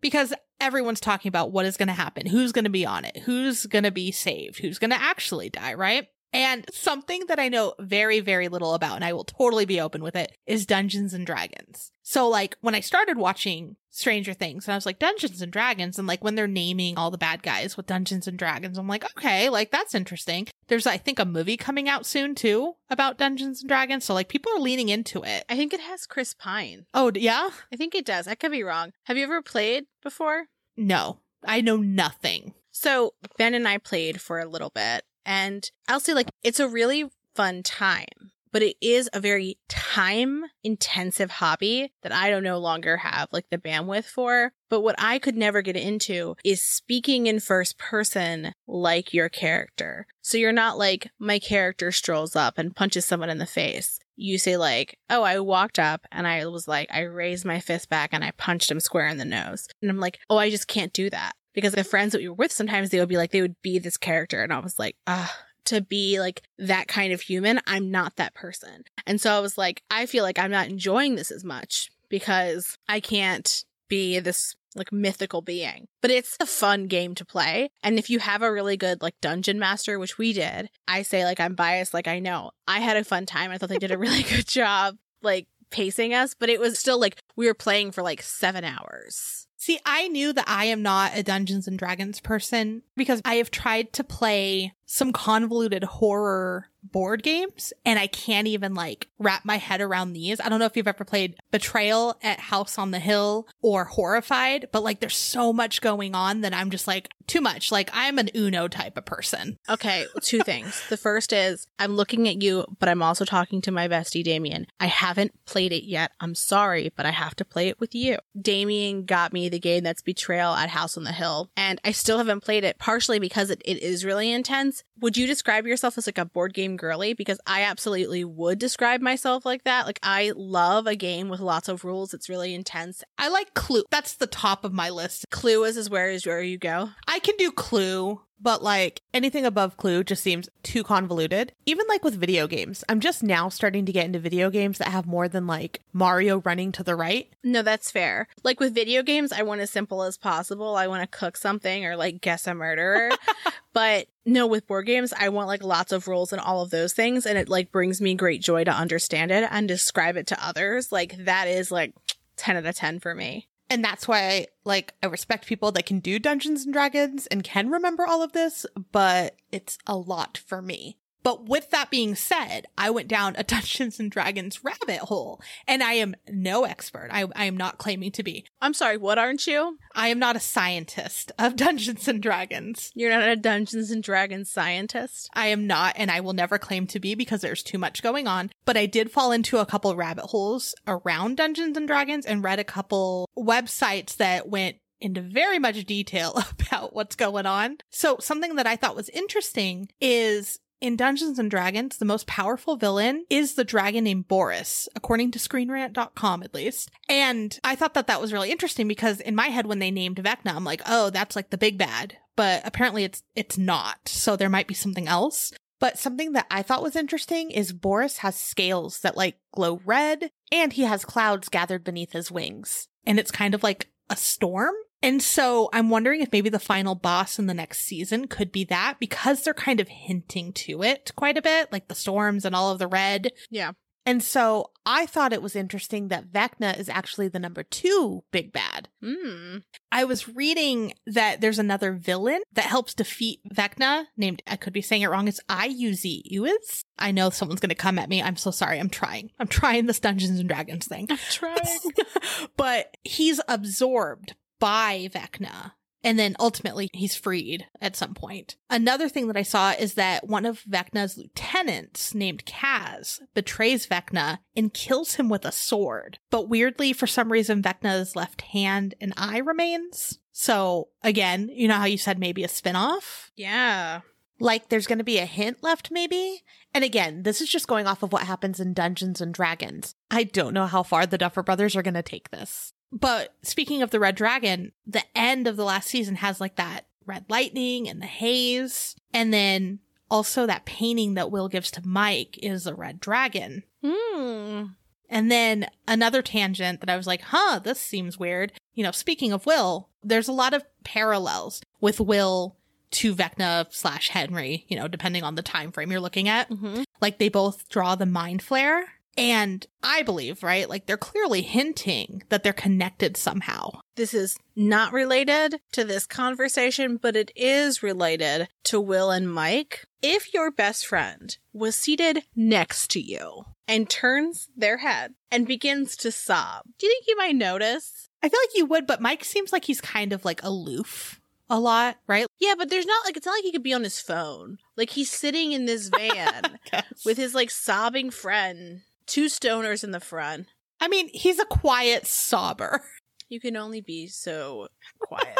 because 0.00 0.34
everyone's 0.60 1.00
talking 1.00 1.28
about 1.28 1.52
what 1.52 1.66
is 1.66 1.76
going 1.76 1.88
to 1.88 1.92
happen, 1.92 2.26
who's 2.26 2.52
going 2.52 2.64
to 2.64 2.70
be 2.70 2.86
on 2.86 3.04
it, 3.04 3.18
who's 3.24 3.66
going 3.66 3.84
to 3.84 3.90
be 3.90 4.12
saved, 4.12 4.58
who's 4.58 4.78
going 4.78 4.90
to 4.90 5.00
actually 5.00 5.50
die, 5.50 5.74
right? 5.74 6.08
And 6.32 6.64
something 6.72 7.24
that 7.26 7.40
I 7.40 7.48
know 7.48 7.74
very, 7.80 8.20
very 8.20 8.48
little 8.48 8.74
about, 8.74 8.94
and 8.96 9.04
I 9.04 9.12
will 9.12 9.24
totally 9.24 9.64
be 9.64 9.80
open 9.80 10.02
with 10.02 10.14
it, 10.14 10.36
is 10.46 10.64
Dungeons 10.64 11.12
and 11.12 11.26
Dragons. 11.26 11.90
So, 12.02 12.28
like, 12.28 12.56
when 12.60 12.74
I 12.74 12.80
started 12.80 13.18
watching 13.18 13.76
Stranger 13.90 14.32
Things, 14.32 14.66
and 14.66 14.72
I 14.72 14.76
was 14.76 14.86
like, 14.86 15.00
Dungeons 15.00 15.42
and 15.42 15.52
Dragons, 15.52 15.98
and 15.98 16.06
like 16.06 16.22
when 16.22 16.36
they're 16.36 16.46
naming 16.46 16.96
all 16.96 17.10
the 17.10 17.18
bad 17.18 17.42
guys 17.42 17.76
with 17.76 17.86
Dungeons 17.86 18.28
and 18.28 18.38
Dragons, 18.38 18.78
I'm 18.78 18.86
like, 18.86 19.04
okay, 19.16 19.48
like 19.48 19.72
that's 19.72 19.94
interesting. 19.94 20.46
There's, 20.68 20.86
I 20.86 20.98
think, 20.98 21.18
a 21.18 21.24
movie 21.24 21.56
coming 21.56 21.88
out 21.88 22.06
soon 22.06 22.36
too 22.36 22.74
about 22.88 23.18
Dungeons 23.18 23.60
and 23.60 23.68
Dragons. 23.68 24.04
So, 24.04 24.14
like, 24.14 24.28
people 24.28 24.52
are 24.52 24.60
leaning 24.60 24.88
into 24.88 25.22
it. 25.24 25.44
I 25.48 25.56
think 25.56 25.72
it 25.72 25.80
has 25.80 26.06
Chris 26.06 26.32
Pine. 26.32 26.86
Oh, 26.94 27.10
yeah? 27.14 27.50
I 27.72 27.76
think 27.76 27.94
it 27.94 28.06
does. 28.06 28.28
I 28.28 28.36
could 28.36 28.52
be 28.52 28.62
wrong. 28.62 28.92
Have 29.04 29.16
you 29.16 29.24
ever 29.24 29.42
played 29.42 29.86
before? 30.00 30.46
No, 30.76 31.18
I 31.44 31.60
know 31.60 31.76
nothing. 31.76 32.54
So 32.70 33.14
Ben 33.36 33.54
and 33.54 33.66
I 33.66 33.78
played 33.78 34.20
for 34.20 34.38
a 34.38 34.48
little 34.48 34.70
bit, 34.70 35.02
and 35.24 35.68
I'll 35.88 36.00
say 36.00 36.14
like 36.14 36.30
it's 36.42 36.60
a 36.60 36.68
really 36.68 37.10
fun 37.34 37.62
time, 37.62 38.32
but 38.52 38.62
it 38.62 38.76
is 38.80 39.08
a 39.12 39.20
very 39.20 39.58
time 39.68 40.44
intensive 40.62 41.30
hobby 41.30 41.92
that 42.02 42.12
I 42.12 42.30
don't 42.30 42.42
no 42.42 42.58
longer 42.58 42.98
have 42.98 43.28
like 43.32 43.46
the 43.50 43.58
bandwidth 43.58 44.04
for. 44.06 44.52
But 44.68 44.80
what 44.80 44.96
I 44.98 45.18
could 45.18 45.36
never 45.36 45.62
get 45.62 45.76
into 45.76 46.36
is 46.44 46.64
speaking 46.64 47.26
in 47.26 47.40
first 47.40 47.78
person 47.78 48.52
like 48.66 49.14
your 49.14 49.28
character. 49.28 50.06
So 50.22 50.38
you're 50.38 50.52
not 50.52 50.78
like 50.78 51.10
my 51.18 51.38
character 51.38 51.92
strolls 51.92 52.36
up 52.36 52.58
and 52.58 52.76
punches 52.76 53.04
someone 53.04 53.30
in 53.30 53.38
the 53.38 53.46
face. 53.46 53.98
You 54.16 54.38
say 54.38 54.56
like, 54.56 54.98
"Oh, 55.08 55.22
I 55.22 55.40
walked 55.40 55.78
up 55.78 56.06
and 56.12 56.26
I 56.26 56.46
was 56.46 56.68
like, 56.68 56.88
I 56.92 57.00
raised 57.00 57.44
my 57.44 57.58
fist 57.58 57.88
back 57.88 58.10
and 58.12 58.22
I 58.22 58.32
punched 58.32 58.70
him 58.70 58.80
square 58.80 59.08
in 59.08 59.18
the 59.18 59.24
nose." 59.24 59.66
And 59.80 59.90
I'm 59.90 59.98
like, 59.98 60.18
"Oh, 60.28 60.36
I 60.36 60.50
just 60.50 60.68
can't 60.68 60.92
do 60.92 61.08
that." 61.10 61.32
Because 61.52 61.72
the 61.72 61.84
friends 61.84 62.12
that 62.12 62.20
we 62.20 62.28
were 62.28 62.34
with 62.34 62.52
sometimes 62.52 62.90
they 62.90 63.00
would 63.00 63.08
be 63.08 63.16
like 63.16 63.30
they 63.30 63.42
would 63.42 63.60
be 63.62 63.78
this 63.78 63.96
character 63.96 64.42
and 64.42 64.52
i 64.52 64.58
was 64.58 64.78
like 64.78 64.96
ah 65.06 65.34
to 65.64 65.80
be 65.80 66.18
like 66.18 66.42
that 66.58 66.88
kind 66.88 67.12
of 67.12 67.20
human 67.20 67.60
i'm 67.66 67.90
not 67.90 68.16
that 68.16 68.34
person. 68.34 68.84
And 69.06 69.20
so 69.20 69.32
i 69.32 69.40
was 69.40 69.56
like 69.56 69.82
i 69.90 70.06
feel 70.06 70.24
like 70.24 70.38
i'm 70.38 70.50
not 70.50 70.68
enjoying 70.68 71.14
this 71.14 71.30
as 71.30 71.44
much 71.44 71.90
because 72.08 72.76
i 72.88 73.00
can't 73.00 73.64
be 73.88 74.18
this 74.18 74.54
like 74.76 74.92
mythical 74.92 75.42
being. 75.42 75.88
But 76.00 76.12
it's 76.12 76.36
a 76.38 76.46
fun 76.46 76.86
game 76.86 77.14
to 77.16 77.24
play 77.24 77.70
and 77.82 77.98
if 77.98 78.08
you 78.08 78.20
have 78.20 78.42
a 78.42 78.52
really 78.52 78.76
good 78.76 79.02
like 79.02 79.20
dungeon 79.20 79.58
master 79.58 79.98
which 79.98 80.18
we 80.18 80.32
did 80.32 80.70
i 80.88 81.02
say 81.02 81.24
like 81.24 81.40
i'm 81.40 81.54
biased 81.54 81.94
like 81.94 82.08
i 82.08 82.18
know. 82.18 82.50
I 82.66 82.80
had 82.80 82.96
a 82.96 83.04
fun 83.04 83.26
time. 83.26 83.50
I 83.50 83.58
thought 83.58 83.68
they 83.68 83.78
did 83.78 83.92
a 83.92 83.98
really 83.98 84.22
good 84.34 84.46
job 84.46 84.96
like 85.22 85.46
pacing 85.70 86.14
us 86.14 86.34
but 86.34 86.48
it 86.48 86.58
was 86.58 86.78
still 86.78 86.98
like 86.98 87.16
we 87.36 87.46
were 87.46 87.54
playing 87.54 87.92
for 87.92 88.02
like 88.02 88.22
seven 88.22 88.64
hours 88.64 89.46
See, 89.60 89.78
I 89.84 90.08
knew 90.08 90.32
that 90.32 90.48
I 90.48 90.64
am 90.64 90.80
not 90.80 91.14
a 91.14 91.22
Dungeons 91.22 91.68
and 91.68 91.78
Dragons 91.78 92.18
person 92.18 92.80
because 92.96 93.20
I 93.26 93.34
have 93.34 93.50
tried 93.50 93.92
to 93.92 94.02
play 94.02 94.72
some 94.86 95.12
convoluted 95.12 95.84
horror 95.84 96.70
board 96.82 97.22
games 97.22 97.72
and 97.84 97.98
I 97.98 98.06
can't 98.06 98.46
even 98.46 98.74
like 98.74 99.08
wrap 99.18 99.44
my 99.44 99.56
head 99.56 99.80
around 99.80 100.12
these. 100.12 100.40
I 100.40 100.48
don't 100.48 100.58
know 100.58 100.64
if 100.64 100.76
you've 100.76 100.88
ever 100.88 101.04
played 101.04 101.36
Betrayal 101.50 102.18
at 102.22 102.40
House 102.40 102.78
on 102.78 102.90
the 102.90 102.98
Hill 102.98 103.46
or 103.60 103.84
Horrified, 103.84 104.68
but 104.72 104.82
like 104.82 105.00
there's 105.00 105.16
so 105.16 105.52
much 105.52 105.80
going 105.80 106.14
on 106.14 106.40
that 106.40 106.54
I'm 106.54 106.70
just 106.70 106.86
like 106.86 107.10
too 107.26 107.40
much. 107.40 107.70
Like 107.70 107.90
I'm 107.92 108.18
an 108.18 108.30
Uno 108.34 108.66
type 108.66 108.96
of 108.96 109.04
person. 109.04 109.58
Okay, 109.68 110.06
two 110.22 110.40
things. 110.44 110.82
The 110.88 110.96
first 110.96 111.32
is 111.32 111.66
I'm 111.78 111.96
looking 111.96 112.28
at 112.28 112.42
you, 112.42 112.64
but 112.78 112.88
I'm 112.88 113.02
also 113.02 113.24
talking 113.24 113.60
to 113.62 113.70
my 113.70 113.88
bestie 113.88 114.24
Damien. 114.24 114.66
I 114.80 114.86
haven't 114.86 115.32
played 115.44 115.72
it 115.72 115.84
yet. 115.84 116.12
I'm 116.18 116.34
sorry, 116.34 116.92
but 116.96 117.06
I 117.06 117.10
have 117.10 117.36
to 117.36 117.44
play 117.44 117.68
it 117.68 117.78
with 117.78 117.94
you. 117.94 118.16
Damien 118.40 119.04
got 119.04 119.32
me 119.32 119.49
the 119.50 119.58
game 119.58 119.84
that's 119.84 120.02
Betrayal 120.02 120.54
at 120.54 120.70
House 120.70 120.96
on 120.96 121.04
the 121.04 121.12
Hill, 121.12 121.50
and 121.56 121.80
I 121.84 121.92
still 121.92 122.18
haven't 122.18 122.42
played 122.42 122.64
it 122.64 122.78
partially 122.78 123.18
because 123.18 123.50
it, 123.50 123.60
it 123.64 123.82
is 123.82 124.04
really 124.04 124.32
intense. 124.32 124.84
Would 125.00 125.16
you 125.16 125.26
describe 125.26 125.66
yourself 125.66 125.96
as 125.98 126.06
like 126.06 126.18
a 126.18 126.24
board 126.24 126.54
game 126.54 126.76
girly? 126.76 127.14
Because 127.14 127.40
I 127.46 127.62
absolutely 127.62 128.24
would 128.24 128.58
describe 128.58 129.00
myself 129.00 129.46
like 129.46 129.64
that. 129.64 129.86
Like 129.86 130.00
I 130.02 130.32
love 130.36 130.86
a 130.86 130.96
game 130.96 131.28
with 131.28 131.40
lots 131.40 131.68
of 131.68 131.84
rules. 131.84 132.12
It's 132.14 132.28
really 132.28 132.54
intense. 132.54 133.02
I 133.18 133.28
like 133.28 133.54
Clue. 133.54 133.84
That's 133.90 134.14
the 134.14 134.26
top 134.26 134.64
of 134.64 134.72
my 134.72 134.90
list. 134.90 135.26
Clue 135.30 135.64
is, 135.64 135.76
is 135.76 135.90
where 135.90 136.10
is 136.10 136.26
where 136.26 136.42
you 136.42 136.58
go. 136.58 136.90
I 137.08 137.18
can 137.18 137.36
do 137.36 137.50
Clue, 137.50 138.20
but 138.40 138.62
like 138.62 139.02
anything 139.12 139.44
above 139.44 139.76
Clue 139.76 140.02
just 140.02 140.22
seems 140.22 140.48
too 140.62 140.82
convoluted. 140.82 141.52
Even 141.66 141.86
like 141.88 142.04
with 142.04 142.14
video 142.14 142.46
games, 142.46 142.82
I'm 142.88 143.00
just 143.00 143.22
now 143.22 143.48
starting 143.48 143.84
to 143.86 143.92
get 143.92 144.06
into 144.06 144.18
video 144.18 144.50
games 144.50 144.78
that 144.78 144.88
have 144.88 145.06
more 145.06 145.28
than 145.28 145.46
like 145.46 145.82
Mario 145.92 146.38
running 146.38 146.72
to 146.72 146.82
the 146.82 146.96
right. 146.96 147.30
No, 147.44 147.62
that's 147.62 147.90
fair. 147.90 148.28
Like 148.42 148.60
with 148.60 148.74
video 148.74 149.02
games, 149.02 149.32
I 149.32 149.42
want 149.42 149.60
as 149.60 149.70
simple 149.70 150.02
as 150.02 150.16
possible. 150.16 150.76
I 150.76 150.86
want 150.86 151.02
to 151.02 151.18
cook 151.18 151.36
something 151.36 151.84
or 151.84 151.96
like 151.96 152.20
guess 152.20 152.46
a 152.46 152.54
murderer. 152.54 153.10
but 153.72 154.06
no, 154.24 154.46
with 154.46 154.66
board 154.66 154.86
games, 154.86 155.12
I 155.18 155.28
want 155.28 155.48
like 155.48 155.62
lots 155.62 155.92
of 155.92 156.08
rules 156.08 156.32
and 156.32 156.40
all 156.40 156.62
of 156.62 156.70
those 156.70 156.92
things. 156.92 157.26
And 157.26 157.36
it 157.36 157.48
like 157.48 157.72
brings 157.72 158.00
me 158.00 158.14
great 158.14 158.40
joy 158.40 158.64
to 158.64 158.72
understand 158.72 159.30
it 159.30 159.48
and 159.50 159.68
describe 159.68 160.16
it 160.16 160.26
to 160.28 160.46
others. 160.46 160.90
Like 160.90 161.24
that 161.24 161.48
is 161.48 161.70
like 161.70 161.94
10 162.36 162.56
out 162.56 162.66
of 162.66 162.74
10 162.74 163.00
for 163.00 163.14
me. 163.14 163.49
And 163.70 163.84
that's 163.84 164.08
why, 164.08 164.48
like, 164.64 164.94
I 165.00 165.06
respect 165.06 165.46
people 165.46 165.70
that 165.72 165.86
can 165.86 166.00
do 166.00 166.18
Dungeons 166.18 166.64
and 166.64 166.72
Dragons 166.72 167.28
and 167.28 167.44
can 167.44 167.70
remember 167.70 168.04
all 168.04 168.20
of 168.20 168.32
this, 168.32 168.66
but 168.90 169.36
it's 169.52 169.78
a 169.86 169.96
lot 169.96 170.36
for 170.36 170.60
me. 170.60 170.98
But 171.22 171.48
with 171.48 171.70
that 171.70 171.90
being 171.90 172.14
said, 172.14 172.66
I 172.78 172.90
went 172.90 173.08
down 173.08 173.34
a 173.36 173.42
Dungeons 173.50 174.00
and 174.00 174.10
Dragons 174.10 174.64
rabbit 174.64 175.00
hole, 175.00 175.40
and 175.66 175.82
I 175.82 175.94
am 175.94 176.14
no 176.28 176.64
expert. 176.64 177.08
I, 177.12 177.26
I 177.34 177.44
am 177.44 177.56
not 177.56 177.78
claiming 177.78 178.12
to 178.12 178.22
be. 178.22 178.46
I'm 178.60 178.74
sorry, 178.74 178.96
what 178.96 179.18
aren't 179.18 179.46
you? 179.46 179.78
I 179.94 180.08
am 180.08 180.18
not 180.18 180.36
a 180.36 180.40
scientist 180.40 181.32
of 181.38 181.56
Dungeons 181.56 182.08
and 182.08 182.22
Dragons. 182.22 182.90
You're 182.94 183.10
not 183.10 183.28
a 183.28 183.36
Dungeons 183.36 183.90
and 183.90 184.02
Dragons 184.02 184.50
scientist? 184.50 185.28
I 185.34 185.48
am 185.48 185.66
not, 185.66 185.94
and 185.96 186.10
I 186.10 186.20
will 186.20 186.32
never 186.32 186.58
claim 186.58 186.86
to 186.88 187.00
be 187.00 187.14
because 187.14 187.40
there's 187.40 187.62
too 187.62 187.78
much 187.78 188.02
going 188.02 188.26
on. 188.26 188.50
But 188.64 188.76
I 188.76 188.86
did 188.86 189.10
fall 189.10 189.32
into 189.32 189.58
a 189.58 189.66
couple 189.66 189.94
rabbit 189.96 190.26
holes 190.26 190.74
around 190.86 191.36
Dungeons 191.36 191.76
and 191.76 191.86
Dragons 191.86 192.26
and 192.26 192.44
read 192.44 192.58
a 192.58 192.64
couple 192.64 193.28
websites 193.36 194.16
that 194.16 194.48
went 194.48 194.76
into 195.00 195.20
very 195.20 195.58
much 195.58 195.84
detail 195.84 196.42
about 196.60 196.94
what's 196.94 197.16
going 197.16 197.46
on. 197.46 197.78
So 197.90 198.18
something 198.20 198.56
that 198.56 198.66
I 198.66 198.76
thought 198.76 198.96
was 198.96 199.08
interesting 199.10 199.88
is 200.00 200.58
in 200.80 200.96
Dungeons 200.96 201.38
and 201.38 201.50
Dragons, 201.50 201.98
the 201.98 202.04
most 202.04 202.26
powerful 202.26 202.76
villain 202.76 203.26
is 203.28 203.54
the 203.54 203.64
dragon 203.64 204.04
named 204.04 204.28
Boris, 204.28 204.88
according 204.96 205.30
to 205.32 205.38
screenrant.com 205.38 206.42
at 206.42 206.54
least. 206.54 206.90
And 207.08 207.58
I 207.62 207.74
thought 207.76 207.94
that 207.94 208.06
that 208.06 208.20
was 208.20 208.32
really 208.32 208.50
interesting 208.50 208.88
because 208.88 209.20
in 209.20 209.34
my 209.34 209.48
head 209.48 209.66
when 209.66 209.78
they 209.78 209.90
named 209.90 210.16
Vecna, 210.16 210.54
I'm 210.54 210.64
like, 210.64 210.82
"Oh, 210.86 211.10
that's 211.10 211.36
like 211.36 211.50
the 211.50 211.58
big 211.58 211.78
bad." 211.78 212.16
But 212.36 212.62
apparently 212.64 213.04
it's 213.04 213.22
it's 213.34 213.58
not. 213.58 214.08
So 214.08 214.36
there 214.36 214.48
might 214.48 214.66
be 214.68 214.74
something 214.74 215.06
else. 215.08 215.52
But 215.80 215.98
something 215.98 216.32
that 216.32 216.46
I 216.50 216.62
thought 216.62 216.82
was 216.82 216.94
interesting 216.94 217.50
is 217.50 217.72
Boris 217.72 218.18
has 218.18 218.36
scales 218.36 219.00
that 219.00 219.16
like 219.16 219.38
glow 219.52 219.80
red 219.84 220.30
and 220.52 220.72
he 220.72 220.82
has 220.82 221.06
clouds 221.06 221.48
gathered 221.48 221.84
beneath 221.84 222.12
his 222.12 222.30
wings. 222.30 222.88
And 223.06 223.18
it's 223.18 223.30
kind 223.30 223.54
of 223.54 223.62
like 223.62 223.88
a 224.10 224.16
storm. 224.16 224.74
And 225.02 225.22
so 225.22 225.70
I'm 225.72 225.88
wondering 225.88 226.20
if 226.20 226.32
maybe 226.32 226.50
the 226.50 226.58
final 226.58 226.94
boss 226.94 227.38
in 227.38 227.46
the 227.46 227.54
next 227.54 227.80
season 227.80 228.26
could 228.26 228.52
be 228.52 228.64
that 228.64 228.96
because 229.00 229.42
they're 229.42 229.54
kind 229.54 229.80
of 229.80 229.88
hinting 229.88 230.52
to 230.54 230.82
it 230.82 231.12
quite 231.16 231.38
a 231.38 231.42
bit, 231.42 231.72
like 231.72 231.88
the 231.88 231.94
storms 231.94 232.44
and 232.44 232.54
all 232.54 232.70
of 232.70 232.78
the 232.78 232.86
red. 232.86 233.32
Yeah. 233.50 233.72
And 234.06 234.22
so 234.22 234.70
I 234.86 235.06
thought 235.06 235.32
it 235.32 235.42
was 235.42 235.54
interesting 235.54 236.08
that 236.08 236.32
Vecna 236.32 236.78
is 236.78 236.88
actually 236.88 237.28
the 237.28 237.38
number 237.38 237.62
two 237.62 238.24
big 238.32 238.52
bad. 238.52 238.88
Hmm. 239.02 239.58
I 239.92 240.04
was 240.04 240.28
reading 240.28 240.94
that 241.06 241.40
there's 241.40 241.58
another 241.58 241.92
villain 241.92 242.40
that 242.52 242.64
helps 242.64 242.94
defeat 242.94 243.40
Vecna 243.54 244.06
named, 244.16 244.42
I 244.46 244.56
could 244.56 244.72
be 244.72 244.80
saying 244.80 245.02
it 245.02 245.10
wrong, 245.10 245.28
it's 245.28 245.40
I-U-Z. 245.48 246.24
Uiz? 246.30 246.82
I 246.98 247.12
know 247.12 247.30
someone's 247.30 247.60
going 247.60 247.68
to 247.68 247.74
come 247.74 247.98
at 247.98 248.08
me. 248.08 248.22
I'm 248.22 248.36
so 248.36 248.50
sorry. 248.50 248.80
I'm 248.80 248.90
trying. 248.90 249.30
I'm 249.38 249.48
trying 249.48 249.86
this 249.86 250.00
Dungeons 250.00 250.40
and 250.40 250.48
Dragons 250.48 250.86
thing. 250.86 251.06
I'm 251.10 251.18
trying. 251.30 251.78
but 252.56 252.96
he's 253.04 253.40
absorbed 253.48 254.34
by 254.60 255.08
Vecna. 255.12 255.72
And 256.02 256.18
then 256.18 256.34
ultimately 256.40 256.88
he's 256.94 257.14
freed 257.14 257.66
at 257.80 257.94
some 257.94 258.14
point. 258.14 258.56
Another 258.70 259.08
thing 259.08 259.26
that 259.26 259.36
I 259.36 259.42
saw 259.42 259.72
is 259.72 259.94
that 259.94 260.26
one 260.26 260.46
of 260.46 260.62
Vecna's 260.62 261.18
lieutenants 261.18 262.14
named 262.14 262.46
Kas 262.46 263.20
betrays 263.34 263.86
Vecna 263.86 264.38
and 264.56 264.72
kills 264.72 265.16
him 265.16 265.28
with 265.28 265.44
a 265.44 265.52
sword. 265.52 266.18
But 266.30 266.48
weirdly, 266.48 266.92
for 266.94 267.06
some 267.06 267.30
reason, 267.30 267.62
Vecna's 267.62 268.16
left 268.16 268.42
hand 268.42 268.94
and 269.00 269.12
eye 269.16 269.38
remains. 269.38 270.18
So 270.32 270.88
again, 271.02 271.50
you 271.52 271.68
know 271.68 271.74
how 271.74 271.84
you 271.84 271.98
said 271.98 272.18
maybe 272.18 272.44
a 272.44 272.48
spinoff? 272.48 273.30
yeah. 273.36 274.00
like 274.38 274.70
there's 274.70 274.86
going 274.86 274.98
to 274.98 275.04
be 275.04 275.18
a 275.18 275.26
hint 275.26 275.62
left, 275.62 275.90
maybe. 275.90 276.40
And 276.72 276.82
again, 276.82 277.24
this 277.24 277.42
is 277.42 277.50
just 277.50 277.68
going 277.68 277.86
off 277.86 278.02
of 278.02 278.10
what 278.10 278.22
happens 278.22 278.58
in 278.58 278.72
Dungeons 278.72 279.20
and 279.20 279.34
Dragons. 279.34 279.94
I 280.10 280.24
don't 280.24 280.54
know 280.54 280.66
how 280.66 280.82
far 280.82 281.04
the 281.04 281.18
Duffer 281.18 281.42
Brothers 281.42 281.76
are 281.76 281.82
going 281.82 281.92
to 281.92 282.02
take 282.02 282.30
this. 282.30 282.72
But 282.92 283.34
speaking 283.42 283.82
of 283.82 283.90
the 283.90 284.00
Red 284.00 284.16
Dragon, 284.16 284.72
the 284.86 285.04
end 285.14 285.46
of 285.46 285.56
the 285.56 285.64
last 285.64 285.88
season 285.88 286.16
has 286.16 286.40
like 286.40 286.56
that 286.56 286.86
red 287.06 287.24
lightning 287.28 287.88
and 287.88 288.00
the 288.00 288.06
haze. 288.06 288.96
And 289.12 289.32
then 289.32 289.80
also 290.10 290.46
that 290.46 290.64
painting 290.64 291.14
that 291.14 291.30
Will 291.30 291.48
gives 291.48 291.70
to 291.72 291.86
Mike 291.86 292.38
is 292.42 292.66
a 292.66 292.74
red 292.74 293.00
dragon. 293.00 293.64
Hmm. 293.84 294.64
And 295.08 295.30
then 295.30 295.68
another 295.88 296.22
tangent 296.22 296.80
that 296.80 296.90
I 296.90 296.96
was 296.96 297.06
like, 297.06 297.22
huh, 297.22 297.60
this 297.62 297.80
seems 297.80 298.18
weird. 298.18 298.52
You 298.74 298.84
know, 298.84 298.92
speaking 298.92 299.32
of 299.32 299.46
Will, 299.46 299.88
there's 300.02 300.28
a 300.28 300.32
lot 300.32 300.54
of 300.54 300.64
parallels 300.84 301.60
with 301.80 302.00
Will 302.00 302.56
to 302.92 303.14
Vecna 303.14 303.66
slash 303.70 304.08
Henry, 304.08 304.66
you 304.68 304.76
know, 304.76 304.88
depending 304.88 305.22
on 305.22 305.34
the 305.34 305.42
time 305.42 305.72
frame 305.72 305.90
you're 305.90 306.00
looking 306.00 306.28
at. 306.28 306.48
Mm-hmm. 306.50 306.82
Like 307.00 307.18
they 307.18 307.28
both 307.28 307.68
draw 307.68 307.94
the 307.94 308.06
Mind 308.06 308.40
Flayer. 308.40 308.82
And 309.16 309.66
I 309.82 310.02
believe, 310.02 310.42
right? 310.42 310.68
Like 310.68 310.86
they're 310.86 310.96
clearly 310.96 311.42
hinting 311.42 312.22
that 312.28 312.42
they're 312.42 312.52
connected 312.52 313.16
somehow. 313.16 313.80
This 313.96 314.14
is 314.14 314.38
not 314.56 314.92
related 314.92 315.60
to 315.72 315.84
this 315.84 316.06
conversation, 316.06 316.96
but 316.96 317.16
it 317.16 317.30
is 317.36 317.82
related 317.82 318.48
to 318.64 318.80
Will 318.80 319.10
and 319.10 319.32
Mike. 319.32 319.84
If 320.02 320.32
your 320.32 320.50
best 320.50 320.86
friend 320.86 321.36
was 321.52 321.74
seated 321.76 322.22
next 322.34 322.90
to 322.92 323.00
you 323.00 323.44
and 323.68 323.90
turns 323.90 324.48
their 324.56 324.78
head 324.78 325.14
and 325.30 325.46
begins 325.46 325.96
to 325.96 326.12
sob, 326.12 326.62
do 326.78 326.86
you 326.86 326.92
think 326.92 327.04
you 327.08 327.16
might 327.16 327.36
notice? 327.36 328.08
I 328.22 328.28
feel 328.28 328.40
like 328.40 328.56
you 328.56 328.66
would, 328.66 328.86
but 328.86 329.02
Mike 329.02 329.24
seems 329.24 329.52
like 329.52 329.64
he's 329.64 329.80
kind 329.80 330.12
of 330.12 330.24
like 330.24 330.42
aloof 330.42 331.20
a 331.50 331.58
lot, 331.58 331.96
right? 332.06 332.26
Yeah, 332.38 332.54
but 332.56 332.70
there's 332.70 332.86
not 332.86 333.04
like 333.04 333.16
it's 333.16 333.26
not 333.26 333.32
like 333.32 333.42
he 333.44 333.52
could 333.52 333.62
be 333.62 333.74
on 333.74 333.82
his 333.82 334.00
phone. 334.00 334.58
Like 334.76 334.90
he's 334.90 335.10
sitting 335.10 335.52
in 335.52 335.66
this 335.66 335.88
van 335.94 336.58
with 337.04 337.18
his 337.18 337.34
like 337.34 337.50
sobbing 337.50 338.10
friend, 338.10 338.82
two 339.10 339.26
stoners 339.26 339.84
in 339.84 339.90
the 339.90 340.00
front. 340.00 340.46
I 340.80 340.88
mean, 340.88 341.10
he's 341.12 341.38
a 341.38 341.44
quiet 341.44 342.04
sobber. 342.04 342.80
You 343.32 343.38
can 343.38 343.56
only 343.56 343.80
be 343.80 344.08
so 344.08 344.66
quiet. 344.98 345.38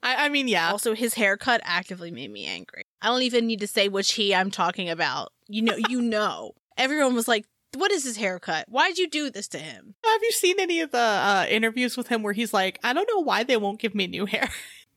I, 0.00 0.26
I 0.26 0.28
mean, 0.28 0.46
yeah. 0.46 0.70
also, 0.70 0.94
his 0.94 1.14
haircut 1.14 1.60
actively 1.64 2.12
made 2.12 2.30
me 2.30 2.46
angry. 2.46 2.84
I 3.00 3.08
don't 3.08 3.22
even 3.22 3.48
need 3.48 3.58
to 3.58 3.66
say 3.66 3.88
which 3.88 4.12
he 4.12 4.32
I'm 4.32 4.52
talking 4.52 4.88
about. 4.88 5.32
You 5.48 5.62
know, 5.62 5.74
you 5.88 6.00
know. 6.16 6.52
Everyone 6.78 7.16
was 7.16 7.26
like, 7.26 7.44
"What 7.74 7.90
is 7.90 8.04
his 8.04 8.16
haircut? 8.16 8.66
Why'd 8.68 8.96
you 8.96 9.10
do 9.10 9.28
this 9.28 9.48
to 9.48 9.58
him?" 9.58 9.96
Have 10.04 10.22
you 10.22 10.30
seen 10.30 10.60
any 10.60 10.80
of 10.82 10.92
the 10.92 10.98
uh, 10.98 11.46
interviews 11.48 11.96
with 11.96 12.06
him 12.06 12.22
where 12.22 12.32
he's 12.32 12.54
like, 12.54 12.78
I 12.84 12.92
don't 12.92 13.08
know 13.12 13.24
why 13.24 13.42
they 13.42 13.56
won't 13.56 13.80
give 13.80 13.92
me 13.96 14.06
new 14.06 14.26
hair? 14.26 14.48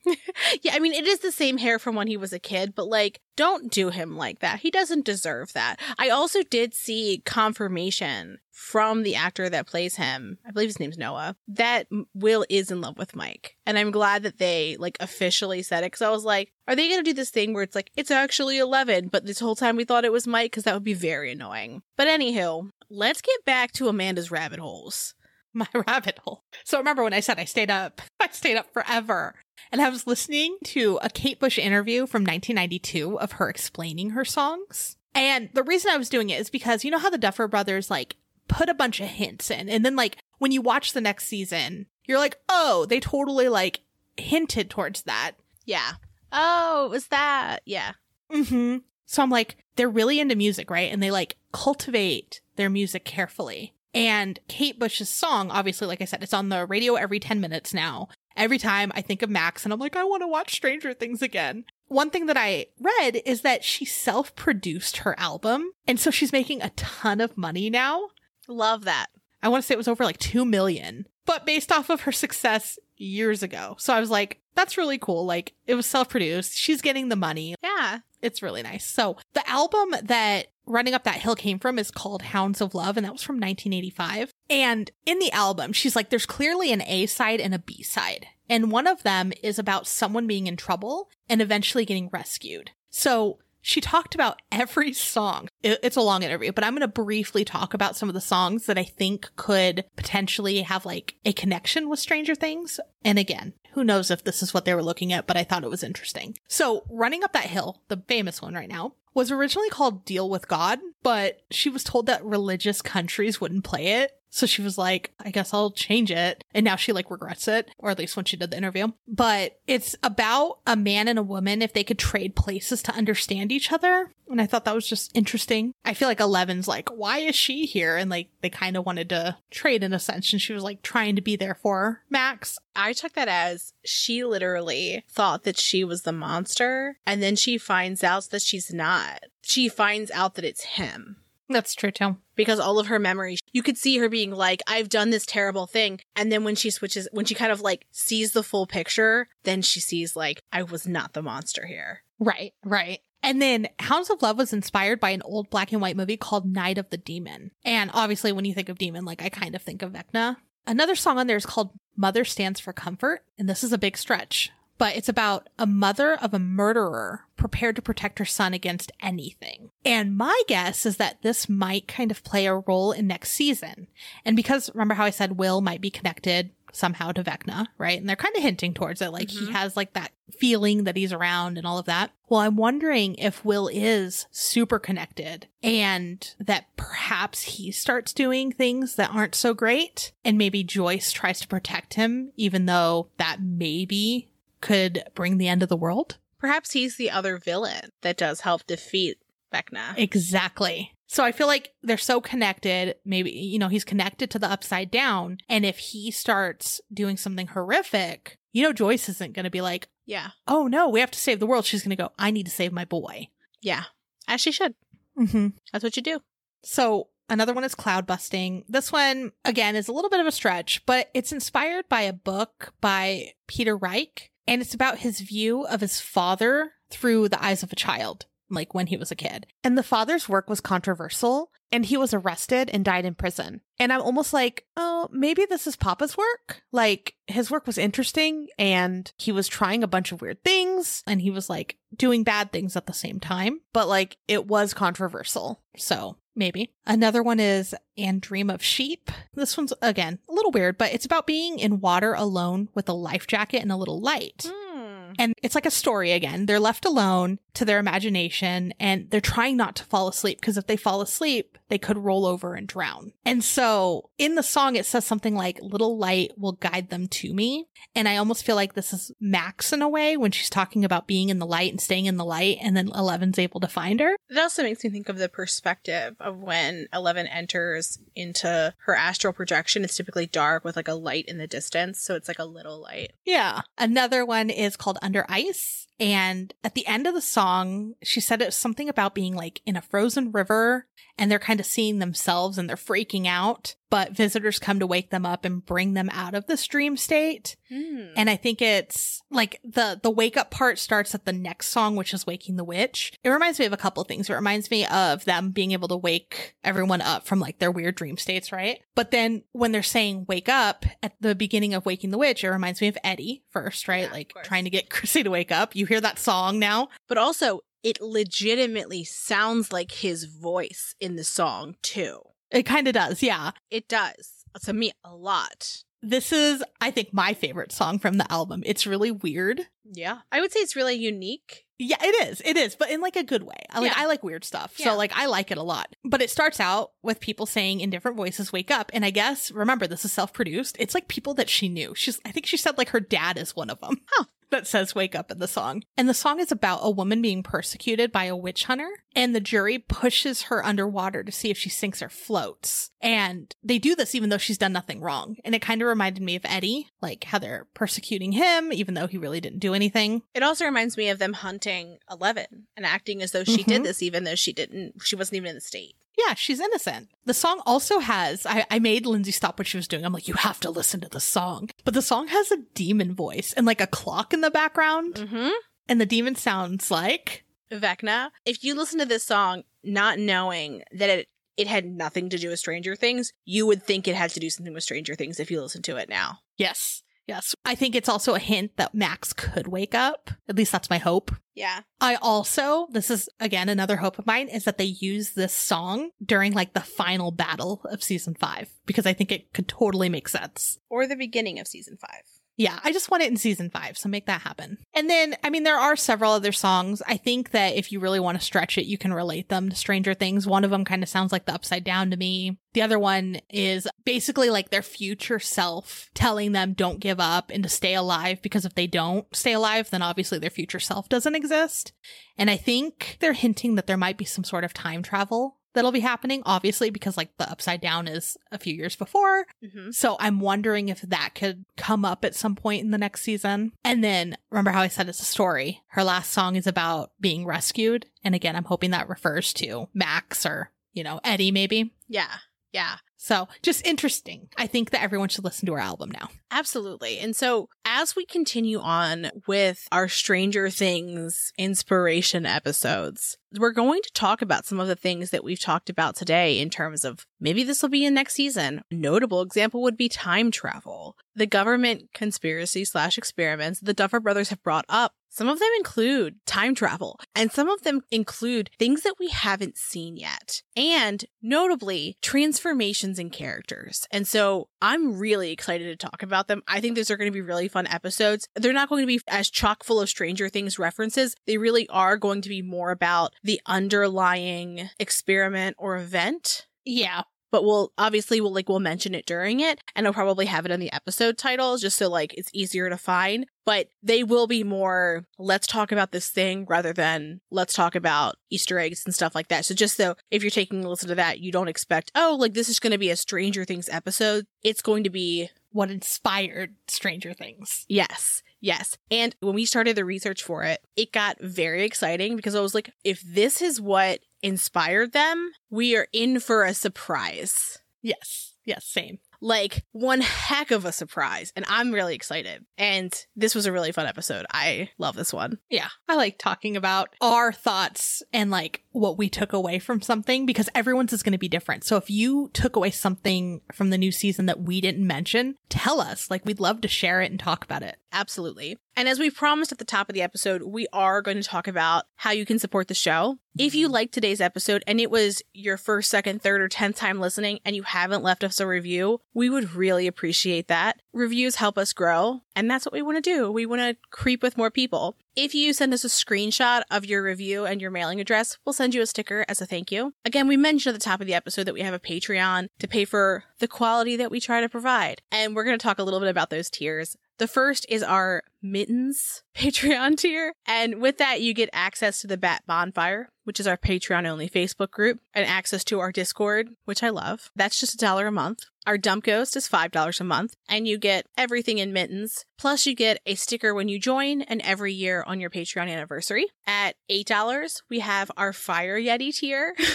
yeah, 0.62 0.74
I 0.74 0.80
mean, 0.80 0.94
it 0.94 1.08
is 1.08 1.20
the 1.20 1.32
same 1.32 1.58
hair 1.58 1.80
from 1.80 1.96
when 1.96 2.08
he 2.08 2.18
was 2.18 2.34
a 2.34 2.40
kid, 2.40 2.74
but 2.76 2.88
like, 2.88 3.20
don't 3.36 3.72
do 3.72 3.90
him 3.90 4.16
like 4.16 4.40
that. 4.40 4.60
He 4.60 4.72
doesn't 4.72 5.06
deserve 5.06 5.54
that. 5.54 5.80
I 5.98 6.10
also 6.10 6.42
did 6.44 6.74
see 6.74 7.22
confirmation 7.26 8.40
from 8.52 9.04
the 9.04 9.16
actor 9.16 9.50
that 9.50 9.68
plays 9.68 9.98
him. 9.98 10.38
I 10.48 10.52
believe 10.52 10.70
his 10.70 10.80
name's 10.80 10.98
Noah. 10.98 11.36
That 11.48 11.88
Will 12.14 12.46
is 12.50 12.72
in 12.72 12.80
love 12.80 12.98
with 12.98 13.16
Mike. 13.16 13.58
And 13.66 13.78
I'm 13.78 13.92
glad 13.92 14.24
that 14.24 14.38
they 14.38 14.78
like 14.80 14.98
officially 15.02 15.62
said 15.62 15.84
it 15.84 15.88
because 15.88 16.02
I 16.02 16.10
was 16.10 16.24
like, 16.24 16.54
are 16.68 16.76
they 16.76 16.88
going 16.88 17.04
to 17.04 17.10
do 17.10 17.14
this 17.14 17.30
thing 17.30 17.54
where 17.54 17.64
it's 17.64 17.76
like, 17.76 17.92
it's 17.98 18.12
actually 18.12 18.58
11, 18.58 19.10
but 19.10 19.26
this 19.26 19.40
whole 19.40 19.56
time 19.56 19.76
we 19.76 19.84
thought 19.84 20.06
it 20.06 20.12
was 20.12 20.26
Mike? 20.26 20.52
Because 20.52 20.64
that 20.64 20.74
would 20.74 20.84
be 20.84 20.94
very 20.94 21.32
annoying. 21.32 21.82
But 21.98 22.08
anywho, 22.08 22.70
let's 22.90 23.22
get 23.22 23.44
back 23.46 23.74
to 23.74 23.90
Amanda's 23.90 24.32
rabbit 24.32 24.60
holes. 24.60 25.14
My 25.54 25.68
rabbit 25.88 26.20
hole. 26.24 26.44
So 26.64 26.78
remember 26.78 27.04
when 27.04 27.14
I 27.14 27.20
said 27.22 27.40
I 27.40 27.46
stayed 27.46 27.72
up? 27.72 28.02
I 28.20 28.30
stayed 28.30 28.58
up 28.58 28.72
forever. 28.74 29.36
And 29.72 29.82
I 29.82 29.90
was 29.90 30.08
listening 30.08 30.58
to 30.66 31.00
a 31.02 31.10
Kate 31.10 31.40
Bush 31.40 31.58
interview 31.58 32.08
from 32.08 32.24
1992 32.24 33.20
of 33.20 33.34
her 33.34 33.50
explaining 33.50 34.12
her 34.12 34.26
songs. 34.26 34.98
And 35.14 35.50
the 35.54 35.64
reason 35.64 35.92
I 35.92 35.98
was 35.98 36.10
doing 36.10 36.30
it 36.30 36.40
is 36.40 36.50
because 36.50 36.84
you 36.84 36.92
know 36.92 37.00
how 37.00 37.10
the 37.10 37.18
Duffer 37.18 37.48
Brothers 37.48 37.90
like 37.90 38.18
put 38.48 38.70
a 38.70 38.74
bunch 38.74 39.00
of 39.00 39.08
hints 39.08 39.50
in. 39.50 39.70
And 39.70 39.86
then 39.86 39.96
like 39.96 40.18
when 40.38 40.52
you 40.52 40.62
watch 40.62 40.94
the 40.94 41.02
next 41.02 41.28
season, 41.28 41.88
you're 42.06 42.20
like, 42.20 42.38
oh, 42.50 42.86
they 42.88 43.00
totally 43.00 43.50
like 43.50 43.82
hinted 44.18 44.70
towards 44.70 45.04
that. 45.04 45.34
Yeah. 45.66 45.94
Oh, 46.32 46.86
it 46.86 46.92
was 46.92 47.08
that. 47.08 47.60
Yeah. 47.66 47.94
Mm-hmm. 48.32 48.78
So 49.06 49.24
I'm 49.24 49.30
like, 49.30 49.58
they're 49.76 49.90
really 49.90 50.20
into 50.20 50.36
music, 50.36 50.70
right? 50.70 50.92
And 50.92 51.02
they 51.02 51.12
like 51.12 51.38
cultivate 51.52 52.42
their 52.56 52.70
music 52.70 53.06
carefully. 53.06 53.74
And 53.94 54.40
Kate 54.50 54.78
Bush's 54.78 55.10
song, 55.10 55.50
obviously, 55.52 55.88
like 55.88 56.02
I 56.02 56.06
said, 56.06 56.22
it's 56.22 56.34
on 56.34 56.50
the 56.50 56.66
radio 56.66 56.96
every 56.96 57.20
10 57.20 57.40
minutes 57.40 57.74
now. 57.74 58.10
Every 58.36 58.58
time 58.58 58.92
I 58.96 59.02
think 59.02 59.22
of 59.22 59.30
Max 59.30 59.64
and 59.64 59.74
I'm 59.74 59.80
like, 59.80 59.96
I 59.96 60.04
want 60.04 60.24
to 60.24 60.28
watch 60.28 60.54
Stranger 60.54 60.94
Things 60.94 61.22
again. 61.22 61.66
One 61.88 62.10
thing 62.10 62.26
that 62.26 62.38
I 62.38 62.68
read 62.80 63.22
is 63.26 63.42
that 63.42 63.64
she 63.64 63.86
self 63.86 64.36
produced 64.36 64.98
her 64.98 65.18
album. 65.20 65.72
And 65.88 66.00
so 66.00 66.12
she's 66.12 66.32
making 66.32 66.62
a 66.62 66.72
ton 66.72 67.22
of 67.22 67.38
money 67.38 67.70
now. 67.70 68.10
Love 68.48 68.84
that. 68.86 69.08
I 69.42 69.50
want 69.50 69.64
to 69.64 69.68
say 69.68 69.74
it 69.74 69.78
was 69.78 69.88
over 69.88 70.04
like 70.04 70.18
2 70.18 70.44
million, 70.44 71.08
but 71.26 71.46
based 71.46 71.72
off 71.72 71.90
of 71.90 72.02
her 72.02 72.12
success 72.12 72.80
years 72.98 73.44
ago. 73.44 73.76
So 73.78 73.94
I 73.94 74.00
was 74.00 74.10
like, 74.10 74.40
that's 74.56 74.78
really 74.78 74.98
cool. 74.98 75.26
Like 75.26 75.54
it 75.68 75.76
was 75.76 75.86
self 75.86 76.10
produced. 76.10 76.58
She's 76.58 76.82
getting 76.82 77.10
the 77.10 77.16
money. 77.16 77.56
Yeah. 77.64 78.00
It's 78.22 78.42
really 78.42 78.64
nice. 78.64 78.86
So 78.86 79.18
the 79.34 79.48
album 79.48 79.94
that 80.04 80.48
Running 80.66 80.96
Up 80.96 81.04
That 81.04 81.16
Hill 81.16 81.36
came 81.36 81.60
from 81.60 81.78
is 81.78 81.92
called 81.92 82.24
Hounds 82.24 82.60
of 82.60 82.74
Love, 82.74 82.98
and 82.98 83.06
that 83.06 83.14
was 83.14 83.22
from 83.22 83.36
1985. 83.36 84.32
And 84.50 84.92
in 85.06 85.20
the 85.20 85.32
album, 85.32 85.74
she's 85.74 85.96
like, 85.96 86.10
there's 86.10 86.26
clearly 86.26 86.72
an 86.72 86.82
A 86.84 87.06
side 87.06 87.40
and 87.40 87.54
a 87.54 87.60
B 87.60 87.82
side. 87.84 88.28
And 88.50 88.72
one 88.72 88.88
of 88.88 89.04
them 89.04 89.34
is 89.42 89.58
about 89.58 89.88
someone 89.88 90.28
being 90.28 90.48
in 90.48 90.56
trouble 90.56 91.10
and 91.30 91.42
eventually 91.42 91.86
getting 91.86 92.10
rescued. 92.12 92.72
So 92.90 93.40
she 93.62 93.82
talked 93.82 94.14
about 94.14 94.42
every 94.52 94.94
song. 94.94 95.48
It's 95.64 95.98
a 95.98 96.02
long 96.02 96.22
interview, 96.22 96.52
but 96.52 96.64
I'm 96.64 96.74
going 96.74 96.82
to 96.82 96.88
briefly 96.88 97.44
talk 97.44 97.74
about 97.74 97.96
some 97.96 98.10
of 98.10 98.16
the 98.16 98.22
songs 98.22 98.68
that 98.68 98.78
I 98.78 98.84
think 98.84 99.32
could 99.36 99.86
potentially 99.96 100.62
have 100.62 100.86
like 100.86 101.16
a 101.26 101.34
connection 101.34 101.90
with 101.90 102.00
Stranger 102.00 102.36
Things. 102.36 102.80
And 103.04 103.18
again, 103.18 103.54
who 103.72 103.84
knows 103.84 104.12
if 104.12 104.24
this 104.24 104.44
is 104.44 104.54
what 104.54 104.66
they 104.66 104.76
were 104.76 104.84
looking 104.84 105.12
at, 105.12 105.26
but 105.26 105.36
I 105.36 105.44
thought 105.44 105.64
it 105.64 105.70
was 105.70 105.84
interesting. 105.84 106.38
So 106.48 106.86
Running 106.90 107.24
Up 107.24 107.34
That 107.34 107.46
Hill, 107.46 107.82
the 107.88 108.04
famous 108.08 108.42
one 108.42 108.54
right 108.54 108.70
now, 108.70 108.94
was 109.16 109.32
originally 109.32 109.70
called 109.70 110.06
Deal 110.06 110.30
with 110.30 110.48
God, 110.48 110.80
but 111.02 111.42
she 111.50 111.70
was 111.70 111.84
told 111.84 112.06
that 112.06 112.24
religious 112.24 112.82
countries 112.82 113.42
wouldn't 113.42 113.64
play 113.64 113.88
it. 113.88 114.12
So 114.36 114.46
she 114.46 114.62
was 114.62 114.78
like, 114.78 115.14
I 115.18 115.32
guess 115.32 115.54
I'll 115.54 115.72
change 115.72 116.12
it. 116.12 116.44
And 116.54 116.66
now 116.66 116.76
she 116.76 116.92
like 116.92 117.10
regrets 117.10 117.48
it, 117.48 117.72
or 117.80 117.90
at 117.90 117.98
least 117.98 118.18
when 118.18 118.26
she 118.26 118.36
did 118.36 118.52
the 118.52 118.58
interview. 118.58 118.90
But 119.08 119.62
it's 119.66 119.96
about 120.04 120.60
a 120.68 120.76
man 120.76 121.08
and 121.08 121.18
a 121.18 121.24
woman 121.24 121.62
if 121.62 121.72
they 121.72 121.86
could 121.86 121.98
trade 121.98 122.36
places 122.36 122.84
to 122.84 122.92
understand 122.94 123.54
each 123.54 123.72
other. 123.72 124.12
And 124.30 124.42
I 124.42 124.46
thought 124.46 124.66
that 124.66 124.76
was 124.76 124.90
just 124.90 125.16
interesting. 125.16 125.74
I 125.86 125.94
feel 125.94 126.10
like 126.10 126.20
Eleven's 126.20 126.68
like, 126.68 126.90
why 126.90 127.20
is 127.20 127.34
she 127.34 127.66
here? 127.66 127.96
And 127.96 128.12
like 128.12 128.28
they 128.42 128.50
kind 128.50 128.76
of 128.76 128.86
wanted 128.86 129.08
to 129.10 129.38
trade 129.52 129.84
in 129.84 129.94
a 129.94 130.00
sense. 130.00 130.34
And 130.34 130.42
she 130.42 130.52
was 130.52 130.64
like 130.64 130.82
trying 130.82 131.16
to 131.16 131.22
be 131.22 131.38
there 131.38 131.56
for 131.56 132.02
Max. 132.10 132.60
I 132.76 132.92
took 132.92 133.14
that 133.14 133.30
as 133.30 133.72
she 133.86 134.26
literally 134.26 135.06
thought 135.10 135.44
that 135.46 135.58
she 135.58 135.86
was 135.86 136.02
the 136.02 136.12
monster. 136.12 136.98
And 137.06 137.24
then 137.24 137.38
she 137.38 137.58
finds 137.58 138.04
out 138.04 138.30
that 138.32 138.42
she's 138.42 138.74
not. 138.74 139.22
She 139.42 139.70
finds 139.70 140.12
out 140.12 140.36
that 140.36 140.44
it's 140.44 140.64
him. 140.64 141.22
That's 141.50 141.76
true 141.76 141.92
too. 141.92 142.18
Because 142.36 142.60
all 142.60 142.80
of 142.80 142.88
her 142.88 143.00
memories, 143.00 143.40
you 143.54 143.64
could 143.64 143.78
see 143.78 143.98
her 143.98 144.10
being 144.10 144.32
like, 144.32 144.62
I've 144.68 144.90
done 144.90 145.10
this 145.10 145.26
terrible 145.26 145.68
thing. 145.68 146.02
And 146.16 146.32
then 146.32 146.44
when 146.44 146.56
she 146.56 146.70
switches, 146.70 147.08
when 147.12 147.26
she 147.26 147.36
kind 147.36 147.52
of 147.52 147.62
like 147.62 147.86
sees 147.92 148.32
the 148.32 148.44
full 148.44 148.66
picture, 148.68 149.28
then 149.44 149.62
she 149.62 149.80
sees 149.80 150.16
like, 150.16 150.42
I 150.52 150.64
was 150.64 150.88
not 150.88 151.14
the 151.14 151.22
monster 151.22 151.66
here. 151.66 152.04
Right, 152.20 152.54
right. 152.64 153.00
And 153.22 153.42
then 153.42 153.68
Hounds 153.80 154.12
of 154.12 154.22
Love 154.22 154.38
was 154.38 154.54
inspired 154.54 155.00
by 155.00 155.10
an 155.10 155.24
old 155.24 155.50
black 155.50 155.72
and 155.72 155.82
white 155.82 155.98
movie 155.98 156.18
called 156.18 156.46
Night 156.46 156.78
of 156.78 156.90
the 156.92 156.98
Demon. 156.98 157.52
And 157.64 157.90
obviously, 157.94 158.32
when 158.32 158.46
you 158.46 158.54
think 158.54 158.70
of 158.70 158.78
demon, 158.78 159.04
like 159.04 159.24
I 159.24 159.30
kind 159.30 159.56
of 159.56 159.64
think 159.64 159.82
of 159.82 159.94
Vecna. 159.94 160.38
Another 160.68 160.96
song 160.96 161.18
on 161.18 161.28
there 161.28 161.38
is 161.38 161.46
called 161.46 161.72
Mother 161.96 162.24
Stands 162.24 162.60
for 162.60 162.72
Comfort. 162.74 163.24
And 163.40 163.50
this 163.50 163.64
is 163.64 163.74
a 163.74 163.80
big 163.80 163.98
stretch, 163.98 164.52
but 164.78 164.96
it's 164.96 165.10
about 165.10 165.48
a 165.58 165.66
mother 165.66 166.16
of 166.16 166.34
a 166.34 166.40
murderer 166.40 167.22
prepared 167.38 167.76
to 167.76 167.82
protect 167.82 168.20
her 168.20 168.26
son 168.26 168.54
against 168.54 168.92
anything. 169.02 169.70
And 169.84 170.18
my 170.18 170.42
guess 170.48 170.86
is 170.86 170.98
that 170.98 171.22
this 171.22 171.48
might 171.50 171.88
kind 171.88 172.12
of 172.12 172.24
play 172.24 172.46
a 172.46 172.56
role 172.56 172.92
in 172.92 173.08
next 173.08 173.32
season. 173.32 173.88
And 174.24 174.36
because 174.36 174.70
remember 174.74 174.94
how 174.96 175.06
I 175.06 175.10
said 175.12 175.38
Will 175.38 175.62
might 175.62 175.82
be 175.82 175.90
connected 175.90 176.52
somehow 176.72 177.12
to 177.14 177.24
Vecna, 177.24 177.68
right? 177.78 177.98
And 177.98 178.10
they're 178.10 178.18
kind 178.18 178.36
of 178.36 178.42
hinting 178.42 178.74
towards 178.74 179.02
it. 179.02 179.12
Like 179.12 179.30
he 179.30 179.46
Mhm. 179.48 179.52
has 179.54 179.78
like 179.78 179.94
that 179.94 180.12
feeling 180.38 180.84
that 180.84 180.98
he's 180.98 181.14
around 181.14 181.58
and 181.58 181.66
all 181.66 181.78
of 181.78 181.86
that. 181.86 182.12
Well, 182.28 182.42
I'm 182.42 182.58
wondering 182.58 183.16
if 183.16 183.46
Will 183.46 183.70
is 183.72 184.26
super 184.32 184.78
connected 184.78 185.48
and 185.64 186.34
that 186.38 186.66
perhaps 186.76 187.44
he 187.44 187.72
starts 187.72 188.12
doing 188.12 188.52
things 188.52 188.96
that 188.96 189.12
aren't 189.12 189.36
so 189.36 189.54
great. 189.54 190.12
And 190.26 190.38
maybe 190.38 190.64
Joyce 190.66 191.14
tries 191.14 191.40
to 191.42 191.48
protect 191.48 191.94
him, 191.94 192.34
even 192.36 192.66
though 192.66 193.08
that 193.18 193.42
maybe 193.42 194.28
could 194.62 195.04
bring 195.16 195.38
the 195.38 195.48
end 195.48 195.64
of 195.64 195.70
the 195.70 195.78
world. 195.78 196.18
Perhaps 196.40 196.72
he's 196.72 196.98
the 196.98 197.10
other 197.12 197.38
villain 197.38 197.90
that 198.02 198.18
does 198.18 198.42
help 198.42 198.66
defeat 198.68 199.18
Vecna. 199.54 199.98
Exactly. 199.98 200.92
So 201.08 201.24
I 201.24 201.32
feel 201.32 201.48
like 201.48 201.72
they're 201.84 201.98
so 201.98 202.20
connected. 202.20 202.96
Maybe, 203.06 203.32
you 203.32 203.60
know, 203.60 203.68
he's 203.68 203.86
connected 203.86 204.30
to 204.32 204.40
the 204.40 204.50
upside 204.52 204.92
down. 204.92 205.38
And 205.48 205.66
if 205.66 205.78
he 205.78 206.12
starts 206.12 206.82
doing 206.94 207.16
something 207.16 207.48
horrific, 207.48 208.38
you 208.52 208.64
know, 208.64 208.74
Joyce 208.74 209.08
isn't 209.10 209.34
going 209.34 209.44
to 209.46 209.50
be 209.52 209.62
like, 209.62 209.88
Yeah. 210.06 210.30
oh 210.48 210.68
no, 210.68 210.90
we 210.90 211.00
have 211.00 211.12
to 211.12 211.20
save 211.20 211.40
the 211.40 211.46
world. 211.48 211.66
She's 211.66 211.84
going 211.84 211.96
to 211.96 212.02
go, 212.04 212.10
I 212.18 212.32
need 212.32 212.46
to 212.48 212.52
save 212.52 212.72
my 212.74 212.86
boy. 212.86 213.28
Yeah. 213.62 213.84
As 214.28 214.42
she 214.42 214.52
should. 214.52 214.74
Mm-hmm. 215.18 215.50
That's 215.72 215.84
what 215.84 215.96
you 215.96 216.02
do. 216.04 216.20
So 216.64 217.10
another 217.30 217.54
one 217.54 217.64
is 217.64 217.76
Cloudbusting. 217.76 218.64
This 218.68 218.92
one, 218.92 219.32
again, 219.46 219.76
is 219.76 219.88
a 219.88 219.94
little 219.94 220.10
bit 220.10 220.20
of 220.20 220.28
a 220.28 220.32
stretch, 220.32 220.86
but 220.86 221.10
it's 221.14 221.32
inspired 221.32 221.88
by 221.88 222.02
a 222.02 222.14
book 222.14 222.74
by 222.82 223.34
Peter 223.48 223.78
Reich, 223.78 224.32
and 224.48 224.62
it's 224.62 224.74
about 224.74 225.00
his 225.00 225.20
view 225.20 225.66
of 225.66 225.82
his 225.82 226.00
father 226.00 226.72
through 226.90 227.30
the 227.30 227.44
eyes 227.44 227.64
of 227.64 227.72
a 227.72 227.76
child, 227.76 228.26
like 228.50 228.74
when 228.74 228.88
he 228.88 228.98
was 228.98 229.12
a 229.12 229.16
kid. 229.16 229.48
And 229.64 229.78
the 229.78 229.84
father's 229.84 230.30
work 230.30 230.50
was 230.50 230.62
controversial, 230.62 231.52
and 231.72 231.86
he 231.86 231.98
was 231.98 232.14
arrested 232.14 232.70
and 232.72 232.86
died 232.86 233.06
in 233.06 233.16
prison. 233.16 233.62
And 233.80 233.92
I'm 233.92 234.02
almost 234.02 234.34
like, 234.34 234.66
oh, 234.78 235.10
maybe 235.12 235.46
this 235.46 235.68
is 235.68 235.76
Papa's 235.76 236.18
work. 236.18 236.62
Like 236.72 237.16
his 237.28 237.52
work 237.52 237.68
was 237.68 237.78
interesting 237.78 238.48
and 238.58 239.12
he 239.18 239.34
was 239.34 239.48
trying 239.48 239.84
a 239.84 239.88
bunch 239.88 240.12
of 240.12 240.22
weird 240.22 240.42
things 240.44 241.04
and 241.06 241.22
he 241.22 241.32
was 241.32 241.50
like 241.50 241.78
doing 241.94 242.24
bad 242.24 242.52
things 242.52 242.78
at 242.78 242.86
the 242.86 242.94
same 242.94 243.20
time, 243.20 243.60
but 243.74 243.90
like 243.90 244.18
it 244.28 244.48
was 244.48 244.74
controversial. 244.74 245.64
So 245.76 246.18
maybe. 246.36 246.72
Another 246.86 247.24
one 247.24 247.40
is 247.40 247.76
And 247.98 248.22
Dream 248.22 248.50
of 248.50 248.64
Sheep. 248.64 249.10
This 249.34 249.58
one's 249.58 249.74
again 249.82 250.20
a 250.30 250.34
little 250.34 250.52
weird, 250.52 250.78
but 250.78 250.94
it's 250.94 251.06
about 251.06 251.28
being 251.28 251.60
in 251.60 251.80
water 251.80 252.14
alone 252.14 252.70
with 252.74 252.90
a 252.90 252.94
life 252.94 253.28
jacket 253.28 253.62
and 253.62 253.72
a 253.72 253.78
little 253.78 254.00
light. 254.00 254.50
Hmm. 254.50 255.14
And 255.18 255.34
it's 255.42 255.56
like 255.56 255.66
a 255.66 255.72
story 255.72 256.12
again. 256.12 256.46
They're 256.46 256.60
left 256.60 256.86
alone 256.86 257.40
to 257.56 257.66
their 257.66 257.80
imagination 257.80 258.74
and 258.80 259.10
they're 259.10 259.22
trying 259.22 259.58
not 259.58 259.76
to 259.78 259.86
fall 259.86 260.08
asleep 260.08 260.40
because 260.40 260.58
if 260.58 260.68
they 260.68 260.78
fall 260.78 261.02
asleep, 261.02 261.58
they 261.70 261.78
could 261.78 261.98
roll 261.98 262.26
over 262.26 262.54
and 262.54 262.68
drown. 262.68 263.14
And 263.26 263.44
so 263.44 264.10
in 264.18 264.36
the 264.36 264.44
song, 264.44 264.76
it 264.76 264.86
says 264.86 265.06
something 265.06 265.36
like, 265.36 265.58
little 265.62 265.98
light 265.98 266.32
will 266.38 266.54
guide 266.54 266.90
them 266.90 267.08
to 267.08 267.34
me. 267.34 267.68
And 267.96 268.08
I 268.08 268.18
almost 268.18 268.46
feel 268.46 268.56
like 268.56 268.74
this 268.74 268.94
is 268.94 269.12
Max 269.20 269.72
in 269.74 269.82
a 269.82 269.90
way 269.90 270.18
when 270.18 270.32
she's 270.32 270.50
talking 270.50 270.86
about 270.86 271.08
being 271.08 271.30
in 271.30 271.40
the 271.40 271.46
light 271.46 271.72
and 271.72 271.82
staying 271.82 272.06
in 272.06 272.18
the 272.18 272.26
light. 272.26 272.58
And 272.62 272.76
then 272.76 272.92
Eleven's 272.94 273.40
able 273.40 273.60
to 273.62 273.68
find 273.68 274.00
her. 274.00 274.18
It 274.30 274.38
also 274.38 274.64
makes 274.64 274.84
me 274.84 274.90
think 274.90 275.10
of 275.10 275.18
the 275.18 275.30
perspective 275.30 276.16
of 276.20 276.38
when 276.38 276.88
Eleven 276.94 277.26
enters 277.28 278.00
into 278.16 278.74
her 278.86 278.96
astral 278.96 279.34
projection. 279.34 279.84
It's 279.84 279.98
typically 279.98 280.26
dark 280.26 280.64
with 280.64 280.76
like 280.76 280.88
a 280.88 280.94
light 280.94 281.26
in 281.28 281.38
the 281.38 281.48
distance. 281.48 282.02
So 282.02 282.16
it's 282.16 282.28
like 282.28 282.40
a 282.40 282.46
little 282.46 282.82
light. 282.82 283.14
Yeah. 283.26 283.62
Another 283.78 284.26
one 284.26 284.50
is 284.50 284.76
called 284.76 285.00
Under 285.02 285.26
Ice. 285.30 285.88
And 286.00 286.54
at 286.64 286.76
the 286.76 286.86
end 286.88 287.08
of 287.08 287.14
the 287.14 287.22
song, 287.22 287.94
she 288.04 288.20
said 288.20 288.42
it 288.42 288.48
was 288.48 288.56
something 288.56 288.90
about 288.90 289.16
being 289.16 289.36
like 289.36 289.62
in 289.66 289.78
a 289.78 289.82
frozen 289.82 290.32
river 290.32 290.88
and 291.18 291.32
they're 291.32 291.40
kind 291.40 291.60
of 291.60 291.66
seeing 291.66 292.00
themselves 292.00 292.58
and 292.58 292.70
they're 292.70 292.76
freaking 292.76 293.26
out. 293.28 293.76
But 293.92 294.12
visitors 294.14 294.60
come 294.60 294.80
to 294.80 294.88
wake 294.88 295.12
them 295.12 295.26
up 295.26 295.46
and 295.46 295.66
bring 295.66 295.94
them 295.94 296.10
out 296.12 296.34
of 296.34 296.48
this 296.48 296.66
dream 296.68 296.98
state. 296.98 297.56
Hmm. 297.70 298.08
And 298.18 298.30
I 298.30 298.36
think 298.36 298.62
it's 298.62 299.22
like 299.32 299.62
the 299.64 300.00
the 300.02 300.10
wake 300.10 300.36
up 300.36 300.52
part 300.52 300.80
starts 300.80 301.16
at 301.16 301.24
the 301.24 301.32
next 301.32 301.68
song, 301.70 301.96
which 301.96 302.14
is 302.14 302.28
Waking 302.28 302.58
the 302.58 302.66
Witch. 302.66 303.14
It 303.24 303.30
reminds 303.30 303.60
me 303.60 303.66
of 303.66 303.74
a 303.74 303.78
couple 303.78 304.02
of 304.02 304.08
things. 304.08 304.30
It 304.30 304.34
reminds 304.34 304.70
me 304.70 304.86
of 304.88 305.24
them 305.26 305.52
being 305.52 305.72
able 305.72 305.88
to 305.90 305.96
wake 305.96 306.56
everyone 306.64 307.00
up 307.02 307.26
from 307.26 307.40
like 307.40 307.60
their 307.60 307.72
weird 307.72 307.96
dream 307.96 308.18
states, 308.18 308.52
right? 308.52 308.80
But 308.96 309.12
then 309.12 309.44
when 309.54 309.72
they're 309.72 309.84
saying 309.84 310.26
wake 310.28 310.50
up 310.50 310.86
at 311.02 311.14
the 311.22 311.36
beginning 311.36 311.74
of 311.74 311.86
Waking 311.86 312.10
the 312.10 312.18
Witch, 312.18 312.44
it 312.44 312.50
reminds 312.50 312.82
me 312.82 312.88
of 312.88 312.98
Eddie 313.04 313.44
first, 313.52 313.88
right? 313.88 314.08
Yeah, 314.08 314.12
like 314.14 314.34
trying 314.44 314.66
to 314.66 314.70
get 314.72 314.90
Chrissy 314.90 315.24
to 315.24 315.30
wake 315.30 315.52
up. 315.52 315.76
You 315.76 315.86
hear 315.86 316.02
that 316.02 316.20
song 316.20 316.60
now. 316.60 316.90
but 317.08 317.18
also, 317.18 317.62
it 317.86 318.02
legitimately 318.02 319.04
sounds 319.04 319.72
like 319.72 319.92
his 319.92 320.24
voice 320.24 320.96
in 321.00 321.16
the 321.16 321.24
song, 321.24 321.76
too. 321.84 322.20
It 322.50 322.64
kind 322.64 322.88
of 322.88 322.96
does, 322.96 323.22
yeah. 323.22 323.52
It 323.70 323.88
does. 323.88 324.32
To 324.64 324.74
me, 324.74 324.92
a 325.04 325.16
lot. 325.16 325.84
This 326.02 326.34
is, 326.34 326.64
I 326.82 326.90
think, 326.90 327.14
my 327.14 327.36
favorite 327.36 327.72
song 327.72 328.00
from 328.00 328.18
the 328.18 328.32
album. 328.32 328.64
It's 328.66 328.88
really 328.88 329.12
weird. 329.12 329.62
Yeah. 329.84 330.20
I 330.32 330.42
would 330.42 330.52
say 330.52 330.62
it's 330.62 330.76
really 330.76 330.96
unique. 330.96 331.66
Yeah, 331.78 331.98
it 332.02 332.28
is. 332.30 332.42
It 332.44 332.58
is, 332.58 332.76
but 332.76 332.90
in 332.90 333.02
like 333.02 333.18
a 333.18 333.24
good 333.24 333.44
way. 333.44 333.58
I 333.70 333.80
like 333.82 333.92
Yeah. 333.92 333.98
I 333.98 334.06
like 334.06 334.24
weird 334.24 334.46
stuff. 334.46 334.76
Yeah. 334.78 334.86
So 334.86 334.98
like 334.98 335.12
I 335.14 335.26
like 335.26 335.52
it 335.52 335.58
a 335.58 335.64
lot. 335.64 335.94
But 336.04 336.22
it 336.22 336.30
starts 336.30 336.60
out 336.60 336.92
with 337.04 337.20
people 337.20 337.46
saying 337.46 337.82
in 337.82 337.90
different 337.90 338.18
voices 338.18 338.54
wake 338.54 338.72
up 338.72 338.90
and 338.94 339.04
I 339.04 339.10
guess 339.10 339.52
remember 339.52 339.86
this 339.86 340.06
is 340.06 340.14
self-produced. 340.14 340.78
It's 340.80 340.96
like 340.96 341.08
people 341.10 341.34
that 341.34 341.50
she 341.50 341.68
knew. 341.68 341.94
She's 341.94 342.20
I 342.26 342.32
think 342.32 342.46
she 342.46 342.56
said 342.58 342.78
like 342.78 342.90
her 342.90 343.02
dad 343.02 343.38
is 343.38 343.56
one 343.56 343.70
of 343.70 343.82
them. 343.82 344.02
Huh. 344.08 344.26
That 344.52 344.68
says 344.68 344.96
wake 344.96 345.16
up 345.16 345.32
in 345.32 345.40
the 345.40 345.48
song. 345.48 345.84
And 345.98 346.08
the 346.08 346.14
song 346.14 346.40
is 346.40 346.52
about 346.52 346.80
a 346.84 346.90
woman 346.92 347.22
being 347.22 347.44
persecuted 347.44 348.12
by 348.12 348.26
a 348.26 348.36
witch 348.36 348.66
hunter 348.66 348.90
and 349.16 349.34
the 349.36 349.40
jury 349.40 349.80
pushes 349.80 350.44
her 350.44 350.64
underwater 350.66 351.24
to 351.24 351.32
see 351.32 351.50
if 351.50 351.58
she 351.58 351.70
sinks 351.70 352.02
or 352.02 352.10
floats. 352.10 352.92
And 353.02 353.54
they 353.64 353.80
do 353.80 353.96
this 353.96 354.14
even 354.16 354.30
though 354.30 354.38
she's 354.38 354.58
done 354.58 354.74
nothing 354.74 355.02
wrong. 355.02 355.38
And 355.44 355.56
it 355.56 355.62
kind 355.62 355.82
of 355.82 355.88
reminded 355.88 356.24
me 356.24 356.36
of 356.36 356.46
Eddie, 356.46 356.88
like 357.02 357.24
how 357.26 357.40
they're 357.40 357.68
persecuting 357.74 358.34
him 358.34 358.72
even 358.72 358.94
though 358.94 359.08
he 359.08 359.18
really 359.18 359.42
didn't 359.42 359.60
do 359.60 359.74
anything. 359.74 360.22
It 360.34 360.44
also 360.44 360.66
reminds 360.66 360.98
me 360.98 361.10
of 361.10 361.20
them 361.20 361.34
hunting 361.34 361.98
Eleven 362.10 362.68
and 362.78 362.86
acting 362.86 363.22
as 363.22 363.32
though 363.32 363.44
she 363.44 363.64
did 363.64 363.82
Mhm. 363.82 363.86
this, 363.86 364.04
even 364.04 364.24
though 364.26 364.36
she 364.36 364.54
didn't. 364.54 365.02
She 365.04 365.16
wasn't 365.16 365.38
even 365.38 365.50
in 365.50 365.56
the 365.56 365.62
state. 365.62 365.96
Yeah, 366.18 366.34
she's 366.34 366.60
innocent. 366.60 367.10
The 367.26 367.34
song 367.34 367.62
also 367.66 368.00
has, 368.00 368.46
I, 368.46 368.66
I 368.70 368.80
made 368.80 369.06
Lindsay 369.06 369.32
stop 369.32 369.60
what 369.60 369.68
she 369.68 369.78
was 369.78 369.88
doing. 369.88 370.06
I'm 370.06 370.14
like, 370.14 370.28
you 370.28 370.36
have 370.36 370.60
to 370.62 370.70
listen 370.70 371.02
to 371.02 371.10
the 371.10 371.20
song. 371.20 371.70
But 371.84 371.94
the 371.94 372.02
song 372.02 372.28
has 372.28 372.52
a 372.52 372.64
demon 372.74 373.14
voice 373.14 373.54
and 373.54 373.66
like 373.66 373.82
a 373.82 373.88
clock 373.88 374.34
in 374.34 374.42
the 374.42 374.52
background. 374.52 375.16
Mm-hmm. 375.16 375.50
And 375.88 376.02
the 376.02 376.06
demon 376.06 376.36
sounds 376.36 376.90
like, 376.90 377.44
Vecna. 377.72 378.30
If 378.46 378.64
you 378.64 378.76
listen 378.76 379.00
to 379.00 379.06
this 379.06 379.24
song 379.24 379.64
not 379.84 380.20
knowing 380.20 380.84
that 380.92 381.10
it 381.10 381.28
it 381.58 381.68
had 381.68 381.86
nothing 381.86 382.30
to 382.30 382.38
do 382.38 382.50
with 382.50 382.60
Stranger 382.60 382.96
Things, 382.98 383.32
you 383.46 383.66
would 383.66 383.82
think 383.82 384.08
it 384.08 384.16
had 384.16 384.30
to 384.32 384.42
do 384.42 384.50
something 384.50 384.74
with 384.74 384.84
Stranger 384.84 385.16
Things 385.16 385.40
if 385.40 385.50
you 385.50 385.62
listen 385.62 385.82
to 385.84 385.96
it 385.96 386.10
now. 386.10 386.40
yes, 386.58 387.02
yes. 387.28 387.56
I 387.66 387.76
think 387.76 387.96
it's 387.96 388.10
also 388.10 388.36
a 388.36 388.40
hint 388.40 388.78
that 388.78 388.94
Max 388.94 389.34
could 389.34 389.68
wake 389.68 389.96
up. 389.96 390.32
At 390.48 390.56
least 390.56 390.72
that's 390.72 390.90
my 390.90 390.98
hope. 390.98 391.32
Yeah. 391.54 391.82
I 392.02 392.16
also, 392.16 392.88
this 392.92 393.10
is 393.10 393.30
again 393.40 393.70
another 393.70 393.98
hope 393.98 394.20
of 394.20 394.26
mine, 394.26 394.50
is 394.50 394.66
that 394.66 394.78
they 394.78 394.86
use 394.86 395.32
this 395.32 395.54
song 395.54 396.12
during 396.24 396.54
like 396.54 396.74
the 396.74 396.82
final 396.82 397.32
battle 397.32 397.82
of 397.86 398.04
season 398.04 398.36
five 398.36 398.70
because 398.86 399.06
I 399.06 399.14
think 399.14 399.32
it 399.32 399.54
could 399.54 399.68
totally 399.68 400.10
make 400.10 400.28
sense. 400.28 400.80
Or 400.90 401.08
the 401.08 401.16
beginning 401.16 401.60
of 401.60 401.68
season 401.68 401.98
five. 401.98 402.24
Yeah, 402.58 402.80
I 402.84 402.94
just 402.94 403.12
want 403.12 403.22
it 403.22 403.30
in 403.30 403.36
season 403.36 403.70
five, 403.70 403.98
so 403.98 404.08
make 404.08 404.28
that 404.28 404.42
happen. 404.42 404.78
And 404.94 405.10
then, 405.10 405.36
I 405.44 405.50
mean, 405.50 405.64
there 405.64 405.78
are 405.78 405.98
several 405.98 406.32
other 406.32 406.54
songs. 406.54 407.02
I 407.06 407.18
think 407.18 407.52
that 407.52 407.76
if 407.76 407.92
you 407.92 408.00
really 408.00 408.20
want 408.20 408.40
to 408.40 408.46
stretch 408.46 408.78
it, 408.78 408.86
you 408.86 408.98
can 408.98 409.14
relate 409.14 409.50
them 409.50 409.70
to 409.70 409.76
Stranger 409.76 410.14
Things. 410.14 410.48
One 410.48 410.64
of 410.64 410.72
them 410.72 410.86
kind 410.86 411.04
of 411.04 411.10
sounds 411.10 411.34
like 411.34 411.46
the 411.46 411.54
Upside 411.54 411.84
Down 411.84 412.12
to 412.12 412.18
me. 412.18 412.58
The 412.74 412.82
other 412.82 413.00
one 413.00 413.40
is 413.50 413.88
basically 414.06 414.50
like 414.50 414.70
their 414.70 414.82
future 414.82 415.40
self 415.40 416.10
telling 416.14 416.54
them 416.54 416.74
don't 416.74 417.00
give 417.00 417.20
up 417.20 417.50
and 417.50 417.64
to 417.64 417.70
stay 417.70 417.94
alive 417.94 418.42
because 418.42 418.66
if 418.66 418.76
they 418.76 418.88
don't 418.88 419.34
stay 419.36 419.54
alive, 419.54 419.90
then 419.90 420.02
obviously 420.02 420.40
their 420.40 420.50
future 420.50 420.80
self 420.80 421.10
doesn't 421.10 421.36
exist. 421.36 421.92
And 422.38 422.50
I 422.50 422.58
think 422.58 423.18
they're 423.20 423.34
hinting 423.34 423.76
that 423.76 423.88
there 423.88 423.98
might 423.98 424.18
be 424.18 424.26
some 424.26 424.44
sort 424.44 424.64
of 424.64 424.74
time 424.74 425.04
travel 425.04 425.55
that'll 425.76 425.92
be 425.92 426.00
happening, 426.00 426.42
obviously, 426.46 426.90
because 426.90 427.18
like 427.18 427.38
the 427.38 427.50
Upside 427.50 427.82
Down 427.82 428.08
is 428.08 428.36
a 428.52 428.58
few 428.58 428.74
years 428.74 428.96
before. 428.96 429.46
Mm-hmm. 429.64 429.92
So 429.92 430.18
I'm 430.20 430.40
wondering 430.40 430.90
if 430.90 431.02
that 431.02 431.36
could 431.36 431.66
come 431.78 432.04
up 432.04 432.26
at 432.26 432.34
some 432.34 432.56
point 432.56 432.84
in 432.84 432.92
the 432.92 432.98
next 432.98 433.22
season. 433.22 433.74
And 433.84 434.04
then 434.04 434.38
remember 434.50 434.72
how 434.72 434.82
I 434.82 434.88
said 434.88 435.08
it's 435.08 435.22
a 435.22 435.26
story. 435.26 435.82
Her 435.88 436.04
last 436.04 436.32
song 436.32 436.56
is 436.56 436.66
about 436.66 437.12
being 437.20 437.46
rescued. 437.46 438.08
And 438.24 438.34
again, 438.34 438.56
I'm 438.56 438.64
hoping 438.64 438.92
that 438.92 439.10
refers 439.10 439.54
to 439.54 439.88
Max 439.94 440.46
or, 440.46 440.72
you 440.94 441.04
know, 441.04 441.20
Eddie 441.24 441.52
maybe. 441.52 441.94
Yeah. 442.08 442.32
Yeah. 442.72 442.96
So 443.18 443.48
just 443.62 443.86
interesting. 443.88 444.50
I 444.58 444.68
think 444.68 444.92
that 444.92 445.02
everyone 445.02 445.30
should 445.30 445.46
listen 445.46 445.66
to 445.68 445.74
her 445.74 445.80
album 445.80 446.12
now. 446.12 446.30
Absolutely. 446.52 447.18
And 447.20 447.36
so, 447.36 447.70
as 447.86 448.16
we 448.16 448.26
continue 448.26 448.80
on 448.80 449.32
with 449.48 449.88
our 449.92 450.08
Stranger 450.08 450.70
Things 450.70 451.52
inspiration 451.58 452.46
episodes, 452.46 453.38
we're 453.60 453.72
going 453.72 454.02
to 454.02 454.12
talk 454.14 454.42
about 454.42 454.66
some 454.66 454.80
of 454.80 454.88
the 454.88 454.96
things 454.96 455.30
that 455.30 455.44
we've 455.44 455.60
talked 455.60 455.90
about 455.90 456.16
today 456.16 456.60
in 456.60 456.70
terms 456.70 457.06
of 457.06 457.26
maybe 457.40 457.64
this 457.64 457.82
will 457.82 457.90
be 457.90 458.06
in 458.06 458.14
next 458.14 458.34
season. 458.34 458.82
Notable 458.92 459.42
example 459.42 459.82
would 459.82 459.98
be 459.98 460.10
time 460.10 460.52
travel. 460.52 461.16
The 461.36 461.46
government 461.46 462.10
conspiracy 462.14 462.86
slash 462.86 463.18
experiments 463.18 463.80
the 463.80 463.94
Duffer 463.94 464.20
Brothers 464.20 464.50
have 464.50 464.64
brought 464.64 464.86
up. 464.90 465.14
Some 465.30 465.50
of 465.50 465.60
them 465.60 465.70
include 465.78 466.38
time 466.46 466.76
travel, 466.76 467.20
and 467.36 467.52
some 467.52 467.68
of 467.68 467.82
them 467.82 468.00
include 468.10 468.70
things 468.80 469.02
that 469.02 469.16
we 469.20 469.28
haven't 469.28 469.78
seen 469.78 470.16
yet, 470.16 470.62
and 470.78 471.26
notably 471.42 472.16
transformations 472.22 473.20
in 473.20 473.30
characters. 473.30 474.08
And 474.12 474.26
so 474.26 474.70
I'm 474.82 475.18
really 475.18 475.52
excited 475.52 475.88
to 475.88 476.08
talk 476.08 476.24
about 476.24 476.35
them. 476.48 476.62
I 476.68 476.82
think 476.82 476.96
these 476.96 477.10
are 477.10 477.18
going 477.18 477.30
to 477.32 477.34
be 477.34 477.42
really 477.42 477.68
fun 477.68 477.88
episodes. 477.88 478.48
They're 478.56 478.74
not 478.74 478.90
going 478.90 479.02
to 479.04 479.08
be 479.08 479.20
as 479.28 479.50
chock 479.50 479.84
full 479.84 480.00
of 480.02 480.10
Stranger 480.10 480.50
Things 480.50 480.78
references. 480.78 481.36
They 481.48 481.58
really 481.58 481.88
are 481.90 482.18
going 482.18 482.42
to 482.42 482.50
be 482.50 482.62
more 482.62 482.92
about 482.92 483.34
the 483.44 483.60
underlying 483.66 484.90
experiment 485.00 485.76
or 485.80 485.98
event 485.98 486.68
Yeah. 486.86 487.22
but 487.52 487.64
we'll 487.64 487.92
obviously 487.98 488.42
we'll 488.42 488.54
like 488.54 488.68
we'll 488.68 488.80
mention 488.80 489.16
it 489.16 489.26
during 489.26 489.62
it 489.62 489.80
and 489.96 490.06
I'll 490.06 490.14
probably 490.14 490.46
have 490.48 490.66
it 490.66 490.72
in 490.72 490.80
the 490.82 490.92
episode 490.92 491.38
title 491.38 491.78
just 491.78 491.98
so 491.98 492.10
like 492.10 492.34
it's 492.34 492.50
easier 492.54 492.90
to 492.90 492.98
find. 492.98 493.46
But 493.66 493.88
they 494.04 494.24
will 494.24 494.46
be 494.48 494.64
more 494.64 495.26
let's 495.40 495.66
talk 495.66 495.92
about 495.92 496.12
this 496.12 496.30
thing 496.30 496.66
rather 496.70 496.92
than 496.94 497.40
let's 497.52 497.74
talk 497.74 497.96
about 497.96 498.36
Easter 498.52 498.78
eggs 498.78 499.04
and 499.06 499.16
stuff 499.16 499.34
like 499.36 499.48
that. 499.48 499.66
So 499.66 499.74
just 499.74 499.96
so 499.98 500.16
if 500.30 500.44
you're 500.44 500.52
taking 500.52 500.84
a 500.84 500.90
listen 500.90 501.10
to 501.10 501.16
that, 501.16 501.40
you 501.40 501.52
don't 501.52 501.68
expect, 501.70 502.12
oh, 502.14 502.36
like 502.40 502.54
this 502.54 502.70
is 502.70 502.80
gonna 502.80 502.98
be 502.98 503.10
a 503.10 503.16
Stranger 503.16 503.64
Things 503.66 503.90
episode. 503.90 504.46
It's 504.64 504.82
going 504.82 505.04
to 505.06 505.10
be 505.10 505.50
What 505.76 505.92
inspired 505.92 506.76
Stranger 506.88 507.34
Things? 507.34 507.86
yes. 507.90 508.42
Yes. 508.62 508.98
And 509.12 509.36
when 509.42 509.54
we 509.54 509.66
started 509.66 509.98
the 509.98 510.06
research 510.06 510.42
for 510.42 510.64
it, 510.64 510.80
it 510.96 511.12
got 511.12 511.38
very 511.42 511.84
exciting 511.84 512.38
because 512.38 512.56
I 512.56 512.62
was 512.62 512.74
like, 512.74 512.92
if 513.04 513.22
this 513.22 513.62
is 513.62 513.80
what 513.80 514.22
inspired 514.42 515.12
them, 515.12 515.52
we 515.70 515.96
are 515.98 516.08
in 516.14 516.40
for 516.40 516.64
a 516.64 516.74
surprise. 516.74 517.78
Yes. 518.02 518.54
Yes, 518.66 518.86
same. 518.86 519.20
Like 519.42 519.84
one 519.92 520.22
heck 520.22 520.72
of 520.72 520.86
a 520.86 520.92
surprise. 520.92 521.52
And 521.56 521.66
I'm 521.68 521.92
really 521.92 522.16
excited. 522.16 522.66
And 522.78 523.14
this 523.36 523.56
was 523.56 523.66
a 523.66 523.72
really 523.72 523.92
fun 523.92 524.06
episode. 524.06 524.46
I 524.52 524.90
love 524.98 525.16
this 525.16 525.34
one. 525.34 525.60
Yeah. 525.70 525.88
I 526.08 526.16
like 526.16 526.38
talking 526.38 526.78
about 526.78 527.10
our 527.22 527.52
thoughts 527.52 528.24
and 528.34 528.52
like 528.52 528.84
what 528.92 529.18
we 529.18 529.30
took 529.30 529.54
away 529.54 529.80
from 529.80 530.02
something 530.02 530.46
because 530.46 530.70
everyone's 530.74 531.14
is 531.14 531.24
going 531.24 531.34
to 531.34 531.38
be 531.38 531.50
different. 531.50 531.84
So 531.84 531.98
if 531.98 532.10
you 532.10 532.50
took 532.54 532.76
away 532.76 532.92
something 532.92 533.62
from 533.74 533.90
the 533.90 533.98
new 533.98 534.12
season 534.12 534.46
that 534.46 534.62
we 534.62 534.82
didn't 534.82 535.06
mention, 535.06 535.56
tell 535.70 536.00
us. 536.00 536.30
Like 536.30 536.46
we'd 536.46 536.60
love 536.60 536.82
to 536.82 536.88
share 536.88 537.22
it 537.22 537.32
and 537.32 537.40
talk 537.40 537.64
about 537.64 537.84
it. 537.84 537.98
Absolutely. 538.12 538.78
And 538.98 539.10
as 539.10 539.20
we 539.20 539.30
promised 539.30 539.72
at 539.72 539.78
the 539.78 539.86
top 539.86 540.10
of 540.10 540.14
the 540.14 540.22
episode, 540.22 540.64
we 540.64 540.88
are 540.94 541.22
going 541.22 541.38
to 541.38 541.44
talk 541.44 541.68
about 541.68 542.06
how 542.16 542.32
you 542.32 542.46
can 542.46 542.60
support 542.60 542.88
the 542.88 542.94
show. 542.94 543.38
If 543.58 543.76
you 543.76 543.90
mhm. 543.90 543.94
liked 543.94 544.14
today's 544.14 544.42
episode 544.42 544.84
and 544.88 545.00
it 545.00 545.12
was 545.12 545.42
your 545.54 545.78
first, 545.78 546.10
second, 546.10 546.42
third, 546.42 546.62
or 546.62 546.68
tenth 546.68 546.96
time 546.96 547.20
listening 547.20 547.60
and 547.66 547.76
you 547.76 547.84
haven't 547.84 548.24
left 548.24 548.44
us 548.44 548.60
a 548.60 548.68
review, 548.68 549.20
we 549.34 549.50
would 549.50 549.76
really 549.76 550.08
appreciate 550.08 550.68
that. 550.68 551.02
Reviews 551.16 551.56
help 551.56 551.78
us 551.78 551.94
grow, 551.94 552.42
and 552.58 552.70
that's 552.70 552.86
what 552.86 552.92
we 552.92 553.02
want 553.02 553.16
to 553.16 553.22
do. 553.22 553.50
We 553.50 553.66
want 553.66 553.80
to 553.80 553.96
creep 554.12 554.44
with 554.44 554.58
more 554.58 554.70
people. 554.70 555.16
If 555.34 555.56
you 555.56 555.72
send 555.72 555.94
us 555.94 556.04
a 556.04 556.10
screenshot 556.10 556.82
of 556.92 557.06
your 557.06 557.24
review 557.24 557.66
and 557.66 557.80
your 557.80 557.90
mailing 557.90 558.20
address, 558.20 558.58
we'll 558.66 558.74
send 558.74 558.94
you 558.94 559.02
a 559.02 559.06
sticker 559.06 559.46
as 559.48 559.62
a 559.62 559.66
thank 559.66 559.94
you. 559.94 560.14
Again, 560.26 560.46
we 560.46 560.58
mentioned 560.58 560.94
at 560.94 561.00
the 561.00 561.06
top 561.06 561.22
of 561.22 561.28
the 561.28 561.34
episode 561.34 561.64
that 561.64 561.74
we 561.74 561.84
have 561.84 561.94
a 561.94 562.00
Patreon 562.00 562.68
to 562.80 562.88
pay 562.90 563.06
for 563.06 563.46
the 563.60 563.68
quality 563.70 564.18
that 564.18 564.30
we 564.30 564.42
try 564.42 564.60
to 564.60 564.68
provide. 564.68 565.22
And 565.32 565.56
we're 565.56 565.64
going 565.64 565.80
to 565.80 565.82
talk 565.82 566.00
a 566.00 566.04
little 566.04 566.20
bit 566.20 566.28
about 566.28 566.50
those 566.50 566.70
tiers. 566.70 567.16
The 567.38 567.48
first 567.48 567.86
is 567.90 568.02
our 568.04 568.44
Mittens 568.62 569.44
Patreon 569.56 570.18
tier. 570.18 570.54
And 570.66 571.02
with 571.02 571.18
that, 571.18 571.42
you 571.42 571.54
get 571.54 571.70
access 571.72 572.22
to 572.22 572.28
the 572.28 572.38
Bat 572.38 572.64
Bonfire, 572.66 573.30
which 573.44 573.60
is 573.60 573.68
our 573.68 573.78
Patreon 573.78 574.26
only 574.26 574.50
Facebook 574.50 574.92
group, 574.92 575.20
and 575.34 575.46
access 575.46 575.84
to 575.86 576.00
our 576.00 576.12
Discord, 576.12 576.70
which 576.86 577.04
I 577.04 577.10
love. 577.10 577.52
That's 577.56 577.80
just 577.80 577.94
a 577.94 577.98
dollar 577.98 578.28
a 578.28 578.32
month. 578.32 578.66
Our 578.86 579.00
Dump 579.00 579.24
Ghost 579.24 579.56
is 579.56 579.68
$5 579.68 580.20
a 580.20 580.24
month, 580.24 580.56
and 580.70 580.88
you 580.88 581.00
get 581.00 581.26
everything 581.36 581.80
in 581.80 581.92
Mittens. 581.92 582.46
Plus, 582.58 582.86
you 582.86 582.94
get 582.94 583.20
a 583.26 583.34
sticker 583.34 583.74
when 583.74 583.88
you 583.88 584.00
join 584.00 584.44
and 584.44 584.62
every 584.62 584.94
year 584.94 585.24
on 585.26 585.40
your 585.40 585.50
Patreon 585.50 585.90
anniversary. 585.90 586.46
At 586.68 586.96
$8, 587.10 587.82
we 587.90 588.02
have 588.02 588.32
our 588.38 588.54
Fire 588.54 589.00
Yeti 589.00 589.36
tier. 589.36 589.76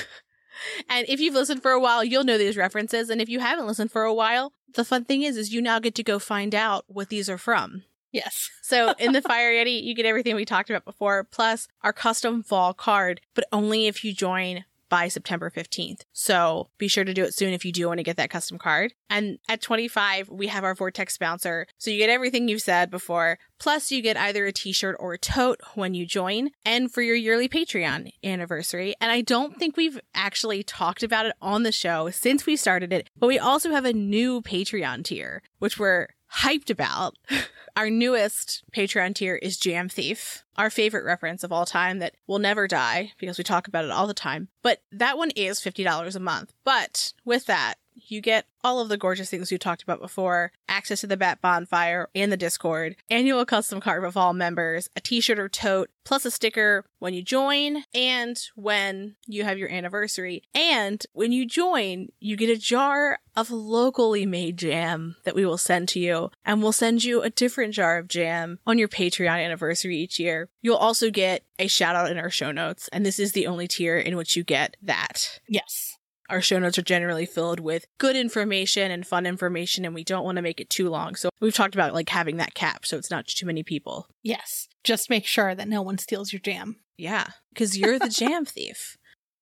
And 0.89 1.09
if 1.09 1.21
you've 1.21 1.35
listened 1.35 1.63
for 1.63 1.71
a 1.71 1.81
while, 1.81 2.05
you'll 2.05 2.25
know 2.25 2.37
these 2.37 2.57
references. 2.57 3.09
And 3.09 3.23
if 3.23 3.31
you 3.31 3.41
haven't 3.41 3.67
listened 3.67 3.91
for 3.91 4.03
a 4.03 4.13
while, 4.13 4.53
the 4.75 4.85
fun 4.85 5.05
thing 5.05 5.23
is, 5.23 5.39
is 5.39 5.55
you 5.55 5.63
now 5.63 5.79
get 5.79 5.95
to 5.95 6.03
go 6.03 6.19
find 6.19 6.55
out 6.55 6.85
what 6.87 7.09
these 7.09 7.31
are 7.31 7.39
from. 7.39 7.85
Yes. 8.13 8.51
So 8.63 8.93
in 8.99 9.13
the 9.13 9.23
Fire 9.23 9.53
Yeti, 9.53 9.83
you 9.83 9.95
get 9.95 10.07
everything 10.07 10.37
we 10.37 10.45
talked 10.45 10.71
about 10.71 10.85
before, 10.85 11.25
plus 11.25 11.69
our 11.83 11.93
custom 11.93 12.43
fall 12.43 12.75
card, 12.75 13.21
but 13.35 13.47
only 13.53 13.87
if 13.87 14.05
you 14.05 14.13
join 14.13 14.65
by 14.91 15.09
September 15.09 15.51
15th. 15.51 16.03
So 16.13 16.69
be 16.77 16.89
sure 16.89 17.05
to 17.05 17.15
do 17.15 17.25
it 17.25 17.33
soon 17.33 17.55
if 17.55 17.65
you 17.65 17.73
do 17.73 17.87
want 17.87 17.99
to 17.99 18.05
get 18.05 18.17
that 18.19 18.29
custom 18.29 18.59
card. 18.59 18.93
And 19.09 19.39
at 19.49 19.63
25, 19.63 20.29
we 20.29 20.49
have 20.49 20.65
our 20.65 20.75
Vortex 20.75 21.17
bouncer. 21.17 21.67
So 21.79 21.91
you 21.91 21.97
get 21.99 22.11
everything 22.11 22.49
you've 22.49 22.61
said 22.61 22.91
before. 22.91 23.39
Plus 23.59 23.91
you 23.91 24.03
get 24.03 24.17
either 24.17 24.45
a 24.45 24.53
t-shirt 24.53 24.97
or 25.01 25.15
a 25.15 25.19
tote 25.19 25.61
when 25.75 25.95
you 25.95 26.05
join 26.05 26.51
and 26.65 26.93
for 26.93 27.01
your 27.01 27.17
yearly 27.17 27.49
Patreon 27.49 28.11
anniversary. 28.23 28.95
And 29.01 29.11
I 29.11 29.23
don't 29.23 29.57
think 29.57 29.77
we've 29.77 30.01
actually 30.15 30.63
talked 30.63 31.03
about 31.03 31.27
it 31.27 31.35
on 31.41 31.63
the 31.63 31.73
show 31.73 32.11
since 32.11 32.45
we 32.45 32.57
started 32.57 32.93
it, 32.93 33.09
but 33.17 33.29
we 33.29 33.39
also 33.39 33.71
have 33.71 33.85
a 33.85 33.93
new 33.93 34.43
Patreon 34.43 35.05
tier, 35.05 35.43
which 35.59 35.79
we're 35.79 36.09
hyped 36.39 36.71
about. 36.71 37.17
Our 37.77 37.91
newest 37.91 38.65
Patreon 38.75 39.15
tier 39.15 39.37
is 39.37 39.57
Jam 39.57 39.89
Thief, 39.89 40.45
our 40.57 40.71
favorite 40.71 41.05
reference 41.05 41.45
of 41.45 41.53
all 41.53 41.67
time 41.67 41.99
that 41.99 42.15
will 42.27 42.39
never 42.39 42.67
die 42.67 43.13
because 43.19 43.39
we 43.39 43.45
talk 43.45 43.69
about 43.69 43.85
it 43.85 43.91
all 43.91 44.07
the 44.07 44.15
time. 44.15 44.49
But 44.63 44.83
that 44.93 45.19
one 45.19 45.31
is 45.31 45.61
$50 45.61 46.17
a 46.17 46.21
month. 46.21 46.53
But 46.65 47.13
with 47.25 47.47
that, 47.47 47.77
you 48.09 48.21
get 48.21 48.47
all 48.63 48.81
of 48.81 48.89
the 48.89 48.97
gorgeous 48.97 49.31
things 49.31 49.51
we 49.51 49.59
talked 49.59 49.83
about 49.83 50.01
before 50.01 50.53
access 50.69 51.01
to 51.01 51.07
the 51.07 51.17
Bat 51.17 51.41
Bonfire 51.41 52.09
and 52.15 52.31
the 52.31 52.37
Discord, 52.37 52.97
annual 53.09 53.45
custom 53.45 53.81
card 53.81 54.05
of 54.05 54.17
all 54.17 54.33
members, 54.33 54.89
a 54.97 55.01
t 55.01 55.21
shirt 55.21 55.39
or 55.39 55.49
tote, 55.49 55.91
plus 56.05 56.25
a 56.25 56.31
sticker 56.31 56.85
when 56.99 57.15
you 57.15 57.23
join 57.23 57.85
and 57.95 58.41
when 58.55 59.17
you 59.27 59.45
have 59.45 59.59
your 59.59 59.71
anniversary. 59.71 60.43
And 60.55 61.05
when 61.13 61.33
you 61.33 61.47
join, 61.47 62.09
you 62.21 62.37
get 62.37 62.51
a 62.51 62.57
jar 62.57 63.21
of 63.37 63.51
locally 63.51 64.27
made 64.27 64.57
jam 64.57 65.17
that 65.25 65.35
we 65.35 65.47
will 65.47 65.59
send 65.59 65.89
to 65.91 66.01
you, 66.01 66.31
and 66.45 66.63
we'll 66.63 66.73
send 66.73 67.05
you 67.05 67.23
a 67.23 67.31
different 67.31 67.75
jar 67.75 67.99
of 67.99 68.09
jam 68.09 68.59
on 68.67 68.79
your 68.79 68.89
Patreon 68.89 69.45
anniversary 69.45 69.97
each 69.97 70.19
year. 70.19 70.40
You'll 70.63 70.77
also 70.77 71.11
get 71.11 71.45
a 71.59 71.67
shout 71.67 71.97
out 71.97 72.11
in 72.11 72.19
our 72.19 72.31
show 72.31 72.53
notes, 72.53 72.89
and 72.93 73.05
this 73.05 73.19
is 73.19 73.33
the 73.33 73.47
only 73.47 73.69
tier 73.69 73.99
in 73.99 74.17
which 74.17 74.37
you 74.37 74.45
get 74.45 74.77
that. 74.83 75.41
Yes. 75.49 75.97
Our 76.29 76.41
show 76.41 76.61
notes 76.61 76.79
are 76.79 76.83
generally 76.83 77.27
filled 77.27 77.59
with 77.59 77.87
good 77.99 78.15
information 78.15 78.93
and 78.93 79.05
fun 79.05 79.27
information, 79.27 79.85
and 79.85 79.95
we 79.95 80.05
don't 80.05 80.25
want 80.25 80.37
to 80.37 80.43
make 80.43 80.61
it 80.61 80.71
too 80.71 80.89
long. 80.89 81.17
So 81.17 81.29
we've 81.41 81.55
talked 81.55 81.75
about 81.75 81.93
like 81.93 82.09
having 82.09 82.37
that 82.37 82.55
cap 82.55 82.87
so 82.87 82.97
it's 82.97 83.11
not 83.11 83.27
too 83.27 83.47
many 83.47 83.65
people. 83.65 84.07
Yes. 84.23 84.69
Just 84.85 85.11
make 85.11 85.27
sure 85.27 85.55
that 85.55 85.69
no 85.69 85.83
one 85.83 85.99
steals 85.99 86.33
your 86.33 86.41
jam. 86.41 86.77
Yeah, 86.97 87.27
because 87.53 87.77
you're 87.77 87.99
the 87.99 88.09
jam 88.11 88.45
thief. 88.45 88.97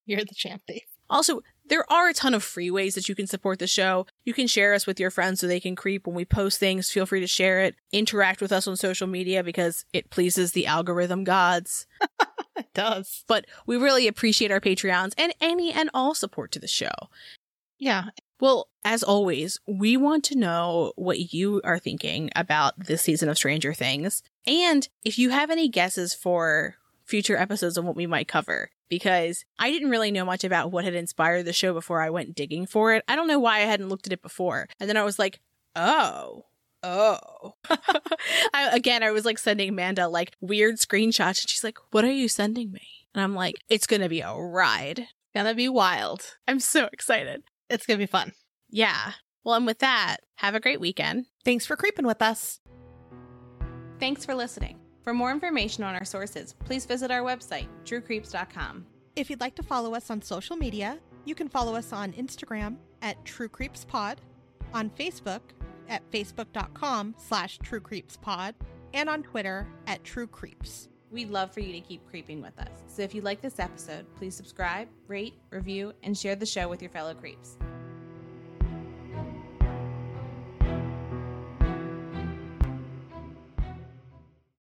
You're 0.07 0.21
the 0.21 0.35
jam 0.35 0.61
thief. 0.67 0.85
Also, 1.11 1.41
there 1.69 1.91
are 1.91 2.09
a 2.09 2.15
ton 2.15 2.35
of 2.35 2.43
free 2.43 2.71
ways 2.71 2.95
that 2.95 3.09
you 3.09 3.15
can 3.15 3.27
support 3.27 3.59
the 3.59 3.67
show. 3.67 4.07
You 4.25 4.35
can 4.35 4.47
share 4.47 4.75
us 4.75 4.87
with 4.87 4.99
your 4.99 5.11
friends 5.11 5.41
so 5.41 5.47
they 5.47 5.61
can 5.61 5.77
creep 5.77 6.07
when 6.07 6.17
we 6.17 6.25
post 6.25 6.59
things. 6.59 6.91
Feel 6.91 7.07
free 7.07 7.21
to 7.21 7.27
share 7.27 7.61
it. 7.61 7.75
Interact 7.93 8.41
with 8.41 8.53
us 8.53 8.67
on 8.67 8.77
social 8.77 9.07
media 9.07 9.43
because 9.43 9.85
it 9.93 10.11
pleases 10.11 10.53
the 10.53 10.67
algorithm 10.67 11.25
gods. 11.25 11.87
It 12.59 12.75
does. 12.75 13.25
But 13.29 13.47
we 13.67 13.77
really 13.77 14.09
appreciate 14.09 14.51
our 14.51 14.61
Patreons 14.61 15.15
and 15.17 15.33
any 15.41 15.73
and 15.73 15.91
all 15.95 16.15
support 16.15 16.51
to 16.53 16.59
the 16.59 16.67
show. 16.67 16.91
Yeah. 17.79 18.07
Well, 18.41 18.69
as 18.85 19.03
always, 19.03 19.61
we 19.67 19.97
want 19.97 20.25
to 20.25 20.39
know 20.39 20.93
what 20.97 21.33
you 21.33 21.61
are 21.65 21.79
thinking 21.79 22.31
about 22.35 22.75
this 22.77 23.03
season 23.03 23.29
of 23.29 23.37
Stranger 23.37 23.75
Things. 23.75 24.23
And 24.47 24.89
if 25.05 25.19
you 25.19 25.31
have 25.31 25.51
any 25.51 25.69
guesses 25.69 26.15
for 26.15 26.75
future 27.05 27.37
episodes 27.37 27.79
on 27.79 27.87
what 27.87 27.97
we 27.97 28.07
might 28.07 28.29
cover, 28.29 28.71
because 28.89 29.45
I 29.59 29.71
didn't 29.71 29.91
really 29.91 30.11
know 30.11 30.25
much 30.25 30.45
about 30.45 30.71
what 30.71 30.85
had 30.85 30.95
inspired 30.95 31.45
the 31.45 31.53
show 31.53 31.73
before 31.73 32.01
I 32.01 32.11
went 32.11 32.35
digging 32.35 32.67
for 32.67 32.95
it. 32.95 33.05
I 33.09 33.17
don't 33.17 33.29
know 33.29 33.39
why 33.39 33.57
I 33.57 33.61
hadn't 33.61 33.89
looked 33.89 34.07
at 34.07 34.13
it 34.13 34.23
before. 34.23 34.69
And 34.81 34.89
then 34.89 34.97
I 34.97 35.05
was 35.05 35.19
like, 35.19 35.41
oh. 35.77 36.45
Oh. 36.83 37.55
I, 38.55 38.71
again, 38.73 39.03
I 39.03 39.11
was 39.11 39.25
like 39.25 39.39
sending 39.39 39.71
Amanda 39.71 40.09
like 40.09 40.37
weird 40.41 40.77
screenshots, 40.77 41.43
and 41.43 41.49
she's 41.49 41.65
like, 41.65 41.79
What 41.91 42.05
are 42.05 42.13
you 42.13 42.29
sending 42.29 42.71
me? 42.71 42.83
And 43.15 43.23
I'm 43.23 43.35
like, 43.35 43.57
It's 43.69 43.87
gonna 43.87 44.09
be 44.09 44.21
a 44.21 44.33
ride. 44.33 45.09
Gonna 45.35 45.55
be 45.55 45.69
wild. 45.69 46.37
I'm 46.47 46.61
so 46.61 46.89
excited. 46.93 47.43
It's 47.69 47.85
gonna 47.85 47.99
be 47.99 48.07
fun. 48.07 48.33
Yeah. 48.71 49.13
Well, 49.45 49.57
and 49.57 49.67
with 49.67 49.81
that, 49.81 50.19
have 50.37 50.55
a 50.55 50.61
great 50.61 50.81
weekend. 50.81 51.27
Thanks 51.45 51.67
for 51.67 51.75
creeping 51.75 52.07
with 52.07 52.23
us. 52.23 52.61
Thanks 53.99 54.25
for 54.25 54.35
listening. 54.35 54.79
For 55.03 55.15
more 55.15 55.31
information 55.31 55.85
on 55.85 55.95
our 55.95 56.05
sources, 56.05 56.55
please 56.65 56.85
visit 56.87 57.11
our 57.11 57.23
website, 57.23 57.69
truecreeps.com. 57.85 58.87
If 59.17 59.31
you'd 59.31 59.41
like 59.41 59.55
to 59.57 59.63
follow 59.63 59.95
us 59.95 60.11
on 60.11 60.23
social 60.23 60.57
media, 60.57 60.99
you 61.25 61.35
can 61.35 61.49
follow 61.49 61.75
us 61.75 61.93
on 61.93 62.13
Instagram 62.13 62.77
at 63.03 63.23
TrueCreepsPod, 63.25 64.19
on 64.73 64.91
Facebook 64.91 65.41
at 65.89 66.09
facebook.com 66.11 67.15
slash 67.19 67.59
True 67.63 67.81
Creeps 67.81 68.17
Pod, 68.17 68.55
and 68.95 69.09
on 69.09 69.23
Twitter 69.23 69.67
at 69.87 70.03
truecreeps. 70.05 70.89
We'd 71.11 71.31
love 71.31 71.53
for 71.53 71.61
you 71.61 71.73
to 71.73 71.81
keep 71.81 72.07
creeping 72.09 72.43
with 72.43 72.59
us. 72.59 72.69
So 72.87 73.03
if 73.03 73.15
you 73.15 73.23
like 73.23 73.41
this 73.41 73.59
episode, 73.59 74.07
please 74.17 74.35
subscribe, 74.35 74.89
rate, 75.07 75.35
review, 75.51 75.93
and 76.03 76.17
share 76.17 76.37
the 76.37 76.47
show 76.47 76.69
with 76.69 76.83
your 76.83 76.91
fellow 76.91 77.15
creeps. 77.15 77.57